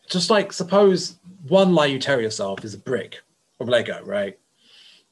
just 0.08 0.30
like 0.30 0.52
suppose 0.52 1.16
one 1.48 1.74
lie 1.74 1.86
you 1.86 1.98
tell 1.98 2.20
yourself 2.20 2.64
is 2.64 2.74
a 2.74 2.78
brick 2.78 3.22
of 3.60 3.68
Lego, 3.68 4.02
right? 4.04 4.38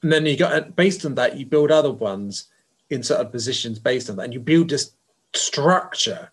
And 0.02 0.12
then 0.12 0.26
you 0.26 0.36
got 0.36 0.76
based 0.76 1.05
on 1.05 1.14
that, 1.16 1.36
you 1.36 1.47
build 1.47 1.70
other 1.70 1.93
ones 1.93 2.48
in 2.90 3.02
certain 3.02 3.28
positions 3.28 3.78
based 3.78 4.10
on 4.10 4.16
that, 4.16 4.24
and 4.24 4.35
you 4.35 4.40
build 4.40 4.70
this 4.70 4.93
structure, 5.35 6.30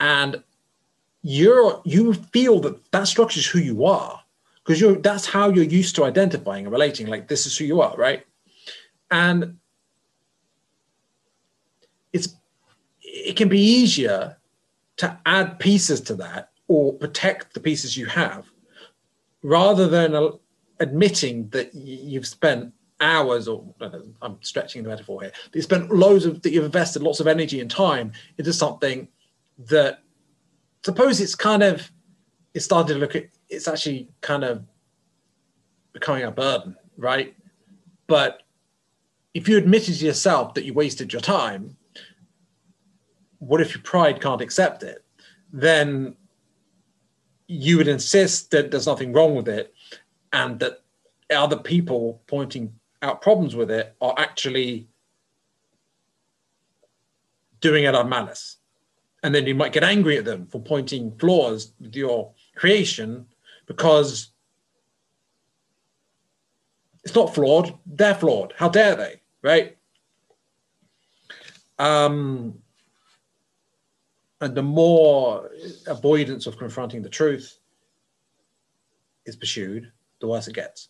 and 0.00 0.42
you're 1.22 1.80
you 1.84 2.14
feel 2.14 2.60
that 2.60 2.90
that 2.92 3.06
structure 3.06 3.38
is 3.38 3.46
who 3.46 3.58
you 3.58 3.84
are 3.84 4.19
because 4.70 4.80
you're 4.80 4.94
that's 4.98 5.26
how 5.26 5.48
you're 5.48 5.64
used 5.64 5.96
to 5.96 6.04
identifying 6.04 6.64
and 6.64 6.70
relating. 6.70 7.08
Like 7.08 7.26
this 7.26 7.44
is 7.44 7.56
who 7.56 7.64
you 7.64 7.80
are, 7.80 7.92
right? 7.96 8.24
And 9.10 9.58
it's 12.12 12.36
it 13.02 13.34
can 13.34 13.48
be 13.48 13.60
easier 13.60 14.36
to 14.98 15.18
add 15.26 15.58
pieces 15.58 16.00
to 16.02 16.14
that 16.14 16.50
or 16.68 16.92
protect 16.92 17.52
the 17.52 17.58
pieces 17.58 17.96
you 17.96 18.06
have 18.06 18.46
rather 19.42 19.88
than 19.88 20.38
admitting 20.78 21.48
that 21.48 21.74
you've 21.74 22.28
spent 22.28 22.72
hours 23.00 23.48
or 23.48 23.74
I'm 24.22 24.38
stretching 24.40 24.84
the 24.84 24.88
metaphor 24.88 25.22
here, 25.22 25.32
but 25.46 25.56
you 25.56 25.62
spent 25.62 25.90
loads 25.90 26.26
of 26.26 26.42
that 26.42 26.52
you've 26.52 26.64
invested 26.64 27.02
lots 27.02 27.18
of 27.18 27.26
energy 27.26 27.58
and 27.58 27.68
time 27.68 28.12
into 28.38 28.52
something 28.52 29.08
that 29.66 30.04
suppose 30.84 31.20
it's 31.20 31.34
kind 31.34 31.64
of 31.64 31.90
it 32.54 32.60
started 32.60 32.92
to 32.94 33.00
look 33.00 33.16
at 33.16 33.30
it's 33.50 33.68
actually 33.68 34.08
kind 34.20 34.44
of 34.44 34.64
becoming 35.92 36.22
a 36.22 36.30
burden, 36.30 36.76
right? 36.96 37.34
But 38.06 38.42
if 39.34 39.48
you 39.48 39.58
admitted 39.58 39.98
to 39.98 40.04
yourself 40.04 40.54
that 40.54 40.64
you 40.64 40.72
wasted 40.72 41.12
your 41.12 41.20
time, 41.20 41.76
what 43.38 43.60
if 43.60 43.74
your 43.74 43.82
pride 43.82 44.20
can't 44.20 44.40
accept 44.40 44.82
it? 44.82 45.04
Then 45.52 46.16
you 47.48 47.76
would 47.76 47.88
insist 47.88 48.52
that 48.52 48.70
there's 48.70 48.86
nothing 48.86 49.12
wrong 49.12 49.34
with 49.34 49.48
it 49.48 49.74
and 50.32 50.58
that 50.60 50.82
other 51.34 51.56
people 51.56 52.22
pointing 52.26 52.72
out 53.02 53.22
problems 53.22 53.56
with 53.56 53.70
it 53.70 53.96
are 54.00 54.14
actually 54.18 54.88
doing 57.60 57.84
it 57.84 57.94
on 57.94 58.08
malice. 58.08 58.58
And 59.22 59.34
then 59.34 59.46
you 59.46 59.54
might 59.54 59.72
get 59.72 59.84
angry 59.84 60.16
at 60.16 60.24
them 60.24 60.46
for 60.46 60.60
pointing 60.60 61.16
flaws 61.18 61.72
with 61.80 61.94
your 61.94 62.32
creation 62.54 63.26
because 63.70 64.32
it's 67.04 67.14
not 67.14 67.32
flawed, 67.32 67.78
they're 67.86 68.16
flawed. 68.16 68.52
How 68.56 68.68
dare 68.68 68.96
they, 68.96 69.20
right? 69.42 69.76
Um, 71.78 72.58
and 74.40 74.56
the 74.56 74.62
more 74.64 75.52
avoidance 75.86 76.48
of 76.48 76.58
confronting 76.58 77.00
the 77.00 77.08
truth 77.08 77.60
is 79.24 79.36
pursued, 79.36 79.92
the 80.18 80.26
worse 80.26 80.48
it 80.48 80.56
gets. 80.56 80.88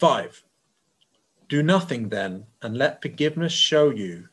Five, 0.00 0.42
do 1.48 1.62
nothing 1.62 2.08
then, 2.08 2.46
and 2.60 2.76
let 2.76 3.02
forgiveness 3.02 3.52
show 3.52 3.90
you 3.90 4.28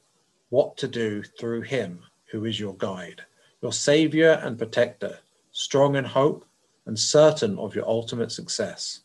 what 0.52 0.78
to 0.78 0.88
do 0.88 1.22
through 1.24 1.64
him 1.64 2.04
who 2.32 2.46
is 2.46 2.58
your 2.58 2.76
guide, 2.76 3.22
your 3.62 3.74
savior 3.74 4.40
and 4.44 4.58
protector, 4.58 5.20
strong 5.52 5.98
in 5.98 6.06
hope 6.06 6.46
and 6.86 6.98
certain 6.98 7.60
of 7.60 7.76
your 7.76 7.88
ultimate 7.88 8.32
success. 8.32 9.02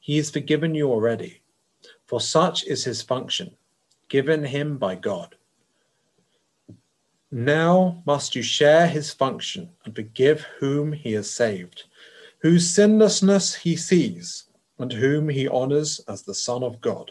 He 0.00 0.16
has 0.16 0.30
forgiven 0.30 0.74
you 0.74 0.88
already 0.88 1.42
for 2.12 2.20
such 2.20 2.64
is 2.64 2.84
his 2.84 3.00
function, 3.00 3.56
given 4.10 4.44
him 4.44 4.76
by 4.76 4.94
God. 4.94 5.34
Now 7.30 8.02
must 8.04 8.36
you 8.36 8.42
share 8.42 8.86
his 8.86 9.14
function 9.14 9.70
and 9.86 9.96
forgive 9.96 10.42
whom 10.58 10.92
he 10.92 11.14
has 11.14 11.30
saved, 11.30 11.84
whose 12.40 12.68
sinlessness 12.68 13.54
he 13.54 13.76
sees, 13.76 14.44
and 14.78 14.92
whom 14.92 15.30
he 15.30 15.48
honors 15.48 16.00
as 16.06 16.22
the 16.22 16.34
Son 16.34 16.62
of 16.62 16.82
God. 16.82 17.10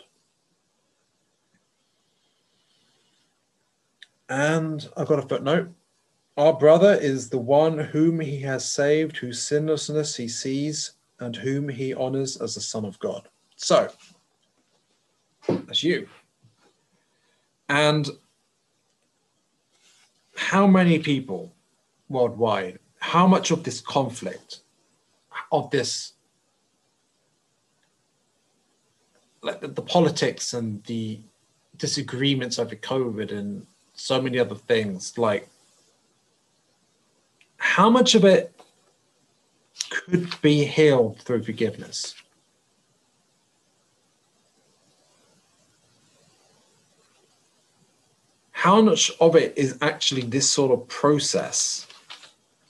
And 4.32 4.88
I've 4.96 5.08
got 5.08 5.20
a 5.20 5.28
footnote. 5.28 5.68
Our 6.38 6.54
brother 6.54 6.94
is 6.94 7.30
the 7.30 7.38
one 7.38 7.78
whom 7.78 8.22
he 8.22 8.40
has 8.40 8.64
saved, 8.64 9.18
whose 9.18 9.42
sinlessness 9.42 10.16
he 10.16 10.30
sees, 10.30 10.94
and 11.20 11.36
whom 11.36 11.68
he 11.68 11.94
honors 11.94 12.38
as 12.38 12.56
the 12.56 12.62
Son 12.62 12.86
of 12.86 12.98
God. 13.00 13.28
So, 13.58 13.90
that's 15.50 15.84
you. 15.84 16.08
And 17.68 18.10
how 20.38 20.66
many 20.66 20.98
people 20.98 21.54
worldwide, 22.08 22.80
how 23.00 23.28
much 23.28 23.52
of 23.52 23.66
this 23.66 23.82
conflict, 23.82 24.62
of 25.52 25.70
this, 25.72 26.14
like 29.42 29.60
the, 29.60 29.68
the 29.68 29.82
politics 29.82 30.54
and 30.54 30.82
the 30.86 31.20
disagreements 31.78 32.60
over 32.60 32.78
COVID 32.78 33.34
and 33.34 33.68
so 33.94 34.22
many 34.22 34.40
other 34.40 34.56
things, 34.56 35.18
like 35.18 35.48
how 37.58 37.90
much 37.90 38.16
of 38.16 38.26
it 38.26 38.54
could 39.90 40.40
be 40.42 40.66
healed 40.66 41.20
through 41.22 41.44
forgiveness? 41.44 42.16
how 48.62 48.80
much 48.80 49.12
of 49.20 49.36
it 49.36 49.58
is 49.58 49.76
actually 49.82 50.22
this 50.22 50.48
sort 50.48 50.72
of 50.72 50.88
process 50.88 51.88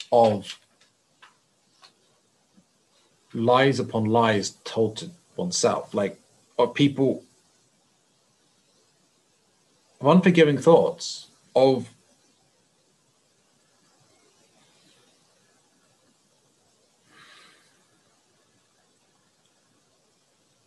of 0.10 0.58
lies 3.34 3.78
upon 3.78 4.06
lies 4.06 4.52
told 4.64 4.96
to 4.96 5.10
oneself 5.36 5.94
like 5.94 6.18
are 6.58 6.68
people 6.68 7.22
of 10.02 10.08
unforgiving 10.08 10.58
thoughts 10.58 11.28
of 11.56 11.90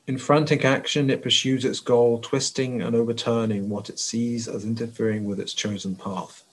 In 0.07 0.19
frantic 0.19 0.67
action, 0.67 1.09
it 1.09 1.23
pursues 1.23 1.65
its 1.65 1.81
goal, 1.81 2.19
twisting 2.19 2.83
and 2.83 2.95
overturning 2.95 3.71
what 3.71 3.89
it 3.89 3.99
sees 3.99 4.47
as 4.47 4.63
interfering 4.63 5.25
with 5.25 5.41
its 5.41 5.55
chosen 5.55 5.97
path. 5.97 6.45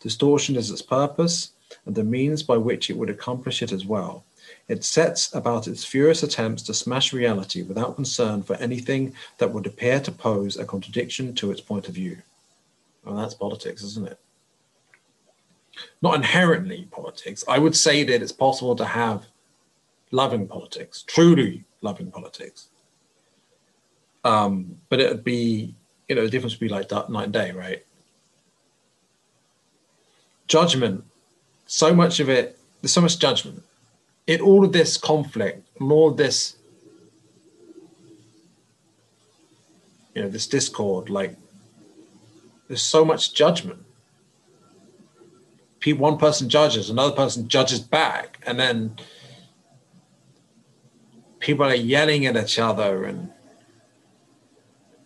Distortion 0.00 0.56
is 0.56 0.68
its 0.68 0.82
purpose, 0.82 1.52
and 1.86 1.94
the 1.94 2.02
means 2.02 2.42
by 2.42 2.56
which 2.56 2.90
it 2.90 2.96
would 2.96 3.08
accomplish 3.08 3.62
it 3.62 3.70
as 3.70 3.86
well. 3.86 4.24
It 4.68 4.84
sets 4.84 5.34
about 5.34 5.66
its 5.66 5.84
furious 5.84 6.22
attempts 6.22 6.62
to 6.64 6.74
smash 6.74 7.12
reality 7.12 7.62
without 7.62 7.96
concern 7.96 8.42
for 8.42 8.56
anything 8.56 9.14
that 9.38 9.52
would 9.52 9.66
appear 9.66 10.00
to 10.00 10.12
pose 10.12 10.56
a 10.56 10.64
contradiction 10.64 11.34
to 11.36 11.50
its 11.50 11.60
point 11.60 11.88
of 11.88 11.94
view. 11.94 12.18
Well, 13.04 13.16
that's 13.16 13.34
politics, 13.34 13.82
isn't 13.82 14.06
it? 14.06 14.18
Not 16.02 16.16
inherently 16.16 16.88
politics. 16.90 17.44
I 17.48 17.58
would 17.58 17.76
say 17.76 18.04
that 18.04 18.22
it's 18.22 18.32
possible 18.32 18.76
to 18.76 18.84
have 18.84 19.26
loving 20.10 20.46
politics, 20.46 21.04
truly 21.06 21.64
loving 21.80 22.10
politics. 22.10 22.68
Um, 24.24 24.78
but 24.88 25.00
it 25.00 25.08
would 25.08 25.24
be, 25.24 25.74
you 26.08 26.16
know, 26.16 26.24
the 26.24 26.30
difference 26.30 26.54
would 26.54 26.60
be 26.60 26.68
like 26.68 26.90
night 26.90 27.24
and 27.24 27.32
day, 27.32 27.52
right? 27.52 27.84
Judgment, 30.46 31.04
so 31.66 31.94
much 31.94 32.20
of 32.20 32.28
it, 32.28 32.58
there's 32.80 32.92
so 32.92 33.00
much 33.00 33.18
judgment 33.18 33.62
in 34.28 34.40
all 34.40 34.64
of 34.64 34.72
this 34.72 34.96
conflict 34.96 35.66
and 35.80 35.90
all 35.90 36.10
of 36.10 36.16
this 36.16 36.56
you 40.14 40.22
know 40.22 40.28
this 40.28 40.46
discord 40.46 41.10
like 41.10 41.36
there's 42.68 42.82
so 42.82 43.04
much 43.04 43.34
judgment. 43.34 43.84
One 45.86 46.18
person 46.18 46.50
judges 46.50 46.90
another 46.90 47.16
person 47.16 47.48
judges 47.48 47.80
back 47.80 48.38
and 48.44 48.60
then 48.60 48.94
people 51.38 51.64
are 51.64 51.74
yelling 51.74 52.26
at 52.26 52.36
each 52.36 52.58
other 52.58 53.04
and 53.04 53.32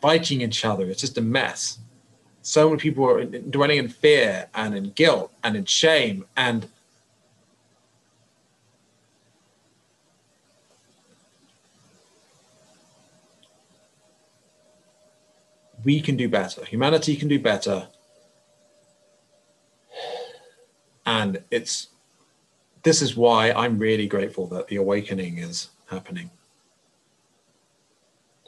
fighting 0.00 0.40
each 0.40 0.64
other. 0.64 0.90
It's 0.90 1.02
just 1.02 1.16
a 1.18 1.20
mess. 1.20 1.78
So 2.40 2.68
many 2.68 2.80
people 2.80 3.08
are 3.08 3.24
dwelling 3.24 3.78
in 3.78 3.88
fear 3.90 4.48
and 4.56 4.74
in 4.74 4.90
guilt 4.90 5.30
and 5.44 5.54
in 5.54 5.66
shame 5.66 6.24
and 6.36 6.68
we 15.84 16.00
can 16.00 16.16
do 16.16 16.28
better. 16.28 16.64
Humanity 16.64 17.16
can 17.16 17.28
do 17.28 17.38
better. 17.38 17.88
And 21.04 21.42
it's 21.50 21.88
this 22.82 23.02
is 23.02 23.16
why 23.16 23.52
I'm 23.52 23.78
really 23.78 24.06
grateful 24.06 24.46
that 24.48 24.68
the 24.68 24.76
awakening 24.76 25.38
is 25.38 25.68
happening. 25.86 26.30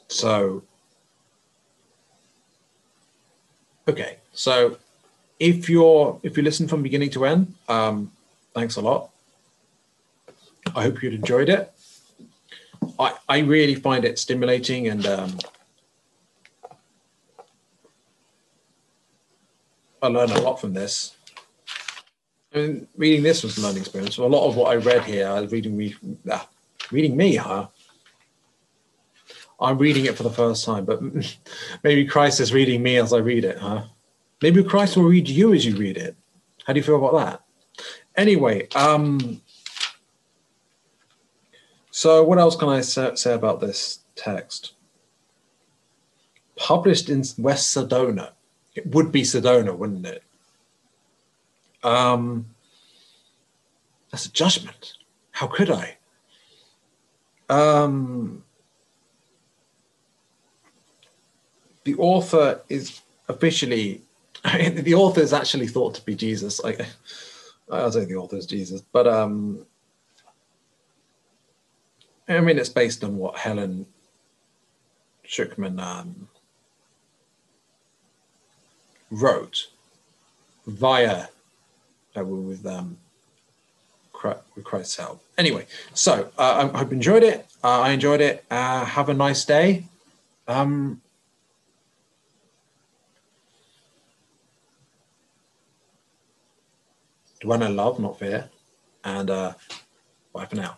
So, 0.09 0.62
okay, 3.89 4.19
so 4.32 4.78
if 5.39 5.69
you're 5.69 6.20
if 6.23 6.36
you 6.36 6.43
listen 6.43 6.69
from 6.69 6.82
beginning 6.82 7.11
to 7.11 7.24
end, 7.27 7.55
um, 7.69 8.12
thanks 8.55 8.77
a 8.77 8.81
lot. 8.81 9.11
I 10.74 10.82
hope 10.82 11.02
you'd 11.02 11.15
enjoyed 11.15 11.48
it. 11.48 11.73
I 12.98 13.16
I 13.28 13.39
really 13.39 13.74
find 13.74 14.05
it 14.05 14.19
stimulating 14.19 14.89
and 14.89 15.06
um, 15.06 15.39
I 20.05 20.09
learned 20.09 20.32
a 20.32 20.40
lot 20.43 20.60
from 20.60 20.74
this. 20.74 21.16
I 22.55 22.59
mean, 22.59 22.89
reading 22.97 23.22
this 23.22 23.43
was 23.43 23.56
a 23.56 23.62
learning 23.62 23.81
experience. 23.81 24.16
So 24.16 24.26
a 24.26 24.28
lot 24.28 24.47
of 24.47 24.55
what 24.55 24.70
I 24.70 24.76
read 24.76 25.02
here, 25.05 25.28
I 25.28 25.40
was 25.40 25.51
reading 25.51 25.76
me, 25.76 25.94
ah, 26.31 26.47
reading 26.90 27.16
me, 27.16 27.36
huh? 27.36 27.68
I'm 29.59 29.78
reading 29.78 30.05
it 30.05 30.16
for 30.16 30.22
the 30.24 30.31
first 30.31 30.64
time, 30.64 30.85
but 30.85 31.01
maybe 31.82 32.05
Christ 32.05 32.40
is 32.40 32.52
reading 32.52 32.82
me 32.82 32.97
as 32.97 33.12
I 33.14 33.18
read 33.18 33.44
it, 33.44 33.59
huh? 33.59 33.85
Maybe 34.43 34.62
Christ 34.62 34.97
will 34.97 35.05
read 35.05 35.26
you 35.26 35.55
as 35.55 35.64
you 35.64 35.74
read 35.74 35.97
it. 35.97 36.16
How 36.66 36.74
do 36.74 36.78
you 36.78 36.85
feel 36.85 36.97
about 36.97 37.24
that? 37.24 37.85
Anyway, 38.14 38.68
um, 38.74 39.40
so 41.90 42.22
what 42.24 42.39
else 42.39 42.56
can 42.56 42.68
I 42.68 42.82
say 42.82 43.32
about 43.32 43.60
this 43.60 44.01
text? 44.16 44.74
Published 46.56 47.09
in 47.09 47.24
West 47.39 47.74
Sedona. 47.74 48.32
It 48.74 48.86
would 48.88 49.12
be 49.12 49.22
Sedona, 49.22 49.76
wouldn't 49.76 50.06
it? 50.06 50.22
Um, 51.82 52.46
that's 54.10 54.26
a 54.26 54.32
judgment. 54.32 54.94
How 55.32 55.46
could 55.46 55.70
I? 55.70 55.96
Um, 57.48 58.42
the 61.84 61.94
author 61.96 62.62
is 62.68 63.01
officially, 63.28 64.02
I 64.44 64.59
mean, 64.59 64.82
the 64.82 64.94
author 64.94 65.20
is 65.20 65.32
actually 65.32 65.68
thought 65.68 65.94
to 65.96 66.05
be 66.05 66.14
Jesus. 66.14 66.60
I, 66.64 66.76
I'll 67.70 67.92
say 67.92 68.05
the 68.05 68.16
author 68.16 68.36
is 68.36 68.46
Jesus, 68.46 68.80
but 68.80 69.06
um, 69.06 69.66
I 72.28 72.40
mean, 72.40 72.59
it's 72.59 72.68
based 72.68 73.05
on 73.05 73.18
what 73.18 73.36
Helen 73.36 73.86
Schucman 75.26 75.80
um, 75.80 76.28
wrote 79.15 79.69
via 80.66 81.27
uh, 82.16 82.24
with 82.24 82.66
um, 82.66 82.99
with 84.57 84.65
Christ's 84.65 84.97
help. 84.97 85.23
Anyway, 85.36 85.66
so 85.93 86.31
uh, 86.39 86.70
I 86.73 86.78
hope 86.78 86.91
you 86.91 86.97
enjoyed 86.97 87.23
it. 87.23 87.47
Uh, 87.62 87.81
I 87.81 87.91
enjoyed 87.91 88.20
it. 88.20 88.45
Uh, 88.51 88.85
have 88.85 89.09
a 89.11 89.15
nice 89.15 89.45
day. 89.45 89.85
Um, 90.49 91.03
dwell 97.41 97.62
in 97.62 97.77
love, 97.77 97.99
not 98.01 98.19
fear. 98.19 98.49
And 99.05 99.28
uh, 99.28 99.53
bye 100.32 100.47
for 100.47 100.57
now. 100.57 100.73